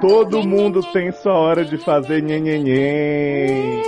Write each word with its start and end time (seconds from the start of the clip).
Todo 0.00 0.46
mundo 0.46 0.80
tem 0.92 1.10
sua 1.12 1.34
hora 1.34 1.64
de 1.64 1.78
fazer 1.78 2.22
nhenhenhen. 2.22 3.82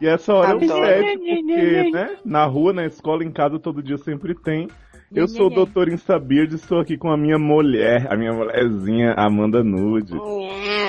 E 0.00 0.06
essa 0.06 0.32
hora 0.32 0.52
é 0.52 0.54
o 0.54 0.64
Adoro. 0.64 0.86
sede, 0.86 1.18
porque, 1.18 1.90
né? 1.90 2.16
Na 2.24 2.46
rua, 2.46 2.72
na 2.72 2.86
escola, 2.86 3.22
em 3.22 3.30
casa, 3.30 3.58
todo 3.58 3.82
dia 3.82 3.98
sempre 3.98 4.34
tem. 4.34 4.68
Eu 5.12 5.26
sou 5.26 5.48
o 5.48 5.50
doutor 5.50 5.88
Instabird, 5.88 6.54
estou 6.54 6.78
aqui 6.78 6.96
com 6.96 7.10
a 7.10 7.16
minha 7.16 7.38
mulher, 7.38 8.06
a 8.08 8.16
minha 8.16 8.32
mulherzinha 8.32 9.12
Amanda 9.16 9.62
Nude. 9.62 10.14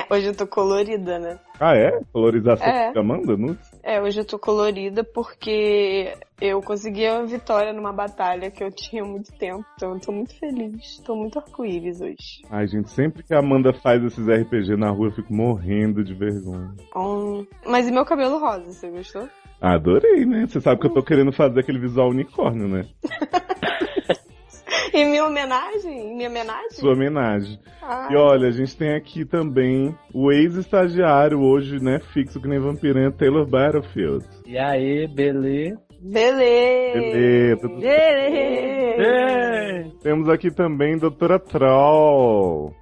Hoje 0.10 0.28
eu 0.28 0.36
tô 0.36 0.46
colorida, 0.46 1.18
né? 1.18 1.40
Ah, 1.64 1.78
é? 1.78 2.02
Colorização 2.12 2.66
É. 2.68 2.92
de 2.92 2.98
Amanda 2.98 3.38
Nude? 3.38 3.60
É, 3.84 4.02
hoje 4.02 4.20
eu 4.22 4.26
tô 4.26 4.40
colorida 4.40 5.04
porque 5.04 6.12
eu 6.42 6.60
consegui 6.60 7.06
a 7.06 7.22
vitória 7.22 7.72
numa 7.72 7.94
batalha 7.94 8.50
que 8.50 8.64
eu 8.64 8.72
tinha 8.72 9.06
muito 9.06 9.32
tempo. 9.34 9.64
Então 9.76 9.94
eu 9.94 10.00
tô 10.00 10.12
muito 10.12 10.34
feliz. 10.40 10.98
Tô 11.06 11.16
muito 11.16 11.38
arco-íris 11.38 12.02
hoje. 12.02 12.42
Ai, 12.50 12.66
gente, 12.66 12.90
sempre 12.90 13.22
que 13.22 13.32
a 13.32 13.38
Amanda 13.40 13.72
faz 13.74 14.04
esses 14.04 14.28
RPG 14.28 14.76
na 14.76 14.90
rua, 14.90 15.10
eu 15.10 15.12
fico 15.12 15.32
morrendo 15.32 16.04
de 16.04 16.16
vergonha. 16.16 16.74
Hum, 16.96 17.46
Mas 17.68 17.88
e 17.88 17.92
meu 17.92 18.06
cabelo 18.06 18.40
rosa, 18.40 18.66
você 18.66 18.90
gostou? 18.90 19.30
Adorei, 19.62 20.26
né? 20.26 20.48
Você 20.48 20.60
sabe 20.60 20.82
que 20.82 20.88
eu 20.88 20.94
tô 20.94 21.04
querendo 21.04 21.32
fazer 21.32 21.60
aquele 21.60 21.78
visual 21.78 22.10
unicórnio, 22.10 22.68
né? 22.68 22.88
Em 24.94 25.06
minha 25.10 25.26
homenagem? 25.26 26.12
Em 26.12 26.16
minha 26.16 26.30
homenagem? 26.30 26.72
Sua 26.72 26.94
homenagem. 26.94 27.60
Ah, 27.82 28.08
E 28.12 28.16
olha, 28.16 28.48
a 28.48 28.52
gente 28.52 28.76
tem 28.78 28.94
aqui 28.96 29.26
também 29.26 29.94
o 30.14 30.32
ex-estagiário, 30.32 31.40
hoje, 31.42 31.84
né, 31.84 32.00
fixo 32.14 32.40
que 32.42 32.48
nem 32.48 32.60
vampirinha, 32.60 33.12
Taylor 33.12 33.46
Battlefield. 33.46 34.26
E 34.46 34.58
aí, 34.58 35.08
beleza? 35.08 35.80
Beleza! 36.02 37.00
Beleza, 37.00 37.62
tudo 37.62 37.80
Ei! 37.84 39.92
Temos 40.02 40.28
aqui 40.30 40.50
também 40.50 40.98
Doutora 40.98 41.38
Troll. 41.38 42.74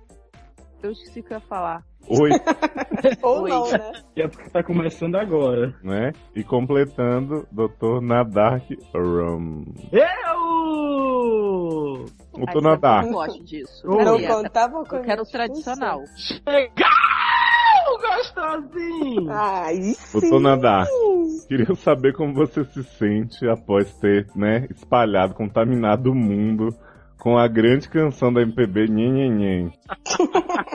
Eu 0.81 0.91
esqueci 0.91 1.19
o 1.19 1.23
que 1.23 1.33
eu 1.33 1.37
ia 1.37 1.41
falar. 1.41 1.83
Oi, 2.09 2.29
Ou 3.21 3.43
Oi. 3.43 3.49
não, 3.49 3.71
né? 3.71 3.91
E 4.15 4.21
é 4.21 4.27
porque 4.27 4.49
tá 4.49 4.63
começando 4.63 5.15
agora. 5.15 5.73
né? 5.83 6.11
E 6.35 6.43
completando, 6.43 7.47
Doutor 7.51 8.01
Nadark 8.01 8.65
Rum. 8.93 9.65
Eu! 9.91 10.09
Sabe 12.33 12.45
que 12.51 12.57
Eu 12.57 12.61
Nadark. 12.61 13.05
não 13.05 13.13
gosto 13.13 13.43
disso. 13.43 13.81
Eu 13.85 13.97
Não 14.05 14.17
quero- 14.17 14.43
contava 14.43 14.83
com 14.85 14.95
eu 14.95 15.01
quero 15.03 15.21
o 15.23 15.25
tradicional. 15.25 16.01
Legal, 16.47 17.97
gostosinho! 18.01 19.29
Ai, 19.31 19.75
sim. 19.75 20.19
Doutor 20.19 20.39
Nadark. 20.39 20.89
Queria 21.47 21.75
saber 21.75 22.13
como 22.13 22.33
você 22.33 22.63
se 22.65 22.83
sente 22.83 23.47
após 23.47 23.91
ter, 23.99 24.27
né, 24.35 24.67
espalhado, 24.75 25.33
contaminado 25.33 26.11
o 26.11 26.15
mundo 26.15 26.69
com 27.19 27.37
a 27.37 27.47
grande 27.47 27.89
canção 27.89 28.31
da 28.31 28.41
MPB 28.41 28.87
Nhenhenhen. 28.87 29.73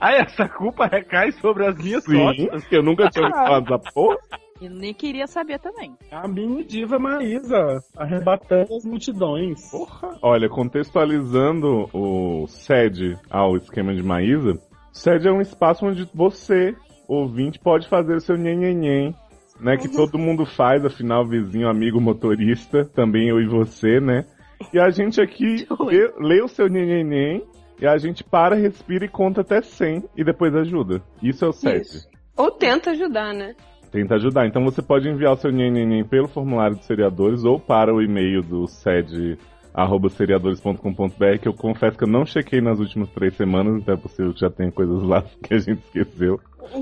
Aí 0.00 0.16
essa 0.16 0.48
culpa 0.48 0.86
recai 0.86 1.30
sobre 1.32 1.66
as 1.66 1.76
minhas 1.76 2.02
Sim, 2.04 2.18
costas. 2.18 2.64
que 2.66 2.76
eu 2.76 2.82
nunca 2.82 3.10
tinha 3.10 3.28
falar 3.30 3.60
dessa 3.60 3.78
porra. 3.92 4.18
E 4.60 4.68
nem 4.68 4.92
queria 4.92 5.26
saber 5.26 5.58
também. 5.58 5.94
A 6.10 6.26
mini 6.28 6.64
diva 6.64 6.98
Maísa, 6.98 7.82
arrebatando 7.96 8.74
as 8.74 8.84
multidões. 8.84 9.70
Porra. 9.70 10.18
Olha, 10.22 10.48
contextualizando 10.48 11.88
o 11.94 12.46
SED 12.46 13.16
ao 13.30 13.56
esquema 13.56 13.94
de 13.94 14.02
Maísa, 14.02 14.58
SED 14.92 15.28
é 15.28 15.32
um 15.32 15.40
espaço 15.40 15.86
onde 15.86 16.08
você, 16.14 16.74
ouvinte, 17.08 17.58
pode 17.58 17.88
fazer 17.88 18.14
o 18.14 18.20
seu 18.20 18.36
nhenhenhen, 18.36 19.14
né? 19.58 19.76
Que 19.76 19.88
todo 19.88 20.18
mundo 20.18 20.44
faz, 20.44 20.84
afinal, 20.84 21.26
vizinho, 21.26 21.68
amigo, 21.68 22.00
motorista, 22.00 22.84
também 22.84 23.28
eu 23.28 23.40
e 23.40 23.46
você, 23.46 23.98
né? 24.00 24.26
E 24.74 24.78
a 24.78 24.90
gente 24.90 25.20
aqui 25.22 25.66
lê, 25.80 26.12
lê 26.18 26.42
o 26.42 26.48
seu 26.48 26.68
nhenhenhen 26.68 27.42
e 27.80 27.86
a 27.86 27.96
gente 27.96 28.22
para, 28.22 28.54
respira 28.54 29.04
e 29.04 29.08
conta 29.08 29.40
até 29.40 29.62
100 29.62 30.04
e 30.16 30.22
depois 30.22 30.54
ajuda. 30.54 31.02
Isso 31.22 31.44
é 31.44 31.48
o. 31.48 31.50
Isso. 31.50 32.08
Ou 32.36 32.50
tenta 32.50 32.90
ajudar, 32.90 33.32
né? 33.32 33.54
Tenta 33.90 34.16
ajudar. 34.16 34.46
Então 34.46 34.62
você 34.64 34.82
pode 34.82 35.08
enviar 35.08 35.32
o 35.32 35.36
seu 35.36 35.50
nhenhenhen 35.50 36.04
pelo 36.04 36.28
formulário 36.28 36.76
dos 36.76 36.86
seriadores 36.86 37.44
ou 37.44 37.58
para 37.58 37.92
o 37.92 38.02
e-mail 38.02 38.42
do 38.42 38.66
sede 38.66 39.38
arroba 39.72 40.08
seriadores.com.br 40.08 41.38
que 41.40 41.48
eu 41.48 41.54
confesso 41.54 41.96
que 41.96 42.02
eu 42.04 42.08
não 42.08 42.26
chequei 42.26 42.60
nas 42.60 42.80
últimas 42.80 43.08
três 43.10 43.36
semanas, 43.36 43.80
então 43.80 43.94
é 43.94 43.96
possível 43.96 44.34
que 44.34 44.40
já 44.40 44.50
tenha 44.50 44.70
coisas 44.70 45.02
lá 45.02 45.24
que 45.42 45.54
a 45.54 45.58
gente 45.58 45.80
esqueceu. 45.86 46.38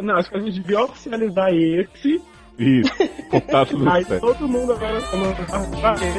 Não, 0.00 0.16
acho 0.16 0.28
que 0.30 0.36
a 0.36 0.40
gente 0.40 0.60
devia 0.60 0.84
oficializar 0.84 1.50
esse. 1.52 2.20
Isso, 2.58 2.92
contato 3.30 3.76
do 3.76 3.88
Aí 3.88 4.04
todo 4.04 4.46
mundo 4.46 4.72
agora 4.72 5.00
falando 5.00 5.34
pra 5.36 5.94
esse 5.94 6.12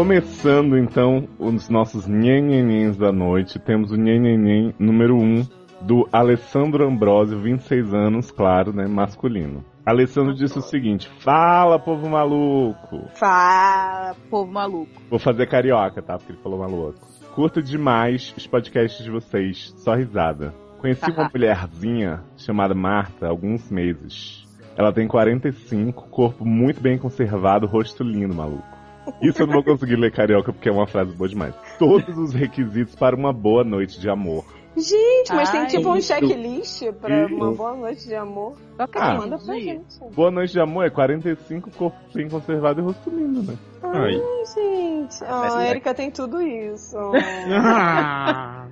Começando 0.09 0.75
então 0.75 1.29
os 1.37 1.69
nossos 1.69 2.07
nhenhenhens 2.07 2.97
da 2.97 3.11
noite, 3.11 3.59
temos 3.59 3.91
o 3.91 3.95
nhenhenhen 3.95 4.73
número 4.79 5.15
1 5.15 5.45
do 5.81 6.09
Alessandro 6.11 6.87
Ambrosio, 6.87 7.39
26 7.39 7.93
anos, 7.93 8.31
claro, 8.31 8.73
né, 8.73 8.87
masculino. 8.87 9.63
Alessandro 9.85 10.33
disse 10.33 10.57
o 10.57 10.63
seguinte: 10.63 11.07
Fala, 11.19 11.77
povo 11.77 12.09
maluco! 12.09 13.07
Fala. 13.13 14.15
Povo 14.31 14.51
maluco. 14.51 14.99
Vou 15.11 15.19
fazer 15.19 15.45
carioca, 15.45 16.01
tá? 16.01 16.17
Porque 16.17 16.31
ele 16.31 16.41
falou 16.41 16.57
maluco. 16.57 16.97
Curto 17.35 17.61
demais 17.61 18.33
os 18.35 18.47
podcasts 18.47 19.03
de 19.05 19.11
vocês, 19.11 19.75
só 19.77 19.93
risada. 19.93 20.55
Conheci 20.79 21.05
uma 21.11 21.29
mulherzinha 21.31 22.23
chamada 22.35 22.73
Marta 22.73 23.27
há 23.27 23.29
alguns 23.29 23.69
meses. 23.69 24.43
Ela 24.75 24.91
tem 24.91 25.07
45, 25.07 26.09
corpo 26.09 26.43
muito 26.43 26.81
bem 26.81 26.97
conservado, 26.97 27.67
rosto 27.67 28.03
lindo, 28.03 28.33
maluco. 28.33 28.78
Isso 29.21 29.41
eu 29.41 29.47
não 29.47 29.53
vou 29.55 29.63
conseguir 29.63 29.95
ler 29.95 30.11
carioca 30.11 30.51
porque 30.53 30.69
é 30.69 30.71
uma 30.71 30.87
frase 30.87 31.11
boa 31.13 31.27
demais. 31.29 31.53
Todos 31.77 32.17
os 32.17 32.33
requisitos 32.33 32.95
para 32.95 33.15
uma 33.15 33.31
boa 33.33 33.63
noite 33.63 33.99
de 33.99 34.09
amor. 34.09 34.45
Gente, 34.77 35.33
mas 35.33 35.49
tem 35.49 35.61
Ai, 35.61 35.67
tipo 35.67 35.89
um 35.91 35.99
checklist 35.99 36.83
pra 37.01 37.25
Isso. 37.25 37.35
uma 37.35 37.51
boa 37.51 37.75
noite 37.75 38.07
de 38.07 38.15
amor. 38.15 38.55
Só 38.77 38.87
que 38.87 38.97
Ah, 38.97 39.15
Manda 39.15 39.37
pra 39.37 39.55
gente. 39.55 39.65
gente. 39.99 40.13
Boa 40.15 40.31
noite 40.31 40.53
de 40.53 40.59
amor 40.59 40.85
é 40.85 40.89
45, 40.89 41.71
corpo 41.71 41.97
bem 42.13 42.29
conservado 42.29 42.79
e 42.79 42.83
rosto 42.83 43.09
lindo, 43.09 43.41
né? 43.43 43.57
Ai. 43.83 44.15
Ai, 44.15 44.45
gente. 44.55 45.23
Ah, 45.23 45.47
a 45.53 45.57
né? 45.57 45.69
Erika 45.71 45.93
tem 45.93 46.11
tudo 46.11 46.41
isso. 46.41 46.95
Ah. 47.51 48.67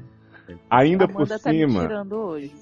Ainda 0.70 1.08
por 1.08 1.28
tá 1.28 1.36
me 1.36 1.40
cima, 1.68 1.82
tirando 1.82 2.14
hoje. 2.16 2.54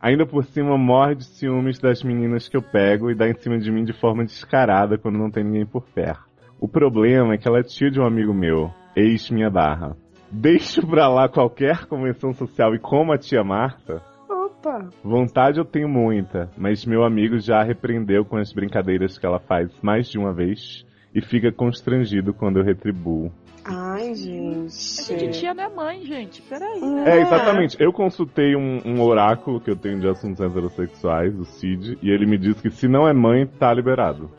Ainda 0.00 0.26
por 0.26 0.44
cima, 0.44 0.76
morre 0.76 1.14
de 1.16 1.24
ciúmes 1.24 1.78
das 1.78 2.02
meninas 2.02 2.48
que 2.48 2.56
eu 2.56 2.62
pego 2.62 3.10
e 3.10 3.14
dá 3.14 3.28
em 3.28 3.34
cima 3.34 3.58
de 3.58 3.70
mim 3.70 3.84
de 3.84 3.92
forma 3.92 4.24
descarada 4.24 4.98
quando 4.98 5.18
não 5.18 5.30
tem 5.30 5.42
ninguém 5.44 5.66
por 5.66 5.82
perto. 5.82 6.31
O 6.62 6.68
problema 6.68 7.34
é 7.34 7.38
que 7.38 7.48
ela 7.48 7.58
é 7.58 7.64
tia 7.64 7.90
de 7.90 8.00
um 8.00 8.06
amigo 8.06 8.32
meu, 8.32 8.70
ex 8.94 9.28
minha 9.30 9.50
barra. 9.50 9.96
Deixo 10.30 10.86
pra 10.86 11.08
lá 11.08 11.28
qualquer 11.28 11.86
convenção 11.86 12.32
social 12.32 12.72
e 12.72 12.78
como 12.78 13.12
a 13.12 13.18
tia 13.18 13.42
Marta, 13.42 14.00
Opa. 14.30 14.88
vontade 15.02 15.58
eu 15.58 15.64
tenho 15.64 15.88
muita, 15.88 16.52
mas 16.56 16.86
meu 16.86 17.02
amigo 17.02 17.36
já 17.40 17.58
a 17.58 17.64
repreendeu 17.64 18.24
com 18.24 18.36
as 18.36 18.52
brincadeiras 18.52 19.18
que 19.18 19.26
ela 19.26 19.40
faz 19.40 19.72
mais 19.82 20.08
de 20.08 20.20
uma 20.20 20.32
vez 20.32 20.86
e 21.12 21.20
fica 21.20 21.50
constrangido 21.50 22.32
quando 22.32 22.60
eu 22.60 22.64
retribuo. 22.64 23.32
Ai, 23.64 24.10
A 24.10 24.14
gente 24.14 24.68
gente. 24.70 25.38
tia 25.40 25.54
não 25.54 25.64
é 25.64 25.68
mãe, 25.68 26.04
gente. 26.04 26.42
Peraí. 26.42 26.80
É, 27.06 27.20
exatamente. 27.20 27.76
Eu 27.80 27.92
consultei 27.92 28.56
um, 28.56 28.80
um 28.84 29.00
oráculo 29.02 29.60
que 29.60 29.70
eu 29.70 29.76
tenho 29.76 30.00
de 30.00 30.08
assuntos 30.08 30.40
heterossexuais, 30.44 31.38
o 31.38 31.44
Cid, 31.44 31.98
e 32.02 32.10
ele 32.10 32.26
me 32.26 32.36
disse 32.38 32.60
que 32.62 32.70
se 32.70 32.88
não 32.88 33.06
é 33.06 33.12
mãe, 33.12 33.46
tá 33.46 33.72
liberado. 33.72 34.30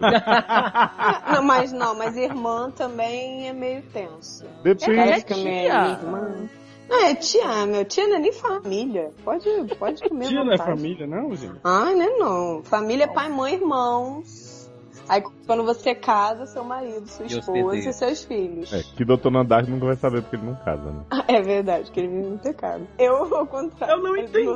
Ah, 0.00 1.32
Não, 1.34 1.42
mas 1.42 1.72
não, 1.72 1.96
mas 1.96 2.16
irmã 2.16 2.70
também 2.70 3.48
é 3.48 3.52
meio 3.52 3.82
tenso. 3.92 4.44
Depende. 4.62 4.92
É 4.92 5.04
minha 5.04 5.20
tia. 5.20 5.98
irmã. 6.00 6.48
Não, 6.88 7.04
é 7.04 7.14
tia, 7.14 7.66
meu 7.66 7.84
tia 7.84 8.06
não 8.08 8.16
é 8.16 8.18
nem 8.18 8.32
família. 8.32 9.10
Pode, 9.22 9.44
pode 9.78 10.08
comer 10.08 10.28
Tia 10.28 10.42
não 10.42 10.52
é 10.52 10.56
família, 10.56 11.06
não, 11.06 11.34
gente? 11.36 11.60
Ai, 11.62 11.94
né 11.94 12.06
não. 12.18 12.62
Família 12.64 13.04
é 13.04 13.08
pai, 13.08 13.28
mãe, 13.28 13.54
irmãos. 13.54 14.57
Aí 15.08 15.22
quando 15.46 15.64
você 15.64 15.94
casa, 15.94 16.46
seu 16.46 16.64
marido, 16.64 17.06
sua 17.06 17.26
E 17.26 17.28
esposa 17.28 17.76
e 17.76 17.92
seus 17.92 18.24
filhos. 18.24 18.72
É, 18.72 18.82
que 18.82 19.04
Dr. 19.04 19.30
Nandar 19.30 19.68
nunca 19.68 19.86
vai 19.86 19.96
saber 19.96 20.22
porque 20.22 20.36
ele 20.36 20.46
não 20.46 20.54
casa, 20.56 20.90
né? 20.90 21.04
É 21.28 21.42
verdade, 21.42 21.90
que 21.90 22.00
ele 22.00 22.08
vive 22.08 22.28
no 22.30 22.38
pecado. 22.38 22.86
Eu, 22.98 23.34
ao 23.34 23.46
contrário. 23.46 23.96
Eu 23.96 24.02
não 24.02 24.16
entendi 24.16 24.46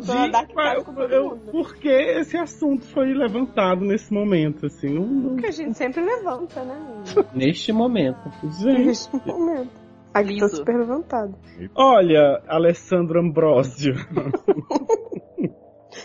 eu- 1.13 1.29
mundo. 1.31 1.53
por 1.53 1.77
que 1.77 1.89
esse 1.89 2.37
assunto 2.37 2.85
foi 2.87 3.13
levantado 3.15 3.83
nesse 3.85 4.13
momento, 4.13 4.67
assim. 4.67 4.89
Não, 4.89 5.07
não- 5.07 5.37
Que 5.37 5.47
a 5.47 5.51
gente 5.51 5.77
sempre 5.77 6.03
levanta, 6.05 6.63
né? 6.65 6.79
Neste 7.35 7.73
momento. 7.73 8.19
Gente, 8.61 8.85
Neste 8.87 9.17
momento. 9.27 9.71
Aqui 10.15 10.39
tá 10.39 10.49
super 10.49 10.77
levantado. 10.77 11.35
olha, 11.75 12.43
Alessandro 12.47 13.19
Ambrosio. 13.21 13.95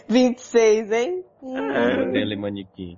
26, 0.07 0.91
hein? 0.91 1.23
É. 1.43 2.05
Modelo 2.05 2.33
e 2.33 2.37
manequim. 2.37 2.97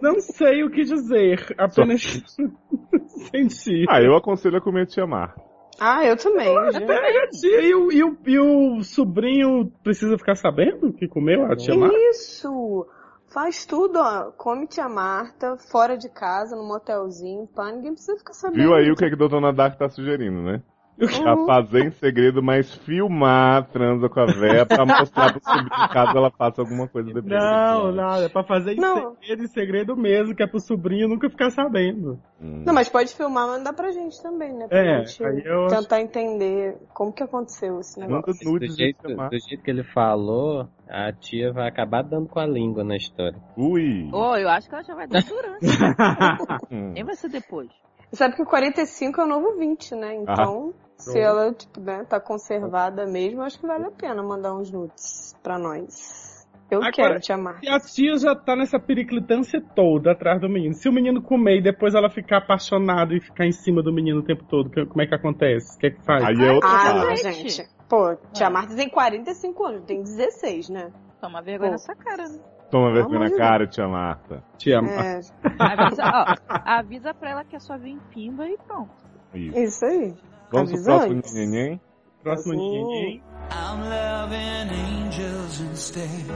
Não 0.00 0.20
sei 0.20 0.64
o 0.64 0.70
que 0.70 0.82
dizer, 0.82 1.54
apenas 1.58 2.02
senti. 3.30 3.84
Ah, 3.88 4.02
eu 4.02 4.16
aconselho 4.16 4.56
a 4.56 4.60
comer 4.60 4.86
tia 4.86 5.06
Marta. 5.06 5.40
Ah, 5.80 6.04
eu 6.04 6.16
também. 6.16 6.54
gente. 6.72 6.86
Pega 6.86 7.24
a 7.24 7.28
tia 7.28 7.60
e 7.62 7.74
o, 7.74 7.90
e, 7.90 8.04
o, 8.04 8.16
e 8.26 8.38
o 8.38 8.82
sobrinho 8.82 9.70
precisa 9.82 10.18
ficar 10.18 10.34
sabendo 10.34 10.92
que 10.92 11.08
comeu 11.08 11.44
a 11.46 11.56
tia 11.56 11.74
Marta? 11.74 11.96
Isso! 12.10 12.86
Faz 13.32 13.64
tudo, 13.64 13.98
ó. 13.98 14.30
Come 14.32 14.66
tia 14.66 14.88
Marta, 14.88 15.56
fora 15.70 15.96
de 15.96 16.08
casa, 16.10 16.54
num 16.54 16.68
motelzinho, 16.68 17.46
pá, 17.46 17.72
ninguém 17.72 17.92
precisa 17.92 18.18
ficar 18.18 18.34
sabendo. 18.34 18.60
Viu 18.60 18.74
aí 18.74 18.90
o 18.90 18.94
que, 18.94 19.08
que 19.08 19.14
o 19.14 19.28
Dr. 19.28 19.40
Nandar 19.40 19.76
tá 19.76 19.88
sugerindo, 19.88 20.42
né? 20.42 20.62
Pra 20.98 21.34
Uhum. 21.34 21.46
fazer 21.46 21.86
em 21.86 21.90
segredo, 21.90 22.42
mas 22.42 22.72
filmar 22.74 23.56
a 23.56 23.62
transa 23.62 24.08
com 24.08 24.20
a 24.20 24.26
véia 24.26 24.64
pra 24.64 24.84
mostrar 24.86 25.32
pro 25.32 25.42
sobrinho 25.42 25.88
caso 25.90 26.16
ela 26.16 26.30
faça 26.30 26.60
alguma 26.60 26.86
coisa 26.86 27.08
depois. 27.12 27.32
Não, 27.32 27.90
não, 27.92 28.14
é 28.22 28.28
pra 28.28 28.44
fazer 28.44 28.74
em 28.74 28.76
Não. 28.76 29.16
segredo, 29.16 29.42
em 29.42 29.46
segredo 29.48 29.96
mesmo, 29.96 30.34
que 30.34 30.42
é 30.42 30.46
pro 30.46 30.60
sobrinho 30.60 31.08
nunca 31.08 31.28
ficar 31.30 31.50
sabendo. 31.50 32.20
Hum. 32.40 32.62
Não, 32.64 32.72
mas 32.74 32.88
pode 32.88 33.14
filmar, 33.16 33.48
mandar 33.48 33.72
pra 33.72 33.90
gente 33.90 34.22
também, 34.22 34.52
né? 34.52 34.68
Pra 34.68 34.78
É, 34.78 35.04
gente 35.04 35.24
aí 35.24 35.42
eu 35.44 35.64
acho- 35.66 35.76
tentar 35.80 36.00
entender 36.02 36.76
como 36.94 37.12
que 37.12 37.22
aconteceu 37.22 37.80
esse 37.80 37.98
negócio. 37.98 38.32
Do 38.44 38.66
jeito, 38.76 39.02
do 39.08 39.38
jeito 39.48 39.62
que 39.64 39.70
ele 39.70 39.82
falou, 39.82 40.68
a 40.88 41.10
tia 41.12 41.52
vai 41.52 41.68
acabar 41.68 42.02
dando 42.02 42.28
com 42.28 42.38
a 42.38 42.46
língua 42.46 42.84
na 42.84 42.96
história. 42.96 43.38
Ui! 43.56 44.08
Ô, 44.12 44.36
eu 44.36 44.48
acho 44.48 44.68
que 44.68 44.74
ela 44.74 44.84
já 44.84 44.94
vai 44.94 45.08
dar 45.08 45.22
durante. 45.24 45.60
Quem 46.94 47.02
vai 47.04 47.14
ser 47.16 47.28
depois? 47.30 47.68
Sabe 48.12 48.36
que 48.36 48.42
o 48.42 48.46
45 48.46 49.20
é 49.20 49.24
o 49.24 49.26
novo 49.26 49.56
20, 49.58 49.94
né? 49.94 50.14
Então, 50.16 50.74
se 50.96 51.12
pronto. 51.12 51.18
ela, 51.18 51.52
tipo, 51.52 51.80
né, 51.80 52.04
tá 52.08 52.20
conservada 52.20 53.06
mesmo, 53.06 53.42
acho 53.42 53.58
que 53.58 53.66
vale 53.66 53.86
a 53.86 53.90
pena 53.90 54.22
mandar 54.22 54.54
uns 54.54 54.70
nudes 54.70 55.34
pra 55.42 55.58
nós. 55.58 56.46
Eu 56.70 56.78
Agora, 56.78 56.92
quero 56.92 57.20
te 57.20 57.32
amar. 57.32 57.58
E 57.62 57.68
a 57.68 57.78
tia 57.78 58.16
já 58.16 58.34
tá 58.34 58.56
nessa 58.56 58.78
periclitância 58.78 59.62
toda 59.74 60.12
atrás 60.12 60.40
do 60.40 60.48
menino. 60.48 60.72
Se 60.72 60.88
o 60.88 60.92
menino 60.92 61.20
comer 61.20 61.58
e 61.58 61.62
depois 61.62 61.94
ela 61.94 62.08
ficar 62.08 62.38
apaixonada 62.38 63.14
e 63.14 63.20
ficar 63.20 63.44
em 63.44 63.52
cima 63.52 63.82
do 63.82 63.92
menino 63.92 64.20
o 64.20 64.22
tempo 64.22 64.42
todo, 64.44 64.70
que- 64.70 64.86
como 64.86 65.02
é 65.02 65.06
que 65.06 65.14
acontece? 65.14 65.76
O 65.76 65.78
que 65.78 65.86
é 65.88 65.90
que 65.90 66.02
faz? 66.02 66.24
Aí 66.24 66.34
é 66.46 66.50
outra 66.50 66.68
Ah, 66.70 66.94
não, 66.94 67.16
gente. 67.16 67.48
gente. 67.50 67.68
Pô, 67.90 68.16
tia 68.32 68.46
Ah. 68.46 68.50
Marta 68.50 68.74
tem 68.74 68.88
45 68.88 69.66
anos, 69.66 69.84
tem 69.84 70.02
16, 70.02 70.70
né? 70.70 70.90
Toma 71.20 71.42
vergonha 71.42 71.70
Pô. 71.70 71.72
nessa 71.74 71.94
cara, 71.94 72.26
né? 72.26 72.38
Toma 72.72 72.90
vergonha 72.90 73.18
amor 73.18 73.30
na 73.30 73.36
cara, 73.36 73.66
tia 73.66 73.86
Marta. 73.86 74.42
Tia 74.56 74.78
ama. 74.78 74.88
É, 74.90 75.20
Avisa, 75.60 76.02
ó, 76.04 76.34
avisa 76.48 77.12
pra 77.12 77.30
ela 77.30 77.44
que 77.44 77.54
é 77.54 77.58
só 77.58 77.76
vir 77.76 77.90
em 77.90 77.98
pimba 78.10 78.48
e 78.48 78.56
pronto. 78.66 78.90
Isso. 79.34 79.58
isso 79.58 79.84
aí. 79.84 80.14
Vamos 80.50 80.70
pro 80.70 80.78
Avisa 80.78 80.84
próximo 80.92 81.16
antes. 81.18 81.34
neném? 81.34 81.80
Próximo 82.22 82.54
ninguém. 82.54 83.22
I'm 83.50 83.82
loving 83.82 85.04
angels 85.04 85.60
instead. 85.60 86.30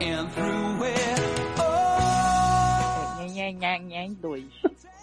And 0.00 0.28
through 0.30 0.86
it 0.86 1.20
all. 1.60 3.22
É, 3.24 3.52
nhen, 3.78 4.14
dois. 4.14 4.50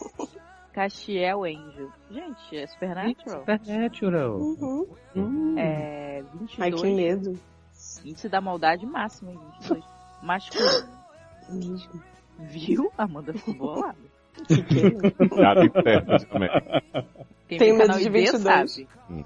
Castiel 0.74 1.46
Angel. 1.46 1.90
Gente, 2.12 2.58
é 2.58 2.68
Supernatural. 2.68 3.40
Supernatural. 3.40 4.38
Uhum. 4.38 4.88
Hum. 5.16 5.56
É 5.58 6.22
22. 6.34 6.60
Ai, 6.60 6.72
que 6.74 6.94
medo. 6.94 7.40
Índice 8.04 8.28
da 8.28 8.42
maldade 8.42 8.86
máximo 8.86 9.32
em 9.32 9.38
22. 9.62 9.99
Masculino. 10.22 11.00
Viu? 12.40 12.92
Amanda 12.98 13.34
ficou 13.34 13.54
bolada. 13.56 13.98
Piada 15.36 15.66
interna 15.66 16.20
também. 16.20 16.50
Quem 17.48 17.58
vê 17.58 17.74
medo 17.74 17.94
de 17.98 18.08
ID 18.08 18.14
22. 18.14 18.42
sabe. 18.42 18.88
Hum. 19.10 19.24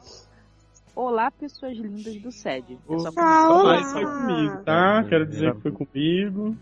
Olá, 0.96 1.32
pessoas 1.32 1.76
lindas 1.76 2.22
do 2.22 2.32
SED. 2.32 2.78
É 2.88 2.98
só 3.00 3.10
olá. 3.10 3.80
Mas 3.80 3.92
foi 3.92 4.06
comigo, 4.06 4.64
tá? 4.64 5.04
Quero 5.10 5.26
dizer 5.26 5.56
que 5.56 5.62
foi 5.62 5.72
comigo. 5.72 6.56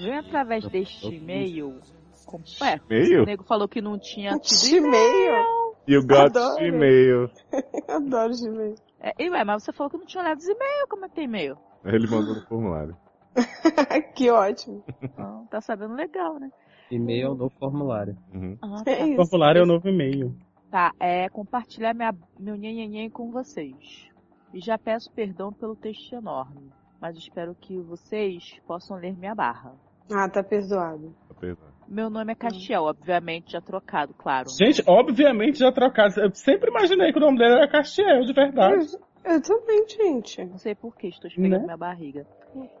Vem 0.00 0.18
através 0.18 0.66
deste 0.68 1.06
e-mail. 1.14 1.80
Com... 2.26 2.40
Ué, 2.60 2.80
E-mail? 2.90 3.22
o 3.22 3.26
nego 3.26 3.44
falou 3.44 3.68
que 3.68 3.80
não 3.80 3.98
tinha 3.98 4.36
tido 4.38 4.82
Gmail. 4.82 5.76
You 5.86 6.04
got 6.04 6.34
e-mail. 6.60 7.30
Eu 7.52 7.96
adoro 7.96 8.32
Gmail. 8.36 8.74
É, 8.98 9.12
e 9.18 9.30
ué, 9.30 9.44
mas 9.44 9.62
você 9.62 9.72
falou 9.74 9.90
que 9.90 9.98
não 9.98 10.06
tinha 10.06 10.22
olhado 10.24 10.38
os 10.38 10.48
e-mails. 10.48 10.88
Como 10.88 11.04
é 11.04 11.08
que 11.08 11.14
tem 11.14 11.24
e-mail? 11.24 11.56
Ele 11.84 12.08
mandou 12.08 12.34
no 12.34 12.46
formulário. 12.46 12.96
que 14.14 14.30
ótimo. 14.30 14.82
Ah, 15.16 15.42
tá 15.50 15.60
sabendo 15.60 15.94
legal, 15.94 16.38
né? 16.38 16.50
E-mail 16.90 17.34
no 17.34 17.50
formulário. 17.50 18.16
Uhum. 18.32 18.56
Ah, 18.62 18.82
É 18.86 18.96
tá. 18.96 19.04
O 19.04 19.08
isso. 19.08 19.16
formulário 19.16 19.60
é 19.60 19.62
o 19.62 19.66
novo 19.66 19.88
e-mail. 19.88 20.34
Tá, 20.70 20.92
é 21.00 21.28
compartilhar 21.28 21.94
minha, 21.94 22.14
meu 22.38 22.56
nhenhenhen 22.56 23.08
com 23.10 23.30
vocês. 23.30 24.08
E 24.54 24.60
já 24.60 24.78
peço 24.78 25.10
perdão 25.12 25.52
pelo 25.52 25.74
texto 25.76 26.14
enorme, 26.14 26.70
mas 27.00 27.16
espero 27.16 27.54
que 27.54 27.78
vocês 27.80 28.58
possam 28.66 28.96
ler 28.96 29.16
minha 29.16 29.34
barra. 29.34 29.74
Ah, 30.12 30.28
tá 30.28 30.42
perdoado. 30.42 31.14
Tá 31.28 31.34
pesado. 31.34 31.76
Meu 31.88 32.08
nome 32.10 32.32
é 32.32 32.34
Castiel, 32.34 32.82
obviamente 32.84 33.52
já 33.52 33.60
trocado, 33.60 34.12
claro. 34.14 34.48
Gente, 34.50 34.82
obviamente 34.86 35.58
já 35.58 35.70
trocado. 35.72 36.20
Eu 36.20 36.32
sempre 36.34 36.70
imaginei 36.70 37.12
que 37.12 37.18
o 37.18 37.20
nome 37.20 37.38
dele 37.38 37.54
era 37.54 37.68
Castiel, 37.68 38.22
de 38.24 38.32
verdade. 38.32 38.86
Eu, 39.24 39.32
eu 39.34 39.42
também, 39.42 39.84
gente. 39.88 40.44
Não 40.44 40.58
sei 40.58 40.74
por 40.74 40.96
que, 40.96 41.08
estou 41.08 41.28
esfregando 41.28 41.58
Né? 41.58 41.64
minha 41.64 41.76
barriga. 41.76 42.26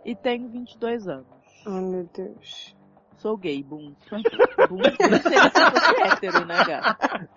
E 0.04 0.14
tenho 0.16 0.48
22 0.48 1.08
anos. 1.08 1.26
Ai, 1.66 1.80
meu 1.82 2.08
Deus. 2.14 2.74
Sou 3.16 3.36
gay, 3.36 3.62
boom. 3.62 3.94
boom. 4.68 4.76
Não 4.76 5.18
seria 5.22 5.50
se 5.50 5.70
fosse 5.70 6.02
hétero, 6.02 6.44
né, 6.44 6.64
gato? 6.64 7.28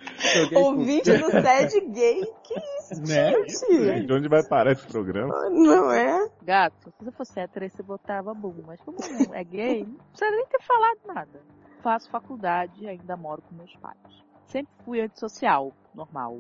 Ouvinte 0.58 1.18
do 1.18 1.32
SED 1.32 1.80
gay? 1.92 2.22
Que 2.44 2.54
isso, 2.80 3.02
Né? 3.08 3.32
gente? 3.48 4.06
De 4.06 4.14
onde 4.14 4.28
vai 4.28 4.46
parar 4.46 4.74
esse 4.74 4.86
programa? 4.88 5.34
Não 5.50 5.90
é? 5.92 6.30
Gato, 6.44 6.92
se 6.92 7.06
você 7.06 7.12
fosse 7.12 7.40
hétero, 7.40 7.64
aí 7.66 7.72
você 7.72 7.82
botava 7.82 8.34
boom. 8.34 8.56
Mas 8.68 8.82
como 8.82 8.98
não 9.00 9.34
é 9.34 9.44
gay, 9.44 9.84
não 9.86 9.96
precisa 10.12 10.32
nem 10.32 10.46
ter 10.48 10.62
falado 10.64 11.00
nada. 11.08 11.42
Faço 11.82 12.10
faculdade 12.10 12.84
e 12.84 12.88
ainda 12.88 13.16
moro 13.16 13.42
com 13.42 13.56
meus 13.56 13.74
pais. 13.78 13.98
Sempre 14.48 14.74
fui 14.84 15.00
antissocial, 15.00 15.72
normal. 15.96 16.40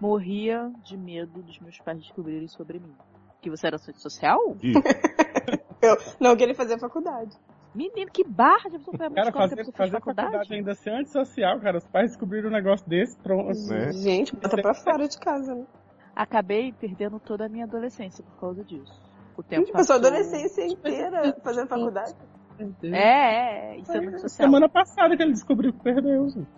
Morria 0.00 0.72
de 0.82 0.96
medo 0.96 1.40
dos 1.42 1.60
meus 1.60 1.78
pais 1.78 1.98
descobrirem 1.98 2.48
sobre 2.48 2.80
mim. 2.80 2.94
Que 3.40 3.48
você 3.48 3.68
era 3.68 3.76
antissocial? 3.76 4.56
Ih, 4.62 4.72
Eu 5.82 5.96
não 6.18 6.36
queria 6.36 6.54
fazer 6.54 6.78
faculdade. 6.78 7.36
Menino, 7.74 8.10
que 8.10 8.22
barra 8.22 8.70
de 8.70 8.78
pessoa 8.78 8.96
foi 8.96 9.10
Cara, 9.10 9.32
fazer, 9.32 9.72
fazer 9.72 9.90
faculdade? 9.92 10.28
faculdade 10.28 10.54
ainda 10.54 10.74
ser 10.74 10.90
antissocial, 10.90 11.58
cara. 11.60 11.78
Os 11.78 11.86
pais 11.88 12.12
descobriram 12.12 12.48
um 12.48 12.52
negócio 12.52 12.88
desse, 12.88 13.16
pronto. 13.16 13.52
Né? 13.68 13.92
Gente, 13.92 14.34
bota 14.36 14.56
pra 14.62 14.74
fora 14.74 15.08
de 15.08 15.18
casa, 15.18 15.54
né? 15.54 15.66
Acabei 16.14 16.72
perdendo 16.72 17.18
toda 17.18 17.46
a 17.46 17.48
minha 17.48 17.64
adolescência 17.64 18.22
por 18.22 18.38
causa 18.40 18.64
disso. 18.64 19.02
O 19.36 19.42
tempo 19.42 19.66
Gente, 19.66 19.72
passou 19.72 19.94
a 19.94 19.98
adolescência 19.98 20.64
inteira 20.64 21.36
fazendo 21.42 21.66
faculdade. 21.66 22.14
É, 22.82 22.96
é, 22.96 23.74
é, 23.74 23.78
isso 23.78 23.90
é 23.90 24.00
muito 24.00 24.20
social. 24.20 24.46
Semana 24.46 24.68
passada 24.68 25.16
que 25.16 25.22
ele 25.24 25.32
descobriu 25.32 25.72
que 25.72 25.80
perdeu, 25.80 26.28
gente. 26.28 26.48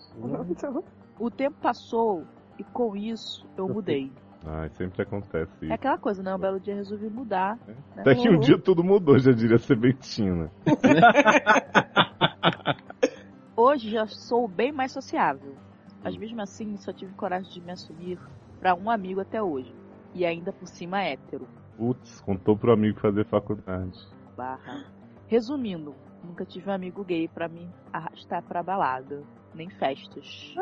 Então, 0.50 0.84
O 1.18 1.30
tempo 1.30 1.56
passou 1.62 2.24
e 2.58 2.64
com 2.64 2.94
isso 2.94 3.46
eu 3.56 3.66
mudei. 3.66 4.12
Ai, 4.46 4.68
sempre 4.70 5.02
acontece 5.02 5.50
É 5.62 5.64
isso. 5.64 5.74
aquela 5.74 5.98
coisa, 5.98 6.22
né? 6.22 6.34
Um 6.34 6.38
belo 6.38 6.60
dia 6.60 6.74
resolvi 6.74 7.08
mudar. 7.10 7.58
Até 7.96 8.14
que 8.14 8.28
um 8.28 8.34
Uhum. 8.34 8.40
dia 8.40 8.58
tudo 8.58 8.84
mudou, 8.84 9.18
já 9.18 9.32
diria 9.32 9.58
Sebentina. 9.58 10.50
Hoje 13.56 13.90
já 13.90 14.06
sou 14.06 14.46
bem 14.46 14.70
mais 14.70 14.92
sociável. 14.92 15.56
Mas 16.02 16.16
mesmo 16.16 16.40
assim, 16.40 16.76
só 16.76 16.92
tive 16.92 17.12
coragem 17.14 17.50
de 17.50 17.60
me 17.60 17.72
assumir 17.72 18.18
pra 18.60 18.74
um 18.74 18.88
amigo 18.90 19.20
até 19.20 19.42
hoje. 19.42 19.74
E 20.14 20.24
ainda 20.24 20.52
por 20.52 20.68
cima 20.68 21.02
hétero. 21.02 21.48
Putz, 21.76 22.20
contou 22.20 22.56
pro 22.56 22.72
amigo 22.72 23.00
fazer 23.00 23.24
faculdade. 23.26 23.98
Barra. 24.36 24.84
Resumindo, 25.26 25.94
nunca 26.22 26.46
tive 26.46 26.70
um 26.70 26.72
amigo 26.72 27.02
gay 27.04 27.26
pra 27.28 27.48
me 27.48 27.68
arrastar 27.92 28.42
pra 28.42 28.62
balada. 28.62 29.22
Nem 29.56 29.70
festas. 29.70 30.54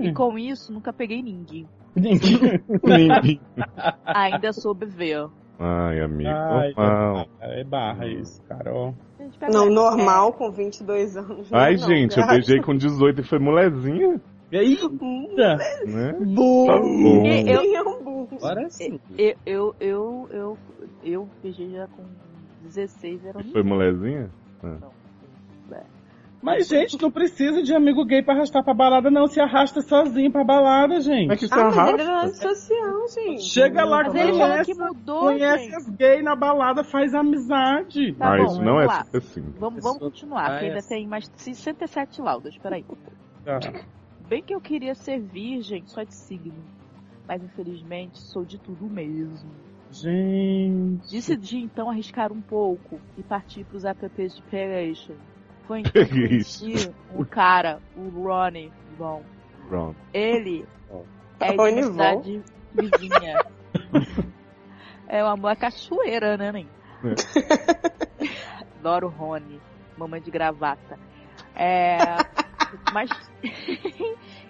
E 0.00 0.12
com 0.12 0.36
isso, 0.36 0.72
nunca 0.72 0.92
peguei 0.92 1.22
ninguém. 1.22 1.68
Ninguém. 1.94 3.40
Ainda 4.04 4.52
soube 4.52 4.84
ver. 4.84 5.28
Ai, 5.60 6.00
amigo. 6.00 6.28
Ai, 6.28 6.72
normal. 6.76 7.28
É 7.40 7.62
barra 7.62 8.08
isso, 8.08 8.42
cara. 8.42 8.92
Gente, 9.18 9.38
pega- 9.38 9.52
não, 9.52 9.70
normal 9.70 10.32
com 10.32 10.50
22 10.50 11.16
anos. 11.16 11.52
Ai, 11.52 11.76
não, 11.76 11.86
gente, 11.86 12.16
eu 12.18 12.24
gato. 12.24 12.32
beijei 12.34 12.60
com 12.60 12.76
18 12.76 13.20
e 13.20 13.24
foi 13.24 13.38
molezinha, 13.38 14.20
Eita! 14.50 15.56
né? 15.86 16.12
Bum. 16.20 16.66
Tá 16.66 16.78
bom. 16.78 17.24
E- 17.26 17.50
eu- 17.52 17.60
Quem 17.60 17.76
é 17.76 17.84
bum? 17.84 18.28
Sim. 18.70 19.00
Eu, 19.16 19.36
eu, 19.46 19.74
eu, 19.78 20.28
eu, 20.32 20.58
eu 21.04 21.28
beijei 21.40 21.70
já 21.70 21.86
com 21.86 22.02
16, 22.62 23.24
era 23.24 23.38
um 23.38 23.44
Foi 23.52 23.62
molezinha? 23.62 24.28
Não. 24.60 24.90
É. 25.70 25.93
Mas, 26.44 26.68
gente, 26.68 27.00
não 27.00 27.10
precisa 27.10 27.62
de 27.62 27.74
amigo 27.74 28.04
gay 28.04 28.22
pra 28.22 28.34
arrastar 28.34 28.62
pra 28.62 28.74
balada, 28.74 29.10
não. 29.10 29.26
Se 29.26 29.40
arrasta 29.40 29.80
sozinho 29.80 30.30
pra 30.30 30.44
balada, 30.44 31.00
gente. 31.00 31.22
Como 31.22 31.32
é 31.32 31.36
que 31.36 31.48
se 31.48 31.54
Ah, 31.54 31.64
mas 31.64 31.88
ele 31.88 32.02
arrasta? 32.02 32.02
era 32.02 32.54
social, 32.54 33.08
gente. 33.08 33.42
Chega 33.42 33.84
lá, 33.84 34.02
Mas 34.04 34.12
conhece, 34.12 34.64
que 34.74 34.78
mudou, 34.78 35.20
conhece 35.20 35.64
gente. 35.64 35.74
as 35.76 35.88
gays 35.88 36.22
na 36.22 36.36
balada, 36.36 36.84
faz 36.84 37.14
amizade. 37.14 38.12
Tá 38.12 38.34
ah, 38.34 38.36
bom, 38.36 38.44
isso 38.44 38.62
não 38.62 38.78
é 38.80 38.84
vamos 38.86 38.94
lá. 38.98 39.04
super 39.04 39.22
simples. 39.22 39.54
Vamos, 39.58 39.82
vamos 39.82 39.98
Pessoa 39.98 40.10
continuar, 40.10 40.48
vai 40.50 40.58
que 40.58 40.64
ainda 40.66 40.78
assim. 40.78 40.88
tem 40.94 41.06
mais 41.08 41.30
67 41.34 42.20
laudas, 42.20 42.58
peraí. 42.58 42.84
Tá. 43.44 43.58
Bem 44.28 44.42
que 44.42 44.54
eu 44.54 44.60
queria 44.60 44.94
ser 44.94 45.20
virgem 45.20 45.82
só 45.86 46.02
de 46.02 46.14
signo, 46.14 46.62
mas 47.26 47.42
infelizmente 47.42 48.18
sou 48.20 48.44
de 48.44 48.58
tudo 48.58 48.84
mesmo. 48.86 49.50
Gente. 49.90 51.10
Decidi 51.10 51.58
então 51.58 51.88
arriscar 51.88 52.32
um 52.32 52.40
pouco 52.40 53.00
e 53.16 53.22
partir 53.22 53.64
para 53.64 53.76
os 53.76 53.84
apps 53.84 54.36
de 54.36 54.42
Pegation. 54.42 55.14
Foi 55.66 55.82
que 55.84 56.06
conheci 56.06 56.92
um 57.14 57.24
cara, 57.24 57.80
o 57.96 58.08
Ronnie 58.08 58.72
Von. 58.98 59.22
Pronto. 59.68 59.96
Ele 60.12 60.66
é 61.40 61.52
de 61.52 61.82
cidade 61.82 62.42
vizinha. 62.74 63.44
É 65.06 65.22
uma, 65.22 65.34
uma 65.34 65.54
cachoeira, 65.54 66.36
né, 66.36 66.50
Nen? 66.50 66.68
Adoro 68.80 69.08
Rony, 69.08 69.60
mamãe 69.96 70.20
de 70.20 70.30
gravata. 70.30 70.98
É, 71.54 71.98
mas 72.92 73.10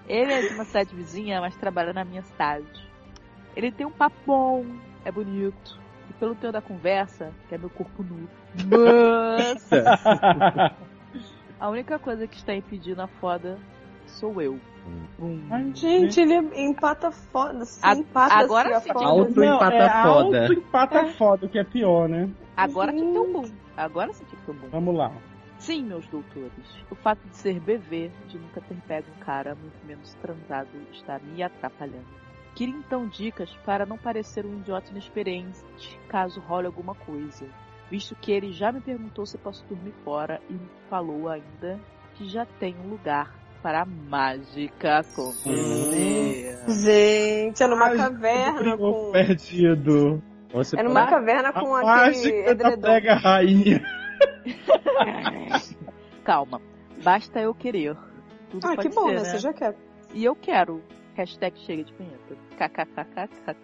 ele 0.09 0.33
é 0.33 0.49
de 0.49 0.54
uma 0.54 0.64
cidade 0.64 0.94
vizinha, 0.94 1.40
mas 1.40 1.56
trabalha 1.56 1.92
na 1.92 2.04
minha 2.04 2.23
cidade. 2.23 2.88
Ele 3.56 3.71
tem 3.73 3.87
um 3.87 3.90
papo 3.90 4.16
bom, 4.25 4.64
é 5.04 5.11
bonito. 5.11 5.78
E 6.09 6.12
pelo 6.14 6.35
teu 6.35 6.52
da 6.52 6.61
conversa, 6.61 7.33
que 7.49 7.54
é 7.54 7.59
meu 7.59 7.71
corpo 7.71 8.02
nu. 8.02 8.28
Mas 8.68 9.68
a 11.58 11.68
única 11.68 11.99
coisa 11.99 12.26
que 12.26 12.37
está 12.37 12.54
impedindo 12.54 13.00
a 13.02 13.06
foda 13.06 13.58
sou 14.06 14.40
eu. 14.40 14.58
Hum. 15.18 15.73
Gente, 15.75 16.20
ele 16.20 16.34
empata 16.61 17.11
foda. 17.11 17.64
Sim, 17.64 17.80
A- 17.82 17.94
empata 17.94 18.34
agora 18.34 18.80
sim, 18.80 18.92
foda. 18.92 19.06
Alto 19.06 19.40
Não, 19.40 19.56
empata 19.56 19.75
é 19.75 19.88
foda. 20.02 20.40
Alto 20.42 20.52
empata 20.52 21.04
foda, 21.06 21.46
o 21.46 21.49
que 21.49 21.58
é 21.58 21.64
pior, 21.64 22.08
né? 22.08 22.28
Agora 22.56 22.92
tinha 22.92 23.04
que 23.04 23.12
ter 23.12 23.18
um 23.18 23.32
boom. 23.32 23.50
Agora 23.76 24.12
sim 24.12 24.25
que 24.25 24.37
ter 24.37 24.50
um 24.50 24.54
boom. 24.54 24.68
Vamos 24.70 24.94
lá. 24.94 25.12
Sim, 25.58 25.84
meus 25.84 26.06
doutores. 26.08 26.84
O 26.90 26.94
fato 26.94 27.20
de 27.28 27.37
ser 27.37 27.58
BV, 27.61 28.11
de 28.28 28.38
nunca 28.38 28.61
ter 28.61 28.76
pego 28.87 29.06
um 29.16 29.25
cara 29.25 29.54
muito 29.54 29.87
menos 29.87 30.12
transado, 30.14 30.68
está 30.92 31.18
me 31.18 31.42
atrapalhando. 31.42 32.04
Queria 32.54 32.75
então 32.75 33.08
dicas 33.08 33.50
para 33.64 33.87
não 33.87 33.96
parecer 33.96 34.44
um 34.44 34.58
idiota 34.58 34.90
inexperiente 34.90 35.58
caso 36.08 36.40
role 36.40 36.66
alguma 36.66 36.94
coisa. 36.94 37.46
Visto 37.91 38.14
que 38.17 38.33
ele 38.33 38.53
já 38.53 38.73
me 38.73 38.81
perguntou 38.81 39.25
se 39.26 39.37
posso 39.38 39.64
dormir 39.67 39.93
fora 40.05 40.41
e 40.49 40.53
me 40.55 40.69
falou 40.88 41.29
ainda 41.29 41.79
que 42.14 42.26
já 42.29 42.45
tem 42.59 42.75
um 42.85 42.88
lugar 42.88 43.33
para 43.62 43.83
a 43.83 43.85
mágica 43.85 44.99
acontecer. 44.99 46.59
Gente, 46.69 47.62
é 47.62 47.67
numa 47.67 47.95
caverna 47.95 48.76
com. 48.76 49.11
perdido. 49.12 50.23
Você 50.53 50.79
É 50.79 50.83
numa 50.83 51.00
pode- 51.00 51.11
caverna 51.12 51.49
A 51.49 51.53
com 51.53 51.75
aquele 51.75 51.87
mágica 51.87 52.55
da 52.55 52.69
edredom. 52.69 52.83
pega 52.83 53.14
rainha. 53.14 53.83
Calma, 56.25 56.61
basta 57.03 57.41
eu 57.41 57.55
querer. 57.55 57.97
Tudo 58.50 58.67
Ah, 58.67 58.75
pode 58.76 58.88
que 58.88 58.95
bom, 58.95 59.09
ser, 59.09 59.14
né? 59.14 59.25
Você 59.25 59.38
já 59.38 59.53
quer. 59.53 59.76
E 60.12 60.25
eu 60.25 60.35
quero. 60.37 60.83
Hashtag 61.14 61.59
chega 61.61 61.85
de 61.85 61.93
punheta. 61.93 62.37
KKKKK. 62.57 63.57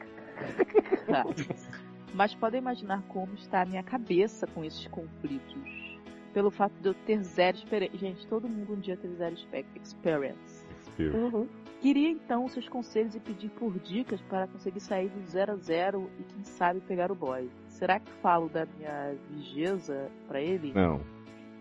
Mas 2.15 2.35
podem 2.35 2.61
imaginar 2.61 3.03
como 3.09 3.35
está 3.35 3.63
a 3.63 3.65
minha 3.65 3.83
cabeça 3.83 4.47
com 4.47 4.65
esses 4.65 4.87
conflitos. 4.89 5.91
Pelo 6.33 6.51
fato 6.51 6.73
de 6.81 6.89
eu 6.89 6.95
ter 6.95 7.23
zero 7.23 7.57
experiência. 7.57 7.99
Gente, 7.99 8.27
todo 8.27 8.49
mundo 8.49 8.75
um 8.75 8.81
dia 8.81 8.97
teve 8.97 9.15
zero 9.15 9.35
expe- 9.35 9.67
experience. 9.83 10.67
Experience. 10.81 11.37
Uhum. 11.37 11.49
Queria 11.81 12.11
então 12.11 12.47
seus 12.49 12.69
conselhos 12.69 13.15
e 13.15 13.21
pedir 13.21 13.49
por 13.51 13.79
dicas 13.81 14.21
para 14.23 14.47
conseguir 14.47 14.81
sair 14.81 15.09
do 15.09 15.27
zero 15.29 15.53
a 15.53 15.57
zero 15.57 16.11
e 16.21 16.23
quem 16.25 16.45
sabe 16.45 16.81
pegar 16.81 17.11
o 17.11 17.15
boy. 17.15 17.51
Será 17.69 17.99
que 17.99 18.13
falo 18.21 18.49
da 18.49 18.67
minha 18.67 19.17
vigeza 19.31 20.11
pra 20.29 20.41
ele? 20.41 20.73
Não. 20.73 21.01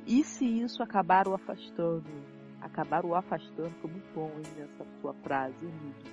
E 0.05 0.23
se 0.23 0.45
isso 0.45 0.83
acabar 0.83 1.27
o 1.27 1.33
afastando? 1.33 2.03
Acabar 2.61 3.05
o 3.05 3.15
afastando 3.15 3.71
foi 3.81 3.89
muito 3.89 4.13
bom, 4.13 4.29
hein, 4.35 4.43
nessa 4.57 4.85
sua 4.99 5.13
frase. 5.23 5.67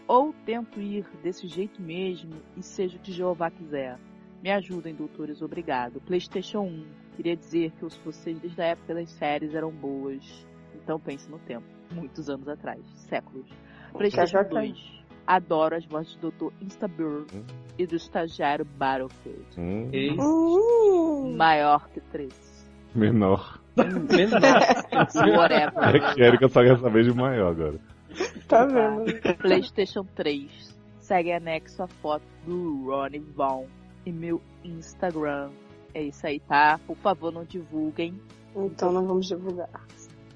Ou 0.07 0.33
tento 0.45 0.81
ir 0.81 1.05
desse 1.23 1.49
jeito 1.49 1.83
mesmo 1.83 2.31
e 2.57 2.63
seja 2.63 2.97
o 2.97 3.01
que 3.01 3.11
Jeová 3.11 3.51
quiser. 3.51 3.99
Me 4.43 4.51
ajudem, 4.53 4.95
doutores, 4.95 5.43
obrigado. 5.43 6.01
PlayStation 6.01 6.61
1. 6.63 6.85
Queria 7.17 7.37
dizer 7.37 7.73
que 7.73 7.85
os 7.85 7.97
vocês 7.99 8.39
desde 8.39 8.61
a 8.61 8.67
época 8.67 8.95
das 8.95 9.11
séries 9.13 9.55
eram 9.55 9.71
boas. 9.71 10.47
Então 10.75 11.01
pense 11.01 11.29
no 11.31 11.39
tempo. 11.41 11.65
Muitos 11.93 12.29
anos 12.29 12.49
atrás. 12.49 12.81
Séculos. 13.09 13.49
PlayStation 13.93 14.39
KKK. 14.45 14.51
2. 14.55 14.97
Adoro 15.27 15.75
as 15.77 15.85
vozes 15.87 16.15
do 16.17 16.31
Dr. 16.31 16.53
Instabird 16.61 17.27
Hum. 17.35 17.43
e 17.79 17.87
do 17.87 17.97
estagiário 17.97 18.65
Battlefield. 18.65 19.45
Hum, 19.59 19.91
Hum. 20.21 21.37
Maior 21.37 21.89
que 21.89 22.01
3. 22.01 22.33
menor. 22.95 23.61
menor. 23.77 24.41
Whatever. 25.37 25.97
É 25.97 26.15
que 26.15 26.23
Erika 26.23 26.49
só 26.49 26.63
quer 26.63 26.79
saber 26.79 27.05
de 27.05 27.13
maior 27.13 27.51
agora. 27.53 27.79
Tá 28.47 28.65
vendo? 28.65 29.13
PlayStation 29.39 30.05
3. 30.15 30.77
Segue 31.01 31.33
anexo 31.33 31.83
a 31.83 31.87
foto 31.89 32.25
do 32.47 32.85
Ronnie 32.87 33.21
Von 33.21 33.67
e 34.07 34.13
meu 34.13 34.41
Instagram. 34.65 35.51
É 35.93 36.03
isso 36.03 36.27
aí, 36.27 36.41
tá? 36.41 36.79
Por 36.87 36.97
favor, 36.97 37.33
não 37.33 37.45
divulguem. 37.45 38.19
Então 38.55 38.93
não 38.93 39.07
vamos 39.07 39.27
divulgar. 39.27 39.69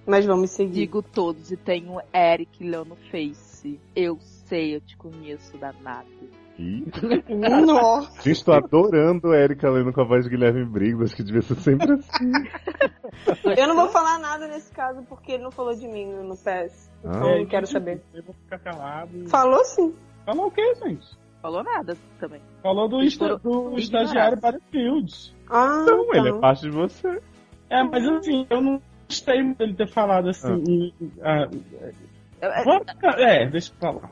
Mas 0.06 0.26
vamos 0.26 0.50
seguir. 0.50 0.72
Digo 0.72 1.02
todos 1.02 1.50
e 1.50 1.56
tenho 1.56 2.00
Eric 2.12 2.68
lá 2.68 2.84
no 2.84 2.96
Face. 2.96 3.78
Eu 3.94 4.18
sei, 4.20 4.74
eu 4.76 4.80
te 4.80 4.96
conheço 4.96 5.56
danado. 5.56 6.08
Nossa. 7.66 8.20
gente, 8.22 8.44
tô 8.44 8.52
adorando 8.52 9.32
a 9.32 9.36
Erika 9.38 9.70
lendo 9.70 9.92
com 9.92 10.00
a 10.02 10.04
voz 10.04 10.24
de 10.24 10.30
Guilherme 10.30 10.64
Briggs. 10.64 11.04
Acho 11.04 11.16
que 11.16 11.22
devia 11.22 11.40
ser 11.42 11.56
sempre 11.56 11.92
assim. 11.92 12.32
Eu 13.56 13.66
não 13.66 13.74
vou 13.76 13.88
falar 13.88 14.18
nada 14.18 14.46
nesse 14.46 14.70
caso 14.72 15.02
porque 15.08 15.32
ele 15.32 15.42
não 15.42 15.50
falou 15.50 15.74
de 15.74 15.86
mim 15.88 16.06
no 16.06 16.34
PS. 16.36 16.90
Ah, 17.04 17.16
Então 17.16 17.38
não 17.38 17.46
quero 17.46 17.66
saber. 17.66 18.02
Eu 18.12 18.22
vou 18.22 18.34
ficar 18.34 18.58
calado. 18.58 19.28
Falou 19.28 19.64
sim. 19.64 19.94
Falou 20.26 20.46
o 20.46 20.50
quê, 20.50 20.74
gente? 20.84 21.06
Falou 21.42 21.62
nada 21.62 21.97
também. 22.18 22.40
Falou 22.62 22.88
do, 22.88 23.11
foram 23.12 23.38
do 23.70 23.78
estagiário 23.78 24.38
Battlefield. 24.40 25.35
Ah, 25.49 25.80
Então, 25.82 26.06
tá. 26.09 26.18
ele 26.18 26.28
é 26.28 26.38
parte 26.40 26.62
de 26.62 26.70
você. 26.70 27.20
É, 27.70 27.82
mas 27.82 28.06
assim, 28.06 28.47
eu 28.50 28.61
não 28.61 28.82
gostei 29.09 29.42
muito 29.42 29.59
dele 29.59 29.75
ter 29.75 29.88
falado 29.88 30.28
assim. 30.28 30.62
em- 30.68 30.94
ah, 31.23 31.49
vamos 32.64 32.90
ficar- 32.90 33.18
é, 33.20 33.47
deixa 33.49 33.73
eu 33.73 33.76
falar. 33.78 34.11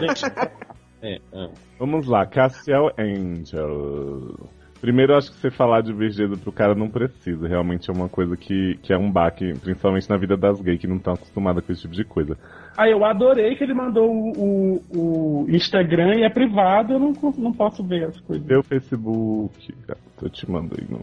Deixa 0.00 0.26
eu 0.26 0.30
falar. 0.32 0.52
É, 1.06 1.20
ah. 1.34 1.50
Vamos 1.78 2.06
lá, 2.06 2.24
Cassiel 2.24 2.90
Angel. 2.98 4.48
Primeiro, 4.80 5.12
eu 5.12 5.18
acho 5.18 5.30
que 5.32 5.36
você 5.38 5.50
falar 5.50 5.82
de 5.82 5.92
virgínia 5.92 6.34
pro 6.38 6.50
cara 6.50 6.74
não 6.74 6.88
precisa. 6.88 7.46
Realmente 7.46 7.90
é 7.90 7.92
uma 7.92 8.08
coisa 8.08 8.34
que, 8.38 8.78
que 8.82 8.90
é 8.90 8.96
um 8.96 9.12
baque, 9.12 9.52
principalmente 9.60 10.08
na 10.08 10.16
vida 10.16 10.34
das 10.34 10.60
gays 10.62 10.80
que 10.80 10.86
não 10.86 10.96
estão 10.96 11.12
acostumadas 11.12 11.62
com 11.62 11.72
esse 11.72 11.82
tipo 11.82 11.92
de 11.94 12.04
coisa. 12.04 12.38
Aí 12.76 12.90
eu 12.90 13.04
adorei 13.04 13.54
que 13.54 13.62
ele 13.62 13.74
mandou 13.74 14.10
o, 14.10 14.82
o, 14.92 15.44
o 15.44 15.46
Instagram 15.48 16.16
e 16.16 16.24
é 16.24 16.30
privado, 16.30 16.94
eu 16.94 16.98
não, 16.98 17.12
não 17.38 17.52
posso 17.52 17.84
ver 17.84 18.04
as 18.04 18.20
coisas. 18.20 18.46
Meu 18.46 18.62
Facebook, 18.62 19.74
gato, 19.86 20.00
eu 20.22 20.30
te 20.30 20.50
mando 20.50 20.74
aí 20.78 20.86
no, 20.88 21.00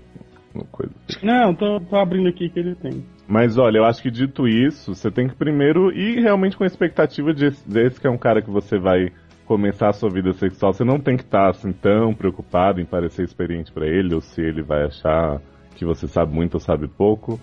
no 0.53 0.65
coisa. 0.65 0.93
Não, 1.23 1.55
tô, 1.55 1.79
tô 1.79 1.95
abrindo 1.95 2.27
aqui 2.27 2.49
que 2.49 2.59
ele 2.59 2.75
tem. 2.75 3.05
Mas 3.27 3.57
olha, 3.57 3.77
eu 3.77 3.85
acho 3.85 4.01
que 4.01 4.11
dito 4.11 4.47
isso, 4.47 4.93
você 4.93 5.09
tem 5.09 5.29
que 5.29 5.35
primeiro 5.35 5.91
ir 5.91 6.19
realmente 6.21 6.57
com 6.57 6.63
a 6.63 6.67
expectativa 6.67 7.33
de 7.33 7.45
esse, 7.45 7.69
desse 7.69 8.01
que 8.01 8.07
é 8.07 8.11
um 8.11 8.17
cara 8.17 8.41
que 8.41 8.49
você 8.49 8.77
vai 8.77 9.09
começar 9.45 9.89
a 9.89 9.93
sua 9.93 10.09
vida 10.09 10.33
sexual. 10.33 10.73
Você 10.73 10.83
não 10.83 10.99
tem 10.99 11.15
que 11.15 11.23
estar 11.23 11.49
assim 11.49 11.71
tão 11.71 12.13
preocupado 12.13 12.81
em 12.81 12.85
parecer 12.85 13.23
experiente 13.23 13.71
pra 13.71 13.87
ele, 13.87 14.13
ou 14.13 14.21
se 14.21 14.41
ele 14.41 14.61
vai 14.61 14.83
achar 14.83 15.41
que 15.75 15.85
você 15.85 16.07
sabe 16.07 16.33
muito 16.33 16.55
ou 16.55 16.59
sabe 16.59 16.87
pouco. 16.87 17.39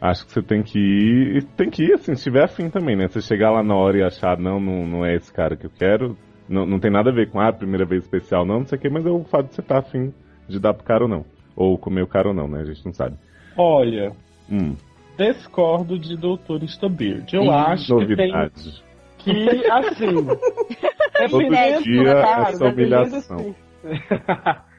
Acho 0.00 0.24
que 0.26 0.32
você 0.32 0.42
tem 0.42 0.62
que 0.62 0.78
ir. 0.78 1.44
Tem 1.56 1.68
que 1.68 1.84
ir, 1.84 1.92
assim, 1.92 2.14
se 2.14 2.22
tiver 2.24 2.44
afim 2.44 2.70
também, 2.70 2.96
né? 2.96 3.06
Você 3.08 3.20
chegar 3.20 3.50
lá 3.50 3.62
na 3.62 3.74
hora 3.76 3.98
e 3.98 4.02
achar, 4.02 4.38
não, 4.38 4.58
não, 4.58 4.86
não 4.86 5.04
é 5.04 5.14
esse 5.14 5.32
cara 5.32 5.56
que 5.56 5.66
eu 5.66 5.70
quero. 5.70 6.16
Não, 6.48 6.64
não 6.66 6.80
tem 6.80 6.90
nada 6.90 7.10
a 7.10 7.14
ver 7.14 7.30
com 7.30 7.38
a 7.38 7.48
ah, 7.48 7.52
primeira 7.52 7.84
vez 7.84 8.02
especial, 8.04 8.44
não, 8.44 8.60
não 8.60 8.66
sei 8.66 8.76
o 8.78 8.80
que, 8.80 8.88
mas 8.88 9.06
é 9.06 9.10
o 9.10 9.22
fato 9.24 9.48
de 9.48 9.54
você 9.54 9.60
estar 9.60 9.78
afim 9.78 10.12
de 10.48 10.58
dar 10.58 10.74
pro 10.74 10.84
cara 10.84 11.04
ou 11.04 11.08
não. 11.08 11.24
Ou 11.54 11.78
comer 11.78 12.02
o 12.02 12.08
cara 12.08 12.28
ou 12.28 12.34
não, 12.34 12.48
né? 12.48 12.60
A 12.62 12.64
gente 12.64 12.84
não 12.84 12.92
sabe. 12.92 13.16
Olha, 13.56 14.12
Hum, 14.50 14.74
discordo 15.16 15.98
de 15.98 16.16
Dr. 16.16 16.64
Stabird. 16.66 17.32
Eu 17.36 17.42
Hum, 17.42 17.50
acho 17.52 17.84
que 17.98 18.16
tem 18.16 18.32
novidade. 18.32 18.82
que, 19.18 19.48
assim. 19.70 20.26
Dependendo 21.20 21.82
dia 21.82 22.02
do 22.02 22.20
cara, 22.22 22.42
essa 22.48 22.64
dependendo, 22.64 22.96
humilhação. 23.04 23.36
assim. 23.36 23.54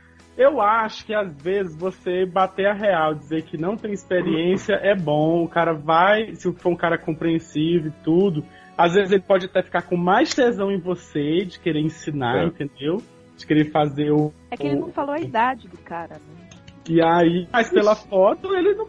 Eu 0.41 0.60
acho 0.60 1.05
que 1.05 1.13
às 1.13 1.31
vezes 1.41 1.75
você 1.75 2.25
bater 2.25 2.65
a 2.65 2.74
real, 2.74 3.13
dizer 3.13 3.43
que 3.43 3.57
não 3.57 3.77
tem 3.77 3.91
experiência 3.93 4.74
é 4.74 4.95
bom. 4.95 5.43
O 5.43 5.48
cara 5.48 5.71
vai, 5.74 6.33
se 6.36 6.51
for 6.53 6.69
um 6.71 6.75
cara 6.75 6.98
compreensivo 6.98 7.89
e 7.89 7.91
tudo, 8.03 8.43
às 8.75 8.93
vezes 8.93 9.12
ele 9.12 9.21
pode 9.21 9.45
até 9.45 9.62
ficar 9.62 9.83
com 9.83 9.95
mais 9.95 10.33
tesão 10.33 10.71
em 10.71 10.79
você, 10.79 11.45
de 11.45 11.60
querer 11.60 11.81
ensinar, 11.81 12.43
É. 12.43 12.45
entendeu? 12.48 12.98
De 13.38 13.45
querer 13.45 13.71
fazer 13.71 14.12
o. 14.12 14.33
É 14.50 14.57
que 14.57 14.65
ele 14.65 14.77
não 14.79 14.91
falou 14.91 15.13
a 15.13 15.19
idade 15.19 15.67
do 15.67 15.77
cara, 15.77 16.15
né? 16.15 16.50
E 16.89 17.00
aí, 17.03 17.48
mas 17.53 17.69
pela 17.69 17.95
foto 17.95 18.51
ele 18.55 18.74
não. 18.74 18.88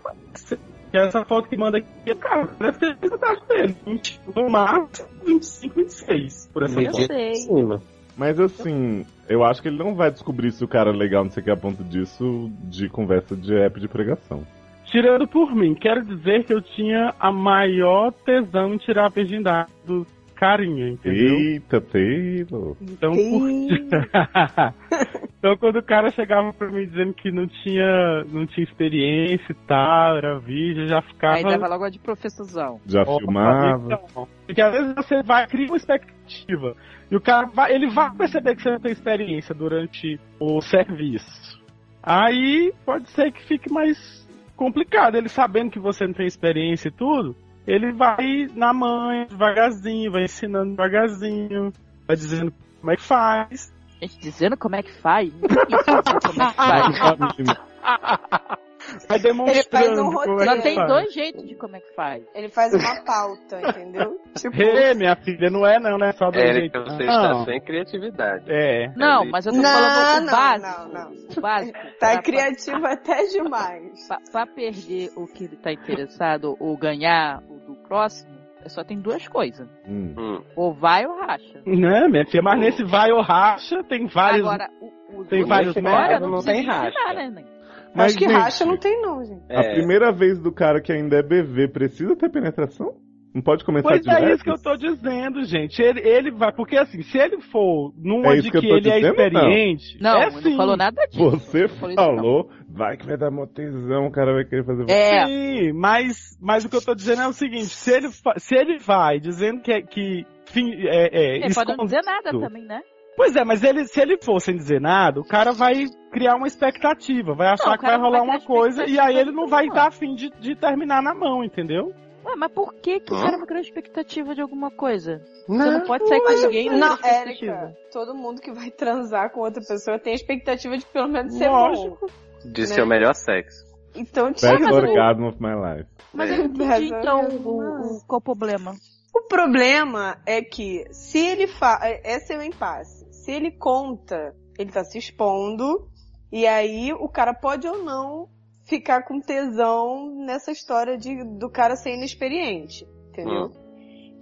Que 0.91 0.99
essa 0.99 1.25
foto 1.25 1.49
que 1.49 1.57
manda 1.57 1.79
aqui, 1.79 2.15
cara, 2.17 2.49
deve 2.59 2.79
ter 2.79 2.97
a 3.03 3.07
idade 3.17 3.41
dele. 3.49 3.77
20, 3.87 4.21
no 4.35 4.51
máximo, 4.51 5.09
25, 5.27 5.75
26. 5.77 6.51
Por 6.53 6.63
essa 6.63 6.81
Eu 6.81 6.93
foto. 6.93 7.07
sei. 7.07 7.35
cima. 7.35 7.83
Mas 8.17 8.39
assim, 8.39 9.07
eu 9.29 9.45
acho 9.45 9.63
que 9.63 9.69
ele 9.69 9.79
não 9.79 9.95
vai 9.95 10.11
descobrir 10.11 10.53
se 10.53 10.65
o 10.65 10.69
cara 10.69 10.91
é 10.91 10.93
legal, 10.93 11.25
não 11.25 11.31
sei 11.31 11.41
o 11.41 11.45
que, 11.45 11.51
a 11.51 11.57
ponto 11.57 11.83
disso 11.85 12.51
de 12.65 12.89
conversa 12.89 13.35
de 13.37 13.55
app 13.55 13.81
de 13.81 13.89
pregação. 13.89 14.47
Tirando 14.87 15.27
por 15.27 15.55
mim, 15.55 15.75
quero 15.75 16.05
dizer 16.05 16.45
que 16.45 16.53
eu 16.53 16.61
tinha 16.61 17.15
a 17.19 17.33
maior 17.33 18.13
tesão 18.13 18.75
em 18.75 18.79
tirar 18.79 19.07
a 19.07 19.09
virgindade 19.09 19.71
do 19.87 20.07
carinha, 20.43 20.89
entendeu? 20.89 21.39
Eita, 21.39 21.81
Taylor. 21.81 22.77
Então, 22.81 23.13
por- 23.13 23.49
então 25.39 25.57
quando 25.57 25.77
o 25.77 25.83
cara 25.85 26.11
chegava 26.11 26.53
pra 26.53 26.69
mim 26.69 26.85
dizendo 26.85 27.15
que 27.15 27.31
não 27.31 27.47
tinha, 27.47 28.25
não 28.25 28.45
tinha 28.45 28.65
experiência 28.65 29.53
e 29.53 29.67
tal, 29.69 30.17
era 30.17 30.41
virgem, 30.41 30.89
já 30.89 31.01
ficava. 31.01 31.37
Aí 31.37 31.45
dava 31.45 31.69
logo 31.69 31.85
a 31.85 31.91
de 31.91 32.01
professorzão. 32.01 32.81
Já 32.85 33.05
Ó, 33.07 33.19
filmava. 33.21 33.85
então, 33.87 34.29
Porque 34.45 34.61
às 34.61 34.73
vezes 34.73 34.95
você 34.97 35.23
vai, 35.23 35.47
cria 35.47 35.69
uma 35.69 35.77
expectativa. 35.77 36.75
E 37.09 37.15
o 37.15 37.21
cara 37.21 37.47
vai, 37.47 37.73
ele 37.73 37.89
vai 37.89 38.11
perceber 38.11 38.57
que 38.57 38.63
você 38.63 38.71
não 38.73 38.81
tem 38.81 38.91
experiência 38.91 39.55
durante 39.55 40.19
o 40.41 40.61
serviço. 40.61 41.63
Aí 42.03 42.73
pode 42.85 43.09
ser 43.11 43.31
que 43.31 43.45
fique 43.45 43.73
mais 43.73 44.27
complicado. 44.57 45.15
Ele 45.15 45.29
sabendo 45.29 45.71
que 45.71 45.79
você 45.79 46.05
não 46.05 46.15
tem 46.15 46.27
experiência 46.27 46.89
e 46.89 46.93
tudo, 46.93 47.37
ele 47.67 47.93
vai 47.93 48.49
na 48.55 48.73
mãe, 48.73 49.27
devagarzinho, 49.27 50.11
vai 50.11 50.25
ensinando 50.25 50.71
devagarzinho, 50.71 51.73
vai 52.07 52.17
dizendo 52.17 52.53
como 52.81 52.93
é 52.93 52.97
que 52.97 53.03
faz. 53.03 53.73
Gente, 54.01 54.19
dizendo 54.19 54.57
como 54.57 54.77
é 54.77 54.83
que 54.83 54.93
faz. 54.93 55.29
Isso, 55.29 55.43
como 56.27 56.43
é 56.43 57.33
que 57.33 57.45
faz. 57.45 58.63
Vai 59.09 59.19
demonstrando. 59.19 59.69
faz 59.71 59.99
um 59.99 60.11
é 60.11 60.15
roteiro. 60.15 60.45
Só 60.45 60.57
que 60.57 60.63
tem 60.63 60.87
dois 60.87 61.13
jeitos 61.15 61.47
de 61.47 61.55
como 61.55 61.77
é 61.77 61.81
que 61.81 61.95
faz. 61.95 62.25
Ele 62.35 62.49
faz 62.49 62.73
uma 62.75 63.05
pauta, 63.05 63.61
entendeu? 63.69 64.19
Tipo, 64.35 64.57
minha 64.97 65.15
filha, 65.17 65.51
não 65.51 65.67
é 65.67 65.79
não, 65.79 65.99
né? 65.99 66.13
Só 66.13 66.31
do 66.31 66.39
jeito. 66.39 66.57
Érica, 66.57 66.81
você 66.85 67.05
não. 67.05 67.33
está 67.41 67.45
sem 67.45 67.61
criatividade. 67.61 68.45
É. 68.49 68.91
Não, 68.97 69.25
mas 69.27 69.45
eu 69.47 69.53
tô 69.53 69.59
Não, 69.59 69.71
falando 69.71 70.23
o 70.23 70.27
não, 70.27 70.33
básico. 70.33 70.69
não, 70.71 70.89
não. 70.89 71.11
O 71.37 71.41
básico. 71.41 71.79
tá 72.01 72.13
pra- 72.13 72.23
criativo 72.23 72.87
até 72.87 73.27
demais. 73.27 74.09
Pra, 74.09 74.19
pra 74.33 74.47
perder 74.47 75.11
o 75.17 75.27
que 75.27 75.45
ele 75.45 75.57
tá 75.57 75.71
interessado 75.73 76.57
ou 76.59 76.77
ganhar 76.79 77.43
o 77.49 77.59
do 77.67 77.75
próximo, 77.87 78.33
é 78.65 78.69
só 78.69 78.83
tem 78.83 78.99
duas 79.01 79.27
coisas. 79.29 79.69
Hum. 79.87 80.15
Hum. 80.17 80.43
Ou 80.57 80.73
vai 80.73 81.05
ou 81.05 81.17
racha. 81.21 81.61
Né, 81.67 82.09
minha 82.09 82.25
filha? 82.27 82.43
Mas 82.43 82.59
nesse 82.61 82.85
vai 82.85 83.11
ou 83.13 83.21
racha, 83.21 83.83
tem 83.85 84.07
vários. 84.07 84.47
Agora, 84.47 84.71
o, 84.81 85.21
o 85.21 85.25
tem 85.27 85.43
do 85.43 85.49
vários 85.49 85.75
métodos, 85.75 86.21
não, 86.23 86.29
não 86.31 86.43
tem 86.43 86.59
ensinar, 86.61 86.85
racha. 86.85 87.15
né, 87.15 87.31
Nen? 87.31 87.52
Mas, 87.95 88.07
Acho 88.13 88.19
que 88.19 88.25
gente, 88.25 88.35
racha 88.35 88.65
não 88.65 88.77
tem 88.79 89.01
não, 89.03 89.25
gente. 89.25 89.43
A 89.51 89.61
É. 89.63 89.75
primeira 89.75 90.11
vez 90.13 90.39
do 90.39 90.51
cara 90.53 90.81
que 90.81 90.93
ainda 90.93 91.17
é 91.17 91.23
bebê 91.23 91.69
precisa 91.69 92.17
ter 92.17 92.31
penetração? 92.31 92.95
Não 93.35 93.41
pode 93.41 93.65
começar 93.65 93.89
Pois 93.89 94.03
direto? 94.03 94.25
é 94.25 94.35
isso 94.35 94.45
que 94.45 94.51
eu 94.51 94.61
tô 94.63 94.77
dizendo, 94.77 95.43
gente. 95.45 95.81
Ele, 95.81 96.01
ele 96.07 96.31
vai, 96.31 96.53
porque 96.53 96.77
assim, 96.77 97.01
se 97.01 97.17
ele 97.17 97.41
for 97.41 97.91
numa 97.97 98.35
É 98.35 98.41
de 98.41 98.51
que 98.51 98.61
que, 98.61 98.67
ele 98.67 98.91
é 98.91 99.01
dizendo, 99.01 99.17
não? 99.17 99.25
experiente, 99.25 99.99
Não, 100.03 100.17
é 100.19 100.23
ele 100.27 100.31
sim. 100.43 100.51
não 100.51 100.57
falou 100.59 100.77
nada 100.77 101.01
disso. 101.07 101.31
Você 101.31 101.63
Não 101.63 101.69
falou 101.71 101.95
isso, 101.95 102.23
não. 102.23 102.49
vai 102.69 102.97
que 102.99 103.07
vai 103.07 103.17
dar 103.17 103.31
uma 103.31 103.47
tesão, 103.47 104.07
o 104.07 104.11
cara 104.13 104.35
vai 104.35 104.45
querer 104.45 104.65
fazer 104.67 104.85
É, 104.91 105.25
Sim, 105.27 105.73
mas, 105.73 106.37
mas 106.43 106.65
o 106.67 106.69
que 106.69 106.77
eu 106.77 106.85
tô 106.85 106.95
dizendo 106.95 107.23
é 107.23 107.27
o 107.27 107.33
seguinte, 107.33 107.69
se 107.69 107.91
ele, 107.91 108.11
fa- 108.11 108.35
se 108.39 108.55
ele 108.55 108.79
vai 108.79 109.19
dizendo 109.19 109.63
que, 109.63 109.73
é- 109.73 109.81
que 109.81 110.27
fim, 110.47 110.71
é, 110.87 111.09
é, 111.11 111.37
ele 111.39 111.55
pode 111.55 111.75
não 111.75 111.85
dizer 111.87 112.01
escondido- 112.01 112.25
nada 112.25 112.39
também, 112.39 112.65
né? 112.67 112.83
Pois 113.17 113.37
é, 113.37 113.45
mas 113.45 113.63
ele, 113.63 113.85
se 113.87 114.01
ele 114.01 114.17
for 114.23 114.41
sem 114.41 114.57
dizer 114.57 114.81
nada, 114.81 115.21
o 115.21 115.25
cara 115.25 115.53
vai 115.53 115.85
criar 116.11 116.35
uma 116.37 116.47
expectativa, 116.47 117.35
vai 117.35 117.49
achar 117.49 117.71
Não, 117.71 117.77
que 117.77 117.83
vai 117.87 117.97
não 117.97 118.05
rolar 118.05 118.21
vai 118.21 118.29
uma 118.29 118.41
coisa 118.41 118.85
e 118.87 118.99
aí 118.99 119.17
ele 119.17 119.31
não 119.33 119.47
vai 119.47 119.67
estar 119.67 119.89
afim 119.89 120.15
de, 120.15 120.31
de 120.41 120.57
terminar 120.57 121.03
na 121.03 121.15
mão, 121.15 121.45
entendeu? 121.45 121.93
Ué, 122.25 122.37
mas 122.37 122.53
por 122.53 122.73
que 122.75 123.01
que 123.01 123.13
o 123.13 123.17
cara 123.21 123.37
vai 123.37 123.47
criar 123.47 123.61
expectativa 123.61 124.35
de 124.35 124.41
alguma 124.41 124.71
coisa? 124.71 125.21
Você 125.47 125.53
Não. 125.53 125.73
não 125.73 125.81
pode 125.83 126.09
sair 126.09 126.21
com 126.21 126.33
ninguém 126.33 126.71
não 126.71 126.79
Não. 126.79 126.99
Érica, 127.05 127.77
todo 127.93 128.15
mundo 128.15 128.41
que 128.41 128.53
vai 128.53 128.71
transar 128.71 129.31
com 129.31 129.41
outra 129.41 129.61
pessoa 129.63 129.99
tem 129.99 130.13
a 130.13 130.17
expectativa 130.17 130.79
de 130.79 130.87
pelo 130.87 131.09
menos 131.09 131.35
ser 131.37 131.49
bom. 131.49 131.69
Lógico. 131.69 132.07
De 132.45 132.61
Né? 132.63 132.67
ser 132.67 132.83
o 132.83 132.87
melhor 132.87 133.15
sexo. 133.15 133.65
Então, 133.95 134.31
Best 134.31 134.47
tipo, 134.47 134.65
mas 134.65 134.75
o- 134.75 134.79
orgasm 134.79 135.25
of 135.25 135.37
my 135.41 135.51
life. 135.55 135.89
Mas 136.15 136.31
É. 136.31 136.35
eu 136.35 136.39
não 136.39 136.45
entendi, 136.47 136.87
então, 136.95 137.29
o, 137.29 137.97
o, 137.99 138.07
qual 138.07 138.19
o 138.21 138.23
problema? 138.23 138.73
o 139.15 139.23
problema 139.29 140.17
é 140.25 140.41
que 140.43 140.85
se 140.93 141.19
ele 141.19 141.47
faz, 141.47 142.01
esse 142.05 142.33
é 142.33 142.39
o 142.39 142.43
impasse. 142.43 143.02
Se 143.23 143.31
ele 143.31 143.53
conta, 143.53 144.35
ele 144.59 144.73
tá 144.73 144.83
se 144.83 144.99
expondo 144.99 145.89
e 146.33 146.45
aí 146.45 146.93
o 146.93 147.09
cara 147.09 147.33
pode 147.33 147.69
ou 147.69 147.85
não 147.85 148.29
ficar 148.65 149.03
com 149.05 149.21
tesão 149.21 150.13
nessa 150.27 150.51
história 150.51 150.99
de 150.99 151.23
do 151.39 151.49
cara 151.49 151.77
ser 151.77 151.95
inexperiente, 151.95 152.85
entendeu? 153.11 153.53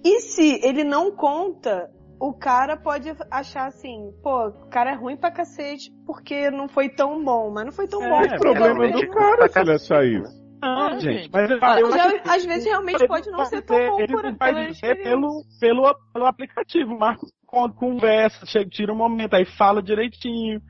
E 0.05 0.21
se 0.21 0.61
ele 0.63 0.85
não 0.85 1.11
conta, 1.13 1.91
o 2.19 2.35
cara 2.35 2.77
pode 2.77 3.11
achar 3.31 3.69
assim, 3.69 4.13
pô, 4.23 4.49
o 4.49 4.67
cara 4.69 4.91
é 4.91 4.95
ruim 4.95 5.17
pra 5.17 5.31
cacete 5.31 5.91
porque 6.05 6.51
não 6.51 6.69
foi 6.69 6.91
tão 6.91 7.25
bom, 7.25 7.51
mas 7.51 7.65
não 7.65 7.73
foi 7.73 7.89
tão 7.89 8.03
É, 8.03 8.09
bom. 8.09 8.35
O 8.35 8.39
problema 8.39 8.87
é 8.87 8.91
do 8.91 9.09
cara 9.09 9.49
se 9.49 9.59
ele 9.61 9.73
achar 9.73 10.05
isso. 10.05 10.41
Não, 10.63 10.89
Ah, 10.89 10.99
gente, 10.99 11.31
mas 11.33 11.51
eu, 11.51 11.59
Mas 11.59 11.81
eu 11.81 11.91
já- 11.91 12.35
às 12.35 12.45
vezes 12.45 12.67
realmente 12.67 13.09
pode 13.09 13.31
não 13.31 13.47
ser 13.47 13.63
tão 13.63 13.79
bom 13.79 13.99
ele 13.99 14.13
por, 14.13 14.23
não 14.25 14.37
vai 14.37 14.53
pela 14.53 14.67
dizer 14.67 15.03
pelo, 15.03 15.43
pelo, 15.59 15.95
pelo 16.13 16.27
aplicativo. 16.27 16.93
Encontro, 16.97 17.29
conversa, 17.75 18.47
chega, 18.47 18.69
tira 18.71 18.93
um 18.93 18.97
momento, 18.97 19.35
aí 19.35 19.45
fala 19.57 19.83
direitinho, 19.83 20.61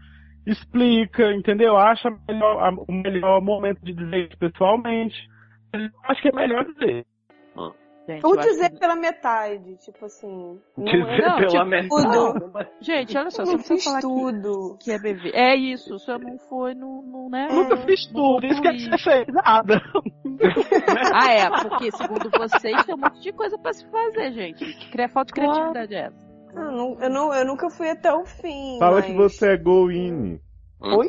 explica, 0.46 1.32
entendeu? 1.32 1.76
Acha 1.76 2.08
melhor, 2.28 2.58
a- 2.62 2.84
o 2.88 2.92
melhor 2.92 3.40
momento 3.40 3.80
de 3.84 3.92
dizer 3.92 4.28
isso 4.28 4.38
pessoalmente. 4.38 5.16
Eu 5.72 5.80
Acho 6.04 6.20
que 6.22 6.28
é 6.28 6.32
melhor 6.32 6.64
dizer. 6.64 7.06
Gente, 8.08 8.26
Ou 8.26 8.36
dizer 8.36 8.70
que- 8.70 8.78
pela 8.80 8.96
metade, 8.96 9.76
tipo 9.84 10.04
assim. 10.04 10.58
Dizer 10.76 10.96
é, 10.98 11.28
Não, 11.28 11.36
pela 11.36 11.46
tipo, 11.48 11.64
metade. 11.66 12.68
Gente, 12.80 13.16
olha 13.16 13.30
só, 13.30 13.42
eu 13.42 13.46
você 13.46 13.52
não 13.52 13.62
fiz 13.62 13.84
falar 13.84 14.00
que, 14.00 14.06
tudo. 14.08 14.78
que 14.80 14.90
é 14.90 14.98
bebê. 14.98 15.30
É 15.32 15.54
isso, 15.54 15.96
só 16.00 16.18
não 16.18 16.36
foi 16.48 16.74
no, 16.74 17.02
no 17.02 17.28
né? 17.30 17.46
Nunca 17.52 17.76
fiz 17.86 18.04
tudo, 18.06 18.44
isso 18.46 18.60
quer 18.62 18.72
dizer 18.72 18.98
fez 18.98 19.26
nada. 19.28 19.80
Ah, 21.14 21.30
é, 21.32 21.50
porque 21.50 21.92
segundo 21.92 22.30
vocês 22.30 22.84
tem 22.86 22.94
um 22.94 22.98
monte 22.98 23.20
de 23.20 23.32
coisa 23.32 23.58
pra 23.58 23.72
se 23.74 23.86
fazer, 23.90 24.32
gente. 24.32 24.64
Que 24.64 24.90
cria 24.90 25.08
falta 25.08 25.26
de 25.28 25.34
criatividade 25.34 25.94
é 25.94 25.98
essa? 26.06 26.29
Ah, 26.54 26.70
não- 26.70 27.00
eu, 27.00 27.10
não, 27.10 27.34
eu 27.34 27.44
nunca 27.46 27.70
fui 27.70 27.88
até 27.90 28.12
o 28.12 28.24
fim. 28.24 28.78
Fala 28.78 28.96
mas... 28.96 29.06
que 29.06 29.14
você 29.14 29.52
é 29.52 29.56
go-in. 29.56 30.40
Oi? 30.80 31.08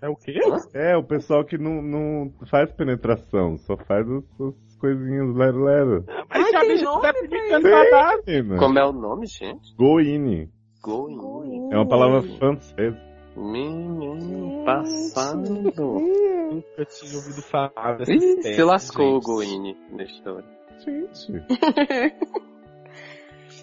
É 0.00 0.08
o 0.08 0.16
quê? 0.16 0.38
É, 0.72 0.96
o 0.96 1.04
pessoal 1.04 1.44
que 1.44 1.58
não, 1.58 1.82
não 1.82 2.32
faz 2.50 2.72
penetração, 2.72 3.58
só 3.58 3.76
faz 3.76 4.06
as, 4.08 4.24
as 4.40 4.76
coisinhas 4.78 5.34
lero-lero. 5.36 6.04
Mas 6.28 6.46
Ai, 6.46 6.54
a 6.54 6.60
bicha 6.60 7.00
pra 7.00 7.14
pedindo 7.14 7.68
Menina. 8.26 8.58
Como 8.58 8.78
é 8.78 8.84
o 8.84 8.92
nome, 8.92 9.26
gente? 9.26 9.74
Go-in. 9.76 10.48
Going. 10.84 11.72
É 11.72 11.76
uma 11.76 11.88
palavra 11.88 12.22
francesa. 12.38 12.98
Menino 13.34 14.64
passado. 14.64 15.50
nunca 15.50 16.84
tinha 16.84 17.16
ouvido 17.16 17.42
falar 17.42 17.96
dessa 17.96 18.42
se 18.42 18.62
lascou 18.62 19.16
o. 19.16 19.20
Goine 19.20 19.76
na 19.90 20.04
história. 20.04 20.46
Gente, 20.84 21.32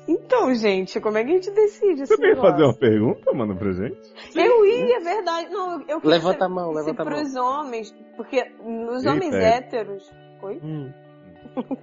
Então, 0.07 0.53
gente, 0.55 0.99
como 0.99 1.17
é 1.17 1.23
que 1.23 1.31
a 1.31 1.33
gente 1.35 1.51
decide 1.51 2.07
você 2.07 2.17
veio 2.17 2.37
fazer 2.37 2.63
uma 2.63 2.73
pergunta, 2.73 3.31
mano, 3.33 3.55
pra 3.55 3.71
gente? 3.71 3.99
Eu 4.35 4.65
ia, 4.65 4.97
é 4.97 4.99
verdade. 4.99 5.49
Não, 5.51 5.73
eu 5.87 6.01
queria 6.01 6.17
Levanta 6.17 6.45
a 6.45 6.49
mão, 6.49 6.71
levanta 6.71 7.01
a 7.01 7.05
mão. 7.05 7.13
pros 7.13 7.35
homens, 7.35 7.95
porque 8.17 8.43
nos 8.63 9.03
Eita, 9.03 9.11
homens 9.15 9.33
é. 9.35 9.57
héteros... 9.57 10.11
Oi? 10.41 10.59
Hum. 10.63 10.91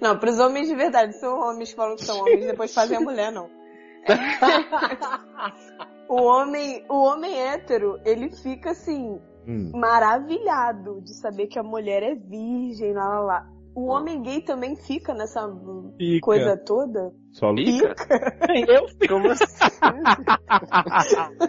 Não, 0.00 0.18
pros 0.18 0.38
homens 0.38 0.68
de 0.68 0.74
verdade, 0.76 1.18
são 1.18 1.36
homens 1.40 1.70
que 1.70 1.76
falam 1.76 1.96
que 1.96 2.04
são 2.04 2.20
homens, 2.20 2.46
depois 2.46 2.72
fazem 2.72 2.96
a 2.96 3.00
mulher, 3.00 3.32
não. 3.32 3.48
o 6.08 6.22
homem, 6.22 6.84
o 6.88 6.94
homem 7.04 7.40
hétero, 7.40 7.98
ele 8.04 8.30
fica 8.30 8.70
assim, 8.70 9.20
Hum. 9.46 9.72
maravilhado 9.74 11.00
de 11.02 11.12
saber 11.14 11.48
que 11.48 11.58
a 11.58 11.62
mulher 11.62 12.02
é 12.02 12.14
virgem, 12.14 12.92
lá 12.94 13.08
lá 13.08 13.20
lá. 13.20 13.46
O 13.74 13.86
homem 13.86 14.22
gay 14.22 14.40
também 14.42 14.76
fica 14.76 15.12
nessa 15.14 15.48
Fica. 15.98 16.20
coisa 16.24 16.56
toda? 16.56 17.10
Só? 17.32 17.52
Fica. 17.54 17.94
Eu, 18.68 18.86
Como 19.08 19.30
assim? 19.30 19.44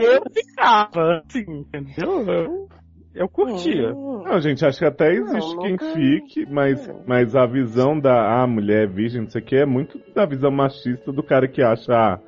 eu 0.00 0.22
ficava, 0.32 1.22
assim, 1.26 1.44
entendeu? 1.48 2.24
Eu, 2.30 2.68
eu 3.14 3.28
curtia. 3.28 3.92
Hum. 3.94 4.22
Não, 4.24 4.40
gente, 4.40 4.64
acho 4.64 4.78
que 4.78 4.84
até 4.84 5.12
existe 5.12 5.54
Não, 5.56 5.62
quem 5.62 5.70
nunca- 5.72 5.92
fique, 5.92 6.46
mas, 6.50 6.90
mas 7.06 7.34
a 7.34 7.46
visão 7.46 7.98
da 7.98 8.42
ah, 8.42 8.46
mulher 8.46 8.88
virgem, 8.88 9.22
não 9.22 9.30
sei 9.30 9.40
o 9.40 9.44
que, 9.44 9.56
é 9.56 9.66
muito 9.66 9.98
da 10.14 10.26
visão 10.26 10.50
machista 10.50 11.10
do 11.12 11.22
cara 11.22 11.48
que 11.48 11.62
acha, 11.62 11.92
ah, 11.92 12.18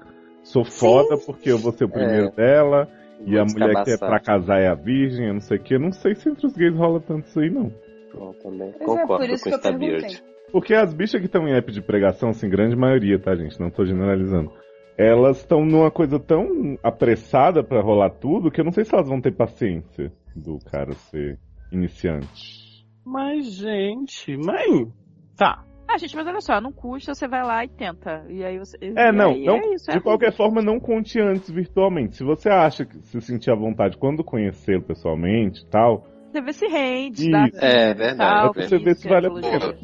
sou 0.42 0.64
foda 0.64 1.16
porque 1.26 1.50
eu 1.50 1.58
vou 1.58 1.72
ser 1.72 1.84
o 1.84 1.88
primeiro 1.90 2.28
É. 2.28 2.30
dela, 2.30 2.88
e 3.24 3.38
a 3.38 3.44
mulher 3.44 3.84
que 3.84 3.92
é 3.92 3.96
pra 3.98 4.18
casar 4.18 4.60
é 4.60 4.68
a 4.68 4.74
virgem, 4.74 5.26
eu 5.28 5.34
não 5.34 5.40
sei 5.40 5.58
o 5.58 5.62
que. 5.62 5.78
Não 5.78 5.92
sei 5.92 6.14
se 6.16 6.28
entre 6.28 6.46
os 6.46 6.56
gays 6.56 6.74
rola 6.74 7.00
tanto 7.00 7.28
isso 7.28 7.38
aí, 7.38 7.50
não. 7.50 7.72
Eu 8.14 8.34
também 8.42 8.72
Pois 8.72 8.82
é, 8.82 8.84
por 8.84 9.00
concordo 9.00 9.24
isso 9.26 9.44
com 9.44 9.50
que 9.50 9.54
eu 9.54 9.58
esta 9.58 9.68
perguntei. 9.70 10.00
beard. 10.00 10.24
Porque 10.50 10.74
as 10.74 10.92
bichas 10.92 11.20
que 11.20 11.26
estão 11.26 11.48
em 11.48 11.54
app 11.54 11.72
de 11.72 11.80
pregação, 11.80 12.28
assim, 12.28 12.48
grande 12.48 12.76
maioria, 12.76 13.18
tá, 13.18 13.34
gente? 13.34 13.58
Não 13.58 13.70
tô 13.70 13.84
generalizando. 13.86 14.52
Elas 14.98 15.38
estão 15.38 15.64
numa 15.64 15.90
coisa 15.90 16.20
tão 16.20 16.76
apressada 16.82 17.64
pra 17.64 17.80
rolar 17.80 18.10
tudo 18.10 18.50
que 18.50 18.60
eu 18.60 18.64
não 18.64 18.72
sei 18.72 18.84
se 18.84 18.94
elas 18.94 19.08
vão 19.08 19.20
ter 19.20 19.32
paciência 19.34 20.12
do 20.36 20.58
cara 20.70 20.92
ser 20.92 21.38
iniciante. 21.72 22.84
Mas, 23.04 23.46
gente, 23.54 24.36
mãe. 24.36 24.92
Tá. 25.36 25.64
Ah, 25.88 25.98
gente, 25.98 26.14
mas 26.14 26.26
olha 26.26 26.40
só, 26.40 26.60
não 26.60 26.72
custa, 26.72 27.14
você 27.14 27.26
vai 27.26 27.42
lá 27.42 27.64
e 27.64 27.68
tenta. 27.68 28.24
E 28.28 28.44
aí 28.44 28.58
você. 28.58 28.76
É, 28.80 29.08
e 29.08 29.12
não, 29.12 29.32
aí 29.32 29.44
não 29.44 29.56
é 29.56 29.74
isso, 29.74 29.90
é 29.90 29.94
de 29.94 30.00
qualquer 30.00 30.32
forma, 30.32 30.62
não 30.62 30.78
conte 30.78 31.20
antes 31.20 31.50
virtualmente. 31.50 32.16
Se 32.16 32.24
você 32.24 32.48
acha 32.48 32.84
que 32.84 32.98
se 33.02 33.20
sentir 33.20 33.50
à 33.50 33.54
vontade 33.54 33.98
quando 33.98 34.24
conhecê-lo 34.24 34.82
pessoalmente 34.82 35.62
e 35.62 35.66
tal, 35.66 36.06
Você 36.32 36.40
vê 36.40 36.52
se 36.54 36.66
rende, 36.66 37.22
Isso. 37.22 37.30
dá 37.30 37.46
É, 37.60 37.92
verdade. 37.92 38.16
tal, 38.16 38.54
Pra 38.54 38.66
você 38.66 38.78
ver 38.78 38.96
se 38.96 39.06
vale 39.08 39.26
a 39.26 39.30
pena. 39.30 39.74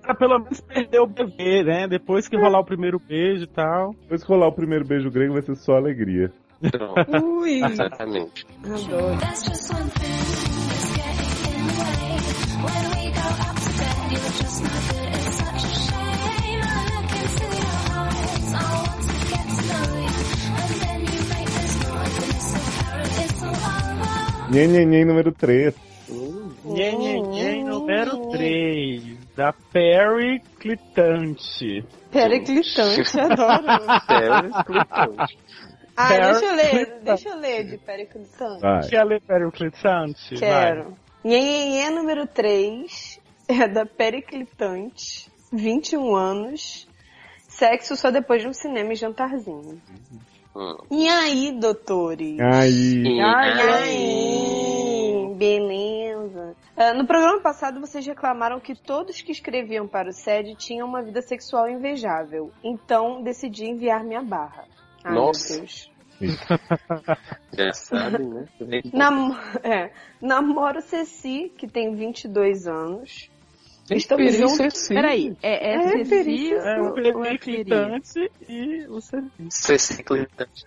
Pra 0.00 0.14
pelo 0.14 0.38
menos 0.38 0.60
perder 0.60 1.00
o 1.00 1.06
bebê, 1.08 1.64
né? 1.64 1.88
Depois 1.88 2.28
que 2.28 2.36
rolar 2.36 2.60
o 2.60 2.64
primeiro 2.64 3.00
beijo 3.00 3.42
e 3.44 3.48
tal. 3.48 3.92
depois 4.02 4.22
que 4.22 4.28
rolar 4.32 4.46
o 4.46 4.52
primeiro 4.54 4.86
beijo 4.86 5.10
grego 5.10 5.32
vai 5.32 5.42
ser 5.42 5.56
só 5.56 5.76
alegria. 5.76 6.32
Ui, 7.22 7.64
exatamente. 7.64 8.46
adoro. 8.64 9.18
Nhenhenhen 24.50 25.06
número 25.06 25.30
3. 25.32 25.74
Hum, 26.08 26.50
Nhen, 26.64 26.98
nhen, 26.98 27.22
nhen, 27.30 27.64
número 27.64 28.30
3. 28.32 29.16
Da 29.36 29.52
Perry 29.52 30.40
Clitante. 30.58 31.84
Periclitante, 32.10 33.20
adoro. 33.20 33.64
Sério, 34.06 34.50
explicante. 34.50 35.38
Ah, 35.96 36.08
deixa 36.08 36.44
eu 36.44 36.54
ler, 36.54 37.00
deixa 37.02 37.28
eu 37.28 37.36
ler 37.38 37.64
de 37.64 37.78
periclitante. 37.78 38.60
Vai. 38.60 38.88
Quer 38.88 39.04
ler 39.04 39.20
Perry 39.20 39.50
Clitante? 39.52 40.34
Quero. 40.34 40.96
Nhenhenhê 41.22 41.90
número 41.90 42.26
3 42.26 43.20
é 43.46 43.68
da 43.68 43.86
Periclitante, 43.86 45.30
21 45.52 46.16
anos. 46.16 46.88
Sexo 47.48 47.94
só 47.94 48.10
depois 48.10 48.42
de 48.42 48.48
um 48.48 48.52
cinema 48.52 48.92
e 48.92 48.96
jantarzinho. 48.96 49.80
Hum. 50.54 50.76
E 50.90 51.08
aí, 51.08 51.52
doutores? 51.52 52.38
Aí. 52.40 53.02
E 53.02 53.20
Ai, 53.20 53.52
aí? 53.52 53.68
ai, 55.28 55.34
beleza. 55.36 56.56
Ah, 56.76 56.92
no 56.92 57.06
programa 57.06 57.40
passado, 57.40 57.80
vocês 57.80 58.04
reclamaram 58.06 58.58
que 58.58 58.74
todos 58.74 59.20
que 59.20 59.32
escreviam 59.32 59.86
para 59.86 60.08
o 60.08 60.12
SED 60.12 60.54
tinham 60.56 60.88
uma 60.88 61.02
vida 61.02 61.22
sexual 61.22 61.68
invejável. 61.68 62.50
Então, 62.64 63.22
decidi 63.22 63.66
enviar 63.66 64.02
minha 64.02 64.22
barra. 64.22 64.64
Ai, 65.04 65.14
Nossa. 65.14 65.52
meu 65.52 65.60
Deus. 65.60 65.90
Já 67.52 67.72
sabe, 67.72 68.24
né? 68.24 68.46
Nam 68.92 69.38
é, 69.64 69.90
namoro 70.20 70.82
Ceci, 70.82 71.52
que 71.56 71.66
tem 71.66 71.94
22 71.94 72.66
anos. 72.66 73.30
Estamos 73.90 74.34
juntos. 74.36 74.78
sim. 74.78 74.94
Peraí, 74.94 75.36
é, 75.42 75.72
é, 75.72 76.00
É, 76.00 76.04
perícia. 76.04 76.54
É 76.56 76.80
o 76.80 77.16
ou 77.16 77.24
é? 77.24 77.38
Clitante 77.38 78.30
e 78.48 78.86
o 78.88 79.00
serviço. 79.00 79.32
Ceci 79.50 80.02
Clitante. 80.02 80.66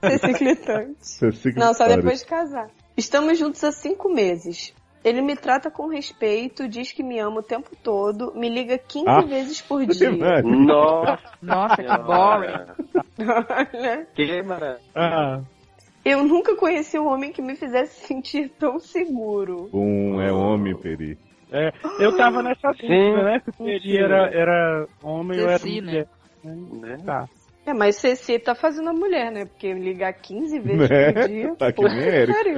Ceci 0.00 0.34
Clitante. 0.34 0.96
Você 1.00 1.32
siga 1.32 1.64
Não, 1.64 1.74
só 1.74 1.86
depois 1.86 2.20
de 2.20 2.26
casar. 2.26 2.68
Estamos 2.96 3.38
juntos 3.38 3.62
há 3.64 3.72
cinco 3.72 4.08
meses. 4.08 4.74
Ele 5.04 5.22
me 5.22 5.36
trata 5.36 5.70
com 5.70 5.86
respeito, 5.86 6.66
diz 6.68 6.90
que 6.90 7.02
me 7.02 7.20
ama 7.20 7.38
o 7.38 7.42
tempo 7.42 7.70
todo, 7.80 8.32
me 8.34 8.48
liga 8.48 8.76
15 8.76 9.04
Ah, 9.06 9.20
vezes 9.20 9.60
por 9.62 9.86
dia. 9.86 10.10
Nossa, 10.42 11.18
Nossa, 11.40 11.76
que 11.76 11.98
boring. 11.98 12.86
Olha, 13.20 14.06
que 14.14 14.42
maravilha. 14.42 14.80
Ah, 14.94 15.40
eu 16.04 16.24
nunca 16.24 16.56
conheci 16.56 16.98
um 16.98 17.06
homem 17.06 17.32
que 17.32 17.40
me 17.42 17.54
fizesse 17.54 18.06
sentir 18.06 18.48
tão 18.58 18.80
seguro. 18.80 19.68
Um 19.72 20.20
é 20.20 20.32
homem, 20.32 20.76
Peri. 20.76 21.18
É, 21.52 21.72
eu 22.00 22.16
tava 22.16 22.42
nessa 22.42 22.72
dúvida, 22.72 23.22
né? 23.22 23.40
Se 23.44 23.52
Peri 23.52 23.98
era, 23.98 24.30
era 24.32 24.86
homem 25.02 25.40
ou 25.40 25.48
era 25.48 25.64
né? 25.64 25.80
mulher. 25.80 26.08
Né? 26.44 26.96
Tá. 27.04 27.28
É, 27.66 27.74
mas 27.74 27.96
Ceci 27.96 28.38
tá 28.38 28.54
fazendo 28.54 28.90
a 28.90 28.92
mulher, 28.92 29.32
né? 29.32 29.44
Porque 29.44 29.72
ligar 29.74 30.12
15 30.12 30.58
vezes 30.60 30.88
Né? 30.88 31.12
por 31.12 31.28
dia. 31.28 31.54
Tá 31.56 31.72
que 31.72 31.82
nem 31.82 32.26
pariu. 32.26 32.56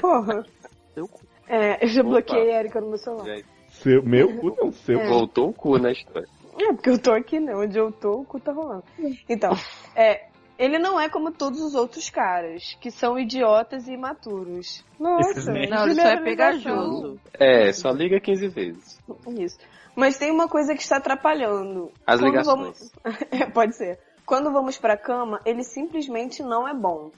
Porra. 0.00 0.46
Seu 0.94 1.06
cu. 1.06 1.20
É, 1.46 1.84
eu 1.84 1.88
já 1.88 2.00
Opa. 2.00 2.10
bloqueei 2.10 2.54
a 2.54 2.60
Erika 2.60 2.80
no 2.80 2.88
meu 2.88 2.98
celular. 2.98 3.40
Seu, 3.68 4.02
meu 4.02 4.36
cu 4.38 4.54
não, 4.56 4.72
seu. 4.72 4.98
Voltou 5.06 5.50
o 5.50 5.52
cu 5.52 5.78
na 5.78 5.92
história. 5.92 6.28
É, 6.58 6.72
porque 6.72 6.90
eu 6.90 6.98
tô 6.98 7.12
aqui, 7.12 7.38
né? 7.38 7.54
Onde 7.54 7.78
eu 7.78 7.92
tô, 7.92 8.20
o 8.20 8.24
cu 8.24 8.40
tá 8.40 8.52
rolando. 8.52 8.82
Então, 9.28 9.52
é, 9.94 10.26
ele 10.58 10.78
não 10.78 10.98
é 11.00 11.08
como 11.08 11.30
todos 11.30 11.60
os 11.60 11.74
outros 11.74 12.10
caras, 12.10 12.76
que 12.80 12.90
são 12.90 13.18
idiotas 13.18 13.86
e 13.86 13.92
imaturos. 13.92 14.84
Nossa, 14.98 15.52
Não, 15.52 15.84
ele 15.86 15.94
só 15.94 16.08
é 16.08 16.16
pegajoso. 16.20 17.20
É, 17.34 17.72
só 17.72 17.90
liga 17.90 18.18
15 18.20 18.48
vezes. 18.48 18.98
Isso. 19.38 19.58
Mas 19.94 20.18
tem 20.18 20.30
uma 20.30 20.48
coisa 20.48 20.74
que 20.74 20.82
está 20.82 20.96
atrapalhando. 20.98 21.90
As 22.06 22.20
Quando 22.20 22.30
ligações. 22.30 22.92
vamos- 23.04 23.18
É, 23.30 23.46
pode 23.46 23.76
ser. 23.76 23.98
Quando 24.26 24.52
vamos 24.52 24.76
pra 24.78 24.96
cama, 24.96 25.40
ele 25.44 25.62
simplesmente 25.64 26.42
não 26.42 26.68
é 26.68 26.74
bom. 26.74 27.10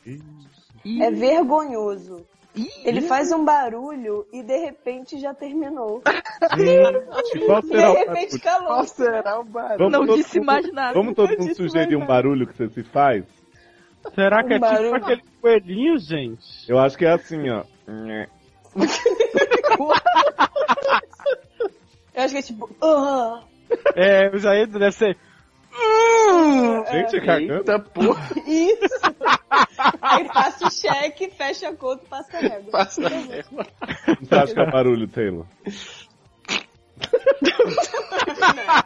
Ih, 0.84 1.02
É 1.02 1.10
vergonhoso. 1.10 2.24
Ih, 2.54 2.68
Ele 2.84 3.00
faz 3.02 3.30
um 3.32 3.44
barulho 3.44 4.26
e 4.32 4.42
de 4.42 4.56
repente 4.56 5.18
já 5.20 5.32
terminou. 5.34 6.02
Gente, 6.56 7.46
qual 7.46 7.60
De 7.62 7.68
será 7.68 7.90
o 7.90 7.94
repente 7.94 8.38
barulho? 8.38 8.40
calou. 8.42 8.84
será 8.84 9.40
o 9.40 9.44
barulho? 9.44 9.90
Vamos 9.90 9.92
Não 10.08 10.16
disse 10.16 10.38
mundo- 10.38 10.46
mais 10.46 10.72
nada. 10.72 10.94
Vamos 10.94 11.14
todo 11.14 11.38
mundo 11.38 11.54
sugerir 11.54 11.96
um 11.96 12.06
barulho 12.06 12.46
que 12.46 12.56
você 12.56 12.68
se 12.68 12.82
faz? 12.82 13.24
Será 14.14 14.42
que 14.42 14.54
Um 14.54 14.56
é 14.56 14.60
tipo 14.60 14.70
barulho. 14.72 14.94
aquele 14.94 15.22
coelhinho, 15.42 15.98
gente? 15.98 16.68
Eu 16.68 16.78
acho 16.78 16.96
que 16.96 17.04
é 17.04 17.12
assim, 17.12 17.48
ó. 17.50 17.64
Eu 22.14 22.22
acho 22.24 22.32
que 22.32 22.38
é 22.38 22.42
tipo. 22.42 22.70
"Ah". 22.82 23.42
É, 23.94 24.26
eu 24.26 24.38
já 24.38 24.54
ia 24.56 24.66
deve 24.66 24.92
ser. 24.92 25.16
Gente, 26.90 27.16
é 27.16 27.20
cagando. 27.20 27.54
Eita 27.54 27.78
porra, 27.78 28.28
Isso! 28.46 29.00
Aí 30.02 30.28
passa 30.28 30.66
o 30.66 30.70
cheque, 30.70 31.30
fecha 31.30 31.68
a 31.68 31.76
conta 31.76 32.04
e 32.04 32.08
passa 32.08 32.36
a 32.36 32.40
régua. 32.40 32.70
passa 32.70 33.06
a 33.06 33.08
régua. 33.08 33.66
Acha 34.30 34.54
que 34.54 34.60
é 34.60 34.70
barulho, 34.70 35.08
Taylor? 35.08 35.46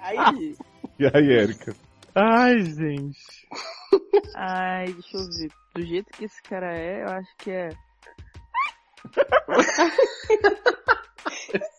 Aí, 0.03 0.57
E 0.99 1.07
aí, 1.07 1.33
Érica? 1.33 1.75
Ai, 2.15 2.63
gente. 2.63 3.49
Ai, 4.37 4.93
deixa 4.93 5.17
eu 5.17 5.25
ver. 5.31 5.51
Do 5.75 5.83
jeito 5.87 6.11
que 6.13 6.25
esse 6.25 6.43
cara 6.43 6.73
é, 6.77 7.03
eu 7.03 7.09
acho 7.09 7.37
que 7.39 7.51
é. 7.51 7.71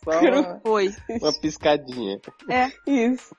Só 0.04 0.60
Foi. 0.64 0.94
uma 1.22 1.34
piscadinha. 1.40 2.20
é, 2.50 2.72
isso. 2.86 3.36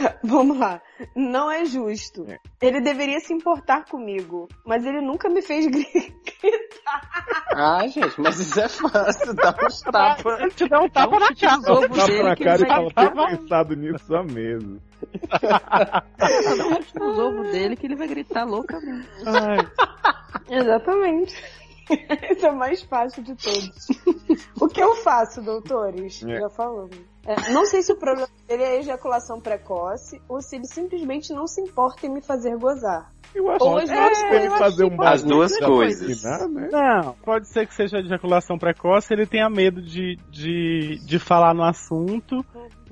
Vamos 0.24 0.58
lá. 0.58 0.80
Não 1.14 1.50
é 1.50 1.64
justo. 1.64 2.26
Ele 2.60 2.80
deveria 2.80 3.20
se 3.20 3.32
importar 3.32 3.84
comigo, 3.84 4.48
mas 4.64 4.84
ele 4.84 5.00
nunca 5.00 5.28
me 5.28 5.42
fez 5.42 5.66
gritar. 5.70 6.14
Ah, 7.54 7.86
gente, 7.86 8.20
mas 8.20 8.38
isso 8.38 8.60
é 8.60 8.68
fácil, 8.68 9.34
dá 9.34 9.54
uns 9.64 9.80
tapas. 9.80 10.54
Te 10.54 10.68
dá 10.68 10.80
um 10.80 10.88
tapa 10.88 11.18
na 11.18 11.34
cara. 11.34 11.58
Tesouro 11.58 11.88
Tapa 11.88 12.06
dele 12.06 12.22
na 12.22 12.36
que 12.36 12.44
cara 12.44 12.62
e 12.62 12.66
fala, 12.66 12.90
ter 12.92 13.12
pensado 13.12 13.76
nisso 13.76 14.14
há 14.14 14.22
meses. 14.22 14.80
Os 17.00 17.18
ovos 17.18 17.50
dele 17.50 17.76
que 17.76 17.86
ele 17.86 17.96
vai 17.96 18.08
gritar 18.08 18.44
loucamente. 18.44 19.08
Ai, 19.26 19.58
Exatamente. 20.48 21.59
Esse 22.30 22.46
é 22.46 22.50
o 22.50 22.56
mais 22.56 22.82
fácil 22.82 23.22
de 23.22 23.34
todos. 23.34 23.88
O 24.60 24.68
que 24.68 24.82
eu 24.82 24.94
faço, 24.96 25.42
doutores? 25.42 26.22
É. 26.24 26.40
Já 26.40 26.48
falamos. 26.50 26.96
É, 27.26 27.50
não 27.52 27.66
sei 27.66 27.82
se 27.82 27.92
o 27.92 27.96
problema 27.96 28.28
dele 28.48 28.62
é 28.62 28.78
ejaculação 28.78 29.40
precoce 29.40 30.20
ou 30.28 30.40
se 30.40 30.56
ele 30.56 30.66
simplesmente 30.66 31.32
não 31.32 31.46
se 31.46 31.60
importa 31.60 32.06
em 32.06 32.10
me 32.10 32.22
fazer 32.22 32.56
gozar. 32.56 33.12
Eu 33.34 33.48
acho 33.48 33.64
Ou 33.64 33.78
que 33.80 33.90
é, 33.90 34.36
ele 34.36 34.50
fazer 34.50 34.84
um 34.84 35.02
As 35.02 35.22
duas 35.22 35.56
coisas. 35.58 36.10
ensinar, 36.10 36.48
né? 36.48 36.68
não, 36.72 37.14
pode 37.24 37.46
ser 37.46 37.66
que 37.66 37.74
seja 37.74 38.00
de 38.00 38.06
ejaculação 38.06 38.58
precoce, 38.58 39.12
ele 39.12 39.24
tenha 39.24 39.48
medo 39.48 39.80
de, 39.80 40.16
de, 40.30 40.98
de 41.06 41.18
falar 41.18 41.54
no 41.54 41.62
assunto, 41.62 42.44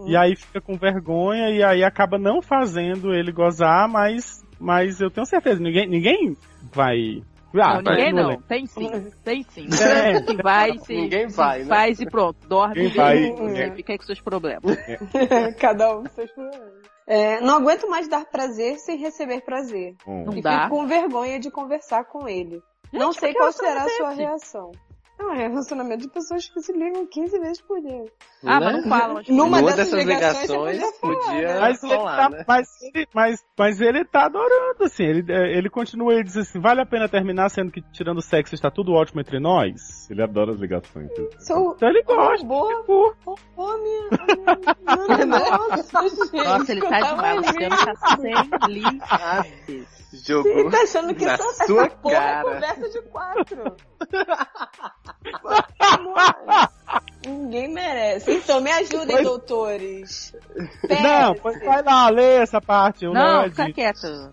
e 0.06 0.16
aí 0.16 0.36
fica 0.36 0.60
com 0.60 0.76
vergonha, 0.76 1.50
e 1.50 1.62
aí 1.62 1.82
acaba 1.82 2.18
não 2.18 2.40
fazendo 2.40 3.12
ele 3.12 3.32
gozar, 3.32 3.88
mas, 3.88 4.44
mas 4.60 5.00
eu 5.00 5.10
tenho 5.10 5.26
certeza, 5.26 5.60
ninguém, 5.60 5.88
ninguém 5.88 6.36
vai. 6.72 7.22
Ah, 7.54 7.80
não, 7.82 7.92
ninguém 7.92 8.12
não. 8.12 8.40
Tem 8.42 8.66
sim. 8.66 9.10
Tem 9.24 9.42
sim. 9.42 9.66
É. 9.82 10.42
Vai, 10.42 10.78
se, 10.78 10.92
Ninguém 10.94 11.28
se 11.30 11.36
vai, 11.36 11.60
né? 11.60 11.64
faz 11.66 12.00
e 12.00 12.06
pronto. 12.06 12.46
Dorme 12.46 12.74
Quem 12.74 12.84
e 12.86 12.88
vai, 12.88 13.24
é. 13.56 13.70
fica 13.72 13.92
aí 13.92 13.98
com 13.98 14.04
seus 14.04 14.20
problemas. 14.20 14.76
Cada 15.58 15.96
um 15.96 16.02
com 16.02 16.08
seus 16.10 16.30
problemas. 16.32 16.72
É, 17.06 17.40
não 17.40 17.56
aguento 17.56 17.88
mais 17.88 18.06
dar 18.06 18.26
prazer 18.26 18.76
sem 18.78 18.98
receber 18.98 19.40
prazer. 19.40 19.94
Bom, 20.04 20.26
Não 20.26 20.34
e 20.36 20.42
dá. 20.42 20.64
fico 20.64 20.76
com 20.76 20.86
vergonha 20.86 21.40
de 21.40 21.50
conversar 21.50 22.04
com 22.04 22.28
ele. 22.28 22.60
não 22.92 23.12
sei 23.14 23.32
qual 23.32 23.50
será 23.50 23.84
a 23.84 23.86
é 23.86 23.96
sua 23.96 24.10
reação. 24.10 24.70
Não, 25.18 25.32
é 25.34 25.48
relacionamento 25.48 26.02
de 26.02 26.08
pessoas 26.08 26.48
que 26.48 26.60
se 26.60 26.72
ligam 26.72 27.04
15 27.06 27.38
vezes 27.40 27.60
por 27.60 27.80
dia. 27.80 28.04
Ah, 28.44 28.60
Né? 28.60 28.66
mas 28.66 28.76
não 28.82 28.88
fala. 28.88 29.14
Mas 29.14 29.28
Numa 29.28 29.60
Numa 29.60 29.72
dessas 29.72 29.90
dessas 29.90 30.04
ligações, 30.04 30.76
ligações 30.76 30.98
podia 31.00 31.18
falar, 31.18 31.28
podia 31.30 31.48
né? 31.48 31.60
Mas 31.60 31.82
ele, 31.82 31.96
tá, 31.98 32.28
né? 32.30 32.44
mas, 32.46 32.68
ele, 32.82 33.08
mas, 33.12 33.44
mas 33.58 33.80
ele 33.80 34.04
tá 34.04 34.26
adorando, 34.26 34.84
assim. 34.84 35.04
Ele, 35.04 35.32
é, 35.32 35.58
ele 35.58 35.68
continua, 35.68 36.14
ele 36.14 36.22
diz 36.24 36.36
assim: 36.36 36.60
vale 36.60 36.80
a 36.80 36.86
pena 36.86 37.08
terminar, 37.08 37.48
sendo 37.48 37.72
que 37.72 37.82
tirando 37.92 38.18
o 38.18 38.22
sexo 38.22 38.54
está 38.54 38.70
tudo 38.70 38.92
ótimo 38.92 39.20
entre 39.20 39.40
nós? 39.40 40.08
Ele 40.08 40.22
adora 40.22 40.52
as 40.52 40.60
ligações. 40.60 41.10
Sou 41.40 41.74
Então 41.74 41.88
ele 41.88 42.02
gosta. 42.02 42.46
boa, 42.46 42.82
curte. 42.84 43.42
boa, 43.56 43.78
minha, 43.78 44.08
minha, 44.08 45.26
nossa, 45.26 46.24
gente. 46.26 46.44
Nossa, 46.44 46.72
ele 46.72 46.80
tá 46.80 47.00
demais. 47.00 47.38
O 47.38 47.40
Luciano 47.40 47.76
tá 47.76 48.16
sem 48.16 48.34
limites. 48.68 50.07
Jogou 50.12 50.52
Ele 50.52 50.70
tá 50.70 50.82
achando 50.82 51.14
que 51.14 51.24
na 51.24 51.34
essa, 51.34 51.66
sua 51.66 51.86
essa 51.86 51.96
porra 51.96 52.16
é 52.16 52.42
conversa 52.42 52.88
de 52.88 53.02
quatro. 53.02 53.76
Ninguém 57.26 57.68
merece. 57.68 58.32
Então, 58.32 58.60
me 58.60 58.70
ajudem, 58.70 59.16
Pois- 59.16 59.26
doutores. 59.26 60.34
Não, 61.02 61.34
pois 61.34 61.58
vai 61.62 61.82
lá, 61.82 62.08
lê 62.08 62.36
essa 62.36 62.60
parte. 62.60 63.06
O 63.06 63.12
Não, 63.12 63.42
Léo 63.42 63.50
fica 63.50 63.72
quieto. 63.72 64.32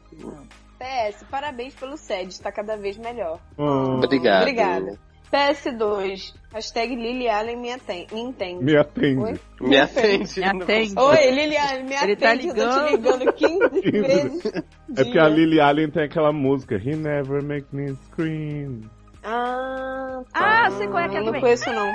PS, 0.79 1.23
parabéns 1.29 1.73
pelo 1.73 1.97
SED, 1.97 2.29
está 2.29 2.51
cada 2.51 2.77
vez 2.77 2.97
melhor. 2.97 3.39
Hum, 3.57 3.99
Obrigado. 4.03 4.41
Obrigada. 4.41 4.99
PS2, 5.36 6.34
hashtag 6.54 6.95
Lily 6.95 7.28
Allen 7.28 7.58
me, 7.60 7.71
aten- 7.74 8.08
me 8.12 8.21
entende. 8.21 8.63
me 8.63 8.78
atende. 8.78 9.19
Oi? 9.21 9.39
Me 9.62 9.78
atende. 9.78 10.39
Me 10.39 10.45
atende. 10.63 10.93
Oi, 10.98 11.32
Lily 11.32 11.58
Allen, 11.58 11.84
me 11.84 11.95
Ele 11.95 12.13
atende, 12.13 12.17
tá 12.17 12.34
eu 12.34 12.38
tô 12.38 12.86
te 12.88 12.91
ligando. 12.91 13.21
ligando 13.26 13.34
15 13.34 13.91
vezes. 14.02 14.45
É 14.45 15.04
porque 15.04 15.19
a 15.19 15.28
Lily 15.28 15.60
Allen 15.60 15.91
tem 15.91 16.04
aquela 16.04 16.32
música 16.32 16.76
He 16.76 16.95
never 16.95 17.43
make 17.43 17.67
me 17.74 17.93
scream. 18.06 18.82
Ah, 19.24 20.21
tá. 20.34 20.65
Ah, 20.67 20.71
sei 20.71 20.88
qual 20.88 21.00
é 21.00 21.10
que 21.10 21.15
é 21.15 21.19
Eu 21.19 21.24
não 21.24 21.26
também. 21.28 21.41
conheço, 21.41 21.69
não. 21.74 21.91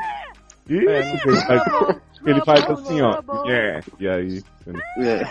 Isso, 0.68 0.88
É, 0.88 0.98
ele 1.00 1.40
faz, 1.46 2.00
ele 2.26 2.40
faz 2.44 2.64
assim, 2.70 3.00
ó. 3.03 3.20
Yeah, 3.46 3.81
e 3.98 4.09
aí. 4.09 4.42
É. 4.98 5.26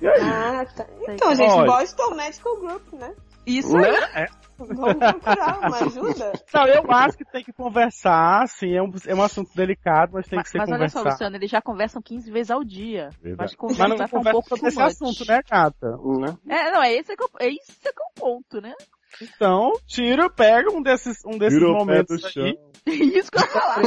E 0.00 0.08
aí? 0.08 0.20
Ah, 0.20 0.66
tá. 0.76 0.84
Então, 1.08 1.34
gente, 1.34 1.50
Olha. 1.52 1.70
Boston 1.70 2.14
Medical 2.14 2.56
Group, 2.60 2.92
né? 2.94 3.12
Isso 3.46 3.76
aí. 3.76 3.90
Né? 3.92 4.26
Vamos 4.58 4.94
procurar 4.94 5.58
uma 5.58 5.76
ajuda. 5.78 6.32
Não, 6.54 6.66
eu 6.66 6.90
acho 6.90 7.16
que 7.18 7.24
tem 7.24 7.42
que 7.44 7.52
conversar, 7.52 8.46
sim, 8.48 8.74
é 8.74 8.82
um, 8.82 8.90
é 9.06 9.14
um 9.14 9.22
assunto 9.22 9.50
delicado, 9.54 10.12
mas 10.14 10.26
tem 10.26 10.36
Mas, 10.38 10.46
que 10.46 10.52
ser 10.52 10.58
mas 10.58 10.70
olha 10.70 10.88
só, 10.88 10.98
conversado. 10.98 11.08
Luciano, 11.14 11.36
eles 11.36 11.50
já 11.50 11.60
conversam 11.62 12.02
15 12.02 12.30
vezes 12.30 12.50
ao 12.50 12.62
dia. 12.64 13.08
Verdade. 13.22 13.44
Acho 13.44 13.56
que 13.56 13.62
Mas 13.64 13.76
conversa 13.76 13.88
não 13.88 13.96
ficar 13.96 14.06
um 14.06 14.18
conversa 14.18 14.32
pouco 14.32 14.48
sobre 14.48 14.68
esse 14.68 14.78
much. 14.78 14.86
assunto, 14.86 15.28
né, 15.28 15.40
gata? 15.50 15.90
Né? 15.90 16.36
É, 16.48 16.70
não, 16.70 16.82
é 16.82 16.92
esse 16.94 17.16
que, 17.16 17.22
eu, 17.22 17.28
é 17.40 17.48
isso 17.48 17.80
que 17.80 17.88
é 17.88 17.92
o 17.92 18.20
ponto, 18.20 18.60
né? 18.60 18.74
Então, 19.20 19.72
tira, 19.86 20.30
pega 20.30 20.70
um 20.72 20.82
desses, 20.82 21.18
um 21.26 21.36
desses 21.36 21.60
momentos 21.60 22.20
chão. 22.32 22.44
aí, 22.44 22.56
isso 23.16 23.30
que 23.30 23.38
eu 23.38 23.42
ia 23.42 23.48
falar. 23.48 23.82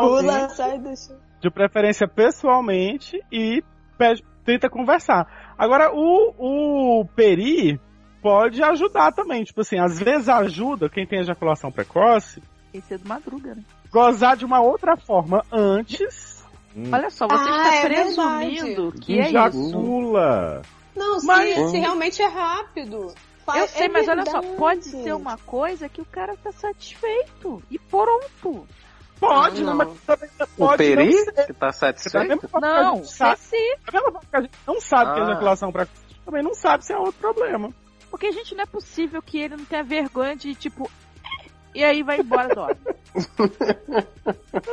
Pula, 0.00 0.48
sai 0.50 0.78
do 0.78 0.94
chão. 0.96 1.18
de 1.40 1.50
preferência 1.50 2.06
pessoalmente, 2.06 3.18
e 3.32 3.62
pede, 3.96 4.22
tenta 4.44 4.68
conversar. 4.68 5.54
Agora, 5.56 5.90
o, 5.94 7.00
o 7.00 7.06
Peri 7.16 7.80
pode 8.22 8.62
ajudar 8.62 9.12
também, 9.12 9.42
tipo 9.44 9.60
assim, 9.60 9.78
às 9.78 9.98
vezes 9.98 10.28
ajuda 10.28 10.88
quem 10.88 11.06
tem 11.06 11.20
ejaculação 11.20 11.70
precoce, 11.72 12.42
Esse 12.72 12.94
é 12.94 12.98
do 12.98 13.08
Madruga, 13.08 13.54
né? 13.56 13.62
gozar 13.90 14.36
de 14.36 14.44
uma 14.44 14.60
outra 14.60 14.96
forma 14.96 15.44
antes, 15.52 16.40
Hum. 16.74 16.88
Olha 16.90 17.10
só, 17.10 17.26
você 17.28 17.34
Ah, 17.50 17.58
está 17.58 17.74
é 17.74 17.82
presumindo 17.86 18.92
que 18.92 19.12
é 19.18 19.20
isso. 19.24 19.28
Ejacula. 19.28 20.62
Não, 20.96 21.20
se, 21.20 21.26
Mas- 21.26 21.70
se 21.70 21.78
realmente 21.78 22.22
é 22.22 22.26
rápido. 22.26 23.12
Eu 23.54 23.68
sei, 23.68 23.86
é 23.86 23.88
mas 23.90 24.08
olha 24.08 24.24
só, 24.24 24.38
verdade. 24.40 24.56
pode 24.56 24.84
ser 24.84 25.12
uma 25.14 25.36
coisa 25.36 25.86
que 25.90 26.00
o 26.00 26.04
cara 26.06 26.34
tá 26.42 26.50
satisfeito. 26.50 27.62
E 27.70 27.78
pronto. 27.78 28.66
pode, 29.20 29.60
Ah, 29.60 29.64
não. 29.66 29.76
mas 29.76 30.00
também 30.06 30.30
O 30.40 30.46
pode 30.56 30.78
Peri, 30.78 31.14
não 31.14 31.24
ser. 31.24 31.46
que 31.46 31.52
tá 31.52 31.72
satisfeito? 31.72 32.38
que 32.48 32.56
a 32.56 32.60
Não, 32.60 33.04
sabe- 33.04 33.38
se 33.40 33.56
mesma 33.92 34.02
forma 34.10 34.20
que 34.30 34.36
a 34.36 34.40
gente 34.40 34.58
não 34.66 34.80
sabe 34.80 35.12
que 35.14 35.20
a 35.20 35.22
Ah. 35.24 35.26
ejaculação 35.30 35.70
precoce, 35.72 36.00
a 36.04 36.08
gente 36.08 36.20
também 36.24 36.42
não 36.42 36.54
sabe 36.54 36.86
se 36.86 36.92
é 36.94 36.96
outro 36.98 37.20
problema. 37.20 37.70
Porque, 38.12 38.30
gente, 38.30 38.54
não 38.54 38.62
é 38.62 38.66
possível 38.66 39.20
que 39.22 39.38
ele 39.38 39.56
não 39.56 39.64
tenha 39.64 39.82
vergonha 39.82 40.36
de, 40.36 40.54
tipo... 40.54 40.88
E 41.74 41.82
aí 41.82 42.02
vai 42.02 42.18
embora 42.20 42.54
dorme. 42.54 42.76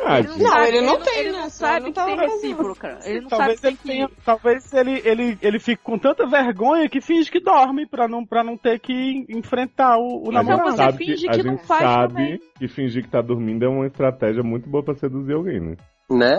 Ah, 0.05 0.19
Ele 0.19 0.27
não, 0.43 0.63
ele 0.65 0.81
não 0.81 0.99
tem, 1.01 1.19
Ele 1.19 1.31
né? 1.31 1.37
não 1.43 1.49
sabe 1.49 1.75
ele 1.77 1.85
não 1.85 1.93
que 1.93 2.03
tem 2.05 2.17
recíproca. 2.27 2.99
Ele 3.05 3.21
não 3.21 3.29
talvez 3.29 3.59
sabe 3.61 3.67
ele 3.69 3.77
que 3.77 3.87
tenha, 3.87 4.09
talvez 4.25 4.73
ele, 4.73 5.01
ele, 5.05 5.37
ele 5.41 5.59
fique 5.59 5.81
com 5.81 5.97
tanta 5.97 6.27
vergonha 6.27 6.89
que 6.89 6.99
finge 6.99 7.31
que 7.31 7.39
dorme 7.39 7.87
pra 7.87 8.05
não, 8.05 8.25
pra 8.25 8.43
não 8.43 8.57
ter 8.57 8.79
que 8.81 9.25
enfrentar 9.29 9.97
o, 9.97 10.25
o 10.27 10.29
A 10.31 10.41
gente 10.43 10.49
namorado. 10.49 10.71
você 10.71 10.75
sabe 10.77 10.97
finge 10.97 11.21
que, 11.23 11.29
a 11.29 11.33
que 11.35 11.43
não 11.43 11.57
faz 11.57 11.81
sabe 11.81 12.13
também. 12.13 12.39
que 12.57 12.67
fingir 12.67 13.03
que 13.03 13.09
tá 13.09 13.21
dormindo 13.21 13.63
é 13.63 13.69
uma 13.69 13.87
estratégia 13.87 14.43
muito 14.43 14.69
boa 14.69 14.83
pra 14.83 14.93
seduzir 14.95 15.33
alguém, 15.33 15.61
né? 15.61 15.77
Né? 16.09 16.37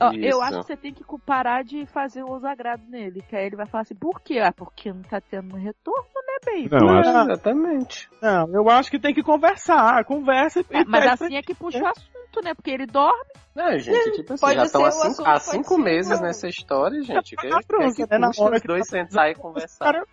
Ó, 0.00 0.10
Isso. 0.12 0.24
eu 0.24 0.40
acho 0.42 0.60
que 0.60 0.66
você 0.66 0.76
tem 0.76 0.94
que 0.94 1.04
parar 1.26 1.62
de 1.62 1.84
fazer 1.86 2.22
o 2.22 2.36
desagrado 2.36 2.82
nele. 2.88 3.22
Que 3.28 3.36
aí 3.36 3.46
ele 3.46 3.56
vai 3.56 3.66
falar 3.66 3.82
assim, 3.82 3.94
por 3.94 4.20
quê? 4.20 4.38
Ah, 4.38 4.52
porque 4.52 4.92
não 4.92 5.02
tá 5.02 5.20
tendo 5.20 5.56
retorno, 5.56 6.06
né, 6.14 6.38
baby? 6.44 6.68
Não, 6.70 6.94
É, 6.96 7.00
acho 7.00 7.10
Exatamente. 7.10 8.08
Não, 8.22 8.48
eu 8.54 8.70
acho 8.70 8.90
que 8.90 8.98
tem 8.98 9.12
que 9.14 9.22
conversar. 9.22 10.04
Conversa 10.04 10.60
e 10.60 10.64
É, 10.70 10.84
mas 10.86 11.04
assim 11.06 11.36
é 11.36 11.42
que 11.42 11.54
puxa 11.54 11.82
o 11.82 11.86
assunto, 11.86 12.42
né? 12.42 12.54
Porque 12.54 12.70
ele 12.70 12.86
dorme. 12.86 13.24
Não, 13.54 13.76
gente, 13.78 14.12
tipo 14.12 14.32
assim, 14.34 14.46
Pode 14.46 14.54
já 14.56 14.62
estão 14.62 14.80
ser, 14.82 14.86
há 14.86 14.88
o 14.88 14.92
cinco, 14.92 15.10
assunto 15.10 15.26
há 15.28 15.40
cinco 15.40 15.78
meses 15.78 16.12
não. 16.20 16.26
nessa 16.26 16.46
história, 16.48 17.02
gente. 17.02 17.36
Que, 17.36 17.48
Tá 17.48 17.58
que, 17.58 17.66
que 17.66 17.76
os 17.82 18.60
que 18.60 18.66
dois 18.68 18.86
tá 18.86 18.90
sentar 18.90 19.30
e 19.30 19.34
precisando, 19.34 19.42
conversar. 19.42 19.84
cara- 19.84 20.06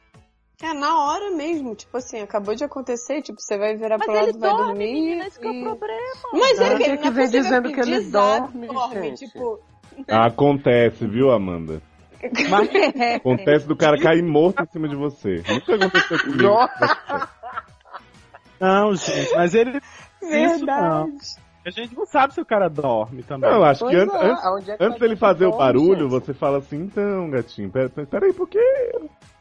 É 0.62 0.74
na 0.74 1.04
hora 1.06 1.32
mesmo, 1.32 1.76
tipo 1.76 1.98
assim, 1.98 2.22
acabou 2.22 2.56
de 2.56 2.64
acontecer, 2.64 3.22
tipo, 3.22 3.40
você 3.42 3.58
vai 3.58 3.76
virar 3.76 3.98
Mas 3.98 4.06
pro 4.06 4.16
lado 4.16 4.30
e 4.30 4.32
vai 4.34 4.50
dorme, 4.50 4.66
dormir. 4.68 4.94
menina, 4.94 5.28
esse 5.28 5.40
que 5.40 5.48
é 5.48 5.50
o 5.50 5.54
e- 5.54 5.64
problema. 5.64 6.02
Mas 6.34 6.60
ele, 6.60 6.78
que 6.78 7.08
é 7.08 7.12
possível 7.12 7.28
dizendo 7.30 7.72
que 7.74 7.80
ele 7.82 8.02
dorme, 8.10 8.68
gente. 8.94 9.26
tipo, 9.28 9.60
Acontece, 10.08 11.06
viu, 11.08 11.32
Amanda? 11.32 11.82
Acontece 13.16 13.68
do 13.68 13.76
cara 13.76 13.98
cair 14.00 14.24
morto 14.24 14.64
em 14.64 14.68
cima 14.72 14.88
de 14.88 14.96
você. 14.96 15.44
Nunca 15.48 15.76
aconteceu 15.76 16.20
comigo. 16.20 16.44
Nossa. 16.44 17.30
Não, 18.60 18.96
gente, 18.96 19.36
mas 19.36 19.54
ele. 19.54 19.78
Isso 20.22 20.66
não. 20.66 21.06
verdade. 21.06 21.45
A 21.66 21.70
gente 21.72 21.96
não 21.96 22.06
sabe 22.06 22.34
se 22.34 22.42
o 22.42 22.46
cara 22.46 22.70
dorme 22.70 23.24
também. 23.24 23.50
Não, 23.50 23.58
eu 23.58 23.64
acho 23.66 23.86
que 23.88 23.96
Pois 23.96 24.04
antes, 24.04 24.16
é, 24.16 24.48
antes, 24.48 24.70
é 24.70 24.78
que 24.78 24.84
antes 24.84 24.90
vai 24.90 25.00
dele 25.00 25.14
que 25.16 25.20
fazer 25.20 25.46
o 25.46 25.50
dorme, 25.52 25.66
barulho, 25.66 26.10
gente? 26.10 26.12
você 26.12 26.34
fala 26.34 26.58
assim, 26.60 26.78
então, 26.78 27.30
gatinho, 27.32 27.72
pera, 27.72 27.90
pera 27.90 28.26
aí, 28.28 28.34
por 28.34 28.48
quê? 28.48 28.60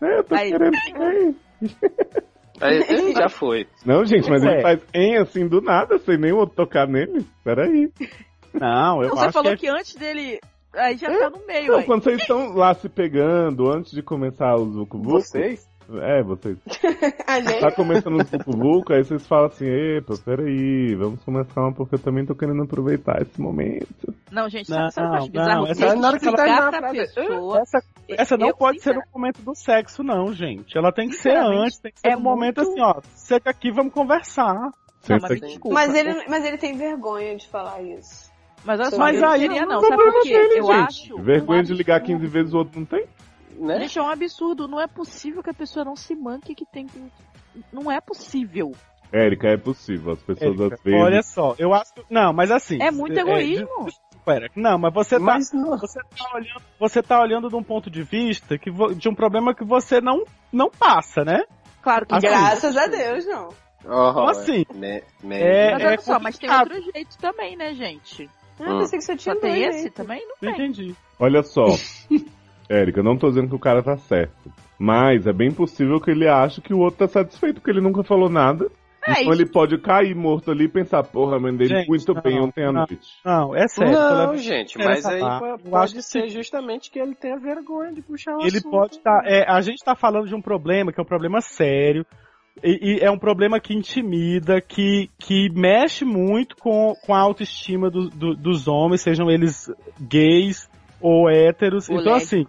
É, 0.02 0.18
eu 0.18 0.24
tô 0.24 0.34
Aí. 0.34 0.50
querendo 0.50 0.72
também. 0.92 1.36
Aí, 2.60 2.84
aí 2.88 3.12
já 3.12 3.28
foi. 3.28 3.66
Não, 3.84 4.04
gente, 4.04 4.30
mas 4.30 4.40
Pois 4.40 4.44
ele 4.44 4.60
é. 4.60 4.62
faz 4.62 4.80
em 4.94 5.16
assim 5.18 5.48
do 5.48 5.60
nada, 5.60 5.98
sem 5.98 6.16
nem 6.16 6.32
o 6.32 6.36
outro 6.36 6.54
tocar 6.54 6.86
nele. 6.86 7.26
Peraí. 7.42 7.90
Não, 8.52 9.02
eu 9.02 9.08
Não, 9.08 9.16
você 9.16 9.24
acho 9.24 9.32
falou 9.32 9.50
que. 9.52 9.58
que 9.58 9.68
antes 9.68 9.96
dele. 9.96 10.38
Aí 10.72 10.96
já 10.96 11.08
tá 11.08 11.30
no 11.30 11.44
meio, 11.46 11.72
Não, 11.72 11.78
aí. 11.80 11.84
quando 11.84 12.04
vocês 12.04 12.20
estão 12.20 12.54
lá 12.54 12.72
se 12.74 12.88
pegando, 12.88 13.68
antes 13.72 13.90
de 13.90 14.02
começar 14.02 14.54
os 14.54 14.72
Vucu 14.76 14.98
Vucu. 14.98 15.10
Vocês? 15.10 15.68
É, 16.02 16.22
vocês. 16.22 16.56
A 17.26 17.40
gente, 17.40 17.60
Tá 17.60 17.70
começando 17.72 18.14
os 18.20 18.30
Vucu 18.46 18.92
aí 18.92 19.04
vocês 19.04 19.26
falam 19.26 19.46
assim, 19.46 19.66
epa, 19.66 20.14
peraí, 20.24 20.94
vamos 20.94 21.22
começar 21.24 21.60
uma 21.60 21.72
porque 21.72 21.94
eu 21.96 21.98
também 21.98 22.24
tô 22.24 22.34
querendo 22.34 22.62
aproveitar 22.62 23.20
esse 23.22 23.40
momento. 23.40 24.14
Não, 24.30 24.48
gente, 24.48 24.70
Não, 24.70 24.90
sabe, 24.90 24.92
sabe 24.92 25.06
o 25.06 25.10
que 25.30 25.36
eu 25.38 25.42
acho 25.42 25.56
não, 25.56 25.64
bizarro? 25.64 25.66
essa 25.66 25.84
é 25.86 25.94
na 25.94 26.08
hora 26.08 26.18
que 26.18 26.24
explicar 26.24 26.44
terminar 26.44 26.66
a 26.66 26.70
pra 26.70 26.78
frase. 26.80 26.98
pessoa. 27.14 27.58
Essa, 27.60 27.82
essa 28.08 28.36
não 28.36 28.48
Eu, 28.48 28.56
pode 28.56 28.80
ser 28.82 28.94
no 28.94 29.02
momento 29.14 29.42
do 29.42 29.54
sexo, 29.54 30.02
não, 30.02 30.32
gente. 30.32 30.76
Ela 30.76 30.92
tem 30.92 31.08
que 31.08 31.16
ser 31.16 31.36
antes, 31.36 31.78
tem 31.78 31.92
que 31.92 32.00
ser 32.00 32.08
é 32.08 32.16
no 32.16 32.22
momento 32.22 32.62
muito- 32.62 32.72
assim, 32.72 32.80
ó. 32.82 33.00
Senta 33.14 33.50
aqui, 33.50 33.70
vamos 33.70 33.92
conversar. 33.92 34.54
Não, 35.06 35.18
mas 35.20 35.40
desculpa. 35.40 35.74
mas, 35.74 35.94
ele, 35.94 36.14
mas 36.28 36.44
ele 36.46 36.56
tem 36.56 36.76
vergonha 36.76 37.36
de 37.36 37.46
falar 37.48 37.82
isso. 37.82 38.32
Mas 38.64 38.80
olha 38.80 38.90
só, 38.90 38.96
Mas 38.98 39.16
eu 39.16 39.20
não 39.20 39.28
aí 39.28 39.40
queria 39.42 39.60
não 39.66 39.72
é 39.72 39.74
não, 39.74 39.78
um 39.78 39.80
sabe 39.82 39.96
por 40.02 40.22
quê? 40.22 40.28
dele, 40.30 40.58
Eu 40.60 40.64
gente. 40.66 40.76
acho. 41.12 41.22
Vergonha 41.22 41.60
um 41.60 41.64
de 41.64 41.74
ligar 41.74 41.96
absurdo. 41.96 42.20
15 42.20 42.32
vezes 42.32 42.54
o 42.54 42.56
outro 42.56 42.80
não 42.80 42.86
tem? 42.86 43.04
Né? 43.58 43.80
Gente, 43.80 43.98
é 43.98 44.02
um 44.02 44.08
absurdo. 44.08 44.68
Não 44.68 44.80
é 44.80 44.86
possível 44.86 45.42
que 45.42 45.50
a 45.50 45.54
pessoa 45.54 45.84
não 45.84 45.96
se 45.96 46.14
manque 46.14 46.54
que 46.54 46.66
tem 46.66 46.86
que. 46.86 47.00
Não 47.72 47.90
é 47.90 48.00
possível. 48.00 48.72
Érica, 49.12 49.48
é 49.48 49.56
possível. 49.56 50.12
As 50.12 50.22
pessoas 50.22 50.58
Érica, 50.58 50.74
às 50.74 50.82
vezes. 50.82 51.00
Olha 51.00 51.22
só, 51.22 51.54
eu 51.58 51.72
acho 51.72 51.94
que. 51.94 52.04
Não, 52.10 52.32
mas 52.32 52.50
assim. 52.50 52.80
É 52.82 52.90
muito 52.90 53.16
egoísmo. 53.16 53.86
Pera, 54.24 54.48
não, 54.56 54.78
mas 54.78 54.92
você 54.94 55.16
tá, 55.18 55.22
Mas 55.24 55.50
você 55.52 56.00
tá 56.16 56.30
olhando, 56.34 56.62
você 56.80 57.02
tá 57.02 57.20
olhando 57.20 57.48
de 57.50 57.56
um 57.56 57.62
ponto 57.62 57.90
de 57.90 58.02
vista 58.02 58.56
que 58.58 58.70
vo- 58.70 58.94
de 58.94 59.06
um 59.08 59.14
problema 59.14 59.54
que 59.54 59.64
você 59.64 60.00
não 60.00 60.24
não 60.50 60.70
passa, 60.70 61.22
né? 61.24 61.42
Claro 61.82 62.06
que 62.06 62.14
Assim, 62.14 62.26
Graças 62.26 62.74
a 62.76 62.86
Deus, 62.86 63.26
não. 63.26 63.48
Oh, 63.84 64.26
assim, 64.30 64.64
Me, 64.72 65.02
me, 65.22 65.36
é- 65.36 65.72
Mas 65.72 65.84
olha 65.84 66.00
só, 66.00 66.18
mas 66.18 66.38
tem 66.38 66.50
outro 66.50 66.80
jeito 66.94 67.18
também, 67.18 67.54
né, 67.54 67.74
gente? 67.74 68.30
Ah, 68.58 68.72
Hum. 68.72 68.78
pensei 68.78 68.98
que 68.98 69.04
você 69.04 69.16
tinha 69.16 69.34
Só 69.34 69.40
tem 69.42 69.62
esse 69.64 69.90
também? 69.90 70.20
Não 70.26 70.36
Não 70.40 70.54
tem. 70.54 70.66
entendi. 70.70 70.94
Olha 71.20 71.42
só. 71.42 71.66
Érica, 72.68 73.00
eu 73.00 73.04
não 73.04 73.16
tô 73.16 73.28
dizendo 73.28 73.48
que 73.48 73.54
o 73.54 73.58
cara 73.60 73.82
tá 73.82 73.96
certo. 73.96 74.32
Mas 74.78 75.26
é 75.26 75.32
bem 75.32 75.50
possível 75.52 76.00
que 76.00 76.10
ele 76.10 76.28
ache 76.28 76.60
que 76.60 76.74
o 76.74 76.78
outro 76.78 76.98
tá 77.06 77.08
satisfeito, 77.08 77.56
porque 77.60 77.70
ele 77.70 77.80
nunca 77.80 78.02
falou 78.02 78.28
nada. 78.28 78.66
É 79.06 79.20
então 79.20 79.32
isso. 79.34 79.42
ele 79.42 79.46
pode 79.50 79.76
cair 79.78 80.14
morto 80.14 80.50
ali 80.50 80.64
e 80.64 80.68
pensar, 80.68 81.02
porra, 81.04 81.38
mandei 81.38 81.68
Gente, 81.68 81.86
muito 81.88 82.14
bem 82.22 82.36
não, 82.38 82.44
ontem 82.46 82.62
à 82.64 82.72
não. 82.72 82.72
noite. 82.88 82.98
Não, 83.22 83.54
é 83.54 83.68
sério. 83.68 83.92
Não, 83.92 84.36
gente, 84.38 84.78
mas 84.78 85.04
aí 85.04 85.20
po- 85.20 85.44
Eu 85.46 85.58
pode 85.58 85.76
acho 85.84 85.94
que 85.96 86.02
ser 86.02 86.22
sim. 86.22 86.28
justamente 86.30 86.90
que 86.90 86.98
ele 86.98 87.14
tenha 87.14 87.38
vergonha 87.38 87.92
de 87.92 88.00
puxar 88.00 88.34
o 88.34 88.40
Ele 88.40 88.56
assunto. 88.56 88.70
pode 88.70 88.96
estar. 88.96 89.20
a 89.46 89.60
gente 89.60 89.84
tá 89.84 89.94
falando 89.94 90.26
de 90.26 90.34
um 90.34 90.40
problema 90.40 90.90
que 90.90 90.98
é 90.98 91.02
um 91.02 91.06
problema 91.06 91.42
sério. 91.42 92.06
E, 92.62 92.94
e 92.94 93.00
é 93.00 93.10
um 93.10 93.18
problema 93.18 93.60
que 93.60 93.74
intimida, 93.74 94.60
que, 94.60 95.10
que 95.18 95.50
mexe 95.52 96.04
muito 96.04 96.56
com, 96.56 96.94
com 97.04 97.12
a 97.14 97.18
autoestima 97.20 97.90
do- 97.90 98.08
do- 98.08 98.34
dos 98.36 98.66
homens, 98.68 99.02
sejam 99.02 99.28
eles 99.30 99.70
gays 100.00 100.70
ou 101.00 101.28
héteros. 101.30 101.88
Ou 101.88 102.00
então, 102.00 102.14
assim. 102.14 102.44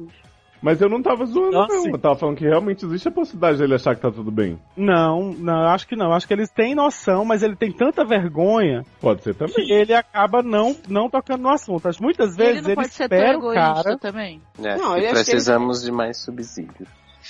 Mas 0.61 0.81
eu 0.81 0.89
não 0.89 0.99
tava 0.99 1.25
zoando, 1.27 1.51
não. 1.51 1.61
assim- 1.65 1.91
Eu 1.91 1.97
tava 1.99 2.15
falando 2.15 2.37
que 2.37 2.43
realmente 2.45 2.83
existe 2.85 3.07
a 3.07 3.11
possibilidade 3.11 3.59
dele 3.59 3.75
achar 3.75 3.93
que 3.95 4.01
tá 4.01 4.09
tudo 4.09 4.31
bem. 4.31 4.59
não, 4.75 5.31
não, 5.33 5.67
acho 5.67 5.87
que 5.87 5.95
não. 5.95 6.11
Acho 6.11 6.27
que 6.27 6.33
eles 6.33 6.49
têm 6.49 6.73
noção, 6.73 7.23
mas 7.23 7.43
ele 7.43 7.55
tem 7.55 7.71
tanta 7.71 8.03
vergonha 8.03 8.83
Pode 8.99 9.21
ser 9.21 9.33
que 9.35 9.39
também. 9.39 9.71
ele 9.71 9.93
acaba 9.93 10.41
não, 10.41 10.75
não 10.87 11.07
tocando 11.07 11.41
no 11.43 11.49
assunto. 11.49 11.87
Acho 11.87 11.99
que 11.99 12.03
Muitas 12.03 12.29
ele 12.39 12.47
vezes 12.47 12.61
não 12.63 12.69
ele, 12.69 12.75
pode 12.77 12.93
ser 12.93 13.07
tão 13.09 13.17
espera 13.17 13.37
o 13.37 13.41
egoísta 13.41 13.61
cara. 13.83 13.97
também. 13.99 14.41
É, 14.57 14.75
Não, 14.77 14.97
eu 14.97 15.03
acho 15.03 15.07
que 15.07 15.09
precisamos 15.31 15.83
de 15.83 15.91
mais 15.91 16.17
subsídios. 16.23 16.87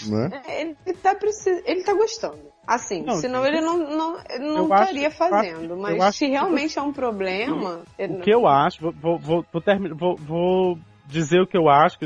Né? 0.08 0.30
É, 0.48 0.62
Ele 0.62 0.76
tá, 1.02 1.16
precis... 1.16 1.62
ele 1.66 1.82
tá 1.84 1.94
gostando. 1.94 2.38
Assim, 2.68 3.02
Não, 3.04 3.16
senão 3.16 3.46
ele 3.46 3.62
não, 3.62 3.78
não, 3.78 4.18
ele 4.30 4.46
não 4.46 4.64
estaria 4.64 5.08
acho- 5.08 5.18
fazendo. 5.18 5.78
Mas 5.78 6.16
se 6.16 6.26
que- 6.26 6.32
realmente 6.32 6.78
é 6.80 6.82
um 6.82 6.92
problema. 6.94 7.82
ele 7.98 8.14
O 8.14 8.16
não- 8.18 8.22
que 8.24 8.30
eu 8.34 8.48
acho, 8.48 8.82
vou, 8.82 8.92
vou, 8.94 9.18
vou, 9.20 9.46
vou, 9.52 9.62
termi- 9.62 9.94
vou- 9.94 10.16
vou 10.18 10.78
dizer 11.06 11.42
o 11.42 11.48
que 11.48 11.58
eu 11.58 11.70
acho, 11.70 11.98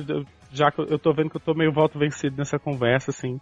já 0.52 0.72
que 0.72 0.80
eu- 0.82 0.86
eu 0.86 1.00
tô 1.00 1.14
vendo 1.14 1.30
que 1.30 1.38
eu 1.38 1.42
tô 1.42 1.54
meio 1.54 1.72
voto 1.72 1.98
vencido 1.98 2.38
nessa 2.38 2.60
conversa, 2.60 3.12
assim. 3.12 3.40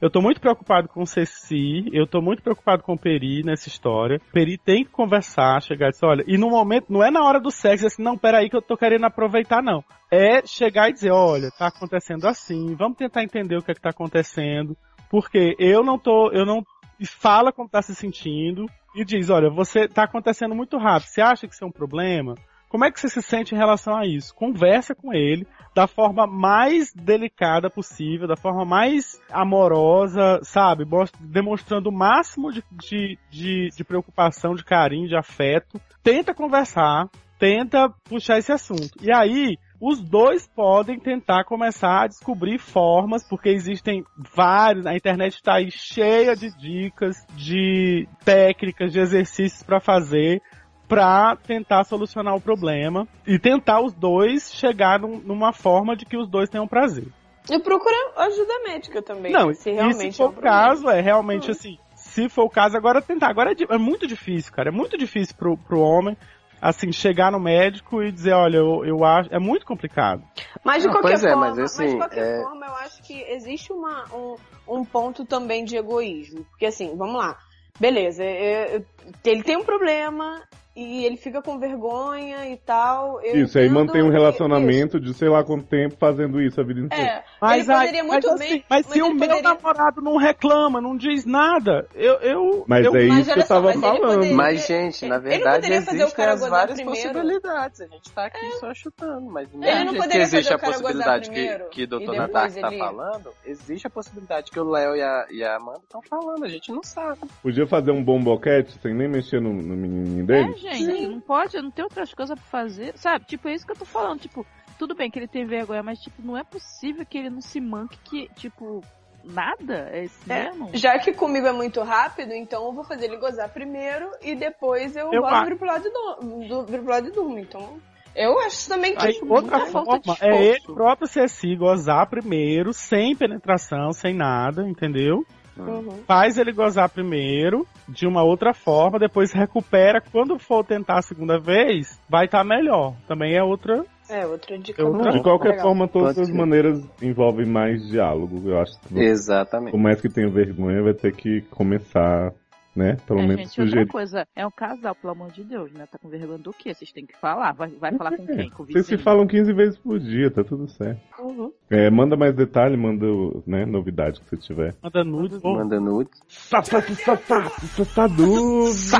Eu 0.00 0.08
tô 0.08 0.20
muito 0.20 0.40
preocupado 0.40 0.86
com 0.88 1.02
o 1.02 1.06
Ceci, 1.06 1.88
eu 1.92 2.06
tô 2.06 2.22
muito 2.22 2.40
preocupado 2.40 2.84
com 2.84 2.92
o 2.92 2.98
Peri 2.98 3.42
nessa 3.42 3.68
história. 3.68 4.20
O 4.28 4.32
Peri 4.32 4.56
tem 4.56 4.84
que 4.84 4.90
conversar, 4.90 5.60
chegar 5.60 5.88
e 5.88 5.90
dizer, 5.90 6.06
olha, 6.06 6.24
e 6.26 6.38
no 6.38 6.50
momento, 6.50 6.86
não 6.88 7.02
é 7.02 7.10
na 7.10 7.24
hora 7.24 7.40
do 7.40 7.50
sexo, 7.50 7.86
assim, 7.86 8.02
não, 8.02 8.16
peraí 8.16 8.48
que 8.48 8.56
eu 8.56 8.62
tô 8.62 8.76
querendo 8.76 9.06
aproveitar, 9.06 9.60
não. 9.60 9.82
É 10.08 10.46
chegar 10.46 10.88
e 10.88 10.92
dizer, 10.92 11.10
olha, 11.10 11.50
tá 11.50 11.66
acontecendo 11.66 12.26
assim, 12.26 12.76
vamos 12.76 12.96
tentar 12.96 13.24
entender 13.24 13.56
o 13.56 13.62
que 13.62 13.72
é 13.72 13.74
que 13.74 13.80
tá 13.80 13.90
acontecendo, 13.90 14.76
porque 15.10 15.56
eu 15.58 15.82
não 15.82 15.98
tô, 15.98 16.30
eu 16.30 16.46
não, 16.46 16.64
e 17.00 17.04
fala 17.04 17.52
como 17.52 17.68
tá 17.68 17.82
se 17.82 17.92
sentindo, 17.92 18.66
e 18.94 19.04
diz, 19.04 19.30
olha, 19.30 19.50
você 19.50 19.88
tá 19.88 20.04
acontecendo 20.04 20.54
muito 20.54 20.78
rápido, 20.78 21.08
você 21.08 21.20
acha 21.20 21.48
que 21.48 21.54
isso 21.54 21.64
é 21.64 21.66
um 21.66 21.72
problema? 21.72 22.36
Como 22.68 22.84
é 22.84 22.90
que 22.90 23.00
você 23.00 23.08
se 23.08 23.22
sente 23.22 23.54
em 23.54 23.58
relação 23.58 23.96
a 23.96 24.06
isso? 24.06 24.34
Conversa 24.34 24.94
com 24.94 25.12
ele 25.12 25.46
da 25.74 25.86
forma 25.86 26.26
mais 26.26 26.92
delicada 26.92 27.70
possível, 27.70 28.26
da 28.26 28.36
forma 28.36 28.64
mais 28.64 29.20
amorosa, 29.30 30.40
sabe? 30.42 30.84
Demonstrando 31.20 31.88
o 31.88 31.92
máximo 31.92 32.52
de, 32.52 32.64
de, 32.72 33.18
de, 33.30 33.68
de 33.76 33.84
preocupação, 33.84 34.54
de 34.54 34.64
carinho, 34.64 35.08
de 35.08 35.16
afeto. 35.16 35.80
Tenta 36.02 36.34
conversar, 36.34 37.08
tenta 37.38 37.88
puxar 38.04 38.38
esse 38.38 38.52
assunto. 38.52 38.98
E 39.00 39.12
aí, 39.12 39.56
os 39.80 40.00
dois 40.00 40.48
podem 40.48 40.98
tentar 40.98 41.44
começar 41.44 42.02
a 42.02 42.06
descobrir 42.08 42.58
formas, 42.58 43.26
porque 43.28 43.48
existem 43.48 44.04
vários, 44.34 44.84
a 44.84 44.96
internet 44.96 45.34
está 45.34 45.54
aí 45.54 45.70
cheia 45.70 46.34
de 46.34 46.50
dicas, 46.58 47.16
de 47.36 48.08
técnicas, 48.24 48.92
de 48.92 48.98
exercícios 48.98 49.62
para 49.62 49.80
fazer 49.80 50.42
pra 50.88 51.36
tentar 51.36 51.84
solucionar 51.84 52.34
o 52.34 52.40
problema 52.40 53.06
e 53.26 53.38
tentar 53.38 53.80
os 53.80 53.92
dois 53.92 54.52
chegar 54.54 54.98
num- 54.98 55.18
numa 55.18 55.52
forma 55.52 55.94
de 55.94 56.06
que 56.06 56.16
os 56.16 56.26
dois 56.28 56.48
tenham 56.48 56.66
prazer. 56.66 57.06
E 57.50 57.58
procura 57.60 57.94
ajuda 58.16 58.52
médica 58.66 59.02
também. 59.02 59.32
Não, 59.32 59.52
se 59.54 59.70
e 59.70 59.74
realmente 59.74 60.14
se 60.14 60.22
é 60.22 60.24
for 60.24 60.24
um 60.24 60.28
o 60.28 60.32
problema. 60.32 60.56
caso, 60.56 60.90
é 60.90 61.00
realmente 61.00 61.50
assim, 61.50 61.78
se 61.94 62.28
for 62.28 62.44
o 62.44 62.50
caso, 62.50 62.76
agora 62.76 63.00
tentar. 63.02 63.28
Agora 63.28 63.52
é, 63.52 63.74
é 63.74 63.78
muito 63.78 64.06
difícil, 64.06 64.52
cara, 64.52 64.68
é 64.70 64.72
muito 64.72 64.96
difícil 64.98 65.34
pro, 65.36 65.56
pro 65.56 65.80
homem, 65.80 66.16
assim, 66.60 66.90
chegar 66.92 67.30
no 67.32 67.38
médico 67.40 68.02
e 68.02 68.10
dizer, 68.12 68.32
olha, 68.32 68.56
eu, 68.58 68.84
eu 68.84 69.04
acho, 69.04 69.32
é 69.32 69.38
muito 69.38 69.64
complicado. 69.64 70.22
Mas 70.64 70.82
de 70.82 70.88
Não, 70.88 70.94
qualquer 70.94 71.08
pois 71.10 71.24
é, 71.24 71.30
forma, 71.30 71.46
mas 71.48 71.58
mas, 71.58 71.72
assim, 71.72 71.86
de 71.92 71.96
qualquer 71.96 72.24
é- 72.40 72.42
forma, 72.42 72.66
eu 72.66 72.74
acho 72.74 73.02
que 73.02 73.22
existe 73.22 73.72
uma, 73.72 74.04
um, 74.14 74.36
um 74.68 74.84
ponto 74.84 75.24
também 75.24 75.64
de 75.64 75.76
egoísmo. 75.76 76.44
Porque 76.50 76.66
assim, 76.66 76.96
vamos 76.96 77.16
lá. 77.16 77.36
Beleza, 77.80 78.24
é- 78.24 78.76
é- 78.76 78.82
ele 79.24 79.42
tem 79.42 79.56
um 79.56 79.64
problema 79.64 80.42
e 80.78 81.04
ele 81.04 81.16
fica 81.16 81.42
com 81.42 81.58
vergonha 81.58 82.48
e 82.48 82.56
tal. 82.56 83.20
eu 83.22 83.42
Isso, 83.42 83.58
aí 83.58 83.68
mantém 83.68 84.02
um 84.02 84.06
que- 84.06 84.12
relacionamento 84.12 85.00
de 85.00 85.12
sei 85.14 85.28
lá 85.28 85.42
quanto 85.44 85.64
tempo 85.66 85.96
fazendo 85.98 86.40
isso 86.40 86.60
a 86.60 86.64
vida 86.64 86.80
isso. 86.80 86.86
inteira. 86.86 87.04
É, 87.10 87.24
Mas, 87.40 87.62
ele 87.68 87.72
aí- 87.72 87.78
poderia 87.86 88.04
muito 88.04 88.28
mas, 88.28 88.38
bem. 88.38 88.48
assim, 88.52 88.64
mas 88.68 88.86
se 88.86 88.92
ele 88.92 89.02
o 89.02 89.14
meu 89.14 89.28
poderia- 89.28 89.42
namorado 89.42 90.00
não 90.02 90.16
reclama, 90.16 90.80
não 90.80 90.96
diz 90.96 91.24
nada, 91.24 91.86
eu. 91.94 92.14
eu 92.20 92.64
Mas 92.66 92.84
eu, 92.86 92.94
é 92.96 93.06
Mas 93.06 93.18
isso 93.18 93.26
que 93.26 93.32
olha 93.32 93.42
eu 93.42 93.46
tava 93.48 93.66
mas 93.68 93.80
falando. 93.80 94.00
poderia- 94.14 94.36
Mas, 94.36 94.66
gente, 94.66 95.06
na 95.06 95.18
verdade 95.18 95.56
poderia 95.62 95.82
fazer 95.82 95.96
o 95.96 96.00
existem 96.02 96.16
cara 96.16 96.32
as 96.32 96.40
gozar 96.40 96.50
várias 96.50 96.76
primeiro? 96.80 97.00
possibilidades. 97.12 97.80
A 97.80 97.86
gente 97.86 98.12
tá 98.12 98.26
aqui 98.26 98.50
só 98.58 98.74
chutando, 98.74 99.30
mas 99.30 99.52
não 99.52 99.62
Ele 99.62 99.98
é 99.98 100.08
que 100.08 100.18
existe 100.18 100.52
a 100.52 100.58
possibilidade 100.58 101.30
que, 101.30 101.58
que 101.70 101.82
o 101.84 101.86
Dr. 101.86 101.98
depois 102.00 102.18
Natak 102.18 102.60
tá 102.60 102.68
ele- 102.68 102.78
falando. 102.78 103.30
Existe 103.44 103.86
a 103.86 103.90
possibilidade 103.90 104.50
que 104.50 104.60
o 104.60 104.68
Léo 104.70 104.96
e 104.96 105.02
a, 105.02 105.26
e 105.30 105.44
a 105.44 105.56
Amanda 105.56 105.80
estão 105.82 106.00
falando, 106.02 106.44
a 106.44 106.48
gente 106.48 106.70
não 106.72 106.82
sabe. 106.82 107.18
Podia 107.42 107.66
fazer 107.66 107.90
um 107.90 108.02
bom 108.02 108.22
boquete 108.22 108.72
sem 108.80 108.94
nem 108.94 109.08
mexer 109.08 109.40
no, 109.40 109.52
no 109.52 109.74
menininho 109.76 110.24
dele? 110.26 110.54
É, 110.66 110.67
gente, 110.74 111.06
não 111.06 111.20
pode, 111.20 111.56
não 111.60 111.70
tem 111.70 111.84
outras 111.84 112.12
coisas 112.14 112.38
pra 112.38 112.48
fazer. 112.48 112.96
Sabe, 112.96 113.24
tipo, 113.26 113.48
é 113.48 113.54
isso 113.54 113.66
que 113.66 113.72
eu 113.72 113.76
tô 113.78 113.84
falando. 113.84 114.20
Tipo, 114.20 114.46
tudo 114.78 114.94
bem 114.94 115.10
que 115.10 115.18
ele 115.18 115.28
tem 115.28 115.44
vergonha, 115.46 115.82
mas, 115.82 115.98
tipo, 116.00 116.22
não 116.22 116.36
é 116.36 116.44
possível 116.44 117.04
que 117.04 117.18
ele 117.18 117.30
não 117.30 117.40
se 117.40 117.60
manque 117.60 117.98
que, 118.04 118.28
tipo, 118.34 118.82
nada? 119.24 119.88
É 119.92 120.04
esse 120.04 120.30
É, 120.30 120.44
mesmo? 120.50 120.70
já 120.74 120.98
que 120.98 121.12
comigo 121.12 121.46
é 121.46 121.52
muito 121.52 121.82
rápido, 121.82 122.32
então 122.32 122.64
eu 122.66 122.72
vou 122.72 122.84
fazer 122.84 123.06
ele 123.06 123.16
gozar 123.18 123.48
primeiro 123.52 124.10
e 124.22 124.34
depois 124.34 124.94
eu, 124.96 125.12
Eu 125.12 125.22
viro 125.44 125.56
pro 125.56 125.66
lado 125.66 125.84
do, 125.90 126.46
do, 126.48 126.66
viro 126.66 126.82
pro 126.82 126.92
lado 126.92 127.08
e 127.08 127.10
durmo. 127.10 127.38
Então, 127.38 127.78
eu 128.14 128.38
acho 128.40 128.68
também 128.68 128.94
que 128.96 129.04
Aí, 129.04 129.12
tipo, 129.14 129.32
outra 129.32 129.58
muito- 129.58 129.72
falta 129.72 129.98
de 129.98 130.04
forma 130.04 130.18
é 130.34 130.44
ele 130.44 130.60
próprio 130.74 131.06
Ceci 131.08 131.54
gozar 131.56 132.08
primeiro, 132.08 132.72
sem 132.72 133.14
penetração, 133.16 133.92
sem 133.92 134.14
nada, 134.14 134.62
entendeu? 134.68 135.24
Uhum. 135.62 136.02
Faz 136.06 136.38
ele 136.38 136.52
gozar 136.52 136.88
primeiro, 136.88 137.66
de 137.88 138.06
uma 138.06 138.22
outra 138.22 138.52
forma, 138.54 138.98
depois 138.98 139.32
recupera. 139.32 140.00
Quando 140.00 140.38
for 140.38 140.64
tentar 140.64 140.98
a 140.98 141.02
segunda 141.02 141.38
vez, 141.38 142.00
vai 142.08 142.26
estar 142.26 142.44
melhor. 142.44 142.94
Também 143.06 143.36
é 143.36 143.42
outra. 143.42 143.84
É, 144.10 144.26
outra 144.26 144.58
dica. 144.58 144.80
É 144.80 144.84
outra-. 144.84 145.12
De 145.12 145.22
qualquer 145.22 145.50
Legal. 145.50 145.64
forma, 145.66 145.86
todas 145.88 146.14
Pode 146.14 146.20
as 146.22 146.26
ser. 146.28 146.34
maneiras 146.34 146.82
envolvem 147.02 147.46
mais 147.46 147.86
diálogo. 147.88 148.40
Eu 148.48 148.58
acho 148.60 148.78
que 148.80 148.98
Exatamente. 148.98 149.70
por 149.72 149.80
mais 149.80 150.00
que 150.00 150.08
tenha 150.08 150.30
vergonha, 150.30 150.82
vai 150.82 150.94
ter 150.94 151.14
que 151.14 151.42
começar, 151.50 152.32
né? 152.78 152.96
Pelo 153.06 153.18
É, 153.20 153.26
menos 153.26 153.52
gente, 153.52 153.60
outra 153.60 153.86
coisa, 153.86 154.26
é 154.36 154.46
um 154.46 154.50
casal, 154.50 154.94
pelo 154.94 155.12
amor 155.12 155.32
de 155.32 155.42
Deus, 155.42 155.72
né? 155.72 155.84
Tá 155.90 155.98
com 155.98 156.08
vergonha 156.08 156.38
do 156.38 156.52
quê? 156.52 156.72
Vocês 156.72 156.92
têm 156.92 157.04
que 157.04 157.16
falar. 157.18 157.52
Vai, 157.52 157.68
vai 157.70 157.92
falar 157.96 158.16
com 158.16 158.24
quem? 158.24 158.48
Com 158.50 158.62
o 158.62 158.66
Vocês 158.66 158.86
se 158.86 158.96
falam 158.96 159.26
15 159.26 159.52
vezes 159.52 159.76
por 159.78 159.98
dia, 159.98 160.30
tá 160.30 160.44
tudo 160.44 160.68
certo. 160.68 161.00
Uhum. 161.18 161.52
É, 161.68 161.90
manda 161.90 162.16
mais 162.16 162.34
detalhe, 162.36 162.76
manda 162.76 163.04
né, 163.46 163.66
novidade 163.66 164.20
que 164.20 164.30
você 164.30 164.36
tiver. 164.36 164.74
Manda 164.80 165.02
nudes. 165.02 165.42
Manda 165.42 165.80
nudes. 165.80 166.22
Sa, 166.28 166.62
sa, 166.62 166.80
sa, 166.80 167.16
sa, 167.16 167.50
sa, 167.50 167.84
sa, 167.84 168.06
dúvida. 168.06 168.98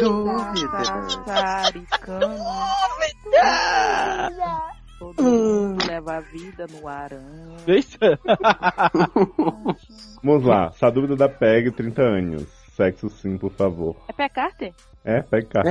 Dúvida. 0.00 0.84
Sassaricano. 1.24 2.34
Todo 4.98 5.22
mundo 5.22 5.86
leva 5.86 6.16
a 6.16 6.20
vida 6.20 6.66
no 6.66 6.88
arame. 6.88 7.56
Deixa. 7.64 8.18
Vamos 10.22 10.44
lá, 10.44 10.66
essa 10.66 10.90
dúvida 10.90 11.16
da 11.16 11.28
PEG, 11.28 11.70
30 11.70 12.02
anos. 12.02 12.58
Sexo 12.78 13.10
sim, 13.10 13.36
por 13.36 13.50
favor. 13.50 13.96
É 14.08 14.12
pé 14.12 14.28
Carter? 14.28 14.72
É, 15.04 15.22
PEG 15.22 15.46
cá. 15.46 15.62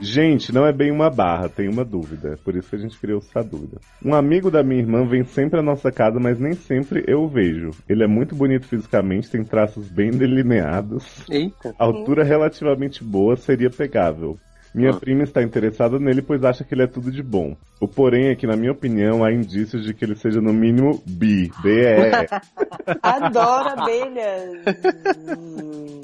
Gente, 0.00 0.52
não 0.52 0.66
é 0.66 0.72
bem 0.72 0.90
uma 0.90 1.08
barra, 1.08 1.48
tem 1.48 1.68
uma 1.68 1.84
dúvida. 1.84 2.36
Por 2.44 2.56
isso 2.56 2.68
que 2.68 2.76
a 2.76 2.78
gente 2.78 2.98
criou 2.98 3.18
essa 3.18 3.42
dúvida. 3.42 3.78
Um 4.04 4.14
amigo 4.14 4.50
da 4.50 4.62
minha 4.62 4.80
irmã 4.80 5.06
vem 5.06 5.24
sempre 5.24 5.60
à 5.60 5.62
nossa 5.62 5.90
casa, 5.90 6.18
mas 6.20 6.38
nem 6.38 6.52
sempre 6.52 7.04
eu 7.06 7.22
o 7.22 7.28
vejo. 7.28 7.70
Ele 7.88 8.02
é 8.02 8.06
muito 8.06 8.34
bonito 8.34 8.66
fisicamente, 8.66 9.30
tem 9.30 9.44
traços 9.44 9.88
bem 9.88 10.10
delineados. 10.10 11.24
Eita. 11.30 11.74
Altura 11.78 12.24
relativamente 12.24 13.04
boa, 13.04 13.36
seria 13.36 13.70
pegável. 13.70 14.38
Minha 14.74 14.90
Ah. 14.90 14.96
prima 14.96 15.22
está 15.22 15.42
interessada 15.42 15.98
nele, 15.98 16.22
pois 16.22 16.42
acha 16.44 16.64
que 16.64 16.74
ele 16.74 16.82
é 16.84 16.86
tudo 16.86 17.10
de 17.10 17.22
bom. 17.22 17.54
O 17.80 17.86
porém 17.86 18.28
é 18.28 18.34
que, 18.34 18.46
na 18.46 18.56
minha 18.56 18.72
opinião, 18.72 19.22
há 19.24 19.30
indícios 19.32 19.84
de 19.84 19.92
que 19.92 20.04
ele 20.04 20.14
seja 20.16 20.40
no 20.40 20.52
mínimo 20.52 21.02
bi. 21.06 21.50
B-E. 21.62 22.10
Adoro 23.02 23.68
abelhas. 23.80 24.62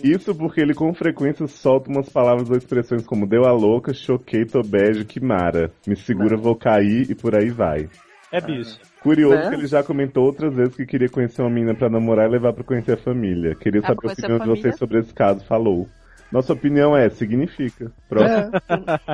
Isso 0.04 0.35
porque 0.35 0.61
ele 0.61 0.74
com 0.74 0.92
frequência 0.94 1.46
solta 1.46 1.90
umas 1.90 2.09
palavras 2.09 2.50
ou 2.50 2.57
expressões 2.57 3.04
como 3.07 3.26
deu 3.26 3.44
a 3.44 3.52
louca, 3.52 3.92
choquei, 3.94 4.44
tô 4.44 4.62
bege, 4.62 5.04
que 5.04 5.20
mara. 5.20 5.70
Me 5.87 5.96
segura, 5.96 6.37
vou 6.37 6.54
cair 6.54 7.11
e 7.11 7.14
por 7.14 7.35
aí 7.35 7.50
vai. 7.50 7.88
É 8.31 8.40
bicho. 8.40 8.78
Curioso 9.02 9.35
Né? 9.37 9.48
que 9.48 9.54
ele 9.54 9.66
já 9.66 9.83
comentou 9.83 10.24
outras 10.26 10.54
vezes 10.54 10.76
que 10.76 10.85
queria 10.85 11.09
conhecer 11.09 11.40
uma 11.40 11.50
menina 11.50 11.74
pra 11.74 11.88
namorar 11.88 12.28
e 12.28 12.33
levar 12.33 12.52
pra 12.52 12.62
conhecer 12.64 12.92
a 12.92 12.96
família. 13.02 13.54
Queria 13.54 13.81
saber 13.81 14.09
a 14.09 14.12
opinião 14.12 14.38
de 14.40 14.46
vocês 14.46 14.76
sobre 14.76 14.98
esse 14.98 15.14
caso. 15.14 15.44
Falou. 15.46 15.88
Nossa 16.31 16.53
opinião 16.53 16.95
é, 16.97 17.09
significa. 17.09 17.91
Próximo. 18.09 18.51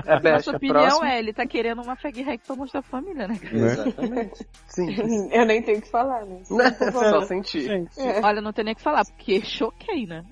É, 0.05 0.19
Beth, 0.21 0.33
Nossa 0.33 0.51
a 0.53 0.57
opinião 0.57 0.81
próxima- 0.83 1.11
é, 1.13 1.19
ele 1.19 1.33
tá 1.33 1.47
querendo 1.47 1.81
uma 1.83 1.95
fag 1.97 2.23
hack 2.23 2.41
pra 2.47 2.57
mostrar 2.57 2.81
a 2.81 2.83
família, 2.83 3.29
né? 3.29 3.39
né? 3.53 3.73
Exatamente. 3.73 4.47
Sim. 4.67 4.95
eu 5.33 5.47
nem 5.47 5.63
tenho 5.63 5.79
o 5.79 5.83
que 5.83 5.91
falar, 5.91 6.25
né? 6.27 6.43
Só 6.45 7.21
sentir. 7.23 7.63
Gente. 7.63 8.01
Olha, 8.23 8.41
não 8.41 8.53
tem 8.53 8.65
nem 8.65 8.73
o 8.75 8.77
que 8.77 8.83
falar, 8.83 9.05
porque 9.05 9.41
choquei, 9.45 10.07
né? 10.07 10.23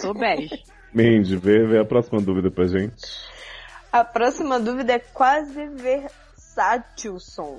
Tô 0.00 0.14
bege. 0.14 0.62
Mandy, 0.94 1.36
vê, 1.36 1.66
vê 1.66 1.78
a 1.80 1.84
próxima 1.84 2.20
dúvida 2.20 2.50
pra 2.50 2.66
gente. 2.66 3.02
A 3.92 4.04
próxima 4.04 4.60
dúvida 4.60 4.92
é 4.94 4.98
quase 4.98 5.66
versátilson. 5.68 7.58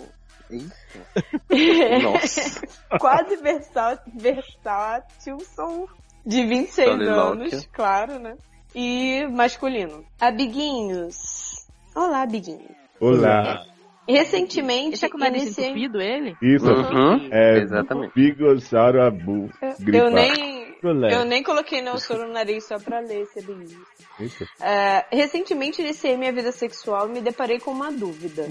Nossa. 2.02 2.62
quase 3.00 3.36
versa- 3.38 4.02
versátilson. 4.16 5.88
De 6.26 6.46
26 6.46 6.90
Solilóquio. 6.90 7.42
anos, 7.42 7.70
claro, 7.72 8.20
né? 8.20 8.36
E 8.76 9.26
masculino. 9.28 10.06
Abiguinhos. 10.20 11.68
Olá, 11.96 12.22
Abiguinho. 12.22 12.70
Olá. 13.00 13.66
Recentemente, 14.08 14.96
Esse 14.96 15.06
é 15.06 15.10
com 15.10 15.18
o 15.18 15.20
nariz 15.20 15.44
iniciei... 15.44 15.68
entupido, 15.70 16.02
ele? 16.02 16.36
Isso, 16.42 16.66
Uhum, 16.66 17.30
é 17.32 17.60
Exatamente. 17.60 18.12
Bigossauro 18.16 19.04
Abu. 19.04 19.52
Eu 19.94 20.10
nem, 20.10 20.74
eu 21.12 21.26
nem 21.26 21.44
coloquei 21.44 21.80
meu 21.84 22.00
soro 22.00 22.26
no 22.28 22.34
nariz 22.34 22.66
só 22.66 22.80
pra 22.80 23.00
ler 23.02 23.22
esse 23.22 23.38
abiguinho. 23.38 23.86
Isso. 24.20 24.44
É, 24.60 25.06
recentemente 25.12 25.82
iniciei 25.84 26.18
minha 26.18 26.32
vida 26.32 26.52
sexual 26.52 27.08
e 27.08 27.12
me 27.14 27.22
deparei 27.22 27.60
com 27.60 27.70
uma 27.70 27.92
dúvida. 27.92 28.48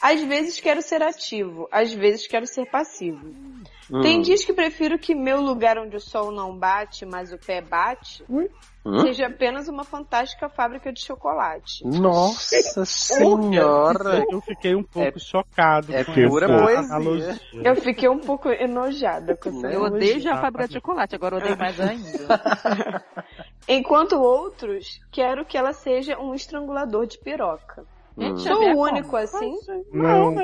Às 0.00 0.20
vezes 0.24 0.60
quero 0.60 0.82
ser 0.82 1.02
ativo, 1.02 1.66
às 1.72 1.90
vezes 1.94 2.26
quero 2.26 2.46
ser 2.46 2.66
passivo. 2.70 3.34
Tem 4.02 4.18
Hum. 4.18 4.22
dias 4.22 4.44
que 4.44 4.52
prefiro 4.52 4.98
que 4.98 5.14
meu 5.14 5.40
lugar 5.40 5.78
onde 5.78 5.96
o 5.96 6.00
sol 6.00 6.30
não 6.30 6.54
bate, 6.56 7.06
mas 7.06 7.32
o 7.32 7.38
pé 7.38 7.62
bate, 7.62 8.22
Hum? 8.84 9.00
seja 9.02 9.26
apenas 9.28 9.68
uma 9.68 9.84
fantástica 9.84 10.48
fábrica 10.48 10.92
de 10.92 11.00
chocolate. 11.00 11.86
Nossa 11.86 12.82
senhora! 12.84 14.24
Eu 14.28 14.40
fiquei 14.40 14.74
um 14.74 14.82
pouco 14.82 15.20
chocado 15.20 15.94
É 15.94 16.02
com 16.04 16.12
pura 16.12 16.46
essa 16.46 16.58
poesia. 16.64 16.78
analogia. 16.80 17.40
Eu 17.64 17.76
fiquei 17.76 18.08
um 18.08 18.18
pouco 18.18 18.48
enojada 18.48 19.36
com 19.36 19.48
essa? 19.50 19.68
Eu 19.68 19.82
odeio 19.84 20.18
já 20.20 20.34
a 20.34 20.40
fábrica 20.40 20.66
de 20.66 20.74
chocolate, 20.74 21.14
agora 21.14 21.36
eu 21.36 21.40
odeio 21.40 21.56
mais 21.58 21.78
ainda. 21.80 23.04
Enquanto 23.68 24.14
outros, 24.20 25.00
quero 25.10 25.44
que 25.44 25.56
ela 25.56 25.72
seja 25.72 26.18
um 26.18 26.34
estrangulador 26.34 27.06
de 27.06 27.18
piroca. 27.18 27.84
Hum. 28.16 28.36
Sou 28.36 28.60
único 28.78 29.10
como? 29.10 29.22
assim? 29.22 29.56
Não, 29.92 30.34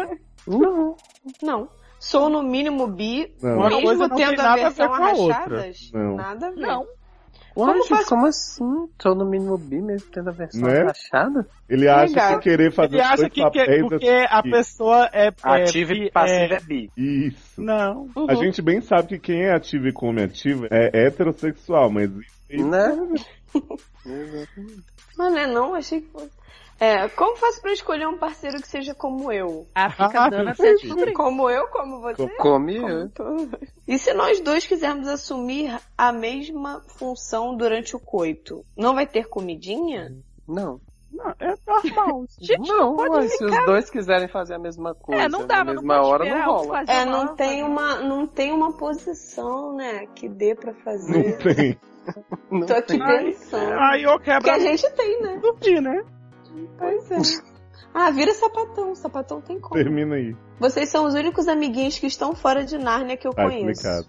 Não. 0.47 0.97
Não. 1.43 1.69
Sou 2.01 2.31
no 2.31 2.43
mínimo 2.45 2.87
bi, 2.87 3.35
não. 3.43 3.69
Mesmo 3.69 4.07
não 4.07 4.17
tem 4.17 4.29
tendo 4.29 4.41
a 4.41 4.43
nada 4.45 4.53
a 4.53 4.55
ver 4.55 4.63
versão 4.63 4.89
com 4.89 4.95
a 4.95 5.11
outra. 5.13 5.35
arrachadas? 5.37 5.91
Não. 5.93 6.15
Nada 6.15 6.47
a 6.47 6.51
ver. 6.51 6.61
Não. 6.61 6.87
Ué, 7.59 7.65
Como 7.67 7.75
gente, 7.83 7.89
faz- 7.89 8.07
como 8.09 8.27
assim? 8.27 8.89
Tô 8.97 9.15
no 9.17 9.25
mínimo 9.25 9.59
bi 9.59 9.83
mesmo 9.83 10.09
tendo 10.13 10.29
a 10.29 10.33
versão 10.33 10.63
Né? 10.63 10.83
rachada? 10.85 11.45
Ele 11.69 11.89
acha 11.89 12.07
Legal. 12.15 12.39
que 12.39 12.49
querer 12.51 12.71
fazer 12.73 12.95
Ele 12.97 13.03
acha 13.03 13.17
dois 13.17 13.29
que, 13.33 13.35
que 13.35 13.59
papéis 13.59 13.83
porque 13.83 14.07
é 14.07 14.25
a 14.31 14.43
pessoa 14.43 15.11
é. 15.13 15.27
é 15.27 15.33
Ativo 15.43 15.93
bi- 15.93 16.07
e 16.07 16.11
passivo 16.13 16.53
é- 16.55 16.57
é 16.57 16.61
bi. 16.61 16.91
Isso. 16.97 17.61
Não. 17.61 18.09
Uhum. 18.15 18.27
A 18.31 18.35
gente 18.37 18.63
bem 18.63 18.81
sabe 18.81 19.09
que 19.09 19.19
quem 19.19 19.43
é 19.43 19.53
ativo 19.53 19.89
e 19.89 19.93
come 19.93 20.23
ativo 20.23 20.67
é 20.71 21.07
heterossexual, 21.07 21.91
mas 21.91 22.09
isso 22.49 22.67
Né? 22.69 22.97
Mas 25.17 25.33
não 25.33 25.39
é 25.39 25.47
não, 25.47 25.75
achei 25.75 26.01
que 26.01 26.09
fosse. 26.13 26.31
É, 26.81 27.09
como 27.09 27.37
faço 27.37 27.61
pra 27.61 27.73
escolher 27.73 28.07
um 28.07 28.17
parceiro 28.19 28.61
que 28.61 28.69
seja 28.69 28.95
como 28.95 29.33
eu? 29.33 29.67
Ah, 29.75 29.91
fica 29.91 30.29
dando 30.31 30.51
até 30.51 30.75
descobrir. 30.75 31.13
Como 31.13 31.51
eu, 31.51 31.67
como 31.69 32.01
você? 32.01 32.29
Come 32.37 32.79
Como 32.81 32.89
eu. 32.89 33.09
todos. 33.11 33.49
E 33.87 33.99
se 33.99 34.15
nós 34.15 34.41
dois 34.41 34.65
quisermos 34.67 35.09
assumir 35.09 35.77
a 35.97 36.13
mesma 36.13 36.83
função 36.87 37.57
durante 37.57 37.97
o 37.97 38.01
coito, 38.01 38.65
não 38.77 38.95
vai 38.95 39.07
ter 39.07 39.29
comidinha? 39.29 40.13
Não. 40.47 40.81
Não, 41.11 41.35
é 41.41 41.55
normal. 41.67 42.25
Gente, 42.39 42.69
não, 42.69 42.95
ué, 42.97 43.27
se 43.29 43.43
os 43.45 43.65
dois 43.65 43.89
quiserem 43.91 44.29
fazer 44.29 44.55
a 44.55 44.59
mesma 44.59 44.95
coisa 44.95 45.23
É, 45.23 45.29
não 45.29 45.47
dá, 45.47 45.65
na 45.65 45.65
mas 45.65 45.75
não 45.77 45.83
mesma 45.83 45.95
pode 45.97 46.07
hora, 46.13 46.25
esperar 46.25 46.47
não 46.47 46.55
rola. 46.55 46.85
É, 46.87 47.03
uma- 47.03 47.07
não 47.07 47.35
tem 47.35 47.65
uma, 47.65 47.97
não 48.01 48.27
tem 48.27 48.53
uma 48.53 48.73
posição, 48.77 49.75
né, 49.75 50.07
que 50.15 50.29
dê 50.29 50.55
pra 50.55 50.73
não 50.73 50.81
fazer. 50.81 51.39
tem. 51.39 51.79
Não 52.51 52.61
Tô 52.69 52.75
aqui 52.75 52.99
tem. 52.99 53.01
pensando. 53.33 53.73
Aí 53.81 54.03
eu 54.03 54.19
quebro 54.21 54.51
a 54.51 54.55
a 54.55 54.59
gente 54.59 54.91
tem, 54.93 55.23
né? 55.23 55.39
dormir, 55.39 55.81
né? 55.81 56.05
Pois 56.79 57.11
é. 57.11 57.19
Ah, 57.95 58.11
vira 58.11 58.33
sapatão. 58.35 58.95
Sapatão 58.95 59.41
tem 59.41 59.59
como. 59.59 59.75
Termina 59.75 60.17
aí. 60.17 60.37
Vocês 60.59 60.89
são 60.91 61.07
os 61.07 61.15
únicos 61.15 61.49
amiguinhos 61.49 61.99
que 61.99 62.07
estão 62.07 62.35
fora 62.35 62.65
de 62.65 62.77
Nárnia 62.77 63.17
que 63.17 63.27
eu 63.27 63.33
Tá 63.33 63.45
conheço. 63.45 63.71
explicado. 63.71 64.07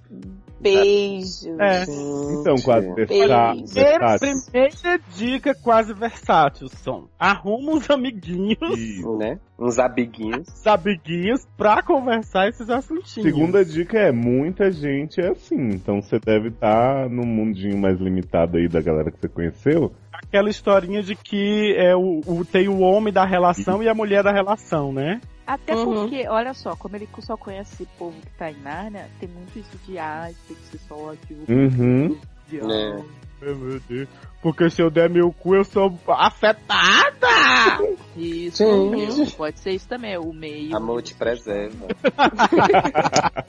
Beijo. 0.60 1.56
É. 1.60 1.84
Então, 1.84 2.56
quase 2.64 2.88
versátil. 2.94 4.44
Primeira 4.52 5.00
dica 5.16 5.56
quase 5.56 5.94
versátil, 5.94 6.68
som. 6.70 7.08
Arruma 7.18 7.74
uns 7.74 7.90
amiguinhos, 7.90 8.78
Isso. 8.78 9.18
Né? 9.18 9.40
Uns 9.58 9.80
abiguinhos. 9.80 10.48
uns 10.48 10.68
amiguinhos 10.68 11.48
pra 11.58 11.82
conversar 11.82 12.48
esses 12.50 12.70
assuntinhos. 12.70 13.30
Segunda 13.30 13.64
dica 13.64 13.98
é, 13.98 14.12
muita 14.12 14.72
gente 14.72 15.20
é 15.20 15.30
assim, 15.30 15.70
então 15.70 16.02
você 16.02 16.20
deve 16.20 16.50
estar 16.50 17.10
no 17.10 17.26
mundinho 17.26 17.78
mais 17.78 18.00
limitado 18.00 18.58
aí 18.58 18.68
da 18.68 18.82
galera 18.82 19.12
que 19.12 19.20
você 19.20 19.28
conheceu. 19.28 19.92
Aquela 20.14 20.50
historinha 20.50 21.02
de 21.02 21.16
que 21.16 21.74
é 21.78 21.96
o, 21.96 22.20
o- 22.26 22.46
tem 22.46 22.68
o 22.68 22.80
homem 22.80 23.12
da 23.14 23.26
relação 23.26 23.82
e 23.82 23.88
a 23.90 23.94
mulher 23.96 24.22
da 24.24 24.32
relação, 24.32 24.92
né? 24.92 25.22
Até 25.50 25.76
Uhum. 25.76 26.02
porque, 26.02 26.28
olha 26.28 26.54
só, 26.54 26.76
como 26.76 26.96
ele 26.96 27.10
só 27.22 27.36
conhece 27.36 27.82
o 27.82 27.88
povo 27.98 28.16
que 28.22 28.30
tá 28.38 28.52
em 28.52 28.62
Nárnia, 28.62 29.10
tem 29.20 29.28
muito 29.28 29.58
isso 29.58 29.80
de 29.84 29.98
ah, 29.98 30.30
tem 30.48 30.56
que 30.56 30.64
ser 30.68 30.78
só 30.88 31.12
ativo. 31.12 31.44
Uhum. 31.50 32.16
de, 32.48 32.60
ah, 32.62 33.04
Meu 33.42 33.80
Deus. 33.90 34.08
Porque 34.44 34.70
se 34.70 34.80
eu 34.84 34.92
der 34.92 35.10
meu 35.10 35.34
cu, 35.34 35.56
eu 35.56 35.64
sou 35.66 35.92
afetada! 36.08 37.26
Isso, 38.16 38.64
isso, 38.96 39.38
pode 39.38 39.60
ser 39.60 39.72
isso 39.72 39.88
também, 39.88 40.18
o 40.18 40.34
meio. 40.34 40.76
Amor 40.76 41.02
te 41.02 41.14
preserva. 41.16 41.88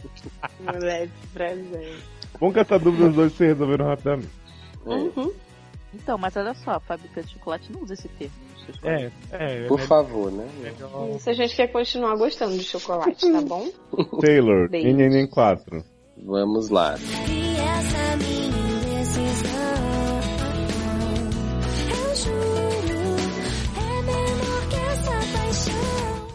Moleque, 0.61 1.11
presente. 1.35 2.05
Bom 2.39 2.53
que 2.53 2.61
essa 2.61 2.79
dúvida 2.79 3.09
os 3.09 3.15
dois 3.17 3.33
se 3.33 3.45
resolveram 3.47 3.87
rapidamente. 3.87 4.29
É. 4.87 4.91
Uhum. 4.91 5.33
Então, 5.95 6.17
mas 6.17 6.37
olha 6.37 6.55
só, 6.55 6.73
a 6.73 6.81
fábrica 6.81 7.23
de 7.23 7.33
chocolate 7.33 7.73
não 7.73 7.83
usa 7.83 7.95
esse 7.95 8.09
termo. 8.09 8.33
nos 8.55 8.65
seus 8.65 8.79
É, 8.85 9.11
é. 9.33 9.67
Por 9.67 9.81
é 9.81 9.83
favor, 9.87 10.31
né? 10.31 10.49
melhor. 10.61 11.11
Isso 11.17 11.29
a 11.31 11.33
gente 11.33 11.57
quer 11.57 11.67
continuar 11.69 12.17
gostando 12.17 12.57
de 12.57 12.63
chocolate, 12.65 13.31
tá 13.31 13.41
bom? 13.41 13.69
Taylor. 14.21 14.69
NNN 14.73 15.27
4. 15.29 15.85
Vamos 16.25 16.69
lá. 16.69 16.95
É. 16.97 17.61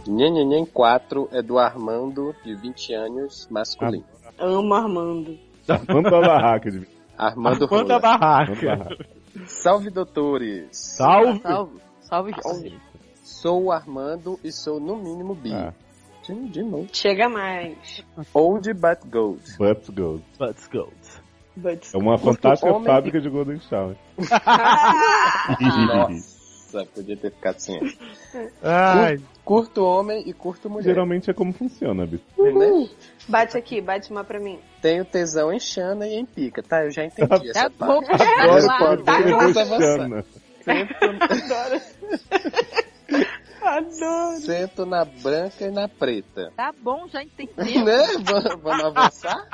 Nhenhenhen 0.08 0.66
4 0.66 1.30
é 1.32 1.42
do 1.42 1.58
Armando, 1.58 2.36
de 2.44 2.56
20 2.56 2.94
anos, 2.94 3.48
masculino. 3.50 4.06
Amo 4.38 4.74
Armando. 4.74 5.38
Manda 5.88 6.18
a 6.18 6.22
barraca 6.22 6.70
de 6.72 6.88
Armando 7.18 7.68
Manda 7.70 7.96
a 7.96 7.98
Rola. 7.98 8.00
barraca. 8.00 8.98
Salve, 9.48 9.90
doutores. 9.90 10.70
Salve! 10.72 11.42
Salve, 11.42 11.82
salve, 12.02 12.34
salve. 12.42 12.80
Sou 13.24 13.66
o 13.66 13.72
Armando 13.72 14.40
e 14.44 14.52
sou 14.52 14.80
no 14.80 14.96
mínimo 14.96 15.36
bi. 15.36 15.54
Ah. 15.54 15.74
De, 16.24 16.34
de 16.50 16.64
novo. 16.64 16.88
Chega 16.92 17.30
mais. 17.30 18.04
Old 18.34 18.74
but 18.74 19.06
gold. 19.12 19.42
Butts 19.58 19.90
Gold. 19.90 20.24
Let's 20.40 20.68
go. 20.68 20.92
But... 21.56 21.86
É 21.94 21.98
uma 21.98 22.18
fantástica 22.18 22.72
homem 22.72 22.86
fábrica 22.86 23.22
de 23.22 23.30
Golden 23.30 23.60
Shower. 23.60 23.96
Nossa, 25.62 26.86
podia 26.94 27.16
ter 27.16 27.32
ficado 27.32 27.60
sem 27.60 27.78
essa. 27.78 28.52
Ai, 28.62 29.20
Curto 29.46 29.84
homem 29.84 30.28
e 30.28 30.34
curto 30.34 30.70
mulher. 30.70 30.86
Geralmente 30.86 31.30
é 31.30 31.34
como 31.34 31.54
funciona, 31.54 32.06
Bi. 32.08 32.20
Né? 32.38 32.90
Bate 33.28 33.58
aqui, 33.58 33.82
bate 33.82 34.12
uma 34.12 34.24
pra 34.24 34.40
mim. 34.40 34.60
Tenho 34.82 35.04
tesão 35.04 35.52
em 35.52 35.60
Xana 35.60 36.08
e 36.08 36.14
em 36.16 36.26
pica. 36.26 36.62
Tá, 36.62 36.84
eu 36.86 36.92
já 36.92 37.04
entendi 37.06 37.52
Tá 37.54 37.62
essa 37.62 37.70
bom, 37.70 38.02
parte. 38.04 38.24
Agora 38.24 38.68
tá 38.68 38.78
pode 38.78 39.32
lá, 39.32 39.40
ser 39.54 39.54
vamos 39.54 39.70
Roxana. 39.70 40.26
Adoro. 40.68 41.82
Adoro. 43.62 44.40
Sento 44.42 44.86
na 44.86 45.06
branca 45.06 45.66
e 45.66 45.72
na 45.72 45.88
preta. 45.88 46.52
tá 46.56 46.72
bom, 46.82 47.08
já 47.08 47.24
entendeu. 47.24 47.56
Né? 47.84 47.98
Va- 48.22 48.56
Vamos 48.62 48.84
avançar? 48.86 49.48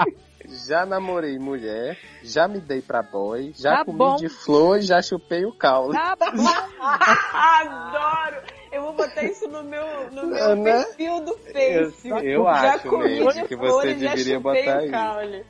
Já 0.68 0.86
namorei 0.86 1.38
mulher, 1.40 1.98
já 2.24 2.48
me 2.48 2.60
dei 2.60 2.82
pra 2.82 3.02
boy, 3.02 3.54
já 3.56 3.78
Tá 3.78 3.86
comi 3.86 3.98
bom. 3.98 4.16
de 4.18 4.28
flor 4.28 4.80
e 4.80 4.82
já 4.82 5.02
chupei 5.02 5.46
o 5.46 5.54
caule. 5.54 5.94
Tá 5.94 6.16
bom. 6.16 6.28
Adoro. 7.34 8.42
Eu 8.72 8.82
vou 8.84 8.94
botar 8.94 9.24
isso 9.24 9.48
no 9.50 9.64
meu, 9.64 9.84
no 10.12 10.28
meu 10.32 10.56
Né? 10.56 10.84
perfil 10.84 11.26
do 11.26 11.34
Face. 11.38 12.08
Eu- 12.10 12.18
eu 12.20 12.44
já 12.46 12.76
acho 12.76 12.88
comi 12.90 13.04
mesmo 13.10 13.32
de 13.34 13.44
que 13.48 13.56
você 13.56 13.94
deveria 13.94 14.40
botar 14.40 14.78
o 14.78 14.80
aí. 14.80 14.90
caule. 14.90 15.46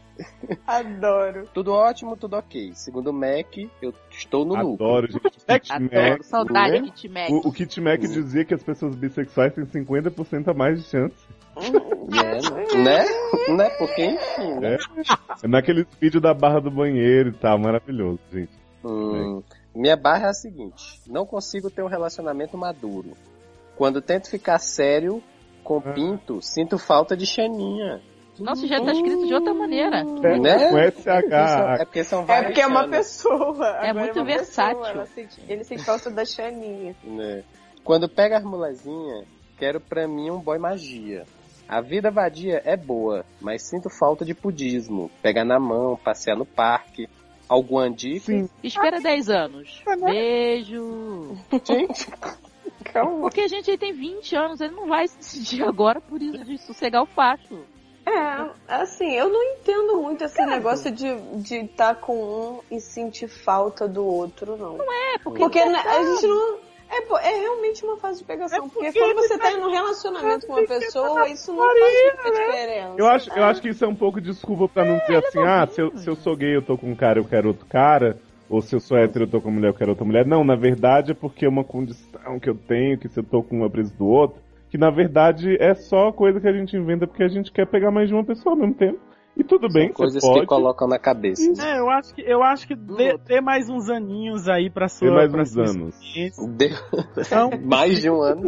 Adoro. 0.68 1.48
Tudo 1.54 1.72
ótimo, 1.74 2.16
tudo 2.18 2.36
ok. 2.38 2.72
Segundo 2.76 3.08
o 3.10 3.14
Mac, 3.14 3.58
eu 3.82 3.94
estou 4.12 4.46
no 4.46 4.54
lucro. 4.56 4.86
Adoro, 4.86 5.08
gente. 5.12 5.22
Kit 5.62 5.72
Adoro. 5.72 6.10
Mac. 6.12 6.24
Saudade, 6.24 6.82
né? 6.82 6.92
Kit 6.94 7.10
Mac. 7.10 7.30
O, 7.30 7.48
o 7.50 7.52
Kit 7.52 7.82
Mac 7.82 8.00
dizia 8.02 8.46
que 8.46 8.54
as 8.54 8.62
pessoas 8.64 8.96
bissexuais 8.96 9.54
têm 9.54 9.66
50% 9.66 10.48
a 10.50 10.54
mais 10.54 10.80
de 10.84 10.88
chance. 10.90 11.16
É, 11.58 12.78
né? 12.78 13.06
né? 13.56 13.70
Porque, 13.78 14.06
enfim, 14.06 14.54
né? 14.60 14.78
É 15.44 15.48
naquele 15.48 15.86
vídeo 16.00 16.22
da 16.22 16.34
barra 16.34 16.60
do 16.60 16.72
banheiro 16.72 17.30
e 17.30 17.34
tal, 17.34 17.58
maravilhoso, 17.58 18.20
gente. 18.32 18.52
Hum, 18.84 19.42
minha 19.76 19.96
barra 19.96 20.28
é 20.28 20.30
a 20.30 20.34
seguinte: 20.34 21.02
não 21.08 21.26
consigo 21.26 21.70
ter 21.70 21.84
um 21.84 21.88
relacionamento 21.88 22.58
maduro. 22.58 23.12
Quando 23.78 24.02
tento 24.02 24.30
ficar 24.30 24.60
sério 24.60 25.24
com 25.64 25.78
Ah. 25.78 25.94
pinto, 25.94 26.42
sinto 26.42 26.78
falta 26.78 27.16
de 27.16 27.26
xaninha. 27.26 28.02
Nossa, 28.40 28.66
já 28.66 28.84
tá 28.84 28.92
escrito 28.92 29.28
de 29.28 29.34
outra 29.34 29.54
maneira. 29.54 30.00
É, 30.00 30.40
Né? 30.40 30.70
Com 30.70 30.78
É 30.78 30.88
SH. 30.92 31.78
porque 31.86 32.04
são 32.04 32.22
É 32.22 32.26
várias 32.26 32.46
porque 32.48 32.62
é 32.62 32.68
uma 32.68 32.88
pessoa. 32.88 33.68
É 33.68 33.90
Agora 33.90 34.06
muito 34.06 34.16
uma 34.20 34.26
versátil. 34.26 34.78
pessoa, 34.80 34.90
ela 34.96 35.06
sente- 35.06 35.42
ele 35.48 35.64
sente 35.64 35.84
falta 35.84 36.10
da 36.10 36.26
Xaninha. 36.26 36.96
né? 37.04 37.44
Quando 37.84 38.08
pega 38.10 38.38
as 38.38 38.44
molezinhas, 38.44 39.26
quero 39.58 39.80
pra 39.80 40.08
mim 40.08 40.32
um 40.32 40.40
boy 40.40 40.58
magia. 40.58 41.26
A 41.68 41.82
vida 41.82 42.10
vadia 42.12 42.62
é 42.66 42.76
boa, 42.76 43.24
mas 43.40 43.64
sinto 43.64 43.90
falta 43.90 44.26
de 44.26 44.34
pudismo. 44.34 45.10
Pegar 45.22 45.46
na 45.46 45.60
mão, 45.60 45.96
passear 45.96 46.36
no 46.36 46.46
parque. 46.46 47.08
Alguma 47.52 47.90
dica? 47.90 48.28
Sim. 48.28 48.50
Espera 48.64 49.02
10 49.02 49.30
anos. 49.30 49.84
Beijo. 50.06 51.36
Gente, 51.66 52.08
Calma. 52.94 53.24
Porque 53.24 53.42
a 53.42 53.48
gente 53.50 53.70
aí 53.70 53.78
tem 53.78 53.92
20 53.92 54.36
anos, 54.38 54.62
ele 54.62 54.74
não 54.74 54.88
vai 54.88 55.06
se 55.06 55.18
decidir 55.18 55.62
agora 55.64 56.00
por 56.00 56.22
isso 56.22 56.46
de 56.46 56.58
sossegar 56.60 57.04
o 57.04 57.06
facho. 57.06 57.60
É, 58.06 58.50
assim, 58.70 59.12
eu 59.12 59.28
não 59.28 59.44
entendo 59.44 60.02
muito 60.02 60.24
esse 60.24 60.44
negócio 60.46 60.90
de 60.92 61.14
de 61.42 61.58
estar 61.58 61.96
com 61.96 62.16
um 62.16 62.60
e 62.72 62.80
sentir 62.80 63.28
falta 63.28 63.86
do 63.86 64.06
outro, 64.06 64.56
não. 64.56 64.78
É, 64.82 65.18
porque, 65.18 65.40
Porque 65.40 65.66
né, 65.66 65.78
a 65.78 66.04
gente 66.06 66.28
não. 66.28 66.71
É, 66.92 67.30
é 67.30 67.40
realmente 67.40 67.86
uma 67.86 67.96
fase 67.98 68.20
de 68.20 68.26
pegação. 68.26 68.68
porque, 68.68 68.92
quando 68.92 69.16
você 69.16 69.38
tá 69.38 69.52
em 69.52 69.62
um 69.62 69.72
relacionamento 69.72 70.46
com 70.46 70.54
uma 70.54 70.68
pessoa, 70.68 71.30
isso 71.30 71.54
não 71.54 71.64
faz 71.64 72.04
muita 72.04 72.32
diferença. 72.32 72.96
Eu 72.98 73.08
acho, 73.08 73.32
eu 73.34 73.44
acho 73.46 73.62
que 73.62 73.70
isso 73.70 73.86
é 73.86 73.88
um 73.88 73.96
pouco 73.96 74.20
de 74.20 74.30
desculpa 74.30 74.68
pra 74.68 74.84
não 74.84 74.98
dizer 75.00 75.18
assim, 75.18 75.40
ah, 75.40 75.66
se 75.68 75.82
eu, 75.82 75.98
se 75.98 76.08
eu 76.10 76.16
sou 76.18 76.36
gay 76.36 76.56
eu 76.56 76.62
tô 76.62 76.78
com 76.78 76.92
um 76.92 76.96
cara, 76.96 77.20
eu 77.20 77.26
quero 77.26 77.48
outro 77.48 77.66
cara. 77.66 78.18
Ou 78.50 78.62
se 78.62 78.76
eu 78.76 78.82
sou 78.82 78.98
hétero, 78.98 79.24
eu 79.24 79.30
tô 79.30 79.40
com 79.40 79.50
mulher, 79.50 79.70
eu 79.70 79.74
quero 79.74 79.92
outra 79.92 80.04
mulher. 80.04 80.26
Não, 80.26 80.44
na 80.44 80.58
verdade 80.58 81.12
é 81.12 81.14
porque 81.14 81.46
é 81.46 81.50
uma 81.50 81.64
condição 81.64 82.38
que 82.38 82.50
eu 82.50 82.56
tenho, 82.56 83.00
que 83.00 83.08
se 83.08 83.18
eu 83.18 83.24
tô 83.24 83.42
com 83.42 83.56
uma 83.56 83.70
presa 83.70 83.96
do 83.98 84.06
outro, 84.06 84.42
que 84.70 84.78
na 84.78 84.90
verdade 84.90 85.56
é 85.58 85.74
só 85.74 86.12
coisa 86.12 86.42
que 86.42 86.48
a 86.50 86.52
gente 86.52 86.76
inventa 86.76 87.08
porque 87.08 87.24
a 87.24 87.30
gente 87.30 87.50
quer 87.50 87.66
pegar 87.66 87.92
mais 87.92 88.10
de 88.10 88.14
uma 88.14 88.26
pessoa 88.26 88.54
ao 88.54 88.60
mesmo 88.60 88.74
tempo. 88.74 89.00
E 89.36 89.44
tudo 89.44 89.68
bem, 89.70 89.88
você 89.88 89.94
coisas 89.94 90.22
pode 90.22 90.42
que 90.42 90.46
colocam 90.46 90.88
na 90.88 91.00
cabeça. 91.00 91.42
É, 91.66 91.80
eu 91.80 91.90
acho 91.90 92.14
que, 92.14 92.22
eu 92.22 92.44
acho 92.44 92.68
que 92.68 92.76
dê, 92.76 93.18
dê 93.18 93.40
mais 93.42 93.70
uns 93.70 93.90
aninhos 93.90 94.48
aí 94.50 94.70
pra 94.70 94.88
sua. 94.88 95.08
ter 95.08 95.14
mais 95.14 95.32
pra 95.32 95.42
uns 95.42 95.58
anos. 95.58 95.96
Deu 96.58 96.70
Então, 97.18 97.50
mais 97.64 98.02
de 98.02 98.10
um 98.10 98.22
ano. 98.22 98.44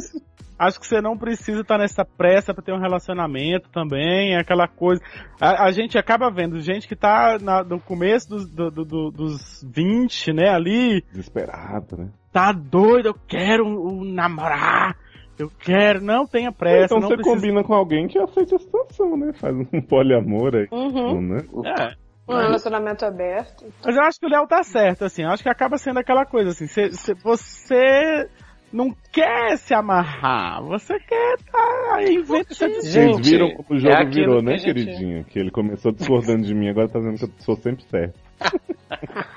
acho 0.59 0.79
que 0.79 0.85
você 0.87 1.01
não 1.01 1.17
precisa 1.17 1.61
estar 1.61 1.77
nessa 1.77 2.03
pressa 2.05 2.53
pra 2.53 2.63
ter 2.63 2.73
um 2.73 2.79
relacionamento 2.79 3.69
também, 3.69 4.33
é 4.35 4.39
aquela 4.39 4.67
coisa. 4.67 5.01
A, 5.39 5.65
a 5.65 5.71
gente 5.71 5.97
acaba 5.97 6.29
vendo 6.29 6.59
gente 6.59 6.87
que 6.87 6.95
tá 6.95 7.37
na- 7.41 7.63
no 7.63 7.79
começo 7.79 8.29
dos, 8.29 8.49
do- 8.49 8.69
do- 8.71 8.85
do- 8.85 9.11
dos 9.11 9.65
20, 9.65 10.33
né, 10.33 10.49
ali, 10.49 11.01
Desesperado, 11.11 11.97
né? 11.97 12.09
tá 12.31 12.51
doido, 12.51 13.07
eu 13.07 13.15
quero 13.27 13.65
um, 13.65 14.01
um 14.01 14.03
namorar, 14.03 14.95
eu 15.39 15.49
quero, 15.59 16.01
não 16.01 16.25
tenha 16.25 16.51
pressa, 16.51 16.85
então 16.85 16.99
não 16.99 17.07
você 17.07 17.15
precisa... 17.15 17.35
combina 17.35 17.63
com 17.63 17.73
alguém 17.73 18.07
que 18.07 18.17
aceita 18.19 18.55
a 18.55 18.59
situação, 18.59 19.17
né? 19.17 19.31
Faz 19.33 19.55
um 19.55 19.81
poliamor 19.81 20.55
aí, 20.55 20.67
Uhum. 20.71 21.21
né? 21.21 21.37
É. 21.65 22.03
Um 22.25 22.37
relacionamento 22.37 23.03
aberto. 23.03 23.65
Mas 23.83 23.95
eu 23.97 24.01
acho 24.03 24.17
que 24.19 24.25
o 24.25 24.29
Léo 24.29 24.47
tá 24.47 24.63
certo, 24.63 25.03
assim. 25.03 25.23
Eu 25.23 25.29
acho 25.29 25.43
que 25.43 25.49
acaba 25.49 25.77
sendo 25.77 25.99
aquela 25.99 26.25
coisa, 26.25 26.51
assim. 26.51 26.67
cê- 26.67 26.89
cê- 26.91 27.13
você 27.15 28.29
não 28.71 28.95
quer 29.11 29.57
se 29.57 29.73
amarrar. 29.73 30.63
Você 30.63 30.97
quer 30.99 31.35
tá 31.51 31.95
aí, 31.95 32.15
inventa 32.15 32.53
essa 32.53 32.67
desculpa. 32.67 33.17
Vocês 33.17 33.27
viram 33.29 33.51
como 33.51 33.65
o 33.71 33.77
jogo 33.79 33.93
é 33.93 34.05
virou, 34.05 34.39
que 34.39 34.45
né, 34.45 34.53
a 34.53 34.57
gente- 34.57 34.65
queridinha? 34.73 35.23
Que 35.25 35.37
ele 35.37 35.51
começou 35.51 35.91
discordando 35.91 36.43
de 36.43 36.55
mim, 36.55 36.69
agora 36.69 36.87
tá 36.87 36.97
dizendo 36.99 37.17
que 37.17 37.25
eu 37.25 37.29
sou 37.39 37.55
sempre 37.57 37.83
certo. 37.89 38.17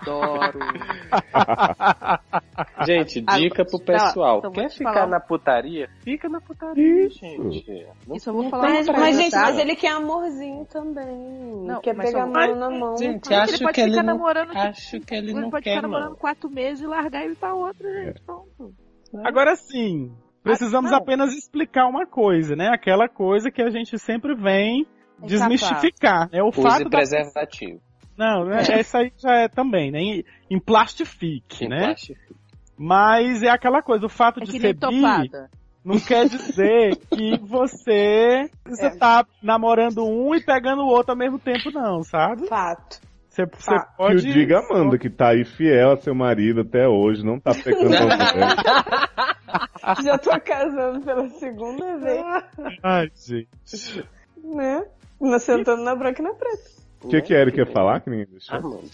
Adoro. 0.02 0.58
Gente, 2.86 3.24
Ah, 3.26 3.38
dica 3.38 3.64
pro 3.64 3.78
tá, 3.78 3.92
pessoal. 3.92 4.38
então 4.38 4.52
vou 4.52 4.62
Quer 4.62 4.70
ficar 4.70 4.92
falar. 4.92 5.06
na 5.06 5.20
putaria? 5.20 5.88
Fica 6.02 6.28
na 6.28 6.40
putaria, 6.40 7.06
Isso. 7.06 7.18
gente. 7.18 7.86
Não- 8.06 8.16
Isso 8.16 8.28
eu 8.30 8.34
vou 8.34 8.42
não 8.44 8.50
falar 8.50 8.68
Mas, 8.68 8.86
mas, 8.88 9.16
gente, 9.16 9.34
mas 9.34 9.58
ele 9.58 9.76
quer 9.76 9.92
amorzinho 9.92 10.64
também. 10.66 11.64
Não, 11.66 11.80
quer 11.80 11.96
pegar 11.96 12.22
a 12.24 12.26
mão 12.26 12.56
na 12.56 12.70
mão. 12.70 12.96
Gente, 12.96 13.26
Ele 13.32 13.40
acho 13.40 13.58
pode 13.58 13.72
que 13.74 13.80
ele 13.80 13.90
ficar 13.90 14.02
não... 14.02 14.14
namorando, 14.14 14.48
tipo, 14.48 14.58
Acho 14.60 15.00
que 15.00 15.14
ele 15.14 15.30
ele 15.30 15.40
não 15.40 15.50
pode 15.50 15.64
quer, 15.64 15.70
ficar 15.76 15.82
namorando 15.82 16.10
não. 16.10 16.16
quatro 16.16 16.50
meses 16.50 16.80
e 16.82 16.86
largar 16.86 17.26
e 17.26 17.32
ir 17.32 17.36
pra 17.36 17.54
outra, 17.54 17.88
gente. 18.04 18.20
Pronto. 18.22 18.74
Agora 19.24 19.56
sim, 19.56 20.12
precisamos 20.42 20.90
não. 20.90 20.98
apenas 20.98 21.32
explicar 21.34 21.86
uma 21.88 22.06
coisa, 22.06 22.54
né? 22.54 22.68
Aquela 22.68 23.08
coisa 23.08 23.50
que 23.50 23.62
a 23.62 23.70
gente 23.70 23.98
sempre 23.98 24.34
vem 24.34 24.86
É 25.22 25.26
desmistificar. 25.26 26.28
É 26.32 26.42
o 26.42 26.48
Use 26.48 26.62
fato 26.62 26.84
da... 26.84 26.90
preservativo. 26.90 27.80
Não, 28.16 28.44
né? 28.44 28.62
essa 28.70 28.98
aí 28.98 29.12
já 29.18 29.34
é 29.34 29.48
também, 29.48 29.90
né? 29.90 29.98
Em, 30.00 30.24
em 30.50 30.58
plastifique, 30.58 31.64
Em 31.64 31.68
né? 31.68 31.84
plástico. 31.86 32.20
Mas 32.78 33.42
é 33.42 33.48
aquela 33.48 33.82
coisa, 33.82 34.06
o 34.06 34.08
fato 34.08 34.40
É 34.40 34.44
de 34.44 34.60
ser 34.60 34.74
bi 34.74 35.30
não 35.84 36.00
quer 36.00 36.28
dizer 36.28 36.96
que 36.96 37.38
você, 37.38 38.50
você 38.66 38.86
É. 38.86 38.96
tá 38.96 39.24
namorando 39.40 40.04
um 40.04 40.34
e 40.34 40.42
pegando 40.44 40.82
o 40.82 40.86
outro 40.88 41.12
ao 41.12 41.16
mesmo 41.16 41.38
tempo, 41.38 41.70
não, 41.70 42.02
sabe? 42.02 42.48
Fato. 42.48 43.00
Você, 43.28 43.46
você 43.46 43.72
Ah, 43.74 43.84
Que 43.84 43.96
pode. 43.96 44.16
o 44.16 44.32
diga 44.32 44.58
Amanda, 44.58 44.98
que 44.98 45.08
tá 45.08 45.28
aí 45.28 45.44
fiel 45.44 45.92
a 45.92 45.96
seu 45.98 46.12
marido 46.14 46.62
até 46.62 46.88
hoje, 46.88 47.24
não 47.24 47.38
tá 47.38 47.52
pegando 47.54 47.94
a 48.02 48.02
mulher. 48.02 50.02
Já 50.02 50.18
tô 50.18 50.30
casando 50.40 51.00
pela 51.02 51.28
segunda 51.30 51.98
vez, 51.98 52.24
Ai, 52.82 53.08
gente. 53.14 54.04
né? 54.42 54.84
Não 55.20 55.38
sentando 55.38 55.84
na 55.84 55.94
branca 55.94 56.20
e 56.20 56.24
na 56.24 56.34
preta. 56.34 56.64
O 57.02 57.08
que, 57.08 57.20
que 57.22 57.34
a 57.34 57.40
Erika 57.40 57.60
ia 57.60 57.66
falar 57.66 58.00
que 58.00 58.10
ninguém 58.10 58.26
deixou? 58.26 58.56
Armando. 58.56 58.90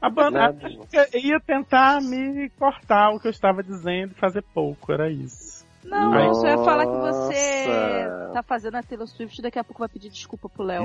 A 0.00 0.10
banda 0.10 0.38
Nada. 0.38 0.68
ia 1.14 1.38
tentar 1.40 2.00
me 2.02 2.50
cortar 2.58 3.10
o 3.10 3.20
que 3.20 3.28
eu 3.28 3.30
estava 3.30 3.62
dizendo 3.62 4.12
e 4.12 4.20
fazer 4.20 4.42
pouco, 4.54 4.92
era 4.92 5.10
isso. 5.10 5.64
Não, 5.84 6.18
eu 6.18 6.34
só 6.34 6.48
ia 6.48 6.58
falar 6.58 6.84
que 6.84 6.96
você 6.98 7.66
Nossa. 8.08 8.32
tá 8.32 8.42
fazendo 8.42 8.74
a 8.74 8.82
Taylor 8.82 9.06
Swift 9.06 9.38
e 9.38 9.42
daqui 9.42 9.58
a 9.58 9.62
pouco 9.62 9.78
vai 9.78 9.88
pedir 9.88 10.08
desculpa 10.08 10.48
pro 10.48 10.64
Léo. 10.64 10.84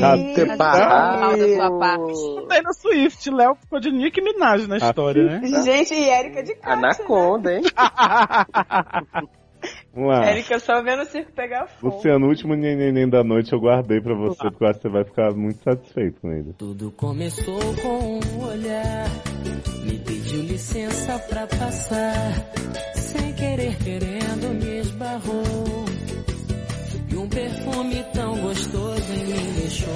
Tá 0.00 0.16
sua 1.56 1.78
parte. 1.78 2.48
Taylor 2.48 2.74
Swift, 2.74 3.30
Léo 3.30 3.54
ficou 3.56 3.78
de 3.78 3.92
Nick 3.92 4.18
Minaj 4.22 4.66
na 4.66 4.78
história, 4.78 5.24
né? 5.24 5.62
Gente, 5.62 5.92
e 5.92 6.08
Erika 6.08 6.42
de 6.42 6.54
Kátia, 6.54 6.72
Anaconda, 6.72 7.52
hein? 7.52 7.62
Vamos 9.96 10.10
lá. 10.10 10.30
Erika 10.30 10.58
só 10.58 10.82
vendo 10.82 11.04
o 11.04 11.06
circo 11.06 11.32
pegar 11.32 11.66
fogo. 11.66 11.96
Luciano, 11.96 12.26
o 12.26 12.28
último 12.28 12.54
neném 12.54 13.08
da 13.08 13.24
noite 13.24 13.54
eu 13.54 13.58
guardei 13.58 13.98
pra 13.98 14.14
você, 14.14 14.50
porque 14.50 14.62
eu 14.62 14.68
acho 14.68 14.78
que 14.78 14.82
você 14.82 14.92
vai 14.92 15.04
ficar 15.04 15.32
muito 15.32 15.62
satisfeito 15.62 16.20
com 16.20 16.30
ele. 16.30 16.52
Tudo 16.58 16.90
começou 16.90 17.58
com 17.82 18.20
um 18.20 18.46
olhar, 18.46 19.08
me 19.84 19.98
pediu 20.00 20.42
licença 20.42 21.18
pra 21.30 21.46
passar, 21.46 22.52
sem 22.94 23.32
querer 23.32 23.74
querendo 23.78 24.62
me 24.62 24.80
esbarrou. 24.80 25.86
E 27.10 27.16
um 27.16 27.28
perfume 27.30 28.04
tão 28.12 28.38
gostoso 28.42 29.12
em 29.14 29.24
mim 29.24 29.52
deixou, 29.60 29.88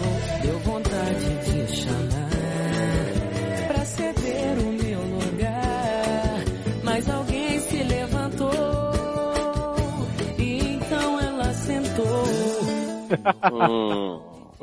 Hum, 13.53 14.21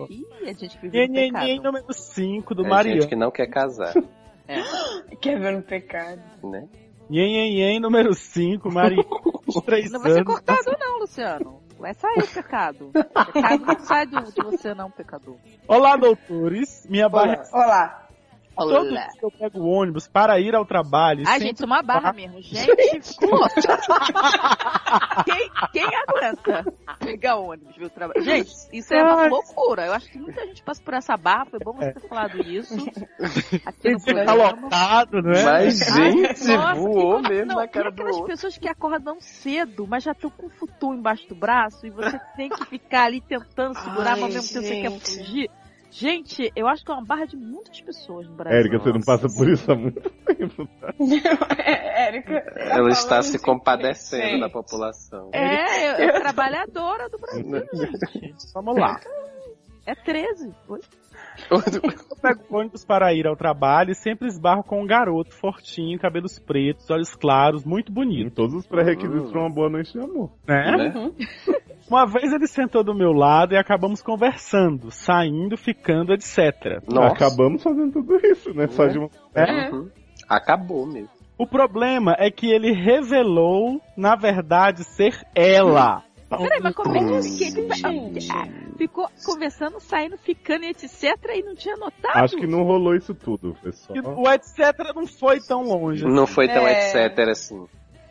Ih, 0.10 0.50
a 0.50 0.54
gente 0.54 0.78
viveu 0.80 1.06
um 1.06 1.62
número 1.62 1.92
5 1.94 2.56
do 2.56 2.66
é 2.66 2.70
Mariano. 2.70 3.02
gente 3.02 3.10
que 3.10 3.16
não 3.16 3.32
quer 3.32 3.48
casar, 3.48 3.94
Quer 5.22 5.40
ver 5.40 5.54
no 5.54 5.62
pecado. 5.64 6.22
né? 6.44 6.68
Nhenhenhen 7.10 7.80
número 7.80 8.14
5, 8.14 8.72
Mariano. 8.72 9.06
Não 9.92 10.02
vai 10.02 10.12
ser 10.12 10.26
cortado 10.26 10.76
não, 10.78 11.00
Luciano. 11.00 11.62
Vai 11.80 11.94
sair 11.94 12.20
o 12.20 12.28
pecado. 12.28 12.90
O 12.90 12.92
pecado 12.92 13.66
não 13.66 13.80
sai 13.80 14.06
do, 14.06 14.22
de 14.24 14.44
você 14.44 14.74
não, 14.74 14.92
pecador. 14.92 15.38
Olá, 15.68 15.96
doutores. 15.96 16.86
Minha 16.90 17.08
barra. 17.08 17.44
Olá. 17.54 17.88
Todo 17.88 18.07
Olá. 18.58 18.82
dia 18.84 19.08
que 19.20 19.26
eu 19.26 19.32
pego 19.32 19.60
o 19.60 19.68
ônibus 19.68 20.08
para 20.08 20.40
ir 20.40 20.56
ao 20.56 20.66
trabalho. 20.66 21.24
Ai, 21.28 21.34
sempre 21.40 21.48
gente, 21.48 21.64
uma 21.66 21.82
barra 21.84 22.12
mesmo. 22.14 22.42
Gente, 22.42 23.16
louca. 23.26 23.78
quem, 25.26 25.50
quem 25.72 25.86
aguenta 26.08 26.66
pegar 27.00 27.36
ônibus, 27.38 27.76
viu? 27.76 27.90
Trabalho? 27.90 28.22
Gente, 28.24 28.52
isso 28.74 28.94
é 28.94 29.04
uma 29.04 29.22
Ai. 29.24 29.30
loucura. 29.30 29.86
Eu 29.86 29.94
acho 29.94 30.10
que 30.12 30.18
muita 30.18 30.46
gente 30.48 30.64
passa 30.64 30.82
por 30.82 30.94
essa 30.94 31.16
barra. 31.18 31.46
Foi 31.46 31.60
bom 31.60 31.74
você 31.74 31.94
ter 31.94 32.08
falado 32.08 32.42
isso. 32.42 32.74
Aqui 33.66 33.82
Tem 33.82 33.94
no 33.94 34.00
que 34.00 34.06
ficar 34.06 34.26
programa. 34.26 34.62
lotado, 34.64 35.22
não 35.22 35.32
é? 35.32 35.44
Mas, 35.44 35.82
Ai, 35.92 36.12
gente, 36.12 36.48
nossa, 36.48 36.76
voou 36.76 37.20
e- 37.20 37.30
mesmo 37.30 37.46
não, 37.48 37.56
na 37.58 37.68
cara 37.68 37.90
do 37.92 37.94
aquelas 37.94 38.16
outro. 38.16 38.28
pessoas 38.28 38.58
que 38.58 38.68
acordam 38.68 39.18
cedo, 39.20 39.86
mas 39.88 40.04
já 40.04 40.12
estão 40.12 40.30
com 40.30 40.48
o 40.48 40.50
futum 40.50 40.94
embaixo 40.94 41.28
do 41.28 41.36
braço 41.36 41.86
e 41.86 41.90
você 41.90 42.20
tem 42.36 42.50
que 42.50 42.66
ficar 42.66 43.06
ali 43.06 43.22
tentando 43.22 43.78
segurar, 43.80 44.14
Ai, 44.14 44.20
mas 44.20 44.36
ao 44.36 44.42
mesmo 44.42 44.54
tempo 44.54 44.66
você 44.68 44.82
quer 44.82 44.92
fugir. 45.00 45.50
Gente, 46.00 46.52
eu 46.56 46.68
acho 46.68 46.86
que 46.86 46.92
é 46.92 46.94
uma 46.94 47.04
barra 47.04 47.26
de 47.26 47.36
muitas 47.36 47.82
pessoas 47.82 48.28
no 48.28 48.36
Brasil. 48.36 48.60
Érica, 48.60 48.78
você 48.80 48.92
não 48.92 49.00
passa 49.02 49.28
por 49.36 49.50
isso 49.50 49.72
há 49.72 49.76
muito 49.76 50.00
tempo, 50.26 50.68
tá? 50.80 50.94
É, 51.58 52.08
Érica. 52.08 52.42
tá 52.42 52.60
Ela 52.78 52.90
está 52.90 53.22
se 53.24 53.32
de 53.38 53.44
compadecendo 53.44 54.22
crescer. 54.22 54.40
da 54.40 54.50
população. 54.50 55.30
É, 55.34 56.04
eu, 56.04 56.08
eu 56.10 56.22
trabalhadora 56.22 57.10
do 57.10 57.18
Brasil, 57.18 57.68
gente. 58.14 58.46
Vamos 58.54 58.76
lá. 58.80 59.00
É 59.88 59.96
13. 59.96 60.54
Oi? 60.68 60.80
Eu 61.50 61.62
pego 62.22 62.44
ônibus 62.58 62.84
para 62.86 63.14
ir 63.14 63.26
ao 63.26 63.36
trabalho 63.36 63.92
e 63.92 63.96
sempre 63.96 64.28
esbarro 64.28 64.64
com 64.64 64.82
um 64.84 64.86
garoto 64.86 65.34
fortinho, 65.34 65.98
cabelos 65.98 66.38
pretos, 66.38 66.90
olhos 66.92 67.16
claros, 67.16 67.64
muito 67.64 67.92
Em 67.92 67.96
bonito, 67.96 68.36
todos 68.36 68.54
os 68.54 68.68
pré-requisitos 68.68 69.32
pra 69.32 69.42
uma 69.42 69.50
boa 69.50 69.70
noite 69.70 69.94
de 69.94 70.00
amor. 70.00 70.30
né? 70.48 70.78
Né? 70.78 71.12
Uma 71.90 72.06
vez 72.06 72.34
ele 72.34 72.48
sentou 72.48 72.84
do 72.84 72.94
meu 72.94 73.14
lado 73.14 73.54
e 73.54 73.58
acabamos 73.58 74.02
conversando, 74.02 74.92
saindo, 74.92 75.56
ficando, 75.56 76.14
etc. 76.14 76.84
Nossa. 76.86 77.14
Acabamos 77.14 77.64
fazendo 77.64 77.94
tudo 77.94 78.18
isso, 78.26 78.54
né? 78.54 78.68
Só 78.68 78.88
de 78.88 78.98
uma... 78.98 79.10
É. 79.34 79.72
Uhum. 79.72 79.90
Acabou 80.28 80.86
mesmo. 80.86 81.10
O 81.38 81.48
problema 81.48 82.16
é 82.18 82.30
que 82.32 82.52
ele 82.52 82.74
revelou, 82.74 83.80
na 83.96 84.16
verdade, 84.16 84.84
ser 84.84 85.16
ela. 85.36 86.04
Peraí, 86.30 86.60
mas 86.62 86.76
como 86.76 86.94
é 86.94 87.22
que 87.22 87.46
ele 87.46 87.70
ah, 88.34 88.48
ficou 88.78 89.08
conversando, 89.24 89.80
saindo, 89.80 90.18
ficando 90.18 90.66
e 90.66 90.70
etc. 90.70 91.16
e 91.34 91.42
não 91.42 91.56
tinha 91.56 91.78
notado? 91.78 92.18
Acho 92.18 92.36
que 92.36 92.46
não 92.48 92.64
rolou 92.64 92.96
isso 92.96 93.16
tudo, 93.16 93.56
pessoal. 93.64 93.98
O 94.18 94.30
etc. 94.30 94.94
não 94.94 95.08
foi 95.08 95.40
tão 95.40 95.62
longe. 95.62 96.04
Não 96.04 96.28
foi 96.28 96.48
tão 96.48 96.68
É. 96.68 96.90
etc 96.90 97.30
assim. 97.30 97.66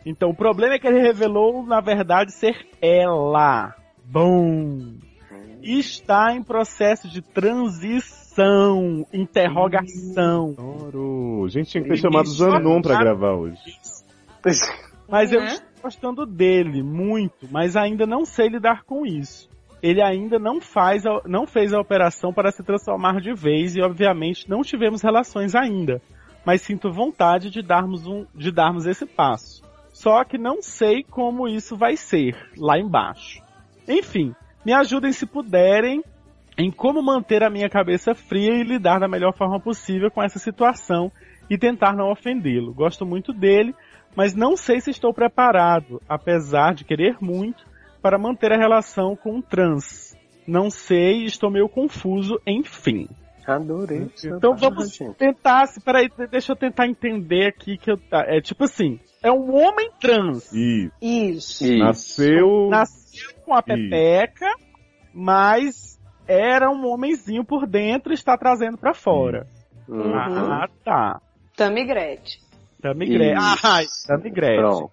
Então 0.06 0.30
o 0.30 0.34
problema 0.36 0.74
é 0.74 0.78
que 0.78 0.86
ele 0.86 1.00
revelou, 1.00 1.66
na 1.66 1.80
verdade, 1.80 2.32
ser 2.32 2.54
ela. 2.80 3.74
Bom. 4.04 4.94
Está 5.62 6.32
em 6.32 6.44
processo 6.44 7.08
de 7.08 7.20
transição, 7.20 9.04
interrogação. 9.12 10.54
Adoro. 10.56 11.44
A 11.44 11.48
gente 11.48 11.70
tinha 11.70 11.82
que 11.82 11.90
ter 11.90 11.96
chamado 11.96 12.28
Zanon 12.28 12.80
pra 12.80 12.98
gravar 12.98 13.32
hoje. 13.34 13.58
Mas 15.08 15.32
eu 15.32 15.40
Né? 15.40 15.46
estou 15.48 15.66
gostando 15.82 16.24
dele 16.26 16.82
muito, 16.82 17.48
mas 17.50 17.76
ainda 17.76 18.06
não 18.06 18.24
sei 18.24 18.48
lidar 18.48 18.84
com 18.84 19.04
isso. 19.04 19.48
Ele 19.82 20.00
ainda 20.02 20.38
não 20.38 20.60
faz, 20.60 21.04
a- 21.04 21.22
não 21.26 21.46
fez 21.46 21.72
a 21.72 21.80
operação 21.80 22.32
para 22.32 22.50
se 22.50 22.62
transformar 22.62 23.20
de 23.20 23.32
vez 23.34 23.76
e 23.76 23.82
obviamente 23.82 24.48
não 24.48 24.62
tivemos 24.62 25.02
relações 25.02 25.54
ainda. 25.54 26.00
Mas 26.44 26.62
sinto 26.62 26.92
vontade 26.92 27.50
de 27.50 27.60
darmos 27.60 28.06
um, 28.06 28.24
de 28.34 28.50
darmos 28.52 28.86
esse 28.86 29.04
passo. 29.04 29.55
Só 29.96 30.22
que 30.24 30.36
não 30.36 30.60
sei 30.60 31.02
como 31.02 31.48
isso 31.48 31.74
vai 31.74 31.96
ser 31.96 32.36
lá 32.58 32.78
embaixo. 32.78 33.42
Enfim, 33.88 34.34
me 34.62 34.74
ajudem 34.74 35.10
se 35.10 35.24
puderem 35.24 36.04
em 36.58 36.70
como 36.70 37.02
manter 37.02 37.42
a 37.42 37.48
minha 37.48 37.70
cabeça 37.70 38.14
fria 38.14 38.52
e 38.52 38.62
lidar 38.62 39.00
da 39.00 39.08
melhor 39.08 39.34
forma 39.34 39.58
possível 39.58 40.10
com 40.10 40.22
essa 40.22 40.38
situação 40.38 41.10
e 41.48 41.56
tentar 41.56 41.96
não 41.96 42.12
ofendê-lo. 42.12 42.74
Gosto 42.74 43.06
muito 43.06 43.32
dele, 43.32 43.74
mas 44.14 44.34
não 44.34 44.54
sei 44.54 44.82
se 44.82 44.90
estou 44.90 45.14
preparado, 45.14 45.98
apesar 46.06 46.74
de 46.74 46.84
querer 46.84 47.16
muito, 47.18 47.64
para 48.02 48.18
manter 48.18 48.52
a 48.52 48.58
relação 48.58 49.16
com 49.16 49.36
um 49.36 49.40
trans. 49.40 50.14
Não 50.46 50.68
sei, 50.68 51.24
estou 51.24 51.50
meio 51.50 51.70
confuso, 51.70 52.38
enfim. 52.46 53.08
Adorei. 53.46 54.08
Então 54.24 54.56
vamos 54.56 54.98
tentar, 55.16 55.66
se- 55.66 55.80
peraí, 55.80 56.08
deixa 56.30 56.52
eu 56.52 56.56
tentar 56.56 56.86
entender 56.88 57.46
aqui 57.46 57.78
que 57.78 57.90
eu, 57.90 57.96
tá, 57.96 58.24
é 58.26 58.40
tipo 58.40 58.64
assim, 58.64 58.98
é 59.22 59.30
um 59.30 59.54
homem 59.54 59.90
trans, 60.00 60.52
E 60.52 60.90
Isso. 61.00 61.64
Isso. 61.64 61.78
nasceu. 61.78 62.68
nasceu 62.68 63.30
com 63.44 63.54
a 63.54 63.62
pepeca, 63.62 64.46
mas 65.14 65.98
era 66.26 66.70
um 66.70 66.86
homenzinho 66.86 67.44
por 67.44 67.66
dentro 67.66 68.12
e 68.12 68.14
está 68.14 68.36
trazendo 68.36 68.76
pra 68.76 68.92
fora. 68.92 69.46
Uhum. 69.88 70.14
Ah, 70.14 70.68
tá. 70.84 71.20
Tamigrete. 71.56 72.40
Tamigrete. 72.82 73.38
Isso. 73.40 73.66
Ai, 73.66 73.84
Tamigrete. 74.06 74.56
Pronto. 74.60 74.90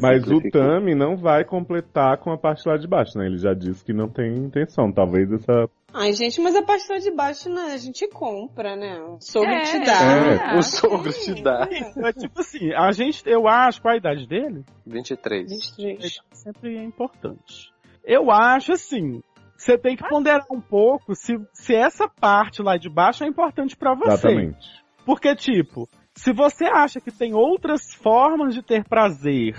Mas 0.00 0.24
o. 0.30 0.40
Tami 0.52 0.94
não 0.94 1.16
vai 1.16 1.44
completar 1.44 2.16
com 2.18 2.30
a 2.30 2.38
parte 2.38 2.68
lá 2.68 2.76
de 2.76 2.86
baixo, 2.86 3.18
né? 3.18 3.26
Ele 3.26 3.38
já 3.38 3.52
disse 3.52 3.84
que 3.84 3.92
não 3.92 4.08
tem 4.08 4.36
intenção. 4.36 4.92
Talvez 4.92 5.32
essa. 5.32 5.68
Ai, 5.92 6.12
gente, 6.12 6.40
mas 6.40 6.54
a 6.54 6.62
parte 6.62 6.90
lá 6.90 6.98
de 6.98 7.10
baixo, 7.10 7.48
né, 7.48 7.72
a 7.72 7.76
gente 7.76 8.06
compra, 8.08 8.76
né? 8.76 9.00
O 9.00 9.18
sogro 9.20 9.50
É, 9.50 9.62
te 9.62 9.80
dá. 9.80 10.54
É. 10.54 10.58
O 10.58 10.62
sogro 10.62 11.12
te 11.12 11.42
dá. 11.42 11.68
É 11.96 12.12
tipo 12.12 12.40
assim, 12.40 12.72
a 12.72 12.92
gente, 12.92 13.22
eu 13.26 13.48
acho, 13.48 13.82
qual 13.82 13.94
a 13.94 13.96
idade 13.96 14.26
dele? 14.26 14.64
23. 14.86 15.50
23. 15.50 16.20
Sempre 16.32 16.78
é 16.78 16.82
importante. 16.82 17.72
Eu 18.04 18.30
acho 18.30 18.72
assim, 18.72 19.20
você 19.56 19.76
tem 19.76 19.96
que 19.96 20.08
ponderar 20.08 20.46
um 20.50 20.60
pouco 20.60 21.14
se, 21.14 21.34
se 21.52 21.74
essa 21.74 22.08
parte 22.08 22.62
lá 22.62 22.76
de 22.76 22.88
baixo 22.88 23.24
é 23.24 23.26
importante 23.26 23.76
pra 23.76 23.94
você. 23.94 24.28
Exatamente. 24.28 24.80
Porque, 25.04 25.34
tipo, 25.34 25.88
se 26.14 26.32
você 26.32 26.64
acha 26.64 27.00
que 27.00 27.10
tem 27.10 27.34
outras 27.34 27.92
formas 27.94 28.54
de 28.54 28.62
ter 28.62 28.84
prazer, 28.84 29.54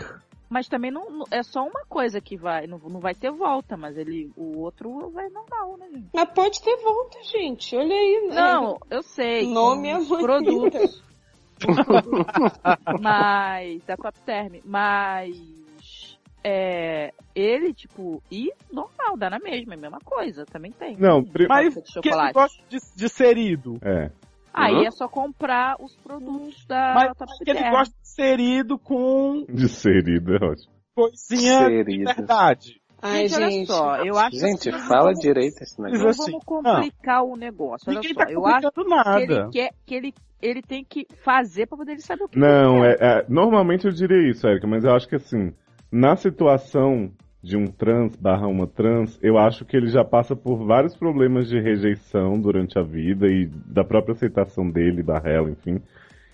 Mas 0.52 0.68
também 0.68 0.92
não, 0.92 1.10
não- 1.10 1.26
é 1.32 1.42
só 1.44 1.64
uma 1.66 1.86
coisa 1.88 2.20
que 2.20 2.36
vai, 2.36 2.68
não, 2.68 2.78
não 2.78 3.00
vai 3.00 3.16
ter 3.16 3.32
volta, 3.32 3.78
mas 3.78 3.98
ele, 3.98 4.30
o 4.36 4.60
outro 4.60 5.10
vai 5.12 5.30
normal, 5.30 5.78
né, 5.78 5.88
gente? 5.94 6.10
Mas 6.14 6.30
pode 6.32 6.62
ter 6.62 6.76
volta, 6.84 7.24
gente. 7.24 7.74
Olha 7.74 7.96
aí. 7.96 8.28
né? 8.28 8.36
Não, 8.36 8.78
eu 8.90 9.02
sei. 9.02 9.48
Nome 9.48 9.88
é 9.88 9.98
produtos. 10.06 11.02
mas, 13.00 13.82
da 13.84 13.96
Copterm, 13.96 14.60
mas 14.66 15.38
é, 16.44 17.14
ele, 17.36 17.74
tipo, 17.74 18.22
e 18.30 18.52
normal, 18.72 19.16
dá 19.16 19.30
na 19.30 19.40
mesma, 19.40 19.74
é 19.74 19.78
a 19.78 19.80
mesma 19.80 20.00
coisa, 20.04 20.46
também 20.46 20.72
tem. 20.72 20.98
Não, 20.98 21.22
né? 21.22 21.30
pri- 21.32 21.48
mas 21.48 21.74
de 21.76 22.02
quem 22.02 22.12
gosta 22.34 22.62
de, 22.68 22.78
de 22.96 23.10
serido, 23.10 23.78
É. 23.82 24.12
Aí 24.54 24.76
Uhum. 24.76 24.86
é 24.86 24.92
só 24.92 25.08
comprar 25.08 25.78
os 25.80 25.96
produtos 25.98 26.66
da 26.68 26.94
mas 26.94 27.38
que 27.44 27.50
ele 27.50 27.70
gosta 27.70 27.96
de 28.02 28.08
serido 28.10 28.78
com 28.78 29.46
De 29.48 29.70
serido, 29.70 30.34
é 30.36 30.46
ótimo. 30.46 30.74
coisinha 30.96 31.60
de 31.70 31.76
Serido. 31.76 32.04
verdade. 32.16 32.82
Ai, 33.04 33.28
Gente, 33.28 33.36
olha 33.36 33.50
gente. 33.52 33.68
só, 33.68 33.96
eu 34.04 34.18
acho 34.18 34.38
Gente, 34.38 34.70
assim, 34.70 34.88
fala 34.88 35.06
vamos- 35.06 35.20
direito 35.20 35.62
esse 35.64 35.80
Não 35.82 35.90
negócio. 35.90 36.10
assim, 36.10 36.32
vamos 36.32 36.46
complicar 36.46 37.24
o 37.24 37.36
negócio. 37.36 37.90
Olha 37.90 37.96
Ninguém 38.00 38.14
só, 38.14 38.20
tá 38.26 38.32
eu 38.32 38.46
acho 38.46 38.72
complicando 38.72 39.06
que 39.16 39.22
ele 39.24 39.34
nada. 39.36 39.50
quer 39.52 39.70
que 39.88 39.96
ele, 39.96 40.14
ele 40.42 40.62
tem 40.62 40.84
que 40.86 41.08
fazer 41.24 41.66
pra 41.68 41.78
poder 41.78 41.94
ele 41.94 42.02
saber 42.02 42.24
o 42.26 42.30
que 42.30 42.38
Não, 42.38 42.86
ele 42.86 42.96
quer. 42.98 43.04
é, 43.04 43.20
é- 43.22 43.26
normalmente 43.28 43.86
eu 43.88 43.92
diria 43.92 44.30
isso, 44.30 44.46
Erika, 44.48 44.68
mas 44.68 44.84
eu 44.84 44.94
acho 44.94 45.08
que 45.08 45.16
assim, 45.16 45.52
na 45.92 46.16
situação 46.16 47.12
de 47.44 47.58
um 47.58 47.66
trans 47.66 48.16
barra 48.16 48.48
uma 48.48 48.68
trans, 48.68 49.20
eu 49.22 49.38
acho 49.38 49.66
que 49.66 49.76
ele 49.76 49.88
já 49.88 50.04
passa 50.04 50.36
por 50.36 50.64
vários 50.66 50.96
problemas 50.96 51.50
de 51.50 51.60
rejeição 51.60 52.40
durante 52.40 52.78
a 52.78 52.84
vida 52.84 53.28
e 53.28 53.48
da 53.48 53.84
própria 53.84 54.14
aceitação 54.14 54.70
dele, 54.70 55.02
barra 55.02 55.30
ela, 55.30 55.50
enfim. 55.50 55.82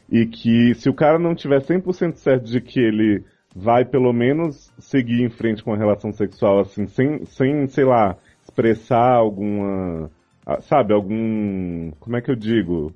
E 0.10 0.26
que 0.26 0.74
se 0.76 0.90
o 0.90 0.94
cara 0.94 1.18
não 1.18 1.34
tiver 1.34 1.62
100% 1.62 2.16
certo 2.16 2.46
de 2.46 2.60
que 2.60 2.80
ele 2.80 3.24
vai 3.56 3.86
pelo 3.86 4.14
menos 4.14 4.72
seguir 4.78 5.24
em 5.24 5.30
frente 5.30 5.64
com 5.64 5.74
a 5.74 5.78
relação 5.78 6.12
sexual, 6.12 6.60
assim, 6.60 6.88
sem, 6.88 7.26
sem 7.26 7.68
sei 7.68 7.86
lá, 7.86 8.18
expressar 8.44 9.14
alguma, 9.16 10.12
ah, 10.46 10.62
sabe, 10.62 10.94
algum, 10.94 11.92
como 12.00 12.18
é 12.18 12.22
que 12.22 12.30
eu 12.30 12.36
digo? 12.36 12.94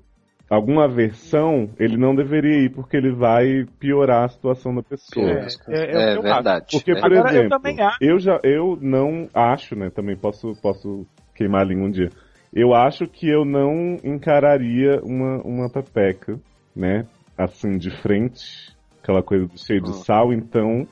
Alguma 0.52 0.84
aversão, 0.84 1.70
ele 1.80 1.96
não 1.96 2.14
deveria 2.14 2.66
ir 2.66 2.70
porque 2.74 2.98
ele 2.98 3.14
vai 3.14 3.64
piorar 3.80 4.26
a 4.26 4.28
situação 4.28 4.76
da 4.76 4.84
pessoa. 4.84 5.26
É, 5.26 5.48
é, 5.70 5.78
é 5.78 6.12
É 6.12 6.16
eu 6.18 6.22
verdade. 6.22 6.66
Porque, 6.74 6.92
É 6.92 6.96
por 7.00 7.06
Agora, 7.14 7.34
eu 7.34 7.40
exemplo, 7.46 7.86
acho- 7.86 7.98
eu 8.02 8.20
já, 8.20 8.40
eu 8.44 8.78
não 8.82 9.30
acho, 9.34 9.78
né, 9.78 9.90
também 9.90 10.18
posso, 10.18 10.52
posso 10.62 11.08
queimar 11.34 11.62
a 11.62 11.64
língua 11.64 11.88
um 11.88 11.92
dia. 11.92 12.10
Eu 12.54 12.74
acho 12.74 13.08
que 13.08 13.30
eu 13.30 13.46
não 13.46 13.96
encararia 14.04 15.00
uma, 15.04 15.42
uma 15.42 15.70
pepeca, 15.72 16.38
né, 16.76 17.08
assim, 17.38 17.78
de 17.78 17.90
frente, 18.02 18.76
aquela 19.02 19.24
coisa 19.24 19.46
do 19.48 19.58
cheio 19.58 19.82
de 19.82 19.92
Hum. 19.92 20.04
sal, 20.04 20.34
então, 20.34 20.86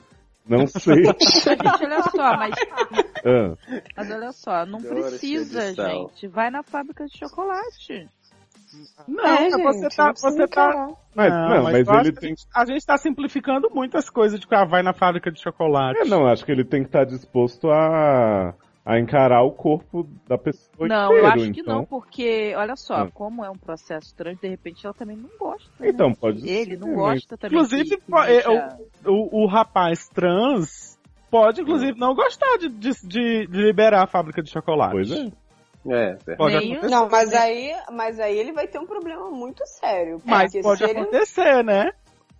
não 0.48 0.66
sei. 0.66 1.02
Gente, 1.44 1.84
olha 1.84 2.02
só, 2.04 2.34
mas, 2.38 2.54
Ah, 3.26 3.54
mas 3.94 4.10
olha 4.10 4.32
só, 4.32 4.64
não 4.64 4.80
precisa, 4.80 5.74
gente. 5.74 6.26
Vai 6.28 6.50
na 6.50 6.62
fábrica 6.62 7.04
de 7.04 7.18
chocolate. 7.18 8.08
Não, 9.08 9.24
É, 9.26 9.48
mas 9.50 9.62
você 9.62 9.80
gente, 9.82 9.96
tá, 9.96 10.06
não 10.06 10.14
você 10.14 10.46
tá, 10.48 10.88
mas, 11.14 11.32
não, 11.32 11.62
mas, 11.64 11.86
eu 11.86 11.92
acho 11.94 12.08
ele 12.08 12.12
tem 12.12 12.26
a 12.26 12.28
gente, 12.30 12.46
a 12.54 12.64
gente 12.64 12.86
tá 12.86 12.96
simplificando 12.98 13.68
muito 13.74 13.96
as 13.96 14.08
coisas 14.08 14.38
de 14.38 14.46
que 14.46 14.54
ah, 14.54 14.64
vai 14.64 14.82
na 14.82 14.92
fábrica 14.92 15.30
de 15.30 15.40
chocolate. 15.42 15.98
É, 16.00 16.04
não, 16.04 16.26
acho 16.26 16.44
que 16.44 16.52
ele 16.52 16.64
tem 16.64 16.82
que 16.82 16.88
estar 16.88 17.04
disposto 17.04 17.68
a, 17.70 18.54
a 18.84 18.98
encarar 19.00 19.42
o 19.42 19.50
corpo 19.50 20.08
da 20.28 20.38
pessoa 20.38 20.86
Não, 20.86 21.12
eu 21.12 21.18
inteiro, 21.18 21.26
acho 21.42 21.52
que 21.52 21.60
então. 21.60 21.76
não, 21.78 21.84
porque, 21.84 22.54
olha 22.56 22.76
só, 22.76 22.94
Ah. 22.94 23.10
como 23.12 23.44
é 23.44 23.50
um 23.50 23.58
processo 23.58 24.14
trans, 24.14 24.38
de 24.38 24.48
repente 24.48 24.84
ela 24.86 24.94
também 24.94 25.16
não 25.16 25.30
gosta. 25.38 25.68
né? 25.80 25.88
Então, 25.88 26.12
pode 26.14 26.48
Ele 26.48 26.72
ser, 26.72 26.78
não 26.78 26.88
mas- 26.96 26.96
gosta 27.20 27.36
também. 27.36 27.58
Inclusive, 27.58 27.84
que- 27.90 27.96
que 27.96 28.14
é, 28.18 28.26
deixa- 28.26 28.78
O, 29.06 29.42
o 29.44 29.46
rapaz 29.46 30.08
trans 30.08 30.96
pode, 31.30 31.60
inclusive, 31.62 31.98
não 31.98 32.14
gostar 32.14 32.56
de, 32.58 32.68
de, 32.68 32.90
de- 33.06 33.46
de 33.46 33.62
liberar 33.62 34.02
a 34.04 34.06
fábrica 34.06 34.42
de 34.42 34.50
chocolate. 34.50 34.92
Pois 34.92 35.10
é. 35.10 35.30
É, 35.86 36.14
verdade. 36.14 36.36
Pode 36.36 36.56
acontecer. 36.56 36.88
Não, 36.90 37.08
mas 37.08 37.32
aí, 37.32 37.72
mas 37.92 38.20
aí 38.20 38.38
ele 38.38 38.52
vai 38.52 38.66
ter 38.68 38.78
um 38.78 38.86
problema 38.86 39.30
muito 39.30 39.64
sério. 39.66 40.20
Mas 40.24 40.52
porque 40.52 40.62
pode 40.62 40.78
se 40.84 40.90
ele- 40.90 41.00
acontecer, 41.00 41.64
né? 41.64 41.90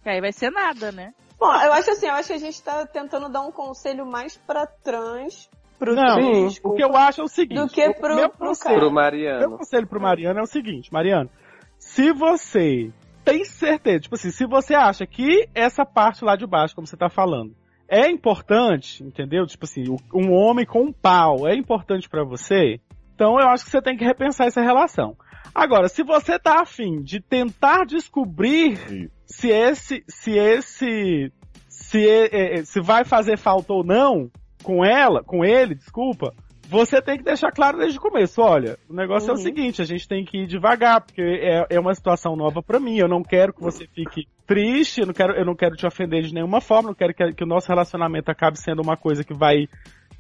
que 0.03 0.09
aí 0.09 0.21
vai 0.21 0.33
ser 0.33 0.51
nada, 0.51 0.91
né? 0.93 1.13
Bom, 1.39 1.51
eu 1.53 1.73
acho 1.73 1.91
assim, 1.91 2.07
eu 2.07 2.13
acho 2.15 2.29
que 2.29 2.35
a 2.35 2.39
gente 2.39 2.63
tá 2.63 2.87
tentando 2.87 3.29
dar 3.31 3.41
um 3.43 3.51
conselho 3.53 4.05
mais 4.07 4.37
pra 4.37 4.67
trans, 4.67 5.49
pro 5.79 5.95
Não, 5.95 6.17
trans, 6.17 6.61
o 6.63 6.75
que 6.75 6.83
eu 6.85 6.95
acho 6.97 7.21
é 7.23 7.25
o 7.25 7.29
seguinte. 7.29 7.59
do 7.61 7.69
que 7.69 7.87
o 7.87 7.95
pro, 7.95 8.15
meu 8.15 8.29
pro 8.29 8.49
conselho, 8.49 8.75
Pro 8.75 8.75
cara. 8.75 8.81
meu 8.81 8.91
Mariano. 8.93 9.59
conselho 9.59 9.87
pro 9.87 10.01
Mariano 10.01 10.39
é 10.39 10.43
o 10.43 10.47
seguinte, 10.47 10.93
Mariano, 10.93 11.31
se 11.79 12.13
você 12.13 12.91
tem 13.25 13.45
certeza, 13.45 14.01
tipo 14.01 14.15
assim, 14.17 14.31
se 14.31 14.47
você 14.47 14.75
acha 14.75 15.07
que 15.07 15.49
essa 15.55 15.85
parte 15.87 16.25
lá 16.25 16.37
de 16.37 16.47
baixo, 16.47 16.75
como 16.75 16.87
você 16.87 16.97
tá 16.97 17.09
falando, 17.09 17.55
é 17.89 18.09
importante, 18.11 19.03
entendeu? 19.03 19.47
Tipo 19.47 19.65
assim, 19.65 19.85
um 20.15 20.33
homem 20.33 20.65
com 20.67 20.81
um 20.83 20.93
pau 20.93 21.47
é 21.49 21.55
importante 21.55 22.09
pra 22.09 22.23
você, 22.25 22.81
então 23.21 23.39
eu 23.39 23.49
acho 23.49 23.67
que 23.67 23.71
você 23.71 23.83
tem 23.83 23.99
que 23.99 24.05
repensar 24.05 24.47
essa 24.47 24.63
relação. 24.63 25.15
Agora, 25.55 25.89
se 25.89 26.03
você 26.03 26.39
tá 26.39 26.63
afim 26.63 27.03
de 27.03 27.21
tentar 27.21 27.85
descobrir 27.85 29.11
se 29.27 29.51
esse, 29.51 30.03
se 30.09 30.39
esse, 30.39 31.31
se, 31.69 32.31
se 32.65 32.81
vai 32.81 33.05
fazer 33.05 33.37
falta 33.37 33.75
ou 33.75 33.85
não 33.85 34.31
com 34.63 34.83
ela, 34.83 35.23
com 35.23 35.45
ele, 35.45 35.75
desculpa, 35.75 36.33
você 36.67 37.03
tem 37.03 37.19
que 37.19 37.25
deixar 37.25 37.53
claro 37.53 37.77
desde 37.77 37.99
o 37.99 38.01
começo. 38.01 38.41
Olha, 38.41 38.79
o 38.89 38.95
negócio 38.95 39.29
é 39.29 39.35
o 39.35 39.37
Uhum. 39.37 39.43
seguinte, 39.43 39.83
a 39.83 39.85
gente 39.85 40.09
tem 40.09 40.25
que 40.25 40.39
ir 40.45 40.47
devagar, 40.47 41.03
porque 41.03 41.21
é, 41.21 41.67
é 41.69 41.79
uma 41.79 41.95
situação 41.95 42.35
nova 42.35 42.63
pra 42.63 42.81
mim. 42.81 42.97
Eu 42.97 43.09
não 43.09 43.23
quero 43.23 43.53
que 43.53 43.61
você 43.61 43.87
fique 43.87 44.27
triste, 44.47 45.01
eu 45.03 45.07
não 45.07 45.13
quero, 45.13 45.35
eu 45.35 45.45
não 45.45 45.55
quero 45.55 45.77
te 45.77 45.87
ofender 45.87 46.23
de 46.23 46.33
nenhuma 46.33 46.63
forma, 46.63 46.89
não 46.89 46.95
quero 46.95 47.13
que, 47.13 47.33
que 47.35 47.45
o 47.45 47.47
nosso 47.47 47.69
relacionamento 47.69 48.31
acabe 48.31 48.59
sendo 48.59 48.81
uma 48.81 48.97
coisa 48.97 49.23
que 49.23 49.35
vai 49.35 49.67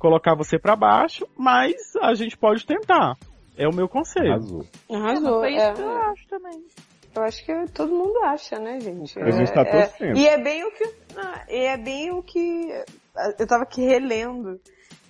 colocar 0.00 0.34
você 0.34 0.58
pra 0.58 0.74
baixo, 0.74 1.24
mas 1.36 1.76
a 2.02 2.14
gente 2.14 2.36
pode 2.36 2.66
tentar. 2.66 3.16
É 3.56 3.68
o 3.68 3.74
meu 3.74 3.86
conselho. 3.88 4.32
Azul. 4.32 4.66
Arrasou. 4.90 5.40
Foi 5.40 5.52
isso 5.54 5.60
é, 5.66 5.72
que 5.74 5.80
eu 5.82 5.90
acho 5.90 6.26
também. 6.28 6.64
eu 7.14 7.22
acho 7.22 7.44
que 7.44 7.66
todo 7.72 7.92
mundo 7.94 8.18
acha, 8.24 8.58
né, 8.58 8.80
gente? 8.80 9.20
A 9.20 9.30
gente 9.30 9.52
tá 9.52 9.60
É, 9.60 9.86
torcendo. 9.86 10.16
E 10.18 10.26
é 10.26 10.38
bem 10.42 10.64
o 10.64 10.72
que. 10.72 10.84
ah, 11.16 11.44
e 11.48 11.58
é 11.66 11.76
bem 11.76 12.10
o 12.10 12.22
que. 12.22 12.68
Eu 13.38 13.46
tava 13.46 13.64
aqui 13.64 13.82
relendo. 13.82 14.58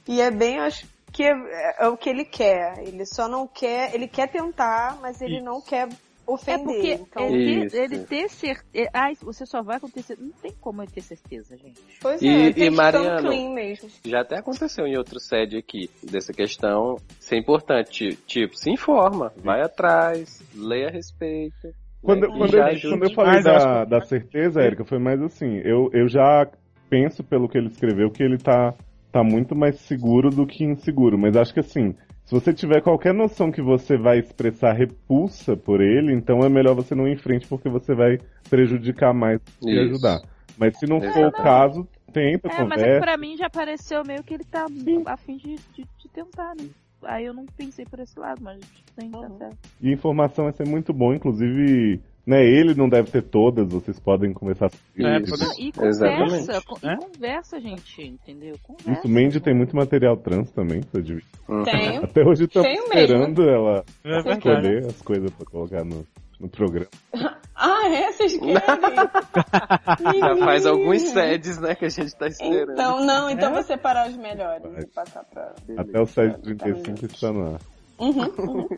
E 0.09 0.21
é 0.21 0.31
bem, 0.31 0.57
eu 0.57 0.65
acho 0.65 0.87
que 1.13 1.23
é, 1.23 1.33
é 1.79 1.87
o 1.89 1.97
que 1.97 2.11
ele 2.11 2.25
quer. 2.25 2.79
Ele 2.81 3.07
só 3.07 3.29
não 3.29 3.47
quer. 3.47 3.95
Ele 3.95 4.09
quer 4.09 4.29
tentar, 4.29 4.99
mas 5.01 5.21
ele 5.21 5.37
Isso. 5.37 5.45
não 5.45 5.61
quer 5.61 5.89
É 6.31 6.35
ofender. 6.35 6.65
porque 6.65 6.93
então, 6.93 7.29
ele, 7.29 7.65
Isso. 7.67 7.77
ele 7.77 7.99
ter 8.01 8.29
certeza. 8.29 8.91
Ai, 8.93 9.15
você 9.21 9.45
só 9.45 9.63
vai 9.63 9.77
acontecer. 9.77 10.17
Não 10.19 10.31
tem 10.31 10.53
como 10.61 10.83
ele 10.83 10.91
ter 10.91 11.01
certeza, 11.03 11.57
gente. 11.57 11.81
pois 12.01 12.23
E- 12.23 12.29
é, 12.29 12.47
e 12.47 12.55
tem 12.55 12.71
ficar 12.71 12.93
clean 13.21 13.51
mesmo. 13.53 13.89
Já 14.05 14.21
até 14.21 14.39
aconteceu 14.39 14.87
em 14.87 14.97
outro 14.97 15.19
sede 15.21 15.57
aqui, 15.57 15.91
dessa 16.03 16.33
questão. 16.33 16.97
Isso 17.19 17.35
é 17.35 17.39
importante. 17.39 18.17
Tipo, 18.27 18.57
se 18.57 18.71
informa, 18.71 19.33
vai 19.37 19.63
atrás, 19.63 20.43
lê 20.55 20.87
a 20.87 20.91
respeito. 20.91 21.75
Quando, 22.03 22.23
né, 22.23 22.29
quando, 22.29 22.55
eu, 22.57 22.81
quando 22.91 23.05
eu 23.05 23.15
falei 23.15 23.43
da, 23.43 23.85
da 23.85 24.01
certeza, 24.01 24.63
Érica, 24.63 24.85
foi 24.85 24.99
mais 24.99 25.21
assim. 25.21 25.57
Eu, 25.59 25.91
eu 25.93 26.09
já 26.09 26.49
penso 26.89 27.23
pelo 27.23 27.49
que 27.49 27.59
ele 27.59 27.69
escreveu 27.69 28.11
que 28.11 28.23
ele 28.23 28.39
tá, 28.39 28.75
tá 29.13 29.23
muito 29.23 29.55
mais 29.55 29.79
seguro 29.81 30.31
do 30.31 30.47
que 30.47 30.65
inseguro. 30.65 31.19
Mas 31.19 31.37
acho 31.37 31.53
que 31.53 31.61
assim, 31.61 31.95
se 32.31 32.35
você 32.35 32.55
tiver 32.55 32.81
qualquer 32.81 33.13
noção 33.13 33.51
que 33.51 33.61
você 33.61 33.97
vai 33.97 34.21
expressar 34.21 34.73
repulsa 34.73 35.57
por 35.57 35.81
ele, 35.81 36.13
então 36.13 36.45
é 36.45 36.49
melhor 36.49 36.77
você 36.77 36.95
não 36.95 37.09
ir 37.09 37.15
em 37.15 37.17
frente 37.17 37.45
porque 37.49 37.69
você 37.69 37.93
vai 37.93 38.21
prejudicar 38.49 39.13
mais 39.13 39.41
que 39.61 39.69
Isso. 39.69 39.81
ajudar. 39.81 40.23
Mas 40.57 40.79
se 40.79 40.87
não 40.87 41.01
for 41.01 41.27
o 41.27 41.33
caso, 41.33 41.89
tenta, 42.13 42.47
É, 42.49 42.63
mas 42.63 42.81
é 42.81 42.85
que 42.85 42.91
conversa. 42.91 43.01
pra 43.01 43.17
mim 43.17 43.37
já 43.37 43.51
pareceu 43.51 44.05
meio 44.05 44.23
que 44.23 44.35
ele 44.35 44.45
tá 44.45 44.65
a 45.07 45.17
fim 45.17 45.39
de, 45.39 45.57
de, 45.75 45.85
de 45.99 46.09
tentar, 46.09 46.55
né? 46.55 46.69
Aí 47.03 47.27
eu 47.27 47.35
não 47.35 47.47
pensei 47.47 47.85
por 47.85 47.99
esse 47.99 48.17
lado, 48.17 48.41
mas 48.41 48.61
tem 48.95 49.11
tá 49.11 49.29
certo. 49.31 49.59
E 49.81 49.91
informação 49.91 50.45
vai 50.45 50.53
ser 50.53 50.69
muito 50.69 50.93
bom, 50.93 51.13
inclusive, 51.13 52.01
né, 52.27 52.45
ele 52.45 52.75
não 52.75 52.89
deve 52.89 53.11
ter 53.11 53.23
todas, 53.23 53.67
vocês 53.69 53.99
podem 53.99 54.33
conversar 54.33 54.71
sobre 54.71 55.05
É, 55.05 55.19
Não, 55.19 55.27
e 55.59 55.73
Exatamente. 55.89 56.31
conversa, 56.31 56.63
con- 56.67 56.89
É? 56.89 56.93
e 56.95 56.97
conversa, 56.97 57.61
gente, 57.61 58.03
entendeu? 58.03 58.55
Conversa. 58.63 58.93
Isso, 58.93 59.09
Mandy 59.09 59.41
tem 59.41 59.55
muito 59.55 59.75
material 59.75 60.17
trans 60.17 60.51
também, 60.53 60.83
pra 60.83 61.01
dividir. 61.01 61.27
Uhum. 61.49 61.65
Tenho. 61.65 62.05
Até 62.05 62.23
hoje 62.23 62.45
estamos 62.45 62.69
Tenho 62.69 62.89
mesmo. 62.89 63.01
esperando 63.01 63.43
ela 63.49 63.85
É 64.05 64.23
verdade. 64.23 64.39
escolher 64.39 64.87
as 64.87 65.03
coisas 65.03 65.31
pra 65.33 65.47
colocar 65.47 65.85
no, 65.85 66.07
no 66.39 66.49
programa. 66.49 66.89
Ah, 67.63 67.87
é? 67.91 68.11
Vocês 68.11 68.39
querem? 68.39 68.55
Já 70.19 70.37
faz 70.39 70.65
alguns 70.65 71.03
sedes, 71.11 71.59
né, 71.59 71.75
que 71.75 71.85
a 71.85 71.89
gente 71.91 72.17
tá 72.17 72.27
esperando. 72.27 72.73
Então, 72.73 73.05
não, 73.05 73.29
então 73.29 73.51
É? 73.51 73.53
vou 73.53 73.63
separar 73.63 74.09
os 74.09 74.17
melhores 74.17 74.63
Vai. 74.73 74.83
e 74.83 74.87
passar 74.87 75.25
pra. 75.25 75.55
Até 75.77 76.01
o 76.01 76.07
735 76.07 77.05
está 77.07 77.31
no 77.33 77.55
ar. 77.55 77.61
Uhum, 78.01 78.33
uhum. 78.39 78.69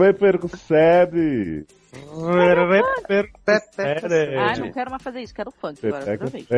Repercussede! 0.00 1.66
Ah, 4.38 4.56
não 4.58 4.70
quero 4.70 4.90
mais 4.90 5.02
fazer 5.02 5.20
isso, 5.20 5.34
quero 5.34 5.50
funk 5.50 5.84
agora, 5.86 6.12
outra 6.12 6.26
vez. 6.28 6.48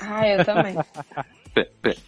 Ah, 0.00 0.28
eu 0.28 0.44
também. 0.44 0.74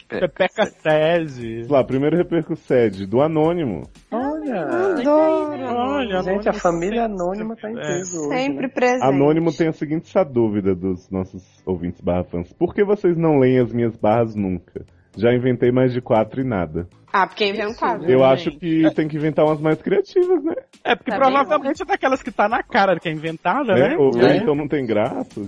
Pepeca 0.09 0.67
Sede. 0.67 1.57
Vamos 1.57 1.71
lá, 1.71 1.85
primeiro 1.85 2.17
Repercussede, 2.17 3.07
do 3.07 3.21
Anônimo. 3.21 3.83
Olha, 4.11 4.63
Adoro. 4.63 5.65
Olha, 5.65 6.23
gente, 6.23 6.49
a 6.49 6.53
família 6.53 7.05
anônima 7.05 7.57
tá 7.57 7.71
em 7.71 7.75
peso 7.75 8.19
hoje, 8.19 8.39
Sempre 8.39 8.67
né? 8.67 8.73
presente. 8.73 9.05
Anônimo 9.05 9.53
tem 9.53 9.69
a 9.69 9.73
seguinte 9.73 10.13
dúvida 10.33 10.75
dos 10.75 11.11
nossos 11.11 11.63
ouvintes 11.67 12.01
barra 12.01 12.25
fãs. 12.25 12.53
Por 12.53 12.75
que 12.75 12.85
vocês 12.85 13.17
não 13.17 13.39
leem 13.39 13.59
as 13.59 13.73
minhas 13.73 13.97
barras 13.97 14.35
nunca? 14.35 14.85
Já 15.17 15.35
inventei 15.35 15.73
mais 15.73 15.93
de 15.93 16.01
quatro 16.01 16.41
e 16.41 16.45
nada. 16.45 16.89
Ah, 17.13 17.27
porque 17.27 17.45
é 17.45 17.49
inventável. 17.49 18.09
Eu 18.09 18.19
gente. 18.21 18.23
acho 18.33 18.51
que 18.59 18.91
tem 18.95 19.09
que 19.09 19.17
inventar 19.17 19.45
umas 19.45 19.61
mais 19.61 19.81
criativas, 19.83 20.43
né? 20.45 20.55
É, 20.85 20.95
porque 20.95 21.11
Tá 21.11 21.17
provavelmente 21.19 21.83
é 21.83 21.85
daquelas 21.85 22.23
que 22.23 22.31
tá 22.31 22.49
na 22.49 22.63
cara, 22.63 22.99
que 23.01 23.09
é 23.09 23.13
inventada, 23.13 23.75
Né? 23.75 23.89
né? 23.91 23.97
Ou, 23.99 24.11
É. 24.21 24.37
então 24.37 24.55
não 24.55 24.69
tem 24.69 24.87
graça. 24.87 25.41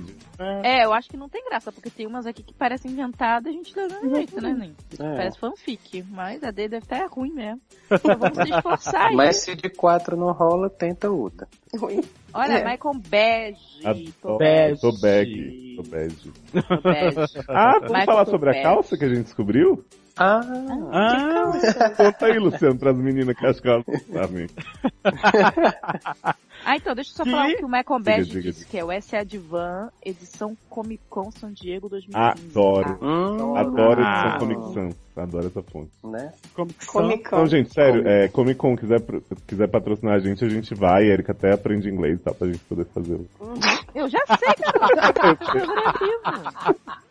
É, 0.65 0.85
eu 0.85 0.93
acho 0.93 1.09
que 1.09 1.17
não 1.17 1.29
tem 1.29 1.45
graça, 1.49 1.71
porque 1.71 1.89
tem 1.89 2.05
umas 2.07 2.27
aqui 2.27 2.43
que 2.43 2.53
parecem 2.53 2.91
inventadas, 2.91 3.47
a 3.47 3.57
gente 3.57 3.73
leva 3.77 3.95
um 4.03 4.13
jeito, 4.15 4.41
né, 4.41 4.53
Nen? 4.53 4.75
É. 4.99 5.17
Parece 5.17 5.39
fanfic, 5.39 6.05
mas 6.11 6.43
a 6.43 6.51
dele 6.51 6.71
deve 6.71 6.85
estar 6.85 7.07
ruim 7.07 7.33
mesmo. 7.33 7.61
Então 7.91 8.19
vamos 8.19 8.37
se 8.39 8.53
esforçar 8.55 9.07
aí. 9.09 9.15
Mas 9.15 9.37
se 9.37 9.55
de 9.55 9.71
quatro 9.71 10.17
não 10.17 10.33
rola, 10.33 10.69
tenta 10.69 11.11
outra. 11.11 11.47
Ruim. 11.79 12.01
Olha, 12.35 12.55
É. 12.55 12.65
Michael 12.65 12.95
Bege. 13.09 14.13
Tô 14.21 14.37
Bege. 14.37 14.81
Tô 14.81 14.93
bag. 15.01 15.75
Tô 15.77 15.83
bege. 15.85 16.33
Ah, 17.49 17.73
vamos 17.75 17.89
Michael 17.89 18.07
falar 18.07 18.27
sobre 18.27 18.49
a 18.51 18.53
Bege. 18.53 18.65
calça 18.65 18.97
que 18.99 19.05
a 19.05 19.09
gente 19.09 19.25
descobriu? 19.25 19.85
Ah, 20.17 20.41
Ah, 20.93 21.53
Conta 21.97 22.27
aí, 22.27 22.39
Luciano, 22.39 22.79
pras 22.79 22.97
meninas 22.97 23.35
que 23.37 23.47
acham 23.47 23.63
que 23.63 23.69
elas 23.69 23.85
não 23.87 23.99
sabem. 24.23 24.47
Ah, 26.65 26.77
então, 26.77 26.95
deixa 26.95 27.11
eu 27.11 27.17
só 27.17 27.25
Que? 27.25 27.31
falar 27.33 27.49
o 27.49 27.57
que 27.57 27.65
o 27.65 27.69
Michael 27.69 28.01
disse, 28.25 28.41
diga. 28.41 28.53
que 28.71 28.79
é 28.79 28.85
o 28.85 28.93
SA 29.03 29.25
Divan, 29.25 29.91
edição 30.01 30.57
Comic 30.71 31.03
Con 31.11 31.29
San 31.33 31.53
Diego 31.53 31.89
2015. 31.89 32.47
Adoro. 32.51 32.99
hum, 33.03 33.57
Adoro 33.57 34.01
Ah. 34.05 34.21
edição 34.23 34.39
Comic 34.39 34.73
Sans. 34.73 34.95
Adoro 35.17 35.47
essa 35.49 35.61
fonte. 35.65 35.91
né? 36.05 36.33
Comic 36.55 36.87
Con. 36.87 37.01
Comic 37.03 37.25
Con. 37.29 37.37
Então, 37.37 37.47
gente, 37.49 37.75
sério, 37.75 38.07
é, 38.07 38.29
Comic 38.29 38.57
Con 38.59 38.77
quiser, 38.77 39.01
quiser 39.49 39.67
patrocinar 39.69 40.15
a 40.15 40.19
gente, 40.21 40.45
a 40.45 40.49
gente 40.49 40.73
vai. 40.73 41.03
A 41.03 41.07
Erika 41.15 41.33
até 41.33 41.53
aprende 41.53 41.91
inglês, 41.91 42.21
tá? 42.23 42.33
Pra 42.33 42.47
gente 42.47 42.61
poder 42.61 42.85
fazer 42.95 43.15
o. 43.15 43.27
Eu 43.93 44.09
já 44.09 44.21
sei, 44.39 44.55
garoto. 44.61 45.45
Sobrevivo. 45.51 47.01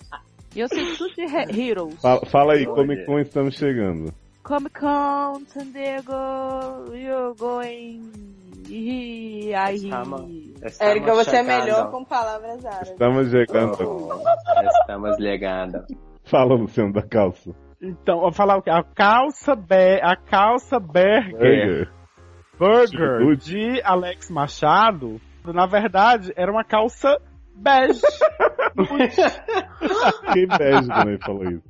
E 0.56 0.60
eu 0.60 0.68
sei 0.68 0.96
tudo 0.98 1.14
de 1.14 1.22
He- 1.24 1.70
Heroes. 1.70 2.02
Fala, 2.02 2.26
fala 2.26 2.54
aí. 2.54 2.66
Comic 2.66 3.06
Con 3.06 3.20
estamos 3.20 3.56
chegando. 3.56 4.14
Comic 4.44 4.80
Con, 4.80 5.46
San 5.48 5.72
Diego, 5.72 6.94
you're 6.94 7.34
going. 7.38 8.02
Ih, 8.70 9.54
Aí. 9.54 9.90
Érica, 10.80 11.14
você 11.14 11.30
é 11.38 11.44
chegando. 11.44 11.48
melhor 11.48 11.92
com 11.92 12.04
palavras 12.06 12.66
árabes. 12.66 12.90
Estamos 12.92 13.30
chegando. 13.30 13.78
Oh, 13.82 14.24
estamos 14.82 15.16
chegando. 15.18 15.86
Fala, 16.24 16.56
Luciano, 16.56 16.94
da 16.94 17.02
calça. 17.02 17.52
Então, 17.82 18.16
eu 18.18 18.22
vou 18.22 18.32
falar 18.32 18.58
o 18.58 18.62
quê? 18.62 18.70
A 18.70 18.84
calça, 18.84 19.56
be 19.56 20.00
a 20.04 20.16
calça 20.16 20.80
Berger 20.80 21.90
Burger. 22.58 23.20
Burger 23.20 23.36
de 23.38 23.82
Alex 23.84 24.30
Machado, 24.30 25.20
na 25.44 25.66
verdade, 25.66 26.32
era 26.36 26.52
uma 26.52 26.64
calça 26.64 27.18
bege. 27.62 28.02
Fiquei 30.26 30.48
bege 30.48 30.88
quando 30.88 31.10
ele 31.10 31.20
falou 31.20 31.44
isso. 31.50 31.64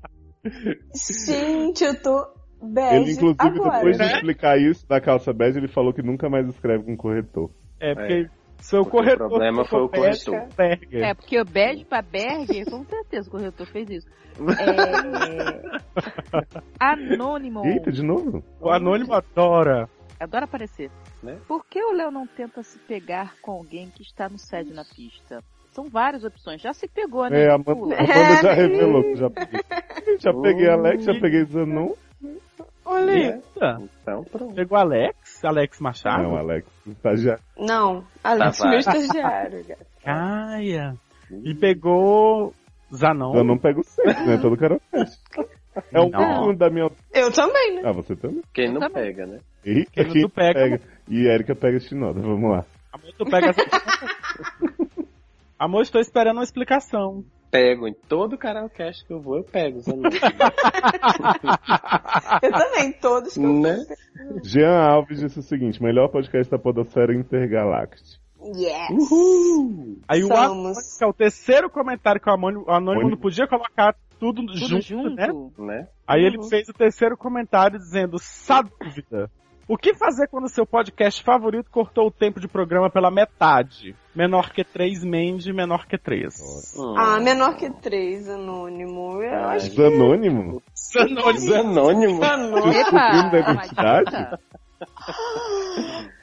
Gente, 1.26 1.84
eu 1.84 2.02
tô 2.02 2.28
bege 2.62 2.96
Ele, 2.96 3.12
inclusive, 3.12 3.36
agora. 3.40 3.76
depois 3.78 3.98
de 3.98 4.04
né? 4.04 4.14
explicar 4.14 4.58
isso 4.58 4.88
da 4.88 5.00
calça 5.02 5.32
bege, 5.34 5.60
ele 5.60 5.68
falou 5.68 5.94
que 5.94 6.02
nunca 6.02 6.30
mais 6.30 6.48
escreve 6.48 6.84
com 6.84 6.98
corretor. 6.98 7.52
É, 7.80 7.94
porque 7.96 8.30
seu 8.62 8.84
Porque 8.84 8.98
corretor. 8.98 9.26
o 9.26 9.30
problema 9.30 9.66
foi 9.66 9.82
o 9.82 9.90
corretor. 9.90 10.48
Berger. 10.56 11.04
É, 11.04 11.14
porque 11.16 11.42
o 11.42 11.44
Bege 11.44 11.84
pra 11.84 12.04
Berger, 12.04 12.64
com 12.70 12.86
certeza 12.86 13.28
o 13.28 13.32
corretor 13.32 13.66
fez 13.66 13.90
isso. 13.90 14.08
É... 14.40 15.82
Anônimo. 16.80 17.66
Eita, 17.66 17.92
de 17.92 18.04
novo? 18.04 18.44
O 18.60 18.70
Anônimo 18.70 19.14
adora. 19.14 19.90
Adora 20.20 20.46
aparecer. 20.46 20.92
Né? 21.24 21.40
Por 21.48 21.66
que 21.66 21.84
o 21.84 21.92
Léo 21.92 22.12
não 22.12 22.28
tenta 22.28 22.62
se 22.62 22.78
pegar 22.80 23.34
com 23.42 23.52
alguém 23.52 23.90
que 23.90 24.04
está 24.04 24.30
no 24.30 24.38
sede 24.38 24.72
na 24.72 24.86
pista? 24.86 25.44
São 25.72 25.90
várias 25.90 26.24
opções. 26.24 26.62
Já 26.62 26.74
se 26.74 26.88
pegou, 26.88 27.30
né? 27.30 27.44
É, 27.46 27.50
a 27.52 27.56
Amanda, 27.56 27.96
a 27.96 28.00
Amanda 28.02 28.42
já 28.44 28.54
revelou 28.54 29.04
que 29.04 29.16
já 29.16 29.30
peguei. 29.30 29.62
Já 30.20 30.34
peguei 30.34 30.70
Alex, 30.70 31.04
já 31.04 31.14
peguei 31.20 31.46
Zanon. 31.46 31.94
Olha. 32.86 33.12
Eita. 33.36 33.82
Então, 34.02 34.24
pronto. 34.26 34.54
Pegou 34.54 34.78
Alex? 34.78 35.44
Alex 35.46 35.80
Machado? 35.80 36.24
Não, 36.24 36.36
Alex, 36.38 36.68
tá 37.02 37.16
já. 37.16 37.38
Não, 37.58 38.04
Alex, 38.24 38.58
Tá, 38.58 38.70
meu 38.70 38.80
estagiário. 38.80 39.66
Caia. 40.04 40.96
E 41.46 41.54
pegou 41.56 42.54
Zanon. 42.94 43.34
Zanon 43.34 43.58
pega 43.58 43.80
o 43.80 43.84
sexo, 43.84 44.26
né? 44.26 44.38
Todo 44.42 44.58
cara 44.58 44.78
fez. 44.92 45.18
É 45.94 46.02
o 46.02 46.10
Não. 46.10 46.20
último 46.20 46.58
da 46.58 46.70
minha. 46.70 46.90
Eu 47.14 47.32
também, 47.32 47.76
né? 47.76 47.84
Ah, 47.86 47.94
você 47.94 48.14
também? 48.16 48.42
Quem 48.54 48.66
Eu 48.66 48.74
não 48.74 48.82
também. 48.82 49.04
pega, 49.06 49.26
né? 49.26 49.40
Eita, 49.64 49.92
Quem 49.94 50.06
quem 50.12 50.22
tu 50.28 50.30
pega? 50.30 50.54
pega? 50.60 50.82
E 51.08 51.28
Erika 51.28 51.56
pega 51.56 51.80
Shinoda, 51.80 52.20
vamos 52.20 52.52
lá. 52.52 52.66
Amor, 52.92 53.14
tu 53.18 53.24
pega. 53.26 53.54
Amor, 55.62 55.84
estou 55.84 56.02
esperando 56.02 56.38
uma 56.38 56.44
explicação. 56.44 57.24
Pego 57.52 57.88
em 57.88 57.94
todo 57.94 58.36
karaokê 58.36 58.90
que 59.06 59.14
eu 59.14 59.22
vou, 59.22 59.38
eu 59.38 59.44
pego 59.44 59.78
os 59.78 59.86
anúncios. 59.88 60.20
Eu 62.42 62.52
também, 62.52 62.92
todos 62.94 63.34
que 63.36 63.40
eu 63.44 63.54
né? 63.60 63.78
Jean 64.44 64.76
Alves 64.76 65.20
disse 65.20 65.38
o 65.38 65.44
seguinte: 65.44 65.84
melhor 65.84 66.08
podcast 66.10 66.50
da 66.50 66.58
Podosfera 66.58 67.14
Intergaláctica. 67.14 68.20
Yes! 68.56 68.90
Uhul! 69.12 70.00
Aí 70.08 70.24
o 70.24 70.28
Somos. 70.30 70.42
Anônimo, 70.42 70.74
que 70.98 71.04
é 71.04 71.08
o 71.08 71.14
terceiro 71.14 71.70
comentário 71.70 72.20
que 72.20 72.28
o 72.28 72.34
Anônimo, 72.34 72.64
o 72.68 72.72
Anônimo 72.72 73.12
não 73.12 73.18
podia 73.18 73.46
colocar 73.48 73.96
tudo, 74.20 74.42
Tudo 74.46 74.58
junto, 74.58 74.82
junto. 74.82 75.16
né? 75.16 75.28
Né? 75.60 75.88
Aí 76.08 76.24
ele 76.24 76.38
Uhum. 76.38 76.50
fez 76.50 76.68
o 76.70 76.74
terceiro 76.74 77.16
comentário 77.16 77.78
dizendo, 77.78 78.18
sá 78.20 78.64
dúvida. 78.64 79.30
O 79.74 79.78
que 79.78 79.94
fazer 79.94 80.28
quando 80.28 80.44
o 80.44 80.50
seu 80.50 80.66
podcast 80.66 81.24
favorito 81.24 81.72
cortou 81.72 82.08
o 82.08 82.12
tempo 82.12 82.42
de 82.42 82.48
programa 82.50 82.90
pela 82.90 83.10
metade? 83.10 83.96
Menor 84.14 84.52
que 84.52 84.66
3 84.66 85.02
Mandy, 85.06 85.54
menor 85.54 85.88
que 85.88 85.98
3. 85.98 86.76
Hum. 86.78 86.94
Ah, 86.98 87.22
menor 87.22 87.56
que 87.56 87.70
três, 87.70 88.28
anônimo. 88.28 89.24
Eu 89.24 89.34
Ai, 89.34 89.56
acho 89.56 89.74
Zanônimo? 89.74 90.62
Os 90.76 90.96
anônimos. 90.98 92.20
que 92.20 92.26
anônimo. 92.26 92.74
Descobrindo 92.74 93.36
a 93.36 93.40
Epa, 93.40 93.52
identidade? 93.52 94.16
uma 94.16 94.26
dica. 94.26 94.40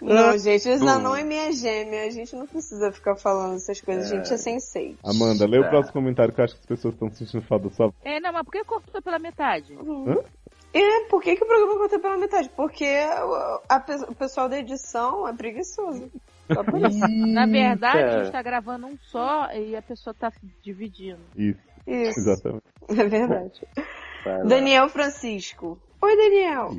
Não, 0.00 0.36
gente, 0.36 0.68
o. 0.68 0.76
Zanon 0.78 1.16
é 1.16 1.22
minha 1.24 1.52
gêmea. 1.52 2.04
A 2.06 2.10
gente 2.10 2.34
não 2.36 2.46
precisa 2.46 2.90
ficar 2.92 3.16
falando 3.16 3.54
essas 3.56 3.80
coisas. 3.80 4.10
A 4.12 4.16
gente 4.16 4.32
é 4.32 4.36
sensei. 4.36 4.96
Amanda, 5.04 5.46
lê 5.46 5.58
o 5.58 5.64
É. 5.64 5.68
próximo 5.70 5.94
comentário 5.94 6.34
que 6.34 6.40
eu 6.40 6.44
acho 6.44 6.54
que 6.54 6.60
as 6.60 6.66
pessoas 6.66 6.94
estão 6.94 7.10
sentindo 7.10 7.42
falta 7.46 7.68
da 7.68 7.74
sua 7.74 7.92
É, 8.04 8.20
não, 8.20 8.32
mas 8.32 8.42
por 8.42 8.52
que 8.52 8.64
cortou 8.64 9.00
pela 9.00 9.18
metade? 9.18 9.74
É, 10.74 11.04
por 11.08 11.22
que, 11.22 11.34
que 11.34 11.42
o 11.44 11.46
programa 11.46 11.76
cortou 11.78 11.98
pela 11.98 12.16
metade? 12.18 12.48
Porque 12.50 12.84
o- 12.84 13.60
a 13.68 13.80
pe- 13.80 14.04
o 14.08 14.14
pessoal 14.14 14.48
da 14.48 14.58
edição 14.58 15.26
é 15.26 15.32
preguiçoso. 15.32 16.10
Só 16.52 16.62
por 16.62 16.78
isso. 16.80 16.98
Na 17.08 17.46
verdade, 17.46 17.98
a 18.02 18.22
gente 18.24 18.32
tá 18.32 18.42
gravando 18.42 18.86
um 18.86 18.96
só 19.10 19.50
e 19.52 19.74
a 19.76 19.82
pessoa 19.82 20.14
tá 20.14 20.30
se 20.30 20.40
dividindo. 20.62 21.20
Isso, 21.36 21.58
Isso, 21.86 22.20
exatamente. 22.20 22.62
é 22.88 23.04
verdade. 23.08 23.60
Daniel 24.46 24.88
Francisco. 24.88 25.78
Oi, 26.02 26.16
Daniel. 26.16 26.70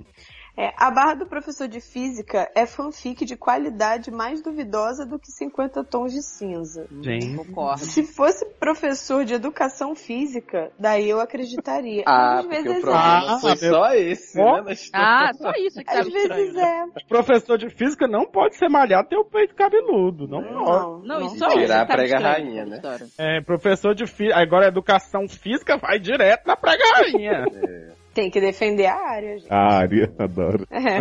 É, 0.60 0.74
a 0.76 0.92
barra 0.92 1.14
do 1.14 1.26
professor 1.26 1.70
de 1.70 1.80
física 1.80 2.52
é 2.54 2.66
fanfic 2.66 3.24
de 3.24 3.38
qualidade 3.38 4.12
mais 4.12 4.42
duvidosa 4.42 5.06
do 5.06 5.18
que 5.18 5.32
50 5.32 5.86
tons 5.86 6.12
de 6.12 6.22
cinza. 6.22 6.86
Gente. 7.02 7.34
Concordo. 7.38 7.80
Se 7.86 8.04
fosse 8.04 8.46
professor 8.60 9.24
de 9.24 9.34
educação 9.34 9.96
física, 9.96 10.70
daí 10.78 11.08
eu 11.10 11.22
acreditaria. 11.22 12.04
Ah, 12.06 12.40
às 12.40 12.46
porque 12.46 12.58
o 12.60 12.64
vezes 12.64 12.82
problema 12.82 13.36
é. 13.36 13.40
foi 13.40 13.52
Ah, 13.52 13.56
só 13.56 13.94
esse, 13.94 14.42
Ó. 14.42 14.62
né? 14.64 14.74
Ah, 14.92 15.32
só 15.34 15.52
isso 15.52 15.76
que 15.82 15.90
é. 15.90 15.94
tá 15.94 16.00
Às 16.02 16.08
vezes 16.12 16.48
estranho. 16.48 16.92
é. 16.94 17.04
Professor 17.08 17.58
de 17.58 17.70
física 17.70 18.06
não 18.06 18.26
pode 18.26 18.58
ser 18.58 18.68
malhado 18.68 19.08
ter 19.08 19.16
o 19.18 19.24
peito 19.24 19.56
cabeludo. 19.56 20.28
Não 20.28 20.44
pode. 20.44 21.08
Não, 21.08 21.20
Não, 21.20 21.22
e 21.26 21.38
só 21.38 21.48
isso 21.48 21.58
Tirar 21.58 21.84
a 21.84 21.86
tá 21.86 21.94
prega 21.94 22.16
estranho 22.16 22.34
rainha, 22.46 22.66
nessa 22.66 22.98
né? 22.98 23.08
É, 23.18 23.42
professor 23.42 23.96
de 23.96 24.06
física. 24.06 24.38
Agora 24.38 24.68
educação 24.68 25.26
física 25.30 25.78
vai 25.78 26.00
direto 26.00 26.46
na 26.46 26.58
prega 26.58 26.84
rainha. 26.96 27.46
Tem 28.20 28.30
que 28.30 28.42
defender 28.42 28.86
a 28.86 28.96
área, 28.96 29.38
gente. 29.38 29.50
A 29.54 29.76
área, 29.78 30.14
adoro. 30.20 30.68
É. 30.70 31.00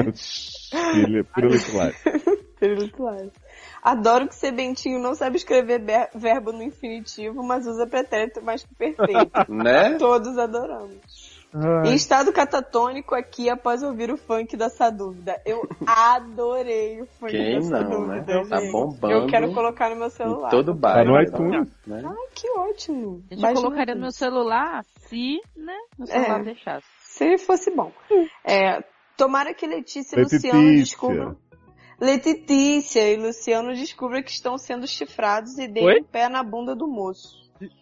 Filha, 0.93 1.25
pirulitular. 1.35 1.93
Espirituais. 2.55 3.31
Adoro 3.83 4.29
que 4.29 4.37
Sebentinho 4.37 5.01
não 5.01 5.15
sabe 5.15 5.37
escrever 5.37 5.81
verbo 6.15 6.53
no 6.53 6.63
infinitivo, 6.63 7.43
mas 7.43 7.67
usa 7.67 7.89
pretérito 7.89 8.41
mais 8.41 8.63
que 8.63 8.73
perfeito. 8.75 9.33
Né? 9.51 9.97
Todos 9.99 10.39
adoramos. 10.39 11.39
Em 11.87 11.95
estado 11.95 12.31
catatônico 12.33 13.15
aqui 13.15 13.49
após 13.49 13.83
ouvir 13.83 14.13
o 14.13 14.17
funk 14.19 14.55
dessa 14.57 14.91
dúvida. 14.91 15.41
Eu 15.47 15.67
adorei 15.87 17.01
o 17.01 17.07
funk 17.07 17.33
Quem 17.33 17.55
dessa 17.57 17.81
não, 17.81 18.07
né? 18.07 18.21
dúvida, 18.21 18.49
Tá 18.49 18.61
gente. 18.61 18.71
bombando. 18.73 19.13
Eu 19.15 19.27
quero 19.27 19.53
colocar 19.55 19.89
no 19.91 19.97
meu 19.97 20.11
celular. 20.11 20.49
Em 20.49 20.51
todo 20.51 20.75
Tá 20.75 20.79
bairro. 20.79 21.11
no 21.13 21.23
iTunes. 21.23 21.69
Né? 21.87 22.03
Ai, 22.05 22.27
que 22.35 22.51
ótimo. 22.51 23.23
A 23.31 23.35
gente 23.35 23.43
Baixa 23.43 23.63
colocaria 23.63 23.95
no 23.95 24.01
no 24.01 24.03
meu 24.07 24.13
celular 24.13 24.85
se, 25.09 25.41
né, 25.57 25.77
meu 25.99 26.07
celular 26.07 26.41
É. 26.41 26.45
deixasse. 26.45 26.87
Se 27.19 27.39
fosse 27.39 27.71
bom. 27.75 27.91
É, 28.45 28.83
tomara 29.17 29.53
que 29.53 29.67
Letícia 29.67 30.17
e. 30.17 30.23
Luciano 30.23 30.63
descubram. 30.77 31.37
Letícia 32.01 33.13
e 33.13 33.17
Luciano 33.17 33.75
descubram 33.75 34.23
que 34.23 34.31
estão 34.31 34.57
sendo 34.57 34.87
chifrados 34.87 35.59
e 35.59 35.67
deem 35.67 35.85
Oi? 35.85 36.01
um 36.01 36.05
pé 36.05 36.29
na 36.29 36.43
bunda 36.45 36.77
do 36.77 36.87
moço. 36.87 37.37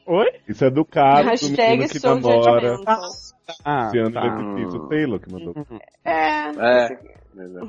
Oi? 0.06 0.26
Isso 0.48 0.64
é 0.64 0.70
do 0.70 0.86
cara 0.86 1.22
do 1.22 1.28
Hashtag 1.28 1.70
menino 1.72 1.88
que 1.90 2.00
sou 2.00 2.14
namora. 2.18 2.68
judgmental. 2.68 3.02
Ah, 3.62 3.84
Luciano 3.84 4.12
tá. 4.12 4.20
Letícia, 4.22 4.78
o 4.80 4.88
Taylor 4.88 5.20
que 5.20 5.32
mandou. 5.32 5.54
É, 6.02 6.12
É. 6.48 6.84
esse- 6.86 6.98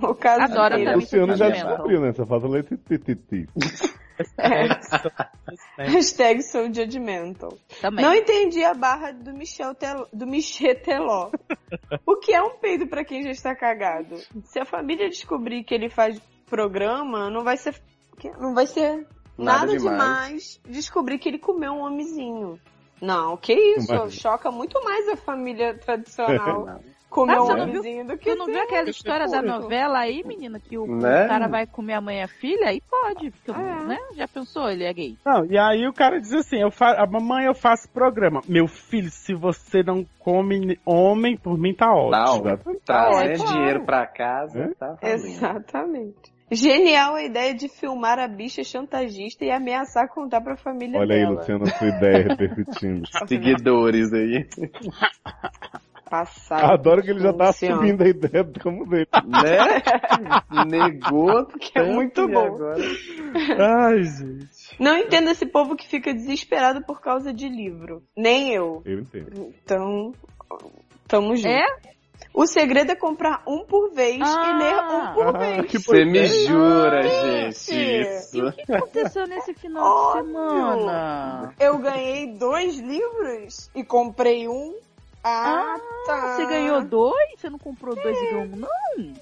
o 0.06 0.16
caso 0.16 0.54
também. 0.54 0.88
O 0.88 0.96
Luciano 0.96 1.36
já 1.36 1.50
descobriu, 1.50 2.00
né? 2.00 2.14
Só 2.14 2.26
falta 2.26 2.48
Letícia. 2.48 2.80
Hashtag 5.78 6.42
sou 6.44 6.66
judgmental. 6.74 7.58
Também. 7.82 8.04
Não 8.04 8.14
entendi 8.14 8.64
a 8.64 8.74
barra 8.74 9.12
do 9.12 9.34
Michel 9.34 9.74
Tel... 9.76 10.08
do 10.12 10.26
Michel 10.28 10.76
Teló. 10.82 11.32
o 12.06 12.16
que 12.18 12.34
é 12.34 12.42
um 12.42 12.58
peido 12.58 12.88
pra 12.88 13.04
quem 13.06 13.24
já 13.24 13.32
está 13.32 13.56
cagado? 13.56 14.18
Se 14.46 14.60
a 14.60 14.66
família 14.66 15.10
descobrir 15.10 15.64
que 15.64 15.74
ele 15.74 15.90
faz 15.90 16.20
programa, 16.50 17.30
não 17.30 17.44
vai 17.44 17.58
ser 17.58 17.76
não 18.40 18.54
vai 18.56 18.66
ser 18.66 19.06
nada, 19.38 19.68
Nada 19.68 19.78
demais. 19.78 20.60
descobrir 20.68 21.20
que 21.20 21.30
ele 21.30 21.38
comeu 21.40 21.72
um 21.74 21.84
homenzinho. 21.84 22.60
Não, 23.00 23.38
que 23.38 23.54
isso? 23.54 23.94
Mas- 23.94 24.14
Choca 24.16 24.50
muito 24.50 24.84
mais 24.84 25.08
a 25.10 25.16
família 25.16 25.78
tradicional 25.78 26.80
comer 27.10 27.34
Ah, 27.36 27.42
um 27.42 27.46
você 27.46 27.54
não 27.56 27.66
viu- 27.66 27.72
homenzinho 27.82 28.08
do 28.08 28.18
que 28.18 28.32
Tu 28.32 28.38
não 28.38 28.46
viu 28.46 28.62
aquela 28.62 28.90
história 28.90 29.28
da 29.28 29.42
novela 29.42 30.00
aí, 30.00 30.24
menina? 30.26 30.60
Que 30.60 30.78
o, 30.78 30.84
o 30.84 30.96
Né? 30.98 31.28
cara 31.28 31.48
vai 31.48 31.66
comer 31.66 31.94
a 31.94 32.02
mãe 32.02 32.18
e 32.20 32.24
a 32.24 32.28
filha? 32.28 32.68
Aí 32.68 32.82
pode, 32.82 33.32
porque, 33.32 33.52
É. 33.60 33.84
né? 33.86 33.98
Já 34.16 34.28
pensou, 34.28 34.70
ele 34.70 34.84
é 34.84 34.94
gay. 34.94 35.18
Não, 35.26 35.46
e 35.46 35.58
aí 35.58 35.88
o 35.88 35.94
cara 35.94 36.20
diz 36.20 36.34
assim, 36.34 36.62
eu 36.62 36.70
fa... 36.72 36.92
a 37.02 37.06
mamãe 37.08 37.46
eu 37.46 37.56
faço 37.56 37.90
programa. 37.90 38.42
Meu 38.48 38.68
filho, 38.68 39.10
se 39.10 39.34
você 39.34 39.82
não 39.84 40.06
come 40.20 40.78
homem, 40.86 41.38
por 41.38 41.58
mim 41.58 41.74
tá 41.74 41.92
ótimo. 41.94 42.44
Não, 42.46 42.76
trazer 42.86 43.32
É, 43.32 43.36
claro. 43.38 43.52
dinheiro 43.54 43.86
pra 43.86 44.06
casa, 44.06 44.60
É? 44.64 44.68
tá 44.76 44.96
valendo. 45.02 45.26
Exatamente. 45.26 46.38
Genial 46.50 47.16
a 47.16 47.24
ideia 47.24 47.54
de 47.54 47.68
filmar 47.68 48.18
a 48.20 48.28
bicha 48.28 48.64
chantagista 48.64 49.44
e 49.44 49.52
ameaçar 49.52 50.08
contar 50.08 50.40
pra 50.40 50.56
família 50.56 50.98
Olha 50.98 51.14
aí, 51.16 51.22
dela. 51.22 51.36
Luciano, 51.36 51.64
a 51.66 51.68
sua 51.72 51.88
ideia 51.90 52.24
repercutindo. 52.30 53.04
Seguidores 53.28 54.14
aí. 54.14 54.48
Passado. 56.10 56.64
Adoro 56.72 57.02
que 57.02 57.10
ele 57.12 57.20
já 57.20 57.34
tá 57.34 57.48
Luciano. 57.48 57.76
assumindo 57.76 58.04
a 58.04 58.08
ideia 58.08 58.44
do 58.44 58.60
como 58.60 58.86
dele. 58.88 59.08
Né? 59.26 59.82
Negou 60.68 61.46
que 61.48 61.78
é 61.78 61.84
muito 61.84 62.28
bom. 62.28 62.46
Agora... 62.56 62.78
Ai, 63.60 64.04
gente. 64.04 64.76
Não 64.80 64.98
entendo 64.98 65.30
esse 65.30 65.46
povo 65.46 65.76
que 65.76 65.88
fica 65.88 66.14
desesperado 66.14 66.82
por 66.86 67.02
causa 67.02 67.34
de 67.34 67.48
livro. 67.50 68.04
Nem 68.16 68.54
eu. 68.54 68.82
Eu 68.86 69.00
entendo. 69.02 69.54
Então, 69.64 70.14
tamo 71.08 71.36
junto. 71.36 71.48
É? 71.48 71.66
O 72.34 72.46
segredo 72.46 72.92
é 72.92 72.96
comprar 72.96 73.42
um 73.48 73.66
por 73.66 73.92
vez 73.94 74.20
Ah. 74.22 74.50
e 74.50 74.58
ler 74.60 74.76
um 74.84 75.14
por 75.14 75.36
Ah, 75.36 75.40
vez. 75.40 75.66
que 75.72 75.80
Você 75.80 76.06
me 76.06 76.26
jura, 76.28 77.02
gente. 77.02 77.66
gente, 77.66 77.74
E 77.76 78.02
isso. 78.02 78.48
o 78.48 78.52
que 78.54 78.74
aconteceu 78.74 79.28
nesse 79.28 79.54
final 79.56 79.84
Óbvio. 80.18 80.24
de 80.24 80.30
semana? 80.32 81.54
Eu 81.60 81.78
ganhei 81.80 82.34
dois 82.34 82.78
livros 82.80 83.72
e 83.76 83.84
comprei 83.84 84.48
um. 84.48 84.76
Ah, 85.30 85.78
tá. 86.06 86.36
Você 86.36 86.46
ganhou 86.46 86.84
dois? 86.84 87.40
Você 87.40 87.50
não 87.50 87.60
comprou 87.60 87.96
dois 87.96 88.18
e 88.18 88.26
ganhou 88.32 88.44
um, 88.44 88.56
não? 88.56 89.14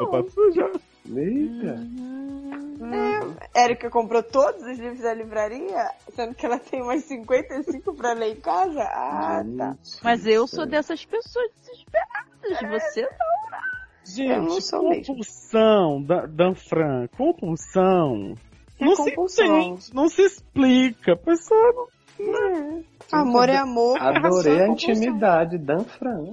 Eu 0.00 0.08
passo 0.08 0.52
já. 0.52 0.66
Eita. 1.06 1.74
Uhum. 1.74 3.34
Érica 3.54 3.90
comprou 3.90 4.22
todos 4.22 4.62
os 4.62 4.78
livros 4.78 5.00
da 5.00 5.14
livraria, 5.14 5.90
sendo 6.14 6.34
que 6.34 6.44
ela 6.46 6.58
tem 6.58 6.82
mais 6.84 7.04
55 7.04 7.94
pra 7.94 8.12
ler 8.12 8.32
em 8.36 8.40
casa. 8.40 8.82
Ah, 8.82 9.42
tá. 9.56 9.76
Mas 10.02 10.26
eu 10.26 10.46
sou 10.46 10.66
dessas 10.66 11.04
pessoas 11.04 11.48
desesperadas. 11.60 12.82
Você 12.82 13.02
Eu 13.02 14.42
não 14.42 14.50
Gente, 14.50 14.62
sou 14.62 14.88
mesmo. 14.88 15.06
compulsão, 15.06 16.02
Dan, 16.02 16.28
Dan 16.28 16.54
Fran, 16.54 17.06
compulsão. 17.16 18.34
É 18.80 18.84
não 18.84 18.96
compulsão. 18.96 19.28
se 19.28 19.44
entende, 19.44 19.94
não 19.94 20.08
se 20.08 20.22
explica. 20.22 21.12
A 21.12 21.16
pessoa 21.16 21.88
não... 22.18 22.84
Amor 23.12 23.48
é 23.48 23.56
amor. 23.56 23.98
Adorei 24.00 24.58
é 24.58 24.64
a 24.64 24.66
compulsão. 24.68 24.92
intimidade, 24.94 25.58
Dan 25.58 25.84
Fran. 25.84 26.32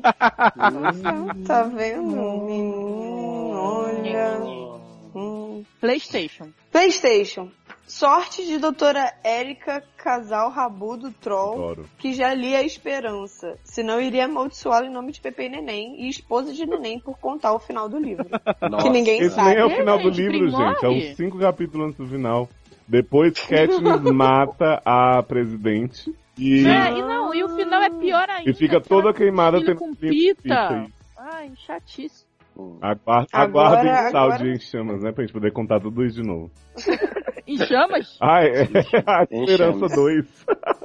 Tá 1.46 1.64
vendo, 1.64 2.16
menino? 2.46 3.52
Olha. 3.54 4.40
Hum. 5.16 5.64
PlayStation. 5.82 6.50
PlayStation. 6.72 7.50
Sorte 7.86 8.46
de 8.46 8.60
doutora 8.60 9.12
Érica, 9.24 9.84
casal 9.98 10.52
rabudo 10.52 11.12
troll, 11.12 11.54
Adoro. 11.56 11.86
que 11.98 12.14
já 12.14 12.32
li 12.36 12.56
a 12.56 12.62
esperança. 12.62 13.58
Senão 13.64 14.00
iria 14.00 14.26
amaldiçoá-lo 14.26 14.86
em 14.86 14.92
nome 14.94 15.12
de 15.12 15.20
Pepe 15.20 15.46
e 15.46 15.50
Neném 15.50 16.06
e 16.06 16.08
esposa 16.08 16.54
de 16.54 16.68
Neném 16.68 17.00
por 17.00 17.18
contar 17.18 17.52
o 17.54 17.58
final 17.60 17.90
do 17.90 17.98
livro. 17.98 18.28
Nossa. 18.70 18.84
que 18.84 18.90
ninguém 18.92 19.20
Esse 19.22 19.34
sabe. 19.34 19.50
nem 19.50 19.58
é 19.58 19.66
o 19.66 19.72
É, 19.72 19.76
final 19.78 19.98
do 19.98 20.12
gente, 20.14 20.30
livro, 20.38 20.50
gente. 20.52 20.86
É 20.86 20.88
uns 20.90 21.16
cinco 21.18 21.40
capítulos 21.40 21.88
antes 21.88 21.98
do 21.98 22.08
final. 22.08 22.48
Depois 22.88 23.34
Katniss 23.40 24.02
mata 24.14 24.80
a 24.86 25.24
presidente 25.24 26.14
e, 26.40 26.66
É, 26.68 26.92
e 26.98 27.02
não, 27.02 27.34
e 27.36 27.44
o 27.44 27.50
final 27.56 27.82
é 27.82 27.90
pior 27.90 28.30
ainda. 28.30 28.50
e 28.50 28.54
fica 28.54 28.80
toda 28.80 29.14
queimada 29.14 29.60
tendo 29.64 29.76
com 29.78 29.94
pita. 29.94 30.42
pita. 30.42 30.86
Ai. 31.18 31.52
Aguarda, 32.82 33.28
Agora- 33.32 33.70
aguardem 33.70 34.12
sal 34.12 34.24
agora- 34.32 34.38
de 34.44 34.50
em 34.52 34.60
chamas, 34.60 35.02
né? 35.02 35.12
Pra 35.14 35.24
gente 35.24 35.34
poder 35.34 35.52
contar 35.54 35.80
tudo 35.80 36.04
isso 36.04 36.22
de 36.22 36.28
novo. 36.28 36.52
Em 37.48 37.58
chamas? 37.66 38.16
Ah, 38.22 38.44
é. 38.44 38.62
A 39.08 39.24
Esperança 39.24 39.58
chamas. 39.88 39.96
2. 39.96 40.46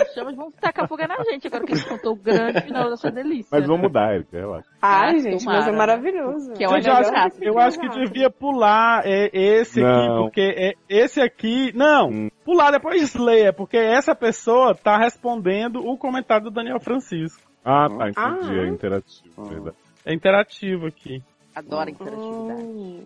Em 0.00 0.14
chamas 0.14 0.34
vão 0.36 0.50
tacar 0.52 0.88
fogo 0.88 1.06
na 1.06 1.22
gente 1.24 1.46
agora 1.46 1.64
que 1.64 1.72
a 1.72 1.76
gente 1.76 1.88
contou 1.88 2.12
o 2.12 2.16
grande 2.16 2.60
final 2.62 2.90
dessa 2.90 3.10
delícia. 3.10 3.48
Mas 3.52 3.66
vamos 3.66 3.82
mudar, 3.82 4.14
Erika, 4.14 4.38
relaxa. 4.38 4.68
Ai, 4.80 5.10
Ah, 5.14 5.18
gente, 5.18 5.44
tomara, 5.44 5.58
mas 5.60 5.68
é 5.68 5.76
maravilhoso. 5.76 6.52
Que 6.54 6.64
é 6.64 6.66
Eu, 6.66 6.70
olha 6.70 6.82
já 6.82 6.98
acho, 6.98 7.38
que- 7.38 7.48
eu 7.48 7.58
acho 7.58 7.78
que 7.78 7.88
devia 7.88 8.30
pular 8.30 9.02
é, 9.06 9.30
esse 9.32 9.82
aqui, 9.84 10.08
Não. 10.08 10.22
porque 10.24 10.40
é, 10.56 10.72
esse 10.88 11.20
aqui. 11.20 11.72
Não, 11.74 12.08
Hum. 12.08 12.28
pular 12.44 12.70
depois 12.70 13.00
de 13.00 13.06
Slayer, 13.06 13.54
porque 13.54 13.76
essa 13.76 14.14
pessoa 14.14 14.74
tá 14.74 14.96
respondendo 14.98 15.76
o 15.86 15.96
comentário 15.96 16.44
do 16.44 16.50
Daniel 16.50 16.80
Francisco. 16.80 17.42
Ah, 17.64 17.88
tá, 17.88 18.08
entendi. 18.08 18.58
Ah. 18.58 18.64
É 18.64 18.68
interativo, 18.68 19.44
verdade. 19.44 19.76
É 20.04 20.14
interativo 20.14 20.86
aqui. 20.86 21.22
Adora 21.54 21.90
interatividade. 21.90 22.62
Hum, 22.62 23.04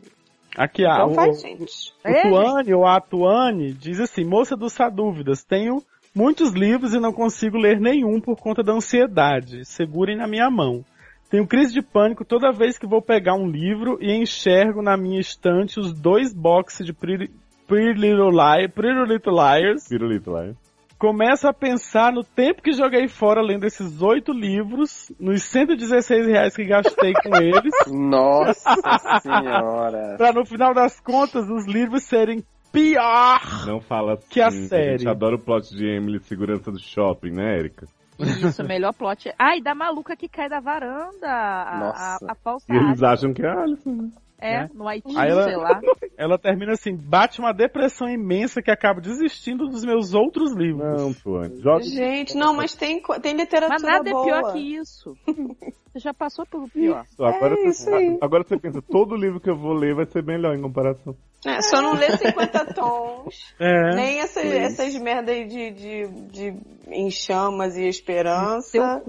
Aqui, 0.57 0.87
ah, 0.87 0.95
então 0.95 1.09
o, 1.09 1.15
faz, 1.15 1.37
o, 1.37 1.41
gente. 1.43 1.93
o 2.03 2.09
É, 2.09 2.23
Tuane, 2.23 2.73
ou 2.73 2.87
a 2.87 2.99
Tuane, 2.99 3.75
diz 3.75 4.01
assim, 4.01 4.25
moça 4.25 4.57
dos 4.57 4.75
dúvidas, 4.95 5.45
tenho 5.45 5.83
muitos 6.17 6.53
livros 6.55 6.95
e 6.95 6.99
não 6.99 7.13
consigo 7.13 7.59
ler 7.59 7.79
nenhum 7.79 8.21
por 8.21 8.37
conta 8.37 8.63
da 8.63 8.73
ansiedade. 8.73 9.65
Segurem 9.65 10.17
na 10.17 10.27
minha 10.27 10.51
mão. 10.51 10.83
Tenho 11.31 11.47
crise 11.47 11.75
de 11.75 11.83
pânico 11.83 12.25
toda 12.25 12.53
vez 12.53 12.79
que 12.79 12.87
vou 12.87 13.03
pegar 13.03 13.35
um 13.35 13.47
livro 13.47 13.99
e 14.01 14.13
enxergo 14.13 14.81
na 14.81 14.97
minha 14.97 15.21
estante 15.21 15.79
os 15.79 15.93
dois 15.93 16.33
boxes 16.33 16.87
de 16.87 16.93
Pretty, 16.93 17.31
Pretty 17.67 18.01
Little 18.01 18.31
Liars, 18.31 18.73
Pretty 18.73 19.13
Little 19.13 19.35
Liars. 19.35 19.89
Pirulito 19.89 20.31
lá. 20.31 20.47
hein? 20.47 20.57
Começo 20.99 21.47
a 21.47 21.53
pensar 21.53 22.11
no 22.11 22.25
tempo 22.25 22.63
que 22.63 22.73
joguei 22.73 23.07
fora 23.07 23.43
lendo 23.43 23.65
esses 23.67 24.01
oito 24.01 24.33
livros, 24.33 25.13
nos 25.21 25.43
116 25.43 26.27
reais 26.27 26.57
que 26.57 26.65
gastei 26.65 27.13
com 27.13 27.37
eles, 27.37 27.75
Nossa 27.93 28.75
senhora. 29.21 30.15
pra 30.17 30.33
no 30.33 30.47
final 30.47 30.73
das 30.73 30.99
contas 31.01 31.51
os 31.51 31.67
livros 31.67 32.05
serem 32.05 32.43
pior 32.81 33.67
Não 33.67 33.81
fala 33.81 34.15
assim. 34.15 34.27
Que 34.31 34.41
a 34.41 34.47
A 34.47 34.51
gente 34.51 34.69
série. 34.69 35.09
adora 35.09 35.37
o 35.37 35.39
plot 35.39 35.75
de 35.75 35.87
Emily 35.87 36.21
Segurança 36.21 36.71
do 36.71 36.79
Shopping, 36.79 37.31
né, 37.31 37.59
Erika? 37.59 37.87
Isso, 38.19 38.65
melhor 38.65 38.93
plot. 38.95 39.31
Ai, 39.39 39.61
da 39.61 39.75
maluca 39.75 40.17
que 40.17 40.29
cai 40.29 40.49
da 40.49 40.59
varanda. 40.61 41.27
A, 41.27 41.75
a, 41.77 41.79
Nossa. 41.81 42.27
a 42.31 42.35
falsa 42.35 42.67
E 42.73 42.77
eles 42.77 43.03
acham 43.03 43.33
que 43.35 43.43
é 43.45 43.49
a 43.49 43.61
Alison, 43.63 43.91
né? 43.93 44.11
É, 44.39 44.59
né? 44.65 44.71
no 44.75 44.87
Haiti, 44.87 45.17
Aí 45.17 45.31
ela- 45.31 45.45
sei 45.45 45.57
lá. 45.57 45.81
Ela 46.19 46.39
termina 46.39 46.73
assim, 46.73 46.95
bate 46.97 47.41
uma 47.41 47.53
depressão 47.53 48.09
imensa 48.09 48.63
que 48.63 48.71
acaba 48.71 49.03
desistindo 49.03 49.67
dos 49.69 49.85
meus 49.85 50.15
outros 50.15 50.55
livros. 50.55 50.83
Não, 51.03 51.13
Tuane. 51.13 51.61
Joga 51.61 51.83
Gente, 51.85 52.35
não, 52.35 52.55
mas 52.55 52.75
tem, 52.75 53.03
tem 53.21 53.35
literatura 53.37 53.69
Mas 53.79 53.83
nada 53.83 54.11
boa. 54.11 54.23
é 54.23 54.25
pior 54.41 54.53
que 54.55 54.59
isso. 54.59 55.15
Você 55.93 55.99
já 55.99 56.15
passou 56.15 56.47
pelo 56.47 56.69
pior. 56.69 57.05
Isso, 57.05 57.23
agora, 57.23 57.55
É 57.55 57.57
você, 57.57 57.69
isso 57.69 57.95
aí. 57.95 58.19
agora 58.21 58.45
você 58.45 58.59
pensa, 58.59 58.81
todo 58.83 59.15
livro 59.17 59.41
que 59.41 59.49
eu 59.49 59.57
vou 59.57 59.73
ler 59.75 59.95
vai 59.95 60.05
ser 60.07 60.23
melhor 60.23 60.55
em 60.55 60.61
comparação. 60.61 61.15
É, 61.47 61.61
só 61.63 61.81
não 61.81 61.95
lê 61.95 62.17
50 62.17 62.65
tons, 62.75 63.55
É. 63.59 63.95
nem 63.95 64.21
essas, 64.21 64.45
essas 64.45 64.95
merda 64.97 65.33
aí 65.33 65.47
de, 65.47 65.71
de, 65.71 66.07
de 66.31 66.55
em 66.89 67.11
chamas 67.11 67.77
e 67.77 67.87
esperança. 67.87 69.03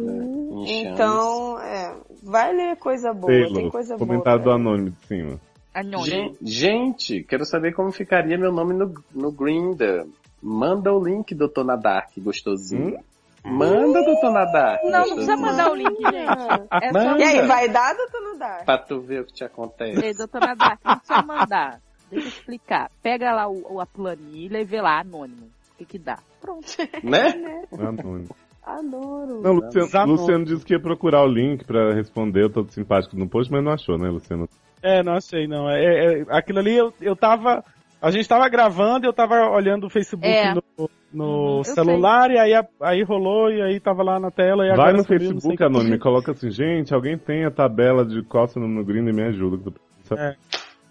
Então, 0.65 1.59
é, 1.59 1.95
vai 2.23 2.53
ler 2.53 2.75
coisa 2.77 3.13
boa, 3.13 3.31
tem 3.31 3.53
Taylor, 3.53 3.71
coisa 3.71 3.97
comentário 3.97 4.39
do 4.39 4.45
boa. 4.45 4.57
né? 4.57 4.63
anônimo 4.63 4.89
de 4.91 5.05
cima. 5.07 5.39
Anônimo. 5.73 6.05
Gen- 6.05 6.35
Gente, 6.41 7.23
quero 7.23 7.45
saber 7.45 7.73
como 7.73 7.91
ficaria 7.91 8.37
meu 8.37 8.51
nome 8.51 8.73
no, 8.73 8.93
no 9.13 9.31
Grindr. 9.31 10.05
Manda 10.41 10.93
o 10.93 11.03
link, 11.03 11.33
doutor 11.35 11.63
Nadark, 11.65 12.19
gostosinho. 12.19 12.97
Manda, 13.43 14.03
doutor 14.03 14.31
Nadark. 14.31 14.83
Não, 14.83 14.91
não 15.07 15.15
precisa 15.15 15.35
mandar 15.37 15.71
o 15.71 15.75
link, 15.75 15.95
gente. 15.97 16.67
É 16.83 16.91
só... 16.91 17.17
E 17.17 17.23
aí, 17.23 17.47
vai 17.47 17.69
dar, 17.69 17.95
doutor 17.95 18.27
dá? 18.37 18.61
Pra 18.65 18.77
tu 18.77 18.99
ver 19.01 19.21
o 19.21 19.25
que 19.25 19.33
te 19.33 19.43
acontece. 19.43 20.03
Ei, 20.05 20.13
doutora 20.13 20.47
Nadak, 20.47 20.79
não 20.85 20.97
precisa 20.97 21.21
mandar. 21.23 21.79
Deixa 22.09 22.27
eu 22.27 22.29
explicar. 22.29 22.89
Pega 23.01 23.33
lá 23.33 23.47
o, 23.49 23.79
a 23.79 23.85
planilha 23.85 24.59
e 24.59 24.65
vê 24.65 24.81
lá, 24.81 24.99
anônimo. 24.99 25.47
O 25.73 25.77
que 25.77 25.85
que 25.85 25.99
dá? 25.99 26.17
Pronto. 26.41 26.65
Né? 27.03 27.63
Anônimo. 27.77 28.29
Adoro. 28.67 29.41
Não, 29.41 29.53
Luciano. 29.53 30.11
Luciano 30.11 30.45
disse 30.45 30.65
que 30.65 30.73
ia 30.73 30.79
procurar 30.79 31.23
o 31.23 31.27
link 31.27 31.63
pra 31.63 31.93
responder, 31.93 32.43
eu 32.43 32.49
tô 32.49 32.65
simpático 32.67 33.15
no 33.15 33.27
post, 33.29 33.51
mas 33.51 33.63
não 33.63 33.71
achou, 33.71 33.97
né, 33.97 34.09
Luciano? 34.09 34.47
É, 34.83 35.01
não 35.01 35.13
achei, 35.13 35.47
não. 35.47 35.69
É, 35.69 36.19
é- 36.19 36.25
aquilo 36.29 36.59
ali 36.59 36.75
eu, 36.75 36.93
eu 37.01 37.15
tava. 37.15 37.63
A 38.01 38.11
gente 38.11 38.27
tava 38.27 38.47
gravando 38.49 39.05
e 39.05 39.07
eu 39.07 39.13
tava 39.13 39.49
olhando 39.49 39.87
o 39.87 39.89
Facebook 39.89 40.27
É. 40.27 40.53
no, 40.53 40.89
no 41.11 41.57
Uhum, 41.57 41.63
celular 41.63 42.29
e 42.29 42.37
aí, 42.37 42.53
a- 42.53 42.67
aí 42.81 43.01
rolou 43.03 43.49
e 43.49 43.61
aí 43.61 43.79
tava 43.79 44.03
lá 44.03 44.19
na 44.19 44.29
tela 44.29 44.67
e 44.67 44.75
Vai 44.75 44.91
no 44.93 45.03
sei 45.03 45.17
Facebook. 45.17 45.63
Anônimo, 45.63 45.95
e 45.95 45.99
coloca 45.99 46.31
assim, 46.33 46.51
gente, 46.51 46.93
alguém 46.93 47.17
tem 47.17 47.45
a 47.45 47.51
tabela 47.51 48.05
de 48.05 48.21
qual 48.23 48.47
seu 48.47 48.61
nome 48.61 48.75
no 48.75 48.83
Green 48.85 49.07
e 49.07 49.13
me 49.13 49.23
ajuda. 49.23 49.71
É. 50.11 50.35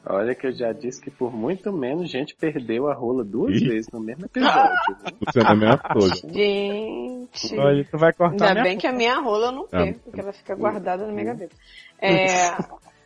Olha 0.09 0.35
que 0.37 0.47
eu 0.47 0.53
já 0.53 0.73
disse 0.73 1.01
que 1.03 1.11
por 1.11 1.33
muito 1.35 1.73
menos 1.73 2.09
gente 2.09 2.35
perdeu 2.37 2.89
a 2.89 2.95
rola 2.95 3.25
duas 3.25 3.57
Ih. 3.61 3.69
vezes 3.69 3.91
no 3.93 4.01
mesmo 4.01 4.27
episódio. 4.27 4.97
Luciano 5.27 5.51
ameaçou. 5.51 6.09
já. 6.09 6.29
Gente. 6.33 7.59
Olha, 7.59 7.85
tu 7.85 7.99
vai 7.99 8.13
cortar 8.13 8.49
Ainda 8.49 8.53
minha 8.53 8.65
bem 8.65 8.79
que 8.79 8.87
a 8.87 8.93
minha 8.93 9.19
rola 9.19 9.47
eu 9.49 9.53
não 9.53 9.65
Ah, 9.65 9.83
perco, 9.83 10.01
porque 10.05 10.21
ela 10.21 10.33
fica 10.33 10.55
guardada 10.55 11.07
na 11.07 11.13
minha 11.13 11.25
gaveta. 11.25 11.57
É... 12.01 12.51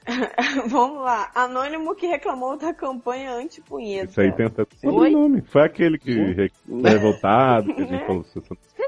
Vamos 0.68 1.02
lá. 1.02 1.30
Anônimo 1.34 1.94
que 1.94 2.06
reclamou 2.06 2.58
da 2.58 2.74
campanha 2.74 3.32
anti-punheta. 3.32 4.10
Isso 4.10 4.20
aí 4.20 4.32
tem 4.32 4.46
até 4.46 4.62
Oi? 4.62 4.92
outro 4.92 5.10
nome. 5.10 5.42
Foi 5.42 5.62
aquele 5.62 5.98
que 5.98 6.50
foi 6.66 6.90
revoltado, 6.90 7.74
que 7.74 7.82
a 7.82 7.86
gente 7.86 8.06
falou. 8.06 8.24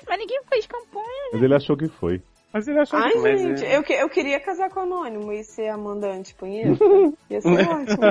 Mas 0.08 0.18
ninguém 0.18 0.40
fez 0.48 0.66
campanha. 0.66 1.30
Mas 1.32 1.42
ele 1.42 1.54
achou 1.54 1.76
que 1.76 1.88
foi. 1.88 2.20
Mas 2.52 2.68
ele 2.68 2.80
achou 2.80 2.98
Ai, 2.98 3.12
que 3.12 3.36
gente, 3.38 3.64
é- 3.64 3.76
eu, 3.76 3.82
que- 3.82 3.92
eu 3.94 4.08
queria 4.10 4.38
casar 4.38 4.68
com 4.70 4.80
o 4.80 4.82
Anônimo 4.82 5.32
e 5.32 5.42
ser 5.42 5.68
Amanda 5.68 6.08
anti-punheta. 6.12 6.84
Ia 7.30 7.40
ser 7.40 7.48
ótimo. 7.68 8.04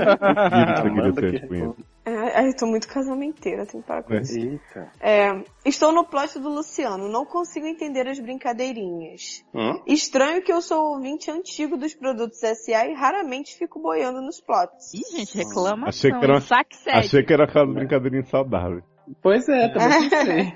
Amanda 0.81 1.21
que 1.21 1.35
isso. 1.55 1.75
É, 2.03 2.39
ai, 2.39 2.47
eu 2.49 2.55
tô 2.55 2.65
muito 2.65 2.87
casamenteira, 2.87 3.63
tenho 3.67 3.83
que 3.83 3.87
parar 3.87 4.01
com 4.01 4.15
É. 4.15 4.21
isso. 4.21 4.39
Eita. 4.39 4.91
É, 4.99 5.43
estou 5.63 5.91
no 5.91 6.03
plot 6.03 6.39
do 6.39 6.49
Luciano, 6.49 7.07
não 7.07 7.23
consigo 7.25 7.67
entender 7.67 8.07
as 8.07 8.19
brincadeirinhas. 8.19 9.45
Hum? 9.53 9.79
Estranho 9.85 10.41
que 10.41 10.51
eu 10.51 10.61
sou 10.61 10.95
ouvinte 10.95 11.29
antigo 11.29 11.77
dos 11.77 11.93
produtos 11.93 12.39
SA 12.39 12.87
e 12.87 12.93
raramente 12.95 13.55
fico 13.55 13.79
boiando 13.79 14.19
nos 14.19 14.41
plots. 14.41 14.91
Ih, 14.95 15.17
gente, 15.17 15.37
reclamação. 15.37 15.87
Achei 15.89 16.11
que 16.11 16.23
era 16.25 16.41
Saque 16.41 16.75
sério. 16.77 16.99
Achei 16.99 17.23
que 17.23 17.33
era 17.33 17.43
aquela 17.43 17.67
brincadeirinha 17.71 18.25
saudável. 18.25 18.81
Pois 19.21 19.47
é, 19.49 19.67
também. 19.69 20.53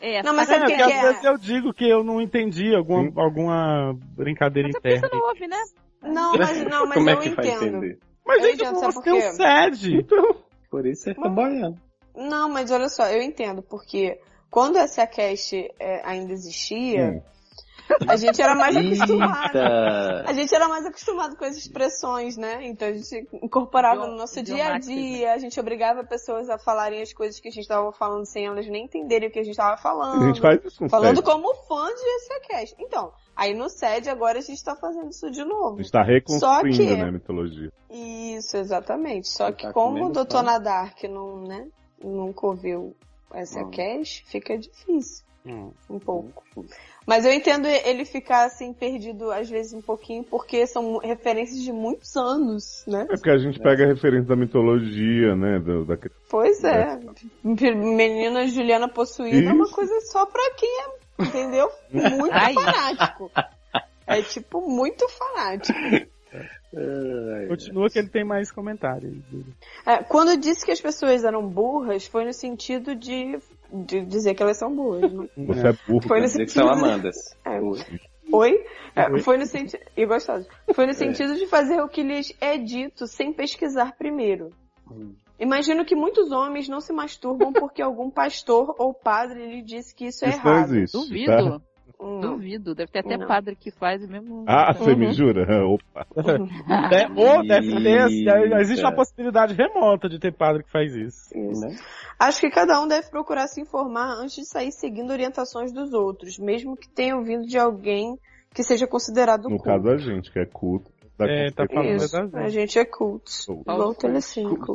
É, 0.00 0.22
Não, 0.22 0.34
mas 0.34 0.48
sabe 0.48 0.64
É, 0.64 0.66
o 0.66 0.68
que, 0.68 0.72
porque 0.76 0.90
que 0.90 0.92
às 0.96 1.02
vezes 1.02 1.24
é? 1.24 1.28
eu 1.28 1.38
digo 1.38 1.72
que 1.72 1.88
eu 1.88 2.04
não 2.04 2.20
entendi 2.20 2.74
alguma, 2.74 3.22
alguma 3.22 3.94
brincadeira 4.16 4.68
Mas 4.68 4.76
é 4.76 4.80
porque 4.80 4.96
interna. 4.96 5.08
você 5.08 5.16
não 5.16 5.28
ouve, 5.28 5.46
né? 5.46 5.56
Não, 6.02 6.32
mas, 6.38 6.64
não, 6.64 6.86
mas 6.86 6.94
Como 6.94 7.10
eu 7.10 7.18
é 7.18 7.22
que 7.22 7.28
vai 7.30 7.46
entendo. 7.46 7.66
entender? 7.66 7.98
Mas 8.26 8.42
Eu 8.42 8.50
gente, 8.50 8.62
entendo, 8.62 8.80
você 8.80 9.02
tem 9.02 9.12
um 9.12 9.20
sede. 9.32 10.06
Por 10.70 10.86
isso 10.86 11.02
você 11.02 11.14
fica 11.14 11.28
boiando. 11.28 11.78
Não, 12.16 12.48
mas 12.48 12.70
olha 12.70 12.88
só, 12.88 13.06
eu 13.08 13.22
entendo, 13.22 13.62
porque 13.62 14.18
quando 14.50 14.76
essa 14.76 15.06
cast 15.06 15.56
é, 15.78 16.02
ainda 16.08 16.32
existia, 16.32 17.10
Hum. 17.10 17.22
A 18.08 18.16
gente 18.16 18.40
era 18.40 18.54
mais 18.54 18.76
acostumado. 18.76 19.56
Eita! 19.56 20.24
A 20.26 20.32
gente 20.32 20.54
era 20.54 20.68
mais 20.68 20.86
acostumado 20.86 21.36
com 21.36 21.44
as 21.44 21.56
expressões, 21.56 22.36
né? 22.36 22.58
Então 22.66 22.88
a 22.88 22.92
gente 22.92 23.28
incorporava 23.42 24.06
no 24.06 24.16
nosso 24.16 24.42
dia 24.42 24.54
a 24.54 24.76
Idiomáticas, 24.76 24.94
dia, 24.94 25.32
a 25.32 25.38
gente 25.38 25.58
obrigava 25.60 26.04
pessoas 26.04 26.48
a 26.48 26.58
falarem 26.58 27.02
as 27.02 27.12
coisas 27.12 27.40
que 27.40 27.48
a 27.48 27.50
gente 27.50 27.62
estava 27.62 27.90
falando 27.92 28.24
sem 28.26 28.46
elas 28.46 28.66
nem 28.68 28.84
entenderem 28.84 29.28
o 29.28 29.32
que 29.32 29.38
a 29.38 29.42
gente 29.42 29.52
estava 29.52 29.76
falando. 29.76 30.22
A 30.22 30.26
gente 30.26 30.40
faz 30.40 30.64
isso 30.64 30.78
com 30.78 30.88
Falando 30.88 31.16
sede. 31.16 31.22
como 31.22 31.54
fã 31.66 31.86
de 31.88 32.20
SACast. 32.26 32.76
Então, 32.78 33.12
aí 33.36 33.54
no 33.54 33.68
SED 33.68 34.08
agora 34.10 34.38
a 34.38 34.42
gente 34.42 34.62
tá 34.62 34.74
fazendo 34.76 35.10
isso 35.10 35.30
de 35.30 35.40
A 35.40 35.44
novo. 35.44 35.76
gente 35.78 35.90
tá 35.90 36.02
reconstruindo, 36.02 36.76
que- 36.76 36.96
né, 36.96 37.04
a 37.08 37.12
mitologia. 37.12 37.72
Isso, 37.90 38.56
exatamente. 38.56 39.28
Só 39.28 39.46
Você 39.46 39.52
que 39.52 39.62
tá 39.66 39.72
como 39.72 40.06
o 40.06 40.10
Dr. 40.12 40.42
Nadark 40.42 41.06
não, 41.08 41.42
né, 41.42 41.66
nunca 42.02 42.46
ouviu 42.46 42.94
essa 43.32 43.60
Hum. 43.60 43.70
cast, 43.70 44.24
fica 44.26 44.56
difícil. 44.58 45.24
Hum. 45.46 45.70
Um 45.88 45.98
pouco. 45.98 46.42
Mas 47.10 47.24
eu 47.24 47.32
entendo 47.32 47.66
ele 47.66 48.04
ficar 48.04 48.44
assim, 48.44 48.72
perdido 48.72 49.32
às 49.32 49.50
vezes 49.50 49.72
um 49.72 49.82
pouquinho, 49.82 50.22
porque 50.22 50.64
são 50.64 50.98
referências 50.98 51.60
de 51.60 51.72
muitos 51.72 52.14
anos, 52.16 52.84
né? 52.86 53.02
É 53.02 53.16
porque 53.16 53.30
a 53.30 53.36
gente 53.36 53.58
pega 53.58 53.82
a 53.82 53.88
referência 53.88 54.28
da 54.28 54.36
mitologia, 54.36 55.34
né? 55.34 55.58
do- 55.58 55.84
da... 55.84 55.98
Pois 56.28 56.62
é. 56.62 57.00
Menina 57.42 58.46
Juliana 58.46 58.88
possuída 58.88 59.50
é 59.50 59.52
uma 59.52 59.64
Isso. 59.64 59.74
coisa 59.74 59.92
só 60.02 60.24
pra 60.24 60.52
quem 60.56 60.68
é, 60.82 61.22
entendeu? 61.24 61.68
Muito 61.90 62.30
Ai. 62.32 62.54
fanático. 62.54 63.28
É 64.06 64.22
tipo, 64.22 64.60
muito 64.70 65.04
fanático. 65.08 65.78
Continua 67.48 67.90
que 67.90 67.98
ele 67.98 68.08
tem 68.08 68.24
mais 68.24 68.52
comentários. 68.52 69.16
É, 69.84 69.96
quando 70.04 70.30
eu 70.30 70.36
disse 70.36 70.64
que 70.64 70.70
as 70.70 70.80
pessoas 70.80 71.24
eram 71.24 71.44
burras, 71.44 72.06
foi 72.06 72.24
no 72.24 72.32
sentido 72.32 72.94
de, 72.94 73.36
de 73.72 74.04
dizer 74.04 74.34
que 74.34 74.42
elas 74.42 74.56
são 74.58 74.74
burras. 74.74 75.12
né? 75.12 75.28
Você 75.36 75.68
é 75.68 75.72
burro. 75.86 76.06
Foi 76.08 76.20
dizer 76.20 76.44
que 76.44 76.50
sentido. 76.52 76.68
são 76.68 76.68
Amandas. 76.72 77.16
É. 77.44 77.60
Oi? 78.32 78.64
É, 78.94 79.10
Oi. 79.10 79.20
foi 79.20 79.38
no 79.38 79.46
sentido. 79.46 79.82
E 79.96 80.06
gostoso. 80.06 80.46
Foi 80.74 80.86
no 80.86 80.94
sentido 80.94 81.34
de 81.34 81.46
fazer 81.46 81.80
o 81.80 81.88
que 81.88 82.02
lhes 82.02 82.32
é 82.40 82.56
dito 82.56 83.06
sem 83.06 83.32
pesquisar 83.32 83.96
primeiro. 83.96 84.50
Hum. 84.90 85.14
Imagino 85.38 85.84
que 85.84 85.96
muitos 85.96 86.30
homens 86.30 86.68
não 86.68 86.80
se 86.80 86.92
masturbam 86.92 87.52
porque 87.52 87.80
algum 87.80 88.10
pastor 88.10 88.74
ou 88.78 88.92
padre 88.92 89.46
lhe 89.46 89.62
disse 89.62 89.94
que 89.94 90.06
isso 90.06 90.24
é 90.24 90.28
Isso 90.28 90.44
não 90.44 90.52
errado. 90.52 90.74
existe. 90.76 90.98
Duvido. 90.98 91.26
Tá? 91.58 91.60
Hum. 92.00 92.20
Duvido. 92.20 92.74
Deve 92.74 92.90
ter 92.90 93.00
até 93.00 93.16
Não. 93.18 93.26
padre 93.26 93.54
que 93.54 93.70
faz 93.70 94.06
mesmo. 94.08 94.44
Ah, 94.48 94.72
você 94.72 94.94
me 94.94 95.06
Uhum. 95.06 95.12
jura? 95.12 95.44
Opa. 95.68 96.06
É, 96.90 97.06
ou 97.14 97.46
deve 97.46 97.68
ter, 97.82 98.10
Eita. 98.10 98.60
existe 98.60 98.82
uma 98.84 98.94
possibilidade 98.94 99.54
remota 99.54 100.08
de 100.08 100.18
ter 100.18 100.32
padre 100.32 100.62
que 100.64 100.70
faz 100.70 100.94
isso. 100.94 101.28
Isso. 101.36 101.60
Né? 101.60 101.76
Acho 102.18 102.40
que 102.40 102.50
cada 102.50 102.80
um 102.80 102.88
deve 102.88 103.10
procurar 103.10 103.46
se 103.48 103.60
informar 103.60 104.14
antes 104.14 104.34
de 104.36 104.46
sair 104.46 104.72
seguindo 104.72 105.10
orientações 105.10 105.72
dos 105.72 105.92
outros, 105.92 106.38
mesmo 106.38 106.74
que 106.76 106.88
tenham 106.88 107.22
vindo 107.22 107.46
de 107.46 107.58
alguém 107.58 108.16
que 108.54 108.62
seja 108.62 108.86
considerado 108.86 109.42
No 109.44 109.50
culto. 109.58 109.64
caso 109.64 109.88
a 109.90 109.96
gente, 109.98 110.32
que 110.32 110.38
é 110.38 110.46
culto. 110.46 110.90
Dá 111.18 111.26
É, 111.26 111.50
tá 111.50 111.66
falando 111.68 111.96
Isso, 111.96 112.12
das 112.12 112.34
a 112.34 112.48
gente 112.48 112.78
é 112.78 112.84
culto. 112.84 113.30
Igual 113.60 113.90
o 113.90 113.94
Telecine, 113.94 114.56
culto. 114.56 114.72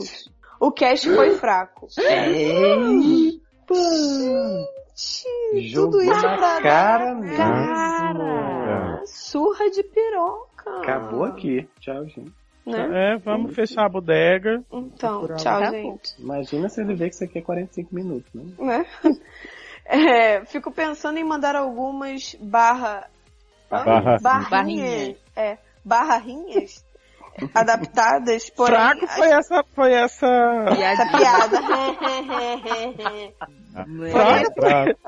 O 0.59 0.71
cast 0.71 1.09
foi 1.09 1.32
fraco. 1.32 1.88
Gente, 4.96 5.68
Jogou 5.70 5.91
tudo 5.91 6.04
isso 6.04 6.22
na 6.22 6.38
pra 6.38 6.62
cara 6.62 7.06
dar 7.06 7.16
mesmo. 7.16 7.38
cara. 7.38 9.02
surra 9.06 9.70
de 9.70 9.84
piroca. 9.84 10.80
Acabou 10.82 11.24
aqui. 11.26 11.68
Tchau, 11.80 12.06
gente. 12.06 12.32
Né? 12.66 13.14
É, 13.14 13.18
vamos 13.18 13.54
fechar 13.54 13.86
a 13.86 13.89
bodega. 13.89 14.64
Então, 14.72 15.28
tchau, 15.36 15.66
gente. 15.70 16.16
Imagina 16.20 16.70
se 16.70 16.82
ele 16.82 16.96
vê 16.96 17.10
que 17.10 17.16
isso 17.16 17.24
aqui 17.24 17.39
é 17.39 17.41
45 17.41 17.93
minutos, 17.93 18.34
né? 18.34 18.43
Né? 18.58 18.86
É, 19.88 20.43
fico 20.46 20.72
pensando 20.72 21.20
em 21.20 21.24
mandar 21.24 21.56
algumas 21.56 22.36
barra... 22.41 23.08
Barra- 23.70 24.18
barrinhas. 24.20 24.50
Barrinhas. 24.50 25.18
É, 25.36 25.58
barrinhas 25.84 26.85
adaptadas, 27.54 28.50
porém... 28.50 28.76
Fraco 28.76 29.08
foi 29.08 29.30
essa, 29.30 29.64
foi 29.74 29.94
essa. 29.94 30.28
Essa 30.80 31.06
piada. 31.18 31.62
Fraco, 34.12 34.54
fraco. 34.54 35.00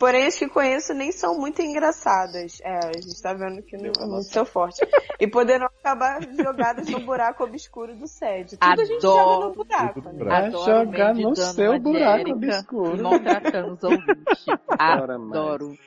Porém, 0.00 0.26
as 0.26 0.36
que 0.36 0.48
conheço 0.48 0.92
nem 0.92 1.12
são 1.12 1.38
muito 1.38 1.62
engraçadas. 1.62 2.58
É, 2.64 2.88
a 2.88 2.92
gente 2.92 3.22
tá 3.22 3.32
vendo 3.32 3.62
que 3.62 3.76
não 3.76 3.92
é 3.96 4.06
muito 4.06 4.24
seu 4.24 4.44
forte. 4.44 4.84
E 5.20 5.28
poderão 5.28 5.66
acabar 5.66 6.18
jogadas 6.36 6.88
no 6.88 6.98
buraco 6.98 7.44
obscuro 7.44 7.94
do 7.94 8.08
sede. 8.08 8.56
Tudo 8.56 8.80
a 8.80 8.84
gente 8.84 9.00
joga 9.00 9.22
no 9.22 9.30
Adoro. 9.30 9.54
buraco, 9.54 10.00
né? 10.00 10.34
Adoro 10.34 10.64
jogar 10.64 11.14
no 11.14 11.36
seu 11.36 11.78
buraco 11.78 12.30
obscuro. 12.32 13.02
Maltratando 13.02 13.74
os 13.74 13.84
ouvintes. 13.84 14.46
Adoro. 14.76 15.78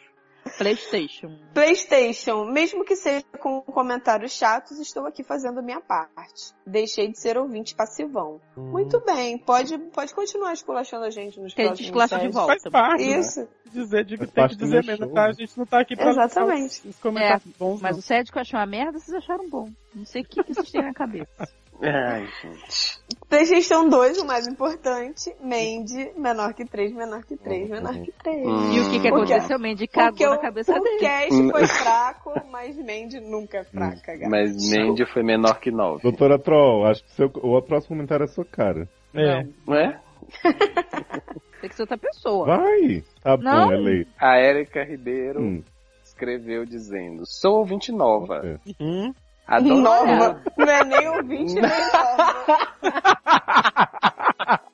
Playstation. 0.58 1.38
PlayStation, 1.54 2.46
mesmo 2.46 2.86
que 2.86 2.96
seja 2.96 3.26
com 3.40 3.62
comentários 3.62 4.32
chatos, 4.32 4.80
estou 4.80 5.06
aqui 5.06 5.24
fazendo 5.24 5.60
a 5.60 5.62
minha 5.62 5.82
parte. 5.82 6.54
Deixei 6.66 7.10
de 7.12 7.20
ser 7.20 7.38
ouvinte 7.38 7.76
passivão. 7.76 8.40
Muito 8.56 9.04
bem, 9.04 9.38
pode, 9.38 9.78
pode 9.92 10.14
continuar 10.14 10.54
esculachando 10.54 11.04
a 11.06 11.10
gente 11.10 11.40
nos 11.40 11.52
gente 11.52 11.56
próximos 11.66 11.80
esculacha 11.82 12.20
de 12.20 12.28
volta. 12.30 12.54
Faz 12.54 12.64
parte. 12.72 13.06
né? 13.06 13.20
Isso, 13.20 13.48
Dizer, 13.72 14.06
de, 14.06 14.16
Faz 14.18 14.32
tem 14.32 14.48
que 14.48 14.56
dizer 14.56 14.86
mesmo, 14.86 15.06
show. 15.06 15.14
tá? 15.14 15.26
A 15.26 15.32
gente 15.34 15.58
não 15.58 15.66
tá 15.66 15.82
aqui 15.82 15.96
pra 15.98 16.10
Exatamente. 16.12 16.80
os, 16.88 16.96
os 16.96 17.00
comentários 17.00 17.44
bons. 17.58 17.82
Mas 17.82 17.92
não. 17.98 18.00
o 18.00 18.02
que 18.32 18.38
eu 18.38 18.42
achei 18.42 18.58
uma 18.58 18.66
merda, 18.66 19.00
vocês 19.00 19.14
acharam 19.18 19.50
bom. 19.50 19.70
Não 19.94 20.06
sei 20.06 20.22
o 20.22 20.26
que, 20.26 20.42
que 20.44 20.54
vocês 20.54 20.72
têm 20.72 20.82
na 20.82 20.94
cabeça. 20.94 21.50
Ai, 21.82 22.28
gente. 22.42 23.00
PlayStation 23.30 23.90
2, 23.90 24.20
o 24.20 24.26
mais 24.26 24.48
importante. 24.48 25.36
Mandy, 25.42 26.12
menor 26.18 26.54
que 26.54 26.66
3, 26.66 26.94
menor 26.94 27.24
que 27.24 27.36
3, 27.36 27.70
menor 27.70 27.94
que 27.94 28.12
3. 28.12 28.48
Hum. 28.48 28.72
E 28.74 28.80
o 28.80 28.90
que, 28.90 29.00
que 29.02 29.08
aconteceu? 29.08 29.60
Mandy 29.60 29.88
cagou 29.88 30.10
Porque 30.12 30.26
na 30.26 30.36
o, 30.36 30.40
cabeça 30.42 30.74
o 30.74 30.82
dele. 30.82 31.00
cast 31.00 31.50
foi 31.52 31.68
fraco, 31.68 32.34
mas 32.52 32.78
Mandy 32.78 33.20
nunca 33.20 33.58
é 33.60 33.64
fraca, 33.66 34.14
gata. 34.16 34.30
Mas 34.30 34.52
Mandy 34.72 35.06
foi 35.12 35.24
menor 35.24 35.60
que 35.60 35.70
9. 35.72 36.02
Doutora 36.02 36.40
Troll, 36.40 36.86
acho 36.86 37.04
que 37.04 37.12
seu, 37.12 37.28
o 37.28 37.62
próximo 37.62 37.96
comentário 37.96 38.24
é 38.24 38.28
sua 38.28 38.46
cara. 38.46 38.88
É. 39.14 39.44
Não, 39.68 39.76
é? 39.76 40.00
tem 41.62 41.70
que 41.70 41.76
ser 41.76 41.84
outra 41.84 41.98
pessoa. 41.98 42.46
Vai! 42.46 43.04
Tá 43.22 43.38
Não. 43.38 43.68
bom, 43.68 43.74
é 43.74 43.78
lei. 43.78 44.08
A 44.20 44.38
Érica 44.38 44.84
Ribeiro 44.84 45.42
Hum, 45.42 45.64
escreveu 46.04 46.66
dizendo: 46.66 47.24
Sou 47.26 47.58
ouvinte 47.60 47.92
nova. 47.92 48.42
é. 48.46 49.25
Adoro 49.48 49.82
Nova. 49.82 50.42
Não 50.58 50.66
é 50.66 50.84
nem 50.84 51.08
ouvinte, 51.08 51.54
nem 51.54 51.64
nova. 51.64 52.36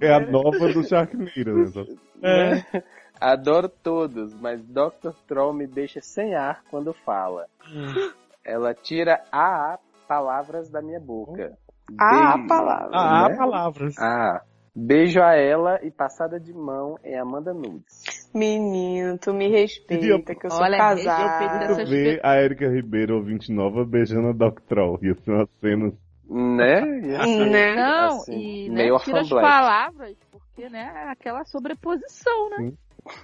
É 0.00 0.12
a 0.12 0.20
nova 0.20 0.72
do 0.72 0.84
Sharknado, 0.84 1.30
né? 1.30 1.90
É. 2.22 2.54
Né? 2.54 2.82
Adoro 3.20 3.68
todos, 3.68 4.32
mas 4.34 4.62
Dr. 4.62 5.12
Troll 5.26 5.52
me 5.52 5.66
deixa 5.66 6.00
sem 6.00 6.34
ar 6.34 6.62
quando 6.70 6.92
fala. 6.92 7.46
Hum. 7.68 8.12
Ela 8.44 8.74
tira 8.74 9.22
a 9.32 9.78
palavras 10.06 10.70
da 10.70 10.80
minha 10.80 11.00
boca. 11.00 11.56
Ah, 11.98 12.34
Beijo, 12.34 12.48
palavra. 12.48 12.90
Ah, 12.92 13.24
há 13.24 13.28
né? 13.28 13.36
palavras. 13.36 13.98
Ah, 13.98 14.42
beijo 14.78 15.20
a 15.20 15.34
ela 15.34 15.78
e 15.82 15.90
passada 15.90 16.38
de 16.38 16.52
mão 16.52 16.96
é 17.02 17.18
Amanda 17.18 17.52
Nudes. 17.52 18.28
Menino, 18.34 19.18
tu 19.18 19.32
me 19.32 19.48
respeita, 19.48 20.34
que 20.34 20.46
eu 20.46 20.50
sou 20.50 20.62
Olha, 20.62 20.76
casada. 20.76 21.72
Eu 21.72 21.86
ver 21.86 22.20
a 22.22 22.40
Erika 22.40 22.68
Ribeiro, 22.68 23.16
ouvinte 23.16 23.52
nova, 23.52 23.84
beijando 23.84 24.28
a 24.28 24.32
Doc 24.32 24.60
Troll. 24.68 24.98
Ia 25.02 25.14
ser 25.14 25.30
uma 25.30 25.48
cena. 25.60 25.92
Né? 26.30 26.80
Ser, 26.80 27.50
Né? 27.50 27.74
Não, 27.74 28.16
assim, 28.16 28.66
e 28.66 28.68
né, 28.68 28.74
meio 28.74 28.98
tira 28.98 29.20
as 29.20 29.30
palavras, 29.30 30.16
porque, 30.30 30.68
né, 30.68 30.92
é 30.94 31.10
aquela 31.10 31.42
sobreposição, 31.44 32.50
né? 32.50 32.72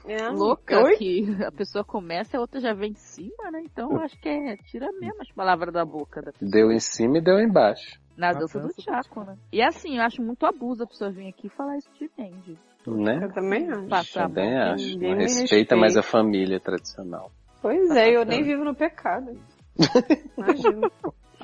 É. 0.08 0.28
Louca, 0.30 0.82
Oi? 0.82 0.96
que 0.96 1.44
a 1.44 1.52
pessoa 1.52 1.84
começa 1.84 2.34
e 2.34 2.38
a 2.38 2.40
outra 2.40 2.58
já 2.60 2.72
vem 2.72 2.92
em 2.92 2.96
cima, 2.96 3.50
né? 3.52 3.60
Então, 3.64 3.92
eu 3.92 4.00
acho 4.00 4.18
que 4.18 4.28
é, 4.28 4.56
tira 4.56 4.90
mesmo 4.98 5.20
as 5.20 5.30
palavras 5.32 5.74
da 5.74 5.84
boca 5.84 6.22
da 6.22 6.32
pessoa. 6.32 6.50
Deu 6.50 6.72
em 6.72 6.80
cima 6.80 7.18
e 7.18 7.20
deu 7.20 7.38
embaixo. 7.38 8.00
Na 8.16 8.32
Na 8.32 8.38
dança 8.40 8.58
do 8.58 8.66
dança 8.68 8.76
do 8.76 8.82
Chaco, 8.82 9.24
né? 9.24 9.36
E 9.52 9.62
assim, 9.62 9.96
eu 9.96 10.02
acho 10.02 10.22
muito 10.22 10.46
abuso 10.46 10.84
a 10.84 10.86
pessoa 10.86 11.10
vir 11.10 11.28
aqui 11.28 11.46
e 11.48 11.50
falar 11.50 11.76
isso 11.76 11.90
de 11.98 12.10
Mandy. 12.16 12.58
Né? 12.86 13.18
Eu 13.22 13.32
também 13.32 13.68
acho. 13.68 13.88
Passar 13.88 14.24
a 14.24 14.28
Também 14.28 14.56
acho. 14.58 14.98
Não 14.98 15.14
respeita 15.14 15.42
respeita. 15.42 15.76
mais 15.76 15.96
a 15.96 16.02
família 16.02 16.60
tradicional. 16.60 17.30
Pois 17.62 17.90
é, 17.90 18.14
eu 18.14 18.24
nem 18.24 18.42
vivo 18.42 18.62
no 18.62 18.74
pecado. 18.74 19.38
Imagina. 20.36 20.90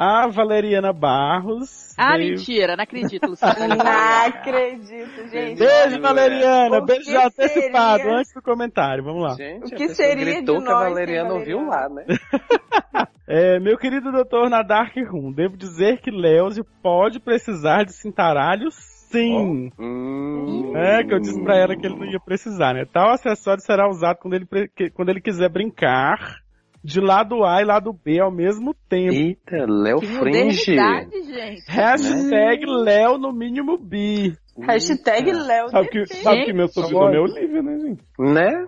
A 0.03 0.27
Valeriana 0.29 0.95
Barros. 0.95 1.95
Ah, 1.99 2.17
veio- 2.17 2.31
mentira, 2.39 2.75
não 2.75 2.83
acredito, 2.85 3.27
Luciana. 3.29 3.69
Não 3.77 4.27
acredito, 4.29 5.29
gente. 5.29 5.59
Beijo, 5.59 6.01
Valeriana. 6.01 6.79
O 6.79 6.85
Beijo 6.87 7.05
que 7.05 7.13
já 7.13 7.27
antecipado, 7.27 7.99
seria? 8.05 8.17
antes 8.19 8.33
do 8.33 8.41
comentário. 8.41 9.05
Vamos 9.05 9.23
lá. 9.23 9.35
Gente, 9.35 9.65
O 9.65 9.75
a 9.75 9.77
que 9.77 9.89
seria 9.91 10.25
gritou 10.25 10.59
de 10.59 10.65
que 10.65 10.71
a 10.71 10.73
nós 10.73 10.85
sem 10.85 10.89
Valeriana 10.95 11.35
ouviu 11.35 11.67
lá, 11.67 11.87
né? 11.91 12.05
É, 13.33 13.61
meu 13.61 13.79
querido 13.79 14.11
doutor 14.11 14.51
na 14.51 14.61
Dark 14.61 14.93
Room, 15.09 15.31
devo 15.31 15.57
dizer 15.57 16.01
que 16.01 16.11
Leozio 16.11 16.65
pode 16.83 17.21
precisar 17.21 17.85
de 17.85 17.93
cintaralhos 17.93 18.75
sim. 18.75 19.71
Hum. 19.79 20.73
É, 20.77 21.05
que 21.05 21.15
eu 21.15 21.21
disse 21.21 21.41
pra 21.45 21.57
ela 21.57 21.77
que 21.77 21.87
ele 21.87 21.95
não 21.97 22.07
ia 22.07 22.19
precisar, 22.19 22.75
né? 22.75 22.85
Tal 22.93 23.11
acessório 23.11 23.63
será 23.63 23.89
usado 23.89 24.17
quando 24.19 24.35
ele, 24.35 24.49
quando 24.95 25.11
ele 25.11 25.21
quiser 25.21 25.49
brincar 25.49 26.41
de 26.83 27.01
lado 27.01 27.45
A 27.45 27.61
e 27.61 27.65
lado 27.65 27.93
B 27.93 28.21
ao 28.21 28.31
mesmo 28.31 28.75
tempo. 28.89 29.13
Eita, 29.13 29.67
Léo 29.67 30.01
Fringe. 30.01 30.75
gente. 30.75 31.65
Hashtag 31.69 32.65
Léo 32.67 33.19
no 33.19 33.33
mínimo 33.33 33.77
bi. 33.77 34.33
Hashtag 34.63 35.33
Léo 35.33 35.69
Sabe 35.69 35.89
que, 35.89 36.07
sabe 36.07 36.45
que 36.45 36.53
meu 36.53 36.69
sobrenome 36.69 37.17
é 37.17 37.21
Olivia, 37.21 37.63
né, 37.63 37.79
gente? 37.79 38.03
Né? 38.19 38.67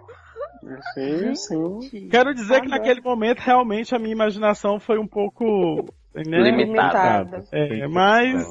Sim, 0.95 1.35
sim. 1.35 2.09
Quero 2.09 2.33
dizer 2.35 2.61
que 2.61 2.69
naquele 2.69 3.01
momento 3.01 3.41
realmente 3.41 3.95
a 3.95 3.99
minha 3.99 4.13
imaginação 4.13 4.79
foi 4.79 4.99
um 4.99 5.07
pouco 5.07 5.85
né? 6.15 6.39
Limitada. 6.39 7.43
É, 7.51 7.89
mas 7.89 8.45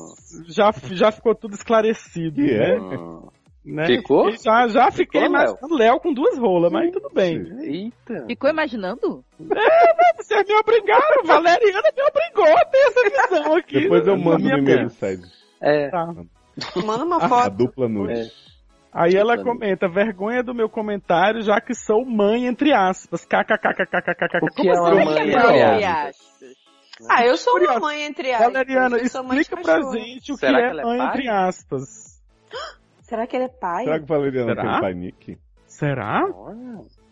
já, 0.48 0.72
já 0.92 1.12
ficou 1.12 1.36
tudo 1.36 1.54
esclarecido. 1.54 2.36
Que 2.36 2.52
é? 2.52 2.80
né? 2.80 2.98
Hum. 3.66 3.76
Né? 3.76 3.86
Ficou? 3.86 4.30
E 4.30 4.38
Já, 4.38 4.68
já 4.68 4.90
fiquei 4.92 5.22
Ficou, 5.22 5.38
Léo? 5.38 5.50
imaginando 5.52 5.76
Léo 5.78 6.00
com 6.00 6.14
duas 6.14 6.38
rolas, 6.38 6.72
mas 6.72 6.92
tudo 6.92 7.10
bem. 7.14 7.38
Eita. 7.62 8.26
Ficou 8.28 8.50
imaginando? 8.50 9.24
Vocês 10.18 10.48
me 10.48 10.56
obrigaram, 10.56 11.24
Valeriana 11.26 11.90
me 11.96 12.04
obrigou 12.04 12.58
a 12.58 12.66
ter 12.66 12.78
essa 12.78 13.10
visão 13.38 13.56
aqui. 13.56 13.82
Depois 13.82 14.08
eu 14.08 14.18
mando 14.18 14.44
no 14.50 14.58
e-mail 14.58 14.86
do 14.86 14.90
sede. 14.94 15.24
É. 15.62 15.90
Tá. 15.90 16.08
Manda 16.84 17.06
uma 17.06 17.18
A 17.24 17.30
foto. 17.30 17.56
dupla 17.56 17.88
nude. 17.88 18.14
É. 18.14 18.26
Aí 18.94 19.16
ela 19.16 19.42
comenta, 19.42 19.88
vergonha 19.88 20.44
do 20.44 20.54
meu 20.54 20.68
comentário, 20.68 21.42
já 21.44 21.62
que 21.62 21.74
sou 21.74 22.04
mãe, 22.06 22.46
entre 22.46 22.74
aspas. 22.74 23.24
KKKKKKK. 23.26 24.40
O 24.42 24.48
que 24.48 24.56
Como 24.56 24.70
é 24.70 24.74
assim? 24.74 25.06
mãe, 25.06 25.20
Entre 25.30 25.84
aspas. 25.84 26.32
Ah, 27.10 27.26
eu 27.26 27.38
sou 27.38 27.58
uma 27.58 27.80
mãe 27.80 28.04
entre 28.04 28.32
aspas. 28.34 28.52
Valeriana, 28.52 28.98
explica 28.98 29.58
pra 29.62 29.82
gente 29.94 30.32
o 30.34 30.36
Será 30.36 30.58
que 30.72 30.78
é 30.78 30.82
é 30.82 30.84
mãe, 30.84 30.98
pai? 30.98 31.08
entre 31.08 31.30
aspas. 31.30 32.22
Será 33.12 33.28
que 33.28 33.36
ele 33.36 33.44
é 33.44 33.50
pai? 33.50 33.84
Será 33.84 34.00
que 34.00 34.06
Valeriana 34.06 34.56
Será? 34.56 34.72
tem 34.72 34.80
pai 34.80 34.94
Nick? 34.94 35.38
Será? 35.68 36.24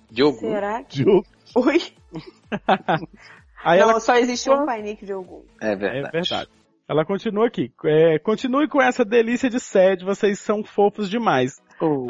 Diogo. 0.10 0.38
Será 0.39 0.82
que... 0.82 1.04
Diogo. 1.04 1.26
Oi? 1.58 1.78
Aí 3.66 3.82
não, 3.82 3.89
ela 3.89 4.00
só 4.00 4.16
existe 4.16 4.50
um 4.50 4.66
pai 4.66 4.82
Nick 4.82 5.06
de 5.06 5.12
algum. 5.12 5.43
É 5.62 5.74
É 5.74 5.76
verdade. 5.76 6.11
verdade. 6.14 6.49
Ela 6.88 7.03
continua 7.03 7.48
aqui. 7.48 7.69
É, 7.84 8.18
continue 8.19 8.69
com 8.69 8.82
essa 8.82 9.03
delícia 9.03 9.49
de 9.49 9.60
sede, 9.60 10.06
vocês 10.06 10.40
são 10.40 10.64
fofos 10.64 11.10
demais. 11.10 11.61
Oh. 11.81 12.06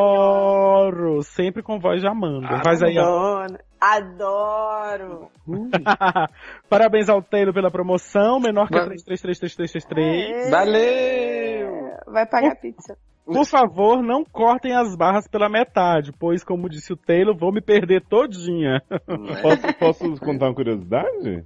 Adoro! 0.00 1.22
Sempre 1.22 1.62
com 1.62 1.78
voz 1.80 2.00
de 2.00 2.06
Amanda. 2.06 2.60
Faz 2.64 2.82
aí, 2.82 2.96
ó. 2.98 3.02
Adoro. 3.02 3.58
Adoro. 3.80 5.28
Parabéns 6.68 7.08
ao 7.08 7.22
Taylor 7.22 7.54
pela 7.54 7.70
promoção, 7.70 8.38
menor 8.38 8.68
que 8.68 8.74
Va- 8.78 8.88
33333333. 8.88 10.50
Valeu! 10.50 11.90
Vai 12.06 12.26
pagar 12.26 12.56
pizza. 12.56 12.96
Por 13.24 13.46
favor, 13.46 14.02
não 14.02 14.24
cortem 14.24 14.74
as 14.74 14.96
barras 14.96 15.28
pela 15.28 15.48
metade, 15.48 16.12
pois, 16.18 16.42
como 16.42 16.68
disse 16.68 16.92
o 16.92 16.96
Taylor, 16.96 17.36
vou 17.36 17.52
me 17.52 17.60
perder 17.62 18.02
todinha. 18.06 18.82
Posso, 19.40 19.74
posso 19.78 20.20
contar 20.20 20.46
uma 20.48 20.54
curiosidade? 20.54 21.44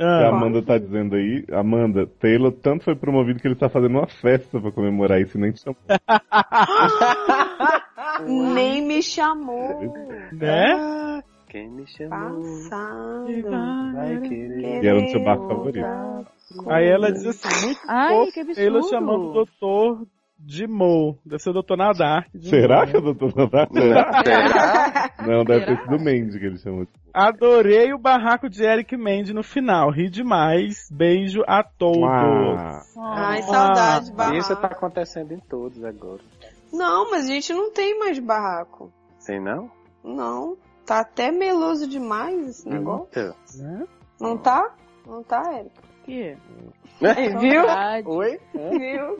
Que 0.00 0.04
a 0.06 0.08
Ah, 0.08 0.28
Amanda 0.30 0.62
tá 0.62 0.78
dizendo 0.78 1.14
aí. 1.14 1.44
Amanda, 1.52 2.06
Taylor 2.06 2.50
tanto 2.52 2.84
foi 2.84 2.96
promovido 2.96 3.38
que 3.38 3.46
ele 3.46 3.54
tá 3.54 3.68
fazendo 3.68 3.98
uma 3.98 4.06
festa 4.06 4.58
pra 4.58 4.72
comemorar 4.72 5.20
isso 5.20 5.36
e 5.36 5.40
nem 5.42 5.52
te 5.52 5.60
chamou. 5.60 5.76
Nem 8.54 8.82
me 8.86 9.02
chamou. 9.02 9.92
né? 10.32 11.22
Quem 11.48 11.68
me 11.68 11.86
chamou 11.86 12.40
Passado. 12.40 13.26
vai 13.94 14.20
querer. 14.20 14.82
E 14.82 14.86
era 14.86 15.00
no 15.00 15.08
seu 15.10 15.22
barco 15.22 15.48
favorito. 15.48 15.86
Aí 16.68 16.86
ela 16.88 17.12
diz 17.12 17.26
assim, 17.26 17.66
muito 17.66 17.80
Ai, 17.88 18.22
absurdo. 18.24 18.54
Taylor 18.54 18.82
chamando 18.88 19.28
o 19.28 19.32
doutor 19.32 20.06
de 20.42 20.66
Mo. 20.66 21.18
Deve 21.24 21.42
ser 21.42 21.50
o 21.50 21.62
Dr. 21.62 21.76
Nadar. 21.76 22.26
Será 22.40 22.80
Mo. 22.80 22.86
que 22.90 22.96
é 22.96 22.98
o 22.98 23.14
Dr. 23.14 23.36
Nadar? 23.36 23.68
Será? 24.24 25.10
Não, 25.26 25.44
deve 25.44 25.66
ter 25.66 25.76
Será? 25.76 25.82
sido 25.82 25.98
Mandy 25.98 26.38
que 26.38 26.46
ele 26.46 26.58
chamou. 26.58 26.86
Adorei 27.12 27.92
o 27.92 27.98
barraco 27.98 28.48
de 28.48 28.62
Eric 28.64 28.96
Mendes 28.96 29.34
no 29.34 29.42
final. 29.42 29.90
Ri 29.90 30.08
demais. 30.08 30.88
Beijo 30.90 31.42
a 31.46 31.62
todos. 31.62 32.02
Ah, 32.04 32.82
Ai, 32.98 33.38
Ah, 33.40 33.42
saudade, 33.42 34.12
barraco. 34.12 34.36
Isso 34.38 34.56
tá 34.56 34.66
acontecendo 34.68 35.32
em 35.32 35.40
todos 35.40 35.82
agora. 35.84 36.20
Não, 36.72 37.10
mas 37.10 37.24
a 37.28 37.32
gente 37.32 37.52
não 37.52 37.72
tem 37.72 37.98
mais 37.98 38.18
barraco. 38.18 38.92
Sei 39.18 39.40
não? 39.40 39.70
Não. 40.04 40.56
Tá 40.86 41.00
até 41.00 41.30
meloso 41.30 41.86
demais 41.88 42.48
esse 42.48 42.68
negócio. 42.68 43.06
Então. 43.10 43.34
Né? 43.58 43.86
Não 44.20 44.38
tá? 44.38 44.72
Não 45.06 45.22
tá, 45.22 45.42
Érica? 45.52 45.82
Que? 46.04 46.36
Viu? 47.40 47.64
Saudade. 47.66 48.08
Oi? 48.08 48.40
Viu? 48.54 49.18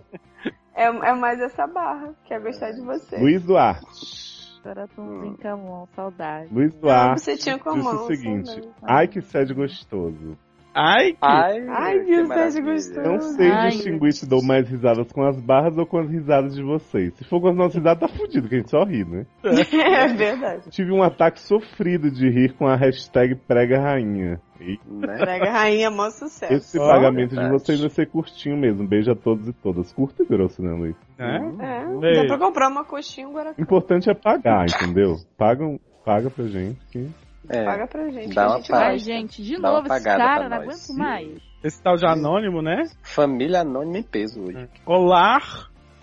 É, 0.74 0.84
é 0.84 1.12
mais 1.14 1.40
essa 1.40 1.66
barra, 1.66 2.14
que 2.24 2.32
é 2.32 2.38
gostar 2.38 2.70
de 2.72 2.80
você. 2.80 3.18
Luiz 3.18 3.42
Duarte. 3.42 4.40
Coraçãozinho 4.62 5.38
a 5.42 5.56
mão, 5.56 5.88
saudade. 5.96 6.52
Luiz 6.52 6.72
Não, 6.74 6.80
Duarte 6.80 7.22
você 7.22 7.36
tinha 7.36 7.58
com 7.58 7.70
a 7.70 7.74
disse 7.74 7.84
mão. 7.84 8.04
o 8.04 8.06
seguinte: 8.06 8.46
saudade. 8.50 8.72
Ai, 8.82 9.08
que 9.08 9.20
sede 9.22 9.54
gostoso. 9.54 10.36
Ai, 10.74 11.12
que... 11.12 11.18
Ai, 11.20 11.66
Ai, 11.68 11.98
que 12.00 12.04
que 12.06 12.14
sede 12.16 12.28
maravilha. 12.28 12.72
gostoso. 12.72 13.00
Não 13.02 13.20
sei 13.20 13.50
Ai, 13.50 13.68
distinguir 13.70 14.12
se 14.12 14.28
dou 14.28 14.42
mais 14.42 14.68
risadas 14.68 15.10
com 15.12 15.22
as 15.26 15.40
barras 15.40 15.76
ou 15.76 15.84
com 15.86 15.98
as 15.98 16.08
risadas 16.10 16.54
de 16.54 16.62
vocês. 16.62 17.12
Se 17.14 17.24
for 17.24 17.40
com 17.40 17.48
as 17.48 17.56
nossas 17.56 17.74
risadas, 17.76 18.00
tá 18.10 18.16
fudido, 18.16 18.48
que 18.48 18.54
a 18.54 18.58
gente 18.58 18.70
só 18.70 18.84
ri, 18.84 19.04
né? 19.04 19.26
É 19.42 20.06
verdade. 20.08 20.70
Tive 20.70 20.92
um 20.92 21.02
ataque 21.02 21.40
sofrido 21.40 22.10
de 22.10 22.28
rir 22.30 22.52
com 22.54 22.66
a 22.66 22.76
hashtag 22.76 23.34
prega 23.34 23.80
rainha. 23.80 24.40
Né? 24.60 25.16
Prega 25.16 25.50
Rainha, 25.50 25.90
mó 25.90 26.10
sucesso. 26.10 26.52
esse 26.52 26.78
Ó, 26.78 26.86
pagamento 26.86 27.30
de 27.30 27.36
verdade. 27.36 27.52
vocês 27.62 27.80
vai 27.80 27.88
ser 27.88 28.06
curtinho 28.10 28.58
mesmo. 28.58 28.86
Beijo 28.86 29.10
a 29.10 29.16
todos 29.16 29.48
e 29.48 29.54
todas. 29.54 29.90
Curto 29.90 30.22
e 30.22 30.26
grosso, 30.26 30.62
né, 30.62 30.70
Luiz? 30.72 30.94
né? 31.18 31.40
É, 31.60 31.98
Beijo. 31.98 32.20
dá 32.22 32.36
pra 32.36 32.46
comprar 32.46 32.68
uma 32.68 32.84
coxinha 32.84 33.26
um 33.26 33.32
Guaracá. 33.32 33.60
Importante 33.60 34.10
é 34.10 34.14
pagar, 34.14 34.66
entendeu? 34.66 35.16
Pagam, 35.38 35.80
paga 36.04 36.28
pra 36.28 36.44
gente. 36.46 36.78
Que... 36.92 37.08
É. 37.52 37.64
Paga 37.64 37.86
pra 37.88 38.08
gente. 38.10 38.28
Dá 38.34 38.34
que 38.34 38.38
a 38.40 38.46
uma 38.48 38.56
gente 38.58 38.68
paga. 38.70 38.84
Ai, 38.86 38.92
gosta. 38.92 39.04
gente, 39.12 39.42
de 39.42 39.60
Dá 39.60 39.70
uma 39.70 39.80
novo 39.82 39.92
esse 39.94 40.04
cara, 40.04 40.48
não 40.48 40.56
aguento 40.56 40.94
mais. 40.96 41.28
Esse 41.64 41.82
tal 41.82 41.96
de 41.96 42.06
anônimo, 42.06 42.62
né? 42.62 42.84
Família 43.02 43.60
anônima 43.62 43.98
em 43.98 44.02
peso 44.02 44.40
hoje. 44.40 44.68
Olá, 44.86 45.38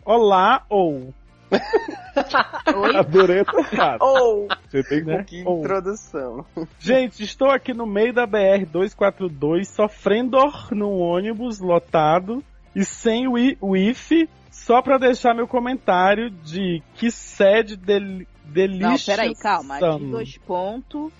olá 0.05 0.65
ou. 0.69 1.13
Oi? 2.75 2.95
Adorei 2.97 3.39
essa 3.39 3.63
frase. 3.63 3.97
Ou, 4.01 4.47
Você 4.67 4.83
tem 4.83 5.03
Né? 5.05 5.23
Que 5.23 5.43
Ou. 5.45 5.59
introdução. 5.59 6.45
Gente, 6.79 7.23
estou 7.23 7.49
aqui 7.49 7.73
no 7.73 7.85
meio 7.85 8.13
da 8.13 8.25
BR 8.25 8.65
242, 8.69 9.67
sofrendo 9.69 10.37
num 10.71 10.99
ônibus 10.99 11.59
lotado 11.59 12.43
e 12.75 12.83
sem 12.83 13.27
wi- 13.29 13.57
wifi, 13.63 14.29
só 14.51 14.81
pra 14.81 14.97
deixar 14.97 15.33
meu 15.33 15.47
comentário 15.47 16.29
de 16.29 16.83
que 16.95 17.09
sede 17.09 17.77
del 17.77 18.25
delícia. 18.47 18.87
Não, 18.89 18.97
peraí, 19.23 19.35
calma. 19.35 19.79
De 19.79 20.05
dois 20.11 20.37
pontos. 20.37 21.11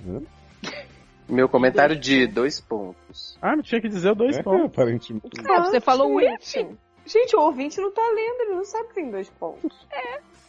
Meu 1.30 1.50
comentário 1.50 1.96
de 2.00 2.26
dois 2.26 2.62
pontos. 2.62 3.38
Ah, 3.42 3.56
não 3.56 3.62
tinha 3.64 3.82
que 3.82 3.90
dizer 3.90 4.12
o 4.12 4.16
dois 4.16 4.38
É, 4.38 4.44
pontos. 4.44 4.66
aparentemente. 4.68 5.28
Ah, 5.50 5.64
você 5.64 5.82
falou 5.82 6.16
wifi? 6.16 6.68
Gente, 7.06 7.36
o 7.36 7.42
ouvinte 7.42 7.80
não 7.80 7.92
tá 7.92 8.02
lendo, 8.02 8.42
ele 8.42 8.56
não 8.56 8.66
sabe 8.66 8.90
que 8.90 8.96
tem 8.96 9.10
dois 9.12 9.30
pontos. 9.30 9.72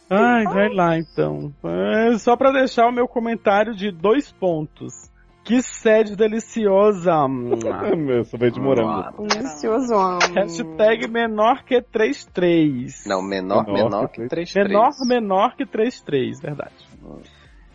Ai, 0.09 0.43
vai 0.45 0.69
lá 0.69 0.97
então. 0.97 1.53
É, 1.63 2.17
só 2.17 2.35
pra 2.35 2.51
deixar 2.51 2.87
o 2.87 2.91
meu 2.91 3.07
comentário 3.07 3.75
de 3.75 3.91
dois 3.91 4.31
pontos. 4.31 5.08
Que 5.49 5.63
sede 5.63 6.15
deliciosa. 6.15 7.11
Ah, 7.11 7.27
meu, 7.27 8.23
sorvete 8.23 8.53
de 8.53 8.61
morango. 8.61 9.25
Delicioso. 9.27 9.95
Hashtag 10.35 11.07
menor 11.07 11.63
que 11.63 11.81
33. 11.81 13.05
Não, 13.07 13.23
menor, 13.23 13.65
Menor 13.65 13.89
menor, 13.89 14.07
que 14.09 14.21
que 14.21 14.27
3 14.27 14.53
Menor, 14.53 14.89
menor 15.07 15.55
que 15.55 15.65
33, 15.65 16.39
verdade. 16.39 16.75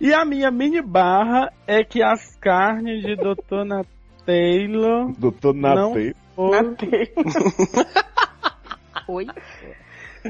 E 0.00 0.14
a 0.14 0.24
minha 0.24 0.52
mini 0.52 0.80
barra 0.80 1.52
é 1.66 1.82
que 1.82 2.00
as 2.00 2.36
carnes 2.36 3.02
de 3.02 3.16
Dona 3.16 3.82
Taylor 4.24 5.10
Não. 5.52 5.88
Natei. 5.88 6.14
foram 6.36 6.76
Oi? 9.08 9.26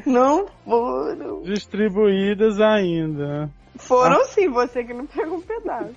Não 0.07 0.47
foram. 0.65 1.43
distribuídas 1.43 2.59
ainda. 2.59 3.51
Foram 3.77 4.25
sim, 4.27 4.49
você 4.49 4.85
que 4.85 4.95
não 4.95 5.07
pegou 5.07 5.39
um 5.39 5.41
pedaço. 5.41 5.95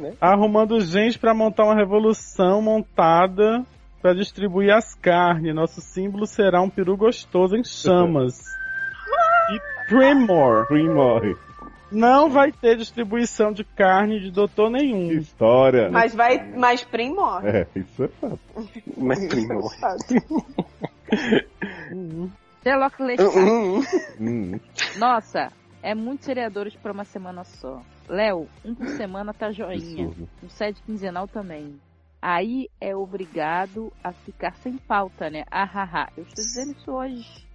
né? 0.00 0.14
Arrumando 0.20 0.80
gente 0.80 1.18
pra 1.18 1.34
montar 1.34 1.64
uma 1.64 1.74
revolução 1.74 2.62
montada 2.62 3.64
pra 4.00 4.14
distribuir 4.14 4.72
as 4.74 4.94
carnes. 4.94 5.54
Nosso 5.54 5.80
símbolo 5.80 6.26
será 6.26 6.62
um 6.62 6.70
peru 6.70 6.96
gostoso 6.96 7.56
em 7.56 7.64
chamas. 7.64 8.38
E 9.52 9.60
Primor. 9.88 10.66
Primor. 10.66 11.38
Não 11.90 12.28
vai 12.28 12.52
ter 12.52 12.76
distribuição 12.76 13.50
de 13.50 13.64
carne 13.64 14.20
de 14.20 14.30
doutor 14.30 14.70
Que 14.70 14.76
nenhum. 14.82 15.12
história. 15.12 15.90
Mas 15.90 16.14
vai, 16.14 16.38
mas 16.54 16.84
Prim 16.84 17.14
morre. 17.14 17.48
É, 17.48 17.66
isso 17.74 18.04
é 18.04 18.08
fato. 18.08 18.38
Mas 18.96 19.18
Isso 19.20 19.28
primo. 19.28 19.70
fato. 19.80 20.04
Sherlock 22.62 23.02
Lestat. 23.02 23.38
Hum, 23.38 23.82
Hum. 24.20 24.60
Nossa, 24.98 25.50
é 25.82 25.94
muitos 25.94 26.26
seriadores 26.26 26.74
pra 26.76 26.92
uma 26.92 27.04
semana 27.04 27.44
só. 27.44 27.82
Léo, 28.08 28.48
um 28.64 28.74
por 28.74 28.88
semana 28.88 29.34
tá 29.34 29.52
joinha. 29.52 30.10
Um 30.42 30.48
sede 30.48 30.82
quinzenal 30.82 31.28
também. 31.28 31.78
Aí 32.20 32.68
é 32.80 32.96
obrigado 32.96 33.92
a 34.02 34.12
ficar 34.12 34.56
sem 34.56 34.76
pauta, 34.76 35.30
né? 35.30 35.44
Ahaha. 35.50 36.08
Eu 36.16 36.24
estou 36.24 36.44
dizendo 36.44 36.72
isso 36.72 36.90
hoje. 36.90 37.46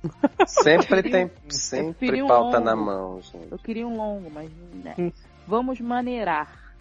Sempre 0.47 1.03
tem 1.03 1.27
preferi 1.27 1.53
sempre 1.53 2.23
um 2.23 2.27
pauta 2.27 2.59
longo. 2.59 2.65
na 2.65 2.75
mão, 2.75 3.21
gente. 3.21 3.51
Eu 3.51 3.57
queria 3.57 3.85
um 3.85 3.97
longo, 3.97 4.29
mas 4.29 4.49
né. 4.73 5.11
Vamos 5.45 5.81
maneirar. 5.81 6.73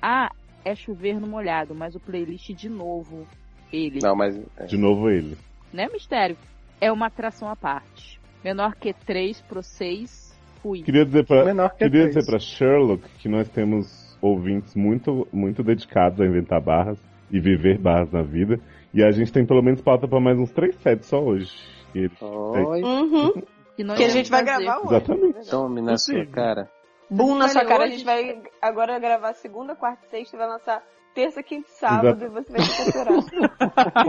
Ah, 0.00 0.30
é 0.64 0.74
chover 0.74 1.20
no 1.20 1.26
molhado, 1.26 1.74
mas 1.74 1.94
o 1.94 2.00
playlist 2.00 2.50
de 2.54 2.68
novo. 2.68 3.26
Ele. 3.70 3.98
Não, 4.02 4.16
mas. 4.16 4.40
é. 4.56 4.64
De 4.64 4.78
novo 4.78 5.10
ele. 5.10 5.36
Né, 5.70 5.86
mistério? 5.92 6.36
É 6.80 6.90
uma 6.90 7.06
atração 7.06 7.50
à 7.50 7.56
parte. 7.56 8.18
Menor 8.42 8.74
que 8.76 8.94
3 8.94 9.42
pro 9.42 9.62
6, 9.62 10.27
fui. 10.68 10.82
Queria 10.82 11.04
dizer 11.04 11.26
pra, 11.26 11.44
Menor 11.44 11.70
que 11.70 11.78
queria 11.78 12.06
dizer 12.08 12.24
pra 12.26 12.38
Sherlock 12.38 13.02
que 13.18 13.28
nós 13.28 13.48
temos 13.48 14.16
ouvintes 14.20 14.74
muito, 14.74 15.26
muito 15.32 15.62
dedicados 15.62 16.20
a 16.20 16.26
inventar 16.26 16.60
barras 16.60 16.98
e 17.30 17.38
viver 17.40 17.78
barras 17.78 18.10
na 18.12 18.22
vida. 18.22 18.58
E 18.92 19.02
a 19.04 19.10
gente 19.10 19.32
tem 19.32 19.44
pelo 19.46 19.62
menos 19.62 19.80
pauta 19.80 20.08
pra 20.08 20.18
mais 20.20 20.38
uns 20.38 20.50
três 20.52 20.74
sets 20.76 21.06
só 21.06 21.20
hoje. 21.20 21.50
E 21.94 22.08
Uhum. 22.22 23.32
Que, 23.76 23.84
nós 23.84 23.96
Que 23.96 24.04
a 24.04 24.08
gente 24.08 24.28
vai 24.28 24.44
fazer. 24.44 24.64
gravar 24.64 24.78
hoje. 24.80 24.88
Exatamente. 24.96 25.50
tome 25.50 25.80
na 25.80 25.96
sua 25.96 26.14
Possível. 26.14 26.32
cara. 26.34 26.68
Boom 27.08 27.36
na 27.38 27.46
sua 27.48 27.64
cara. 27.64 27.84
A 27.84 27.86
hoje- 27.86 27.92
gente 27.98 28.04
vai 28.04 28.42
agora 28.60 28.98
gravar 28.98 29.32
segunda, 29.34 29.76
quarta 29.76 30.04
e 30.06 30.10
sexta. 30.10 30.36
Vai 30.36 30.48
lançar 30.48 30.82
terça, 31.18 31.42
quinta 31.42 31.68
e 31.68 31.72
sábado. 31.72 32.24
E 32.24 32.28
você 32.28 32.52
vai 32.52 32.60
se 32.62 32.92
capturar. 32.92 33.14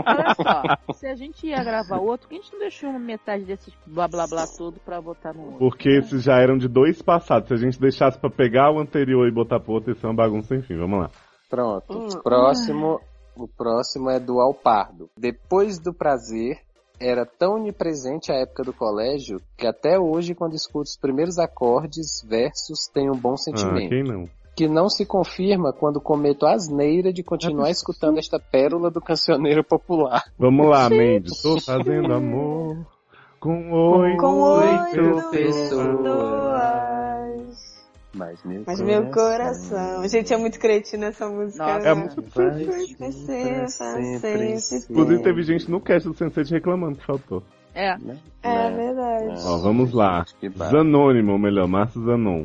Olha 0.06 0.34
só, 0.36 0.94
se 0.94 1.06
a 1.08 1.14
gente 1.16 1.44
ia 1.44 1.64
gravar 1.64 1.98
outro, 1.98 2.28
por 2.28 2.34
que 2.34 2.38
a 2.38 2.42
gente 2.42 2.52
não 2.52 2.60
deixou 2.60 2.92
metade 2.92 3.44
desses 3.44 3.74
blá 3.84 4.06
blá 4.06 4.28
blá 4.28 4.46
todo 4.46 4.78
pra 4.84 5.00
botar 5.00 5.34
no 5.34 5.42
outro? 5.42 5.58
Porque 5.58 5.88
esses 5.88 6.22
já 6.22 6.36
eram 6.40 6.56
de 6.56 6.68
dois 6.68 7.02
passados. 7.02 7.48
Se 7.48 7.54
a 7.54 7.56
gente 7.56 7.80
deixasse 7.80 8.16
pra 8.16 8.30
pegar 8.30 8.70
o 8.70 8.78
anterior 8.78 9.26
e 9.26 9.34
botar 9.34 9.58
pro 9.58 9.72
outro, 9.72 9.92
isso 9.92 10.06
é 10.06 10.08
uma 10.08 10.14
bagunça, 10.14 10.54
enfim. 10.54 10.76
Vamos 10.76 11.00
lá. 11.00 11.10
Pronto. 11.48 11.98
Hum. 11.98 12.08
Próximo. 12.22 13.00
O 13.36 13.48
próximo 13.48 14.08
é 14.10 14.20
do 14.20 14.40
Alpardo. 14.40 15.08
Depois 15.16 15.80
do 15.80 15.92
prazer, 15.92 16.58
era 17.00 17.24
tão 17.26 17.54
onipresente 17.54 18.30
a 18.30 18.36
época 18.36 18.62
do 18.62 18.72
colégio 18.72 19.40
que 19.56 19.66
até 19.66 19.98
hoje, 19.98 20.34
quando 20.34 20.54
escuto 20.54 20.90
os 20.90 20.96
primeiros 20.96 21.38
acordes, 21.38 22.22
versos, 22.28 22.86
tenho 22.92 23.14
um 23.14 23.18
bom 23.18 23.32
Ah, 23.32 23.36
sentimento. 23.38 23.88
quem 23.88 24.04
não? 24.04 24.28
Que 24.60 24.68
não 24.68 24.90
se 24.90 25.06
confirma 25.06 25.72
quando 25.72 26.02
cometo 26.02 26.44
a 26.44 26.52
asneira 26.52 27.10
de 27.10 27.22
continuar 27.22 27.70
escutando 27.70 28.18
esta 28.18 28.38
pérola 28.38 28.90
do 28.90 29.00
cancioneiro 29.00 29.64
popular. 29.64 30.22
Vamos 30.38 30.68
lá, 30.68 30.90
Mandy. 30.90 31.30
Tô 31.42 31.58
fazendo 31.58 32.12
amor 32.12 32.76
com 33.38 33.72
oito, 33.72 34.18
Com 34.18 34.42
oito 34.42 35.30
pessoas. 35.30 35.96
pessoas. 35.96 36.90
Mas 38.12 38.44
meu 38.44 38.62
Mas 38.66 38.82
meu 38.82 39.10
coração. 39.10 40.06
Gente, 40.06 40.34
é 40.34 40.36
muito 40.36 40.58
cretina 40.60 41.06
essa 41.06 41.26
música. 41.26 41.64
Nossa, 41.64 41.78
né? 41.78 41.88
é 41.88 41.94
muito. 41.94 42.22
Inclusive 44.90 45.22
teve 45.22 45.42
gente 45.42 45.70
no 45.70 45.80
cast 45.80 46.06
do 46.06 46.14
Sense8 46.14 46.50
reclamando 46.50 46.98
que 46.98 47.06
faltou. 47.06 47.42
É, 47.74 47.96
É 48.42 48.70
verdade. 48.70 49.42
Ó, 49.42 49.56
vamos 49.56 49.94
lá. 49.94 50.26
Zanônimo, 50.70 51.32
ou 51.32 51.38
melhor, 51.38 51.66
Márcio 51.66 52.04
Zanon. 52.04 52.44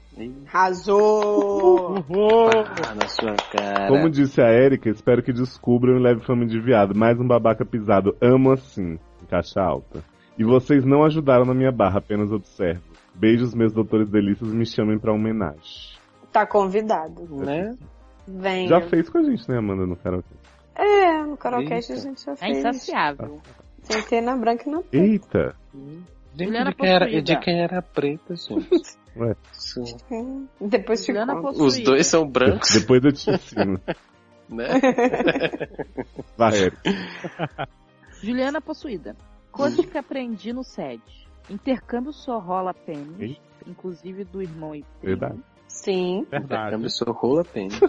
Arrasou! 0.47 1.95
Ah, 1.97 2.95
na 2.95 3.07
sua 3.07 3.35
cara. 3.51 3.87
Como 3.87 4.09
disse 4.09 4.41
a 4.41 4.51
Erika, 4.51 4.89
espero 4.89 5.23
que 5.23 5.31
descubram 5.31 5.97
e 5.97 6.01
leve 6.01 6.21
fama 6.25 6.45
de 6.45 6.59
viado. 6.59 6.93
Mais 6.95 7.19
um 7.19 7.27
babaca 7.27 7.65
pisado. 7.65 8.15
Amo 8.21 8.51
assim. 8.51 8.99
Em 9.21 9.25
caixa 9.29 9.61
alta. 9.61 10.03
E 10.37 10.43
vocês 10.43 10.83
não 10.85 11.03
ajudaram 11.03 11.45
na 11.45 11.53
minha 11.53 11.71
barra, 11.71 11.99
apenas 11.99 12.31
observo. 12.31 12.81
Beijos, 13.13 13.53
meus 13.53 13.73
doutores 13.73 14.09
delícias, 14.09 14.51
me 14.53 14.65
chamem 14.65 14.97
pra 14.99 15.13
homenagem. 15.13 15.95
Tá 16.31 16.45
convidado. 16.45 17.23
Né? 17.29 17.75
Venha. 18.27 18.67
Já 18.67 18.81
fez 18.81 19.09
com 19.09 19.17
a 19.17 19.23
gente, 19.23 19.47
né, 19.49 19.57
Amanda, 19.57 19.85
no 19.85 19.95
karaokê? 19.95 20.35
É, 20.75 21.23
no 21.23 21.35
Karaokast 21.35 21.91
a 21.91 21.95
gente 21.97 22.23
já 22.25 22.31
É 22.31 22.35
fez. 22.35 22.57
insaciável. 22.57 23.39
Sentei 23.83 24.21
na 24.21 24.37
branca 24.37 24.63
e 24.67 24.71
na 24.71 24.81
Eita! 24.91 25.55
De, 26.33 26.45
Juliana 26.45 26.69
de, 26.71 26.75
quem 26.77 26.89
era, 26.89 27.21
de 27.21 27.39
quem 27.39 27.61
era 27.61 27.81
preta, 27.81 28.35
gente. 28.35 28.69
Ué. 29.15 29.35
Hum, 30.11 30.47
Depois 30.59 31.05
possuída. 31.05 31.63
Os 31.65 31.79
dois 31.79 32.07
são 32.07 32.27
brancos, 32.27 32.69
Depois 32.79 33.03
eu 33.03 33.11
te 33.11 33.29
ensino. 33.31 33.79
né? 34.49 34.67
Vai, 36.37 36.57
Erika. 36.57 36.81
Juliana 38.23 38.61
possuída. 38.61 39.15
Coisas 39.51 39.85
que 39.85 39.97
aprendi 39.97 40.53
no 40.53 40.63
SED. 40.63 41.01
Intercâmbio 41.49 42.13
só 42.13 42.39
rola 42.39 42.73
pênis, 42.73 43.37
inclusive 43.67 44.23
do 44.23 44.41
irmão 44.41 44.73
e 44.75 44.83
primo. 44.83 45.17
Verdade. 45.19 45.39
Sim. 45.67 46.25
Verdade. 46.29 46.71
Câmbio 46.71 46.89
sou 46.89 47.11
rola 47.11 47.43
pênis. 47.43 47.79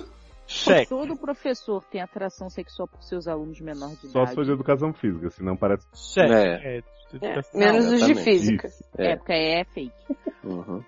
Cheque. 0.47 0.89
Todo 0.89 1.17
professor 1.17 1.85
tem 1.85 2.01
atração 2.01 2.51
sexual 2.51 2.89
por 2.89 3.03
seus 3.03 3.29
alunos 3.29 3.61
menores 3.61 4.01
de 4.01 4.09
Só 4.09 4.21
idade. 4.21 4.31
se 4.31 4.35
for 4.35 4.45
de 4.45 4.51
educação 4.53 4.93
física, 4.93 5.31
senão 5.31 5.57
parece. 5.57 5.87
Cheque. 5.95 6.33
É. 6.33 6.79
É, 6.79 6.83
É, 7.21 7.43
menos 7.59 7.93
os 7.93 8.05
de 8.05 8.15
física. 8.17 8.67
Isso. 8.67 8.85
É, 8.99 9.13
É. 9.13 9.17
porque 9.17 9.33
é 9.33 9.65
fake. 9.65 9.93
Uhum. 10.43 10.83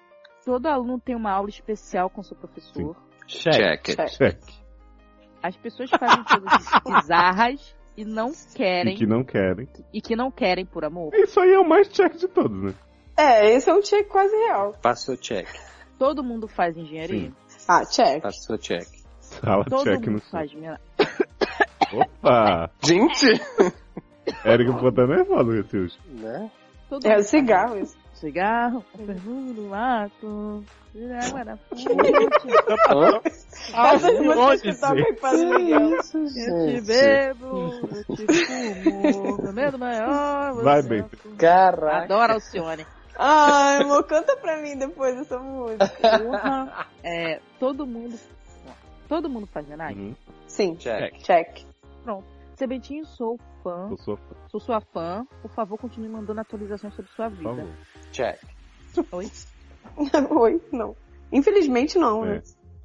Todo 0.45 0.67
aluno 0.67 1.01
tem 1.01 1.15
uma 1.17 1.31
aula 1.31 1.49
especial 1.49 2.11
com 2.11 2.23
seu 2.23 2.37
professor. 2.37 2.97
Cheque. 3.27 3.95
Check. 3.97 4.09
Cheque. 4.11 4.55
As 5.43 5.57
pessoas 5.57 5.91
fazem 5.91 6.23
coisas 6.25 7.01
bizarras 7.03 7.75
e 7.97 8.05
não 8.05 8.31
E 8.31 8.55
querem 8.55 8.97
que 8.97 9.07
não 9.07 9.25
querem. 9.25 9.69
e 9.93 10.01
que 10.01 10.15
não 10.17 10.31
querem 10.31 10.67
por 10.67 10.85
amor. 10.85 11.15
Isso 11.15 11.41
aí 11.41 11.53
é 11.53 11.59
o 11.59 11.69
mais 11.69 11.89
cheque 11.89 12.19
de 12.19 12.29
todos, 12.29 12.63
né? 12.63 12.75
É, 13.17 13.55
esse 13.55 13.71
é 13.71 13.75
um 13.75 13.81
check 13.81 14.07
quase 14.09 14.35
real. 14.35 14.73
Passou 14.83 15.17
check. 15.17 15.49
Todo 15.99 16.25
mundo 16.25 16.49
faz 16.49 16.77
engenharia. 16.77 17.33
Ah, 17.69 17.85
check. 17.87 18.21
Passou 18.23 18.59
check. 18.59 18.87
Sala 19.21 19.65
Todo 19.65 19.85
no 20.01 20.13
mundo 20.13 20.23
faz 20.31 20.53
minha... 20.53 20.79
Opa! 21.93 22.71
Gente! 22.85 23.27
Até 24.45 25.07
nervosa 25.07 25.45
com 25.45 25.55
esse 25.55 25.77
último. 25.77 26.21
Né? 26.21 26.51
Todo 26.91 27.07
É 27.07 27.17
o 27.17 27.23
cigarro 27.23 27.79
isso. 27.79 27.97
Cigarro, 28.25 28.83
perfume 28.97 29.53
do 29.53 29.63
mato, 29.69 30.65
água 31.27 31.45
da 31.45 31.57
fonte. 34.35 34.69
Em 34.69 35.15
Padre 35.17 35.45
Miguel. 35.45 35.91
Eu 35.91 36.01
te 36.01 36.81
bebo, 36.81 37.71
eu 38.09 38.17
te 38.17 38.27
fumo, 38.83 39.43
meu 39.43 39.53
medo 39.53 39.79
maior. 39.79 40.55
Vai, 40.63 40.81
você 40.83 40.89
bem. 40.89 41.05
Caraca. 41.37 42.05
Adoro 42.05 42.33
Alcione. 42.33 42.87
Ai, 43.17 43.83
amor, 43.83 44.05
canta 44.05 44.35
pra 44.37 44.57
mim 44.63 44.77
depois 44.79 45.19
essa 45.19 45.39
música. 45.39 45.87
Porra, 46.19 46.87
é, 47.03 47.41
todo 47.61 47.87
mundo. 47.87 48.19
Todo 49.07 49.29
mundo 49.29 49.47
faz 49.47 49.67
homenagem? 49.67 49.99
Uhum. 50.03 50.15
Sim, 50.49 50.75
Check. 50.77 51.19
check. 51.19 51.67
Sebentinho, 52.57 53.05
sou 53.05 53.39
fã, 53.65 53.97
sou 53.97 54.17
fã, 54.17 54.37
sou 54.49 54.61
sua 54.61 54.81
fã. 54.81 55.27
Por 55.43 55.51
favor, 55.51 55.79
continue 55.79 56.09
mandando 56.09 56.41
atualizações 56.41 56.95
sobre 56.95 57.11
sua 57.13 57.29
vida. 57.29 57.43
favor. 57.43 57.69
Check. 58.13 58.39
Oi? 59.11 59.31
Oi, 60.31 60.61
não. 60.73 60.95
Infelizmente 61.33 61.99
não, 61.99 62.25
É. 62.25 62.35
né? 62.37 62.43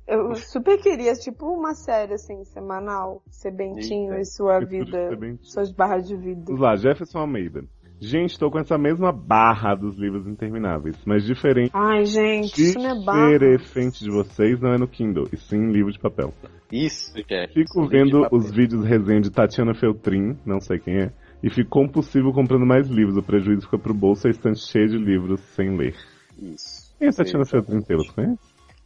Eu 0.07 0.33
super 0.33 0.81
queria, 0.81 1.13
tipo, 1.13 1.45
uma 1.45 1.75
série 1.75 2.15
assim, 2.15 2.43
semanal. 2.45 3.21
Sebentinho 3.29 4.13
Eita. 4.13 4.21
e 4.21 4.25
sua 4.25 4.59
E 4.59 4.65
vida. 4.65 5.09
Sebentinho. 5.09 5.45
Suas 5.45 5.71
barras 5.71 6.07
de 6.07 6.15
vida. 6.17 6.45
Vamos 6.47 6.61
lá, 6.61 6.75
Jefferson 6.75 7.19
Almeida. 7.19 7.63
Gente, 8.01 8.31
estou 8.31 8.49
com 8.49 8.59
essa 8.59 8.77
mesma 8.77 9.11
barra 9.11 9.75
dos 9.75 9.97
livros 9.97 10.25
intermináveis, 10.25 10.95
mas 11.05 11.25
diferente. 11.25 11.71
Ai, 11.73 12.05
gente, 12.05 12.61
isso 12.61 12.79
não 12.79 13.01
é 13.01 13.03
barra. 13.05 13.37
Diferente 13.57 14.03
de 14.03 14.09
vocês, 14.09 14.59
não 14.61 14.73
é 14.73 14.77
no 14.77 14.87
Kindle, 14.87 15.27
e 15.33 15.37
sim 15.37 15.57
em 15.57 15.71
livro 15.71 15.91
de 15.91 15.99
papel. 15.99 16.33
Isso, 16.71 17.13
check. 17.23 17.51
Fico 17.51 17.81
Livro 17.81 17.89
de 17.89 18.11
vendo 18.11 18.27
os 18.31 18.49
vídeos 18.51 18.85
resenha 18.85 19.19
de 19.19 19.29
Tatiana 19.29 19.73
Feltrin, 19.73 20.37
não 20.45 20.61
sei 20.61 20.79
quem 20.79 20.95
é, 20.97 21.11
e 21.43 21.49
fico 21.49 21.69
compulsivo 21.69 22.31
comprando 22.31 22.65
mais 22.65 22.87
livros. 22.87 23.17
O 23.17 23.23
prejuízo 23.23 23.63
fica 23.63 23.77
pro 23.77 23.93
bolso 23.93 24.27
e 24.27 24.29
a 24.29 24.31
estante 24.31 24.59
cheia 24.59 24.87
de 24.87 24.97
livros 24.97 25.41
sem 25.55 25.75
ler. 25.75 25.95
Isso. 26.37 26.93
Quem 26.97 27.07
é 27.07 27.09
a 27.11 27.13
Tatiana 27.13 27.45
Feltrin? 27.45 27.81
Você 27.81 28.13
conhece? 28.13 28.39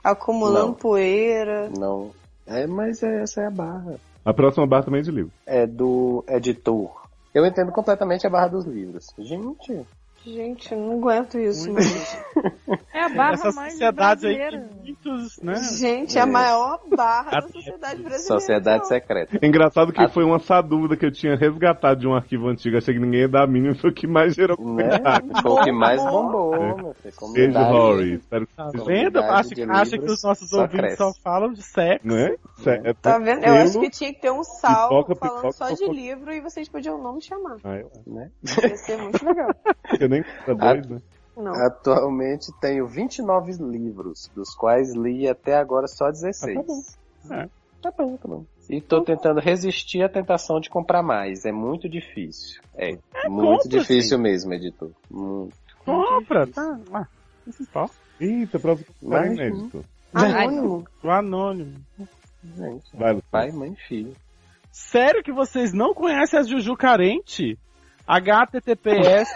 Acumulando 0.03 0.67
Não. 0.67 0.73
poeira. 0.73 1.69
Não. 1.77 2.11
É, 2.47 2.65
mas 2.65 3.03
é- 3.03 3.21
essa 3.21 3.41
é 3.41 3.47
a 3.47 3.51
barra. 3.51 3.95
A 4.25 4.33
próxima 4.33 4.65
barra 4.65 4.83
também 4.83 5.01
é 5.01 5.03
de 5.03 5.11
livro. 5.11 5.31
É 5.45 5.67
do 5.67 6.23
editor. 6.27 7.02
Eu 7.33 7.45
entendo 7.45 7.71
completamente 7.71 8.27
a 8.27 8.29
barra 8.29 8.47
dos 8.47 8.65
livros. 8.65 9.07
Gente, 9.17 9.85
Gente, 10.25 10.71
eu 10.73 10.79
não 10.79 10.93
aguento 10.97 11.37
isso, 11.37 11.71
mas... 11.71 12.17
É 12.93 13.03
a 13.03 13.09
barra 13.09 13.33
Essa 13.33 13.51
mais 13.51 13.73
sociedade 13.73 14.27
aí 14.27 14.37
brasileira. 14.37 14.67
tem 14.69 14.77
muitos, 14.83 15.39
né? 15.41 15.55
Gente, 15.77 16.17
a 16.19 16.25
maior 16.25 16.79
barra 16.95 17.41
da 17.41 17.47
sociedade 17.47 18.01
brasileira. 18.01 18.17
sociedade 18.19 18.87
secreta. 18.87 19.39
É 19.41 19.47
engraçado 19.47 19.91
que 19.91 20.07
foi 20.09 20.23
uma 20.23 20.37
essa 20.37 20.61
dúvida 20.61 20.95
que 20.95 21.05
eu 21.05 21.11
tinha 21.11 21.35
resgatado 21.35 21.99
de 22.01 22.07
um 22.07 22.13
arquivo 22.13 22.47
antigo. 22.47 22.77
Achei 22.77 22.93
que 22.93 22.99
ninguém 22.99 23.21
ia 23.21 23.27
dar 23.27 23.43
a 23.43 23.47
mínima, 23.47 23.75
foi 23.75 23.89
o 23.89 23.93
que 23.93 24.07
mais 24.07 24.33
gerou 24.35 24.57
Né? 24.75 24.85
Foi 25.41 25.51
o 25.51 25.63
que 25.63 25.71
mais 25.71 26.03
Bombou. 26.03 26.55
É. 26.55 26.75
meu 26.75 26.93
filho. 26.93 27.51
Rory. 27.53 28.13
Espero 28.15 28.47
que 28.47 28.53
vocês 28.55 28.85
vendo? 28.85 29.19
Acha, 29.19 29.55
de 29.55 29.63
acha 29.63 29.97
que 29.97 30.05
os 30.05 30.23
nossos 30.23 30.49
só 30.49 30.61
ouvintes 30.61 30.79
cresce. 30.79 30.97
só 30.97 31.13
falam 31.23 31.53
de 31.53 31.63
sexo. 31.63 32.07
Não 32.07 32.17
é? 32.17 32.35
É 32.65 32.93
Tá 32.93 33.17
vendo? 33.17 33.43
Eu 33.43 33.55
acho 33.55 33.79
que 33.79 33.89
tinha 33.89 34.13
que 34.13 34.21
ter 34.21 34.31
um 34.31 34.43
salvo 34.43 35.03
Pipoca, 35.03 35.15
falando 35.15 35.37
pipoca, 35.37 35.51
só 35.53 35.69
de 35.69 35.77
pipoca. 35.79 35.93
livro 35.93 36.33
e 36.33 36.41
vocês 36.41 36.69
podiam 36.69 37.01
não 37.01 37.15
me 37.15 37.21
chamar. 37.21 37.57
Ah, 37.63 37.77
eu 37.77 37.91
Né? 38.05 38.29
Ia 38.43 38.77
ser 38.77 38.97
muito 38.97 39.25
legal. 39.25 39.49
Nem 40.13 40.23
tá 40.45 40.53
doido, 40.53 40.95
né? 40.95 41.01
Não. 41.35 41.53
Atualmente 41.65 42.51
tenho 42.61 42.85
29 42.85 43.53
livros, 43.53 44.29
dos 44.35 44.53
quais 44.53 44.93
li 44.93 45.27
até 45.27 45.55
agora 45.55 45.87
só 45.87 46.11
16. 46.11 46.57
Ah, 46.57 46.61
tá 46.61 46.67
bom. 46.67 47.33
É. 47.33 47.49
Tá 47.81 47.91
bom, 47.91 48.17
tá 48.17 48.27
bom. 48.27 48.45
E 48.69 48.79
tô 48.79 49.01
tentando 49.01 49.39
resistir 49.39 50.03
à 50.03 50.09
tentação 50.09 50.59
de 50.59 50.69
comprar 50.69 51.03
mais. 51.03 51.43
É 51.43 51.51
muito 51.51 51.89
difícil. 51.89 52.61
É, 52.75 52.91
muito 53.27 53.63
compra, 53.63 53.79
difícil 53.79 54.17
mesmo, 54.19 54.53
editor. 54.53 54.91
Muito. 55.09 55.53
Compra, 55.83 56.47
tá? 56.47 56.79
Ah, 56.93 57.07
importa. 57.59 57.93
Eita, 58.21 58.59
próximo 58.59 58.87
comentário 59.01 59.33
inédito. 59.33 59.85
Anônimo. 60.13 60.87
O 61.03 61.09
anônimo. 61.09 61.73
Gente, 62.55 62.95
Vai, 62.95 63.21
pai, 63.29 63.51
mãe, 63.51 63.75
filho. 63.87 64.13
Sério 64.71 65.23
que 65.23 65.31
vocês 65.31 65.73
não 65.73 65.93
conhecem 65.93 66.39
a 66.39 66.43
Juju 66.43 66.75
Carente? 66.75 67.57
Https 68.07 69.29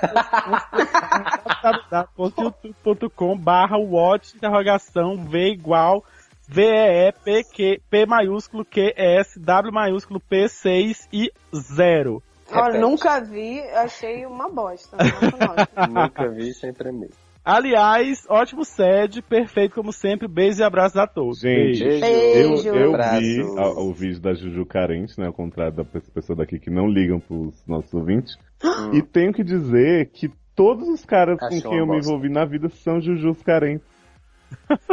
www.youtube.com 2.18 3.38
barra 3.38 3.78
watch 3.78 4.36
interrogação 4.36 5.18
V 5.18 5.52
igual 5.52 6.04
V-E-E-P-Q 6.48 7.82
P 7.90 8.06
maiúsculo 8.06 8.64
Q-S 8.64 9.40
W 9.40 9.74
maiúsculo 9.74 10.22
P6 10.22 11.08
e 11.12 11.32
0. 11.54 12.24
Olha, 12.52 12.80
nunca 12.80 13.20
vi, 13.20 13.60
achei 13.72 14.26
uma 14.26 14.50
bosta. 14.50 14.96
Nunca 15.92 16.30
vi 16.30 16.54
sem 16.54 16.72
tremer. 16.74 17.10
Aliás, 17.50 18.26
ótimo 18.30 18.66
sede, 18.66 19.22
perfeito 19.22 19.74
como 19.74 19.94
sempre. 19.94 20.28
Beijos 20.28 20.60
e 20.60 20.64
abraços 20.64 20.98
a 20.98 21.08
todos. 21.08 21.40
Gente, 21.40 21.82
Beijo. 21.82 22.06
Eu, 22.06 22.50
Beijo. 22.50 22.68
eu 22.70 22.90
Abraço. 22.90 23.22
vi 23.22 23.40
a- 23.58 23.70
o 23.80 23.94
vídeo 23.94 24.20
da 24.20 24.34
Juju 24.34 24.66
Carente, 24.66 25.18
né? 25.18 25.28
Ao 25.28 25.34
contrário 25.34 25.74
da 25.74 25.86
pe- 25.86 26.02
pessoa 26.14 26.36
daqui 26.36 26.60
que 26.60 26.70
não 26.70 26.88
ligam 26.90 27.22
pros 27.22 27.56
nossos 27.66 27.94
ouvintes. 27.94 28.36
Hum. 28.62 28.96
E 28.96 29.02
tenho 29.02 29.32
que 29.32 29.46
dizer 29.46 30.10
que 30.12 30.30
todos 30.54 30.90
os 30.90 31.06
caras 31.06 31.38
Achou 31.42 31.62
com 31.62 31.70
quem 31.70 31.80
eu 31.80 31.86
me 31.86 31.94
bosta. 31.94 32.10
envolvi 32.12 32.30
na 32.30 32.44
vida 32.44 32.68
são 32.68 33.00
Jujus 33.00 33.42
Carentes. 33.44 33.88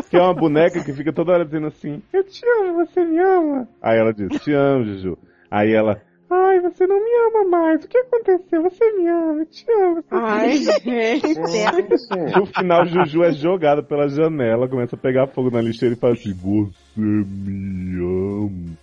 que 0.08 0.16
é 0.16 0.20
uma 0.20 0.34
boneca 0.34 0.82
que 0.84 0.92
fica 0.92 1.12
toda 1.12 1.32
hora 1.32 1.44
dizendo 1.44 1.66
assim, 1.66 2.00
eu 2.12 2.22
te 2.24 2.40
amo, 2.60 2.74
você 2.86 3.04
me 3.04 3.18
ama. 3.18 3.68
Aí 3.82 3.98
ela 3.98 4.12
diz, 4.12 4.28
te 4.42 4.52
amo, 4.52 4.84
Juju. 4.84 5.18
Aí 5.50 5.72
ela, 5.72 6.00
ai, 6.30 6.60
você 6.60 6.86
não 6.86 6.96
me 6.96 7.10
ama 7.28 7.48
mais. 7.50 7.84
O 7.84 7.88
que 7.88 7.98
aconteceu? 7.98 8.62
Você 8.62 8.92
me 8.92 9.08
ama, 9.08 9.40
eu 9.42 9.46
te 9.46 9.64
amo. 9.72 9.94
Você 9.96 10.06
Ai, 10.10 10.56
gente. 10.56 11.34
No 12.38 12.46
final, 12.46 12.86
Juju 12.86 13.22
é 13.24 13.32
jogada 13.32 13.82
pela 13.82 14.08
janela, 14.08 14.68
começa 14.68 14.96
a 14.96 14.98
pegar 14.98 15.26
fogo 15.28 15.50
na 15.50 15.60
lixeira 15.60 15.94
e 15.94 15.98
fala 15.98 16.14
assim: 16.14 16.32
Você 16.32 16.72
me 17.00 17.96
ama. 18.00 18.78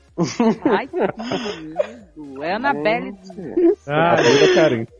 Ai, 0.77 0.88
que 0.88 0.95
medo. 0.97 2.43
É 2.43 2.53
Anabelle. 2.53 3.13
Ah, 3.88 4.15
vida 4.15 4.53
carente. 4.53 4.91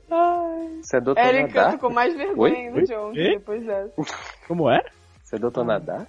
Você 0.82 0.98
é 0.98 1.02
doutor 1.02 1.22
Érica 1.22 1.48
Nadar? 1.62 1.72
ficou 1.74 1.92
mais 1.92 2.16
vergonha 2.16 2.54
Oi? 2.54 2.60
ainda 2.60 2.78
Oi? 2.80 2.84
de 2.86 2.96
ontem, 2.96 3.28
Oi? 3.28 3.34
depois 3.38 3.66
dessa. 3.66 3.94
como 4.48 4.70
é? 4.70 4.82
Você 5.24 5.36
é 5.36 5.40
doutor 5.40 5.64
Nadar? 5.64 6.08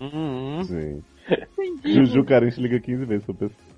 Hum, 0.00 0.62
Gente. 0.64 1.04
Juju 1.84 2.24
carente 2.24 2.60
liga 2.60 2.80
15 2.80 3.04
vezes 3.04 3.24
pra 3.24 3.34
pessoa. 3.34 3.73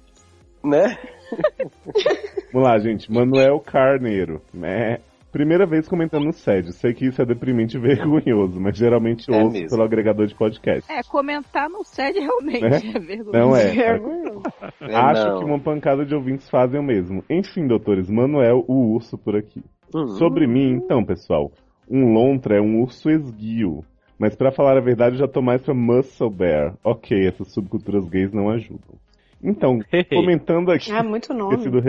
Né? 0.67 0.99
Vamos 2.53 2.69
lá, 2.69 2.79
gente. 2.79 3.11
Manuel 3.13 3.61
Carneiro, 3.61 4.41
né? 4.53 4.99
Primeira 5.33 5.67
vez 5.67 5.87
comentando 5.87 6.25
no 6.25 6.33
SED. 6.33 6.73
Sei 6.73 6.95
que 6.95 7.07
isso 7.07 7.21
é 7.21 7.27
deprimente 7.27 7.77
e 7.77 7.81
vergonhoso, 7.81 8.59
mas 8.59 8.77
geralmente 8.77 9.31
É 9.31 9.37
ouço 9.37 9.53
mesmo. 9.53 9.69
pelo 9.69 9.83
agregador 9.83 10.27
de 10.27 10.35
podcast. 10.35 10.91
É, 10.91 11.03
comentar 11.03 11.69
no 11.69 11.85
SED 11.85 12.19
realmente 12.21 12.65
É? 12.65 12.97
é 12.97 12.99
vergonhoso. 13.01 13.33
Não 13.33 13.55
é. 13.57 13.75
É, 14.81 14.95
Acho 14.95 15.29
não. 15.29 15.39
que 15.39 15.45
uma 15.45 15.59
pancada 15.59 16.05
de 16.07 16.15
ouvintes 16.15 16.49
fazem 16.49 16.79
o 16.81 16.83
mesmo. 16.83 17.23
Enfim, 17.29 17.67
doutores, 17.67 18.09
Manuel, 18.09 18.65
o 18.69 18.95
urso 18.95 19.19
por 19.19 19.37
aqui. 19.37 19.63
Uhum. 19.95 20.09
Sobre 20.09 20.47
mim, 20.47 20.73
então, 20.73 21.05
pessoal. 21.05 21.51
Um 21.91 22.13
lontra 22.13 22.57
é 22.57 22.61
um 22.61 22.81
urso 22.83 23.11
esguio. 23.11 23.85
Mas 24.19 24.35
pra 24.35 24.51
falar 24.53 24.77
a 24.79 24.83
verdade, 24.83 25.17
eu 25.17 25.21
já 25.21 25.29
tô 25.29 25.43
mais 25.43 25.61
pra 25.63 25.75
muscle 25.75 26.31
bear. 26.31 26.75
Ok, 26.83 27.27
essas 27.27 27.53
subculturas 27.53 28.09
gays 28.09 28.33
não 28.33 28.49
ajudam. 28.51 28.97
Então, 29.47 29.79
comentando 30.13 30.73
aqui... 30.73 30.91
Ah, 30.91 31.05
muito 31.05 31.33
nome. 31.33 31.57
do. 31.69 31.81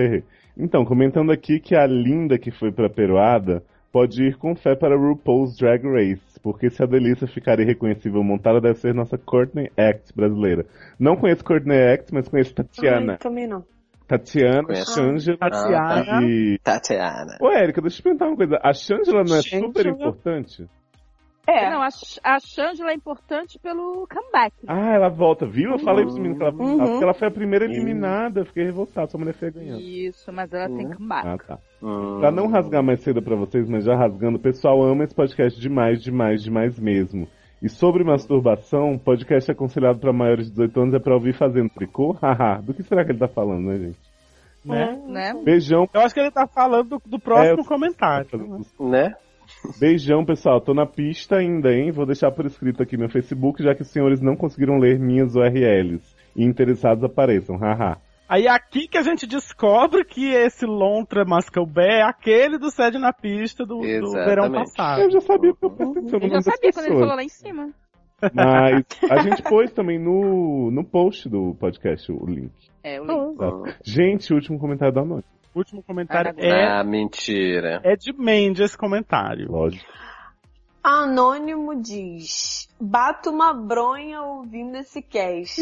Então, 0.55 0.85
comentando 0.85 1.31
aqui 1.31 1.59
que 1.59 1.75
a 1.75 1.87
linda 1.87 2.37
que 2.37 2.51
foi 2.51 2.71
pra 2.71 2.89
Peruada 2.89 3.63
pode 3.91 4.23
ir 4.23 4.37
com 4.37 4.55
fé 4.55 4.75
para 4.75 4.95
RuPaul's 4.95 5.57
Drag 5.57 5.83
Race, 5.83 6.39
porque 6.43 6.69
se 6.69 6.83
a 6.83 6.85
delícia 6.85 7.27
ficar 7.27 7.59
irreconhecível 7.59 8.23
montada, 8.23 8.61
deve 8.61 8.77
ser 8.77 8.93
nossa 8.93 9.17
Courtney 9.17 9.71
Act 9.75 10.15
brasileira. 10.15 10.65
Não 10.99 11.15
conheço 11.15 11.43
Courtney 11.43 11.93
Act, 11.93 12.13
mas 12.13 12.27
conheço 12.27 12.53
Tatiana. 12.53 13.13
Ai, 13.13 13.17
também 13.17 13.47
não. 13.47 13.63
Tatiana. 14.07 14.73
Shangela 14.85 15.37
Tatiana. 15.37 16.23
e... 16.23 16.59
Tatiana. 16.63 17.37
Ô, 17.41 17.51
Érica, 17.51 17.81
deixa 17.81 17.95
eu 17.95 17.99
te 17.99 18.03
perguntar 18.03 18.27
uma 18.27 18.37
coisa. 18.37 18.59
A 18.63 18.73
Shangela 18.73 19.23
não 19.23 19.35
é 19.35 19.41
Shangela. 19.41 19.67
super 19.67 19.85
importante? 19.87 20.67
É. 21.47 21.69
Não, 21.69 21.81
a, 21.81 21.87
a 22.23 22.39
Shangela 22.39 22.91
é 22.91 22.93
importante 22.93 23.57
pelo 23.59 24.05
comeback. 24.07 24.53
Ah, 24.67 24.93
ela 24.93 25.07
volta, 25.09 25.45
viu? 25.45 25.71
Eu 25.71 25.79
falei 25.79 26.03
pros 26.03 26.17
meninos 26.17 26.37
que 26.37 26.43
ela 26.43 26.51
voltava, 26.51 26.81
Uhum. 26.83 26.89
porque 26.91 27.03
ela 27.05 27.13
foi 27.13 27.27
a 27.29 27.31
primeira 27.31 27.63
eliminada. 27.65 28.41
Eu 28.41 28.45
fiquei 28.45 28.65
revoltado, 28.65 29.09
sua 29.09 29.19
mulher 29.19 29.33
foi 29.33 29.49
ganhando. 29.51 29.79
Isso, 29.79 30.31
mas 30.33 30.51
ela 30.51 30.67
tem 30.67 30.89
comeback. 30.91 31.25
Ah, 31.27 31.37
tá. 31.37 31.57
Hum. 31.81 32.17
Pra 32.19 32.31
não 32.31 32.47
rasgar 32.49 32.83
mais 32.83 32.99
cedo 33.01 33.21
pra 33.21 33.35
vocês, 33.35 33.69
mas 33.69 33.85
já 33.85 33.95
rasgando, 33.95 34.37
o 34.37 34.41
pessoal 34.41 34.81
ama 34.83 35.05
esse 35.05 35.15
podcast 35.15 35.59
demais, 35.59 36.01
demais, 36.03 36.43
demais 36.43 36.77
mesmo. 36.77 37.27
E 37.63 37.69
sobre 37.69 38.03
masturbação, 38.03 38.99
podcast 38.99 39.49
aconselhado 39.51 39.99
pra 39.99 40.11
maiores 40.13 40.45
de 40.47 40.51
18 40.51 40.79
anos 40.81 40.93
é 40.95 40.99
pra 40.99 41.15
ouvir 41.15 41.33
fazendo 41.33 41.69
tricô? 41.69 42.11
Haha, 42.21 42.61
do 42.61 42.73
que 42.73 42.83
será 42.83 43.03
que 43.05 43.11
ele 43.11 43.19
tá 43.19 43.27
falando, 43.27 43.67
né, 43.67 43.77
gente? 43.77 43.99
né? 44.65 45.01
Né? 45.07 45.33
Beijão. 45.45 45.87
Eu 45.93 46.01
acho 46.01 46.13
que 46.13 46.19
ele 46.19 46.29
tá 46.31 46.45
falando 46.45 46.89
do, 46.89 47.01
do 47.05 47.19
próximo 47.19 47.61
É, 47.61 47.65
comentário. 47.65 48.27
Né? 48.79 49.15
Beijão, 49.79 50.25
pessoal. 50.25 50.61
Tô 50.61 50.73
na 50.73 50.85
pista 50.85 51.37
ainda, 51.37 51.73
hein? 51.73 51.91
Vou 51.91 52.05
deixar 52.05 52.31
por 52.31 52.45
escrito 52.45 52.81
aqui 52.81 52.97
meu 52.97 53.09
Facebook, 53.09 53.61
já 53.61 53.75
que 53.75 53.81
os 53.81 53.89
senhores 53.89 54.21
não 54.21 54.35
conseguiram 54.35 54.77
ler 54.77 54.99
minhas 54.99 55.35
URLs. 55.35 56.03
E 56.35 56.43
interessados 56.43 57.03
apareçam, 57.03 57.57
haha. 57.57 57.97
Aí 58.29 58.45
é 58.45 58.51
aqui 58.51 58.87
que 58.87 58.97
a 58.97 59.03
gente 59.03 59.25
descobre 59.25 60.03
que 60.03 60.33
esse 60.33 60.65
Lontra 60.65 61.23
Mascalbé 61.23 61.99
é 61.99 62.03
aquele 62.03 62.57
do 62.57 62.69
sede 62.69 62.97
na 62.97 63.13
pista 63.13 63.65
do, 63.65 63.79
do 63.79 64.11
verão 64.11 64.51
passado. 64.51 65.01
Eu 65.01 65.11
já 65.11 65.21
sabia 65.21 65.53
porque 65.53 65.81
eu 65.81 65.93
Eu 66.21 66.29
já 66.29 66.41
sabia 66.41 66.71
quando 66.73 66.85
ele 66.87 66.99
falou 66.99 67.15
lá 67.15 67.23
em 67.23 67.29
cima. 67.29 67.69
Mas 68.33 68.83
a 69.09 69.21
gente 69.21 69.43
pôs 69.43 69.71
também 69.71 69.97
no, 69.97 70.71
no 70.71 70.83
post 70.83 71.29
do 71.29 71.55
podcast 71.55 72.11
o 72.11 72.25
link. 72.25 72.51
É, 72.83 72.99
o 72.99 73.05
link. 73.05 73.37
Tá? 73.37 73.77
Gente, 73.83 74.33
último 74.33 74.59
comentário 74.59 74.93
da 74.93 75.05
noite. 75.05 75.27
O 75.57 75.59
último 75.59 75.81
comentário 75.81 76.35
Ah, 76.37 76.45
é, 76.45 76.67
Ah, 76.67 76.83
mentira. 76.83 77.81
é 77.83 77.95
de 77.95 78.13
Mandy 78.13 78.61
esse 78.61 78.77
comentário. 78.77 79.51
Lógico. 79.51 79.83
Anônimo 80.83 81.81
diz: 81.81 82.69
Bato 82.79 83.31
uma 83.31 83.55
bronha 83.55 84.21
ouvindo 84.21 84.77
esse 84.77 85.01
cast. 85.01 85.59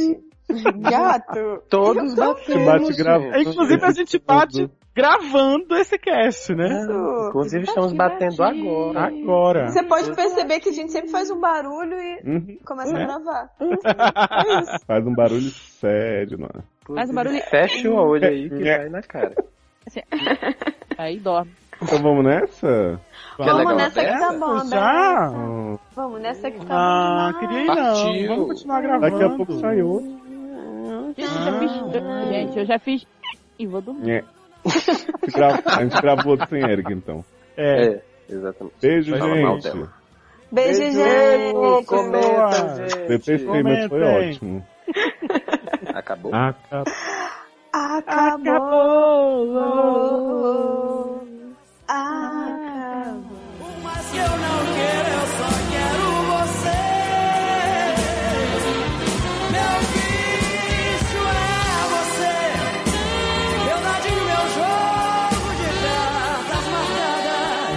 Gato. 0.77 1.63
Todos 1.69 2.13
batemos. 2.13 2.65
bate 2.65 2.93
grava. 2.97 3.39
Inclusive 3.39 3.85
a 3.85 3.91
gente 3.91 4.19
bate 4.19 4.69
gravando 4.93 5.75
esse 5.77 5.97
cast, 5.97 6.53
né? 6.53 6.67
É, 6.67 7.27
Inclusive 7.29 7.63
estamos 7.63 7.93
batendo 7.93 8.43
agora. 8.43 8.99
Agora. 9.07 9.67
Você 9.69 9.81
pode 9.83 10.13
perceber 10.13 10.59
que 10.59 10.69
a 10.69 10.73
gente 10.73 10.91
sempre 10.91 11.09
faz 11.09 11.31
um 11.31 11.39
barulho 11.39 11.95
e 11.97 12.21
Uhum. 12.29 12.57
começa 12.65 12.95
a 12.95 12.99
gravar. 12.99 13.49
Faz 14.85 15.07
um 15.07 15.15
barulho 15.15 15.49
sério, 15.49 16.37
mano. 16.37 16.63
Faz 16.85 17.09
um 17.09 17.13
barulho. 17.13 17.41
Fecha 17.49 17.89
o 17.89 17.95
olho 17.95 18.27
aí 18.27 18.49
que 18.49 18.67
É. 18.67 18.77
vai 18.79 18.89
na 18.89 19.01
cara. 19.01 19.33
Assim, 19.87 20.01
aí 20.97 21.19
dorme. 21.19 21.51
Então 21.81 22.01
vamos 22.01 22.23
nessa? 22.25 22.99
Quer 23.37 23.43
Vamos 23.43 23.57
legal 23.59 23.75
nessa 23.75 24.01
que 24.03 24.07
tá 24.11 24.17
dessa? 24.29 24.39
bom, 24.39 24.57
Já? 24.59 24.63
Bessa. 24.63 24.77
Ah, 24.79 25.77
Vamos 25.95 26.21
nessa 26.21 26.51
que 26.51 26.65
tá 26.65 26.73
Ah, 26.73 27.31
bom. 27.33 27.39
queria 27.39 27.61
ir 27.63 27.67
Partiu. 27.67 27.83
não. 27.83 28.27
Vamos 28.27 28.47
continuar 28.47 28.81
gravando. 28.81 29.11
Daqui 29.11 29.23
a 29.23 29.29
pouco 29.35 29.53
sai 29.59 29.81
outro. 29.81 30.25
Gente, 31.17 31.27
eu 31.35 31.43
já 31.43 31.59
fiz. 31.59 31.71
Gente, 32.29 32.59
eu 32.59 32.65
já 32.65 32.79
fiz. 32.79 33.07
E 33.59 33.67
vou 33.67 33.81
dormir. 33.81 34.11
É. 34.11 34.23
A 35.75 35.83
gente 35.83 36.01
grava 36.01 36.27
outro 36.29 36.47
sem 36.49 36.61
Eric, 36.63 36.91
então. 36.93 37.23
É. 37.57 37.87
É, 37.87 38.01
exatamente. 38.29 38.75
Beijo, 38.81 39.11
mal 39.17 39.59
gente. 39.61 39.89
Beijo, 40.51 40.79
Beijo, 40.79 40.91
gente. 40.91 41.85
comenta, 41.85 43.07
Detestei, 43.07 43.63
mas 43.63 43.85
foi 43.87 44.01
ótimo. 44.03 44.65
Acabou. 45.93 46.31
Acabou. 46.33 46.93
Acabou. 47.75 49.51
Acabou. 51.89 53.35
Mas 53.83 54.05
que 54.11 54.17
eu 54.17 54.33
não 54.45 54.59
quero, 54.75 55.09
eu 55.19 55.25
só 55.37 55.49
quero 55.71 56.07
você. 56.31 56.81
Meu 59.51 59.73
vício 59.91 61.23
é 61.27 61.51
você. 61.91 62.35
Eu 63.71 63.77
nadinho 63.85 64.23
meu 64.31 64.43
jogo 64.55 65.47
de 65.59 65.69
cartas 65.83 66.65
marcadas. 66.71 67.75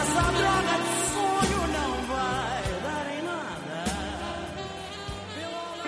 Essa 0.00 0.24
droga 0.38 0.74
de 0.82 0.92
sonho 1.14 1.62
não 1.76 1.92
vai 2.10 2.62
dar 2.82 3.06
em 3.14 3.22
nada. 3.22 3.78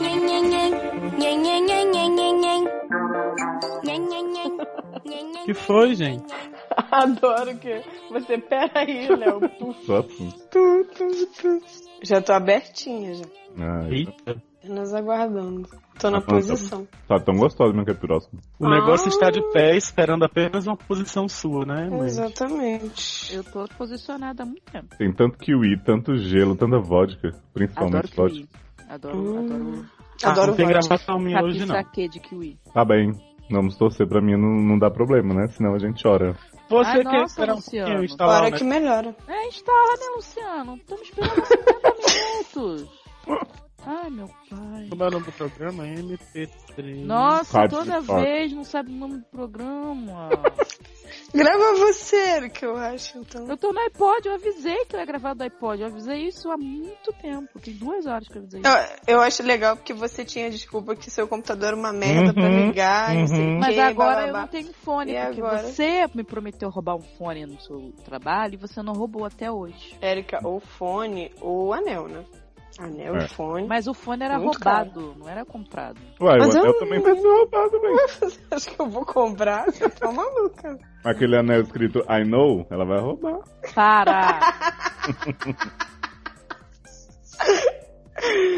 Nhen. 0.00 0.20
Nhen, 0.20 0.44
nhen, 1.18 1.38
nhen, 1.42 1.69
que 5.44 5.54
foi, 5.54 5.94
gente? 5.94 6.24
Adoro 6.90 7.56
que 7.56 7.82
você. 8.10 8.38
Pera 8.38 8.70
aí, 8.74 9.08
Léo. 9.08 9.40
Tu, 9.58 9.72
Só 9.86 10.02
tu, 10.02 10.28
tu, 10.50 11.26
tu. 11.40 11.58
Já 12.02 12.20
tô 12.22 12.32
abertinha 12.32 13.14
já. 13.14 13.24
Ai, 13.58 13.90
Eita. 13.90 14.42
Apenas 14.62 14.92
aguardando. 14.94 15.66
Tô 15.98 16.10
na 16.10 16.18
Ah, 16.18 16.20
tá. 16.20 16.26
posição. 16.34 16.86
tá 17.08 17.18
tão 17.18 17.34
gostoso 17.34 17.72
meu 17.74 17.84
que 17.84 17.90
é 17.92 17.94
próximo. 17.94 18.40
O 18.58 18.68
negócio 18.68 19.06
Ah. 19.06 19.08
está 19.08 19.30
de 19.30 19.40
pé 19.52 19.74
esperando 19.76 20.22
apenas 20.24 20.66
uma 20.66 20.76
posição 20.76 21.26
sua, 21.28 21.64
né, 21.64 21.88
mãe? 21.88 22.06
Exatamente. 22.06 23.34
Eu 23.34 23.42
tô 23.44 23.64
posicionada 23.78 24.42
há 24.42 24.46
muito 24.46 24.62
tempo. 24.70 24.94
Tem 24.98 25.10
tanto 25.12 25.38
kiwi, 25.38 25.78
tanto 25.82 26.14
gelo, 26.16 26.54
tanta 26.56 26.78
vodka. 26.78 27.28
Adoro 27.28 27.42
Principalmente 27.54 28.10
kiwi. 28.12 28.16
vodka. 28.16 28.58
Adoro, 28.88 29.16
Hum. 29.18 29.38
adoro. 29.46 29.86
Ah, 30.22 30.30
Adoro 30.30 30.46
não 30.48 30.56
tem 30.56 30.66
vodka. 30.66 30.80
gravação 30.88 31.18
minha 31.18 31.42
hoje, 31.42 31.60
não. 31.60 31.66
saque 31.74 32.08
de 32.08 32.20
kiwi. 32.20 32.58
Tá 32.74 32.84
bem. 32.84 33.12
Vamos 33.50 33.76
torcer 33.76 34.06
pra 34.06 34.20
mim, 34.20 34.32
não, 34.36 34.48
não 34.48 34.78
dá 34.78 34.90
problema, 34.90 35.34
né? 35.34 35.48
Senão 35.48 35.74
a 35.74 35.78
gente 35.78 36.02
chora. 36.02 36.36
Você 36.68 36.88
Ai, 36.90 37.02
quer 37.02 37.04
nossa, 37.04 37.24
esperar 37.24 37.52
um 37.52 37.56
Luciano. 37.56 37.86
pouquinho 37.86 38.04
instalar 38.04 38.42
Hora 38.44 38.54
o 38.54 38.58
que 38.58 38.64
melhora. 38.64 39.16
É, 39.26 39.48
instala, 39.48 39.92
né, 39.98 40.06
Luciano? 40.14 40.76
Estamos 40.76 41.02
esperando 41.02 41.46
50 41.46 41.94
minutos. 42.56 43.00
Ai, 43.84 44.10
meu 44.10 44.28
pai. 44.48 44.86
Como 44.88 45.02
é 45.02 45.06
o 45.08 45.10
nome 45.10 45.26
do 45.26 45.32
programa? 45.32 45.84
MP3. 45.84 47.04
Nossa, 47.04 47.58
Rádio 47.58 47.78
toda 47.78 48.00
vez 48.00 48.52
não 48.52 48.62
sabe 48.62 48.90
o 48.92 48.94
nome 48.96 49.18
do 49.18 49.24
programa. 49.24 50.28
Grava 51.34 51.74
você, 51.78 52.48
que 52.50 52.64
eu 52.64 52.76
acho, 52.76 53.18
então. 53.18 53.46
Eu 53.48 53.56
tô 53.56 53.72
no 53.72 53.80
iPod, 53.80 54.26
eu 54.26 54.34
avisei 54.34 54.84
que 54.86 54.96
eu 54.96 55.00
ia 55.00 55.06
gravar 55.06 55.34
do 55.34 55.42
iPod. 55.42 55.80
Eu 55.82 55.88
avisei 55.88 56.26
isso 56.26 56.50
há 56.50 56.56
muito 56.56 57.12
tempo. 57.20 57.58
Tem 57.60 57.74
duas 57.74 58.06
horas 58.06 58.28
que 58.28 58.36
eu 58.36 58.42
avisei 58.42 58.60
isso. 58.60 58.70
Eu, 59.06 59.14
eu 59.16 59.20
acho 59.20 59.42
legal 59.42 59.76
porque 59.76 59.92
você 59.92 60.24
tinha 60.24 60.50
desculpa 60.50 60.94
que 60.96 61.10
seu 61.10 61.26
computador 61.28 61.68
era 61.68 61.76
uma 61.76 61.92
merda 61.92 62.32
pra 62.32 62.48
Uhum, 62.48 62.66
ligar, 62.66 63.14
não 63.14 63.26
sei 63.26 63.40
o 63.40 63.48
uhum. 63.48 63.58
Mas 63.60 63.78
agora 63.78 64.14
blá, 64.16 64.26
eu 64.26 64.30
blá, 64.32 64.40
não 64.42 64.48
tenho 64.48 64.72
fone, 64.72 65.12
E 65.12 65.20
porque 65.26 65.40
agora? 65.40 65.62
você 65.62 66.06
me 66.14 66.24
prometeu 66.24 66.68
roubar 66.70 66.96
um 66.96 67.02
fone 67.02 67.46
no 67.46 67.60
seu 67.60 67.92
trabalho 68.04 68.54
e 68.54 68.56
você 68.56 68.82
não 68.82 68.92
roubou 68.92 69.24
até 69.24 69.50
hoje. 69.50 69.96
blá. 69.98 70.08
Érica, 70.08 70.40
ou 70.44 70.60
fone 70.60 71.32
ou 71.40 71.72
anel, 71.72 72.08
né? 72.08 72.24
Anel 72.78 73.16
É. 73.16 73.24
e 73.24 73.28
fone. 73.28 73.66
Mas 73.66 73.86
o 73.86 73.94
fone 73.94 74.22
era 74.24 74.38
Muito 74.38 74.54
roubado, 74.56 75.14
não 75.18 75.28
era 75.28 75.44
comprado. 75.44 75.98
Ué, 76.20 76.38
Mas 76.38 76.54
o 76.54 76.58
anel 76.58 76.72
eu- 76.72 76.78
também 76.78 77.02
sendo 77.02 77.22
roubado, 77.28 77.80
velho. 77.80 77.96
Acho 78.50 78.70
que 78.70 78.80
eu 78.80 78.86
vou 78.88 79.04
comprar, 79.04 79.64
você 79.66 79.88
tá 79.88 80.10
maluca. 80.12 80.78
Aquele 81.04 81.36
anel 81.36 81.62
escrito 81.62 81.98
I 82.08 82.24
know, 82.24 82.66
ela 82.70 82.84
vai 82.84 83.00
roubar. 83.00 83.40
Para! 83.74 84.40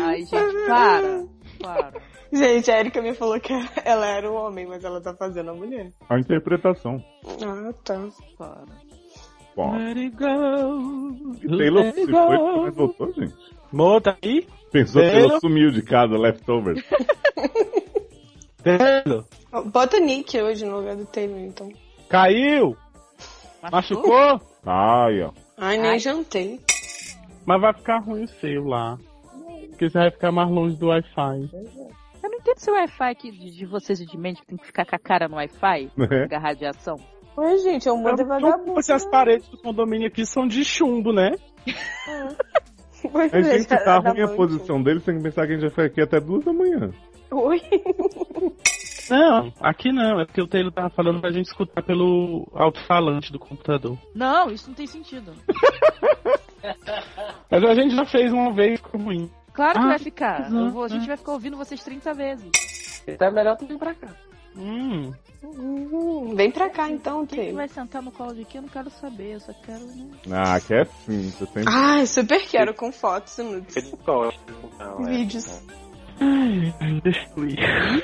Ai, 0.04 0.18
gente, 0.24 0.66
para. 0.66 1.24
Para. 1.62 1.92
Gente, 2.32 2.70
a 2.70 2.80
Erika 2.80 3.00
me 3.02 3.14
falou 3.14 3.38
que 3.38 3.52
ela 3.84 4.06
era 4.06 4.30
o 4.30 4.34
homem, 4.34 4.66
mas 4.66 4.82
ela 4.84 5.00
tá 5.00 5.14
fazendo 5.14 5.50
a 5.50 5.54
mulher. 5.54 5.92
A 6.08 6.18
interpretação. 6.18 7.02
Ah, 7.44 7.72
tá. 7.84 8.08
para. 8.38 8.64
Bom, 9.54 9.76
Let 9.76 9.96
it 9.98 10.16
go. 10.16 11.36
e 11.42 11.58
Taylor 11.58 11.84
let 11.84 11.94
se 11.94 12.00
it 12.00 12.10
foi, 12.10 12.70
voltou, 12.70 13.12
gente. 13.12 13.34
Mo, 13.72 14.00
tá 14.00 14.16
aí? 14.22 14.46
Pensou 14.70 15.02
que 15.02 15.08
ela 15.08 15.40
sumiu 15.40 15.70
de 15.70 15.82
casa, 15.82 16.16
leftovers. 16.16 16.82
Taylor. 18.62 19.24
Bota 19.66 19.98
Nick 20.00 20.40
hoje 20.40 20.64
no 20.64 20.78
lugar 20.78 20.96
do 20.96 21.04
Taylor, 21.06 21.38
então. 21.40 21.68
Caiu! 22.08 22.76
Machucou? 23.70 24.40
Ai, 24.64 25.22
ó. 25.22 25.32
Ai, 25.58 25.78
nem 25.78 25.90
Ai. 25.92 25.98
jantei. 25.98 26.60
Mas 27.44 27.60
vai 27.60 27.74
ficar 27.74 27.98
ruim 27.98 28.24
o 28.24 28.28
seu 28.28 28.64
lá. 28.64 28.98
Porque 29.70 29.88
você 29.90 29.98
vai 29.98 30.10
ficar 30.10 30.30
mais 30.32 30.48
longe 30.50 30.76
do 30.76 30.88
Wi-Fi. 30.88 31.50
Eu 32.22 32.30
não 32.30 32.38
entendo 32.38 32.56
esse 32.56 32.70
Wi-Fi 32.70 33.10
aqui 33.10 33.30
de, 33.32 33.50
de 33.50 33.66
vocês 33.66 34.00
e 34.00 34.06
de 34.06 34.16
mente 34.16 34.40
que 34.40 34.46
tem 34.46 34.56
que 34.58 34.66
ficar 34.66 34.86
com 34.86 34.94
a 34.94 34.98
cara 34.98 35.28
no 35.28 35.36
Wi-Fi, 35.36 35.90
Né? 35.96 36.06
pegar 36.06 36.38
radiação. 36.38 36.96
Ué, 37.36 37.56
gente, 37.58 37.88
é 37.88 37.92
um 37.92 37.96
mundo 37.96 38.20
Eu- 38.20 38.26
vagabundo. 38.28 38.74
Porque 38.74 38.92
as 38.92 39.04
paredes 39.06 39.48
do 39.48 39.58
condomínio 39.58 40.06
aqui 40.06 40.24
são 40.24 40.46
de 40.46 40.64
chumbo, 40.64 41.12
né? 41.12 41.32
Pois 43.10 43.32
A 43.34 43.40
gente 43.42 43.72
é, 43.72 43.76
tá 43.76 43.98
ruim 43.98 44.22
a 44.22 44.28
posição 44.28 44.82
deles, 44.82 45.04
tem 45.04 45.16
que 45.16 45.22
pensar 45.22 45.46
que 45.46 45.52
a 45.52 45.56
gente 45.56 45.62
vai 45.62 45.70
ficar 45.70 45.84
aqui 45.84 46.00
até 46.02 46.20
duas 46.20 46.44
da 46.44 46.52
manhã. 46.52 46.90
Oi? 47.30 47.60
Não, 49.10 49.52
aqui 49.60 49.92
não. 49.92 50.20
É 50.20 50.24
porque 50.24 50.40
o 50.40 50.46
Taylor 50.46 50.72
tava 50.72 50.90
falando 50.90 51.20
pra 51.20 51.30
gente 51.32 51.46
escutar 51.46 51.82
pelo 51.82 52.46
alto-falante 52.54 53.32
do 53.32 53.38
computador. 53.38 53.98
Não, 54.14 54.50
isso 54.50 54.68
não 54.68 54.74
tem 54.74 54.86
sentido. 54.86 55.32
Mas 57.50 57.64
a 57.64 57.74
gente 57.74 57.94
já 57.94 58.04
fez 58.04 58.32
uma 58.32 58.52
vez, 58.52 58.80
ficou 58.80 59.00
ruim. 59.00 59.30
Claro 59.52 59.78
que 59.80 59.84
Ah, 59.84 59.88
vai 59.88 59.98
ficar. 59.98 60.50
Vou- 60.50 60.84
a 60.84 60.88
gente 60.88 61.02
uhum. 61.02 61.06
vai 61.08 61.16
ficar 61.16 61.32
ouvindo 61.32 61.56
vocês 61.56 61.82
30 61.82 62.14
vezes. 62.14 63.02
Então 63.06 63.28
é 63.28 63.30
melhor 63.30 63.56
tu 63.56 63.66
vir 63.66 63.78
pra 63.78 63.94
cá. 63.94 64.08
Hum. 64.56 65.12
Hum, 65.42 66.34
vem 66.34 66.50
pra 66.50 66.70
cá 66.70 66.88
então, 66.88 67.26
Quem 67.26 67.46
que 67.48 67.52
vai 67.52 67.68
sentar 67.68 68.00
no 68.02 68.12
colo 68.12 68.34
de 68.34 68.44
quem? 68.44 68.58
Eu 68.58 68.62
não 68.62 68.68
quero 68.68 68.90
saber, 68.90 69.34
eu 69.34 69.40
só 69.40 69.52
quero. 69.54 69.84
né? 69.86 70.10
Ah, 70.30 70.60
que 70.60 70.74
é 70.74 70.84
sim, 70.84 71.30
você 71.30 71.46
tem. 71.46 71.64
Ai, 71.66 72.06
super 72.06 72.46
quero 72.46 72.74
com 72.74 72.92
fotos 72.92 73.36
e 73.38 73.42
nudes. 73.42 73.76
É. 73.76 75.04
Vídeos. 75.04 75.62
Ai. 76.20 76.74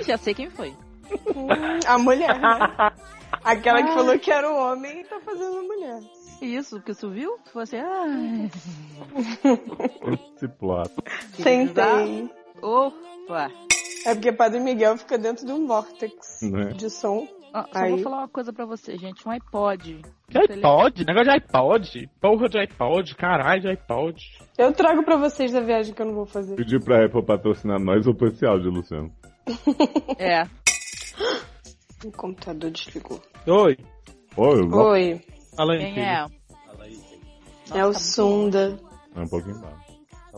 Ih, 0.00 0.02
já 0.04 0.16
sei 0.16 0.34
quem 0.34 0.50
foi. 0.50 0.70
Hum, 1.34 1.48
a 1.86 1.98
mulher, 1.98 2.38
né? 2.38 2.92
Aquela 3.44 3.82
que 3.82 3.92
falou 3.94 4.18
que 4.18 4.30
era 4.30 4.50
o 4.50 4.56
homem 4.56 5.00
e 5.00 5.04
tá 5.04 5.20
fazendo 5.20 5.58
a 5.58 5.62
mulher. 5.62 6.00
Isso, 6.42 6.76
porque 6.76 6.94
tu 6.94 7.10
viu? 7.10 7.38
Tu 7.44 7.50
falou 7.52 7.62
assim, 7.64 7.78
ah, 7.78 8.48
Esse 10.36 10.48
plot. 10.48 10.90
Tentei. 11.42 12.30
opa. 12.62 13.50
É 14.06 14.14
porque 14.14 14.32
Padre 14.32 14.60
Miguel 14.60 14.96
fica 14.96 15.18
dentro 15.18 15.44
de 15.46 15.52
um 15.52 15.66
vórtex 15.66 16.40
Né? 16.42 16.66
de 16.72 16.88
som. 16.90 17.26
Ó, 17.54 17.62
só 17.72 17.78
Aí. 17.78 17.90
vou 17.90 17.98
falar 18.00 18.18
uma 18.18 18.28
coisa 18.28 18.52
pra 18.52 18.66
você, 18.66 18.96
gente. 18.98 19.26
Um 19.26 19.30
iPod. 19.30 20.02
De 20.28 20.38
iPod? 20.38 21.04
Negócio 21.04 21.24
de 21.24 21.30
iPod? 21.30 22.10
Porra 22.20 22.48
de 22.48 22.58
iPod, 22.58 23.14
caralho 23.16 23.62
de 23.62 23.68
iPod. 23.68 24.22
Eu 24.58 24.72
trago 24.72 25.02
pra 25.02 25.16
vocês 25.16 25.50
da 25.52 25.60
viagem 25.60 25.94
que 25.94 26.02
eu 26.02 26.06
não 26.06 26.14
vou 26.14 26.26
fazer. 26.26 26.56
Pedir 26.56 26.82
pra 26.84 27.06
Apple 27.06 27.24
patrocinar 27.24 27.80
nós 27.80 28.06
ou 28.06 28.14
pra 28.14 28.28
esse 28.28 28.44
áudio, 28.46 28.70
Luciano. 28.70 29.10
É. 30.18 30.42
O 32.04 32.12
computador 32.12 32.70
desligou. 32.70 33.20
Oi, 33.46 33.76
Oi. 34.36 34.68
Oi, 34.70 35.20
fala 35.56 35.72
aí. 35.72 35.78
Quem 35.80 35.94
filho. 35.94 36.06
é? 36.06 36.18
é 36.20 36.24
o 36.24 36.28
Nossa, 36.28 37.72
tá 37.74 37.76
muito 37.82 37.98
Sunda. 37.98 38.80
É 39.16 39.20
um 39.20 39.26
pouquinho 39.28 39.56
embaixo. 39.56 39.87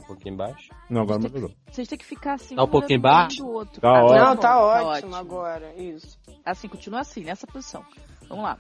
Tá 0.00 0.04
um 0.04 0.06
pouquinho 0.06 0.34
embaixo. 0.34 0.68
Não, 0.88 1.02
agora 1.02 1.18
melhorou. 1.18 1.50
Vocês 1.70 1.86
têm 1.88 1.98
que 1.98 2.04
ficar 2.04 2.34
assim. 2.34 2.56
Tá 2.56 2.62
um 2.62 2.66
um 2.66 2.68
pouquinho 2.70 3.00
baixo? 3.00 3.38
do 3.38 3.48
outro. 3.48 3.80
Tá 3.80 3.88
Ah, 3.88 4.04
ótimo. 4.04 4.18
Não, 4.18 4.34
bom, 4.34 4.40
tá 4.40 4.62
ótimo 4.62 5.14
agora. 5.16 5.74
Isso. 5.76 6.18
Assim, 6.44 6.68
continua 6.68 7.00
assim, 7.00 7.22
nessa 7.22 7.46
posição. 7.46 7.84
Vamos 8.28 8.44
lá. 8.44 8.58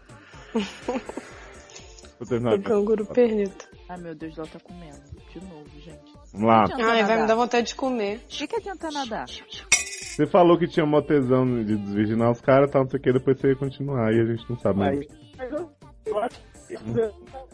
Vou 2.18 2.28
terminar. 2.28 2.54
O 2.54 2.62
canguru 2.62 3.06
pernito. 3.06 3.68
Ai, 3.88 3.98
meu 3.98 4.14
Deus, 4.14 4.36
ela 4.36 4.46
tá 4.46 4.60
comendo. 4.60 5.00
De 5.32 5.40
novo, 5.40 5.68
gente. 5.80 6.12
Vamos 6.32 6.46
lá. 6.48 6.64
Ai, 6.78 7.04
vai 7.04 7.20
me 7.22 7.26
dar 7.26 7.34
vontade 7.34 7.68
de 7.68 7.74
comer. 7.74 8.18
O 8.24 8.28
que, 8.28 8.46
que 8.46 8.56
adianta 8.56 8.90
nadar? 8.90 9.26
Você 9.26 10.26
falou 10.26 10.58
que 10.58 10.68
tinha 10.68 10.84
uma 10.84 11.02
tesão 11.02 11.46
de 11.64 11.76
desvirginar 11.76 12.30
os 12.30 12.40
caras, 12.40 12.70
tal, 12.70 12.82
não 12.82 12.90
sei 12.90 12.98
o 13.00 13.02
que, 13.02 13.12
depois 13.12 13.40
você 13.40 13.48
ia 13.48 13.56
continuar 13.56 14.12
e 14.12 14.20
a 14.20 14.24
gente 14.26 14.44
não 14.50 14.58
sabe 14.58 14.78
mais. 14.78 15.06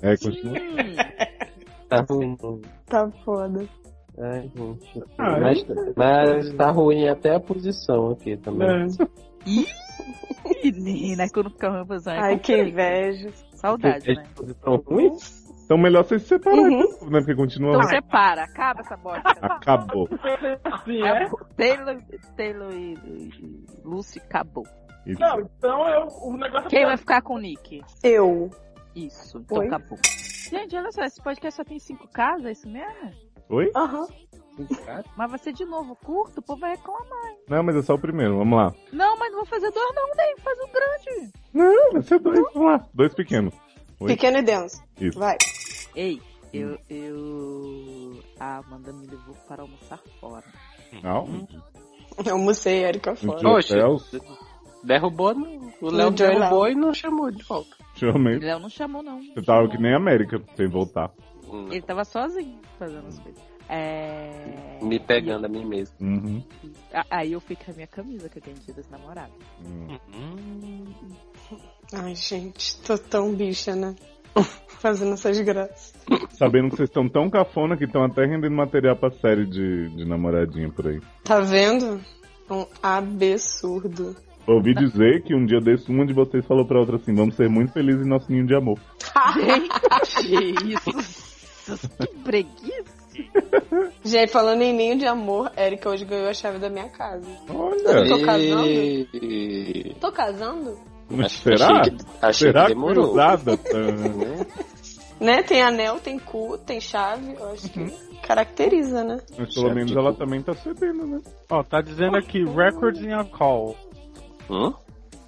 É, 0.03 0.17
continua. 0.17 0.57
Tá 1.89 2.05
ruim. 2.09 2.37
Tá 2.87 3.11
foda. 3.25 3.67
Ai, 4.19 4.51
gente. 4.55 5.03
Ah, 5.19 5.39
mas, 5.41 5.65
mas 5.95 6.55
tá 6.55 6.71
ruim 6.71 7.09
até 7.09 7.35
a 7.35 7.41
posição 7.41 8.11
aqui 8.11 8.37
também. 8.37 8.69
É. 8.69 8.87
menina, 10.73 11.27
quando 11.33 11.51
fica 11.51 11.71
ruim, 11.71 11.85
você 11.85 12.11
vai 12.11 12.19
Ai, 12.19 12.39
que 12.39 12.57
inveja. 12.57 13.31
Saudade, 13.55 14.15
né? 14.15 14.23
Posição 14.35 14.77
ruim? 14.87 15.11
Então 15.65 15.77
melhor 15.77 16.05
você 16.05 16.19
se 16.19 16.29
separar, 16.29 16.59
Uhum. 16.59 16.81
né? 17.11 17.19
Porque 17.19 17.35
continua. 17.35 17.77
Então 17.77 17.89
separa, 17.89 18.45
acaba 18.45 18.81
essa 18.81 18.97
bosta. 18.97 19.31
Acabou. 19.43 20.09
Assim, 20.65 21.03
é? 21.03 21.29
Taylor, 21.57 22.03
Taylor 22.37 22.73
e, 22.73 22.95
e 22.95 23.65
Lucy 23.85 24.21
acabou. 24.21 24.65
Isso. 25.05 25.21
Não, 25.21 25.41
então 25.41 25.89
eu, 25.89 26.07
o 26.23 26.37
negócio 26.37 26.69
Quem 26.69 26.85
vai 26.85 26.97
ficar 26.97 27.23
com 27.23 27.35
o 27.35 27.39
Nick? 27.39 27.83
Eu. 28.03 28.51
Isso, 28.97 29.39
então 29.39 29.59
Oi? 29.59 29.66
acabou. 29.66 29.98
Gente, 30.51 30.74
olha 30.74 30.90
só, 30.90 31.05
esse 31.05 31.23
podcast 31.23 31.56
só 31.56 31.64
tem 31.64 31.78
cinco 31.78 32.09
casas, 32.09 32.47
é 32.47 32.52
isso 32.52 32.68
mesmo? 32.68 33.12
Oi? 33.51 33.70
Aham. 33.77 34.06
Mas 35.16 35.31
vai 35.31 35.39
ser 35.39 35.52
de 35.52 35.66
novo 35.66 35.94
curto, 35.97 36.39
o 36.39 36.43
povo 36.43 36.60
vai 36.60 36.70
reclamar. 36.70 37.35
Não, 37.47 37.62
mas 37.62 37.77
é 37.77 37.82
só 37.82 37.94
o 37.94 37.98
primeiro, 37.98 38.39
vamos 38.39 38.56
lá. 38.56 38.74
Não, 38.90 39.18
mas 39.18 39.31
não 39.31 39.40
vou 39.40 39.47
fazer 39.47 39.70
dois 39.70 39.94
não, 39.94 40.09
nem 40.16 40.36
faz 40.39 40.59
um 40.60 40.73
grande. 40.73 41.32
Não, 41.52 41.93
vai 41.93 42.02
ser 42.02 42.18
dois, 42.18 42.40
vamos 42.55 42.73
lá. 42.73 42.89
Dois 42.94 43.14
pequenos. 43.14 43.55
Oi? 44.01 44.09
Pequeno 44.09 44.39
e 44.39 44.43
denso. 44.43 44.82
Isso. 44.98 45.18
Vai. 45.18 45.36
Ei, 45.94 46.23
eu, 46.55 46.78
eu... 46.89 48.23
A 48.40 48.59
Amanda 48.59 48.94
me 48.94 49.06
levou 49.06 49.35
para 49.47 49.62
almoçar 49.62 50.01
fora. 50.18 50.44
Não. 51.02 51.47
Eu 52.24 52.32
almocei, 52.32 52.85
Erika 52.85 53.14
fora. 53.14 53.62
Celso, 53.62 54.18
Derrubou, 54.87 55.35
no- 55.35 55.73
o 55.81 55.91
Léo 55.91 56.11
derrubou 56.11 56.61
Lau. 56.61 56.69
e 56.71 56.75
não 56.75 56.95
chamou 56.95 57.31
de 57.31 57.43
volta. 57.43 57.77
Realmente. 57.97 58.45
Léo 58.45 58.59
não 58.61 58.69
chamou, 58.71 59.03
não. 59.03 59.21
Você 59.23 59.43
tava 59.43 59.69
que 59.69 59.79
nem 59.79 59.93
a 59.93 59.97
América, 59.97 60.41
sem 60.55 60.69
voltar. 60.69 61.11
Hum, 61.51 61.67
Ele 61.71 61.83
tava 61.83 62.05
sozinho 62.05 62.59
fazendo 62.79 63.07
as 63.09 63.19
coisas. 63.19 63.43
É... 63.69 64.79
Me 64.81 65.01
pegando 65.01 65.47
a 65.47 65.49
mim 65.49 65.65
mesmo. 65.65 65.97
Uhum. 66.01 66.43
Aí 67.11 67.33
eu 67.33 67.41
fui 67.41 67.57
com 67.57 67.71
a 67.73 67.75
minha 67.75 67.87
camisa 67.89 68.29
que 68.29 68.39
eu 68.39 68.43
ganhei 68.43 68.75
das 68.77 68.89
namoradas. 68.89 69.33
Hum. 69.65 70.85
Ai, 71.93 72.15
gente, 72.15 72.81
tô 72.83 72.97
tão 72.97 73.35
bicha, 73.35 73.75
né? 73.75 73.95
Fazendo 74.81 75.15
essas 75.15 75.41
graças. 75.41 75.95
Sabendo 76.31 76.71
que 76.71 76.77
vocês 76.77 76.89
estão 76.89 77.09
tão 77.09 77.29
cafona 77.31 77.77
que 77.77 77.85
estão 77.85 78.05
até 78.05 78.25
rendendo 78.25 78.55
material 78.55 78.95
pra 78.97 79.11
série 79.11 79.47
de, 79.47 79.89
de 79.97 80.05
namoradinha 80.05 80.71
por 80.71 80.87
aí. 80.87 81.01
Tá 81.25 81.41
vendo? 81.41 82.01
Um 82.49 82.65
absurdo. 82.83 84.15
Ouvi 84.47 84.74
dizer 84.74 85.23
que 85.24 85.35
um 85.35 85.44
dia 85.44 85.60
desse, 85.60 85.90
uma 85.90 86.06
de 86.06 86.12
vocês 86.14 86.47
falou 86.47 86.64
pra 86.66 86.78
outra 86.78 86.97
assim: 86.97 87.14
vamos 87.14 87.35
ser 87.35 87.48
muito 87.48 87.73
felizes 87.73 88.06
em 88.06 88.09
nosso 88.09 88.31
ninho 88.31 88.47
de 88.47 88.55
amor. 88.55 88.78
que 90.14 90.73
isso? 90.73 91.89
Que 91.98 92.06
preguiça. 92.23 92.97
Gente, 94.05 94.31
falando 94.31 94.62
em 94.62 94.73
ninho 94.73 94.98
de 94.98 95.06
amor, 95.06 95.51
Erika 95.56 95.89
hoje 95.90 96.05
ganhou 96.05 96.28
a 96.28 96.35
chave 96.35 96.59
da 96.59 96.68
minha 96.70 96.89
casa. 96.90 97.27
Olha, 97.48 98.06
Tô 98.09 98.23
casando? 98.24 98.66
Tô 100.01 100.12
casando? 100.12 100.78
mas 101.10 101.27
Achei 101.27 101.56
será? 101.56 101.81
que- 101.82 101.97
achei 102.23 102.47
Será 102.48 102.60
que 102.62 102.68
que 102.68 102.74
demorou. 102.74 103.05
cruzada? 103.06 103.52
Né? 105.18 105.43
Tem 105.43 105.62
anel, 105.62 105.98
tem 105.98 106.18
cu, 106.18 106.59
tem 106.59 106.78
chave. 106.81 107.35
Eu 107.39 107.51
acho 107.52 107.70
que 107.70 107.90
caracteriza, 108.23 109.02
né? 109.02 109.18
Mas 109.39 109.55
pelo 109.55 109.68
Chave 109.68 109.74
menos 109.74 109.93
ela 109.97 110.12
cu. 110.12 110.18
também 110.18 110.43
tá 110.43 110.52
cedendo, 110.55 111.06
né? 111.06 111.20
Ó, 111.51 111.62
tá 111.62 111.81
dizendo 111.81 112.16
aqui, 112.18 112.44
records 112.44 113.01
in 113.02 113.12
a 113.14 113.24
call. 113.24 113.74
Hum? 114.51 114.74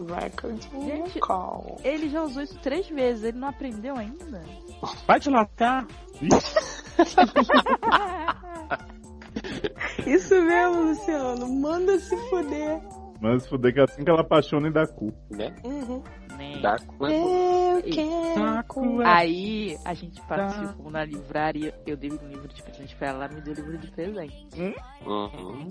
Record 0.00 0.62
Gente. 0.62 1.18
call. 1.18 1.80
Ele 1.82 2.08
já 2.08 2.22
usou 2.22 2.42
isso 2.42 2.58
três 2.60 2.88
vezes, 2.88 3.24
ele 3.24 3.38
não 3.38 3.48
aprendeu 3.48 3.96
ainda? 3.96 4.42
Vai 5.06 5.18
te 5.18 5.28
lascar. 5.28 5.86
Isso 10.06 10.40
mesmo, 10.42 10.82
Luciano. 10.84 11.48
Manda 11.48 11.98
se 11.98 12.16
fuder. 12.28 12.80
Mas 13.20 13.42
se 13.42 13.48
fuder 13.48 13.74
que 13.74 13.80
é 13.80 13.84
assim 13.84 14.04
que 14.04 14.10
ela 14.10 14.20
apaixona 14.20 14.68
e 14.68 14.72
dá 14.72 14.86
cu. 14.86 15.12
Né? 15.30 15.54
Uhum. 15.64 16.02
Né? 16.36 16.60
Dá 16.62 16.76
cu 16.78 17.06
é 17.06 17.10
bom. 17.10 17.76
Eu 17.76 17.82
quero 17.82 18.64
cu. 18.68 19.00
Aí 19.02 19.76
a 19.84 19.94
gente 19.94 20.20
participou 20.22 20.90
na 20.90 21.04
livraria, 21.04 21.74
eu 21.86 21.96
dei 21.96 22.10
um 22.10 22.28
livro 22.28 22.48
de 22.48 22.62
presente 22.62 22.94
pra 22.96 23.08
ela, 23.08 23.24
ela 23.24 23.34
me 23.34 23.40
deu 23.40 23.54
livro 23.54 23.78
de 23.78 23.90
presente. 23.90 24.46
Uhum. 25.04 25.68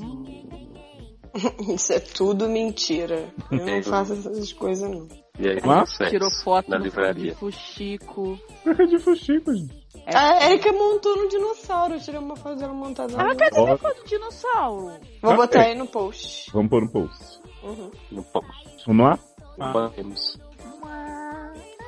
Isso 1.76 1.94
é 1.94 2.00
tudo 2.00 2.48
mentira. 2.50 3.30
Eu 3.52 3.66
não 3.66 3.84
faço 3.84 4.14
essas 4.14 4.52
coisas, 4.54 4.90
não. 4.90 5.08
E 5.40 5.48
aí, 5.50 5.60
Mas 5.64 5.92
Tirou 6.10 6.30
foto 6.44 6.70
na 6.70 6.78
livraria. 6.78 7.32
de 7.34 7.38
fuxico. 7.38 8.40
É 8.66 8.86
de 8.86 8.98
fuxico, 9.00 9.54
gente. 9.54 9.88
A 10.08 10.50
Erika 10.50 10.72
montou 10.74 11.16
no 11.16 11.28
dinossauro. 11.30 11.94
Eu 11.96 12.00
tirei 12.00 12.20
uma 12.20 12.36
foto 12.36 12.56
dela 12.58 12.74
montada 12.74 13.14
Ah, 13.16 13.28
cadê 13.36 13.36
dinossauro. 13.46 13.66
minha 13.66 13.78
foto 13.78 14.04
de 14.04 14.10
dinossauro? 14.10 15.00
Vou 15.22 15.32
Ah, 15.32 15.36
botar 15.36 15.60
é. 15.64 15.66
aí 15.68 15.76
no 15.78 15.86
post. 15.88 16.52
Vamos 16.52 16.70
pôr 16.70 16.82
no 16.82 16.92
post. 16.92 17.40
Uhum. 17.64 17.92
No 18.12 18.24
post. 18.24 18.84
Vamos 18.88 19.06
lá? 19.06 19.20
Ah. 19.60 19.72
Vamos. 19.96 20.40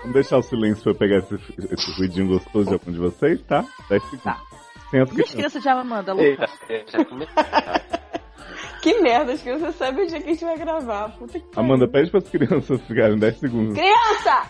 Vamos 0.01 0.13
deixar 0.13 0.37
o 0.37 0.41
silêncio 0.43 0.83
pra 0.83 0.91
eu 0.91 0.95
pegar 0.97 1.17
esse, 1.19 1.35
esse 1.73 1.91
ruidinho 1.97 2.27
gostoso 2.27 2.67
de 2.67 2.73
algum 2.73 2.91
de 2.91 2.99
vocês, 2.99 3.41
tá? 3.43 3.65
10 3.89 4.01
segundos. 4.03 4.23
Tá. 4.23 4.41
Sem 4.91 5.01
as 5.01 5.11
E 5.11 5.21
as 5.21 5.31
crianças. 5.31 5.63
já 5.63 5.83
mandam 5.83 6.15
louca. 6.15 6.29
Eita, 6.29 6.49
é, 6.69 6.85
já 6.91 7.05
começou. 7.05 7.35
Que 8.81 9.01
merda, 9.01 9.33
as 9.33 9.41
crianças 9.41 9.75
sabem 9.75 10.05
o 10.05 10.07
dia 10.07 10.21
que 10.21 10.29
a 10.29 10.33
gente 10.33 10.45
vai 10.45 10.57
gravar. 10.57 11.09
Puta 11.17 11.39
que 11.39 11.45
Amanda, 11.55 11.87
pariu. 11.87 12.09
pede 12.09 12.11
para 12.11 12.19
as 12.19 12.29
crianças 12.29 12.81
ficarem 12.83 13.17
10 13.17 13.37
segundos. 13.37 13.77
Criança! 13.77 14.43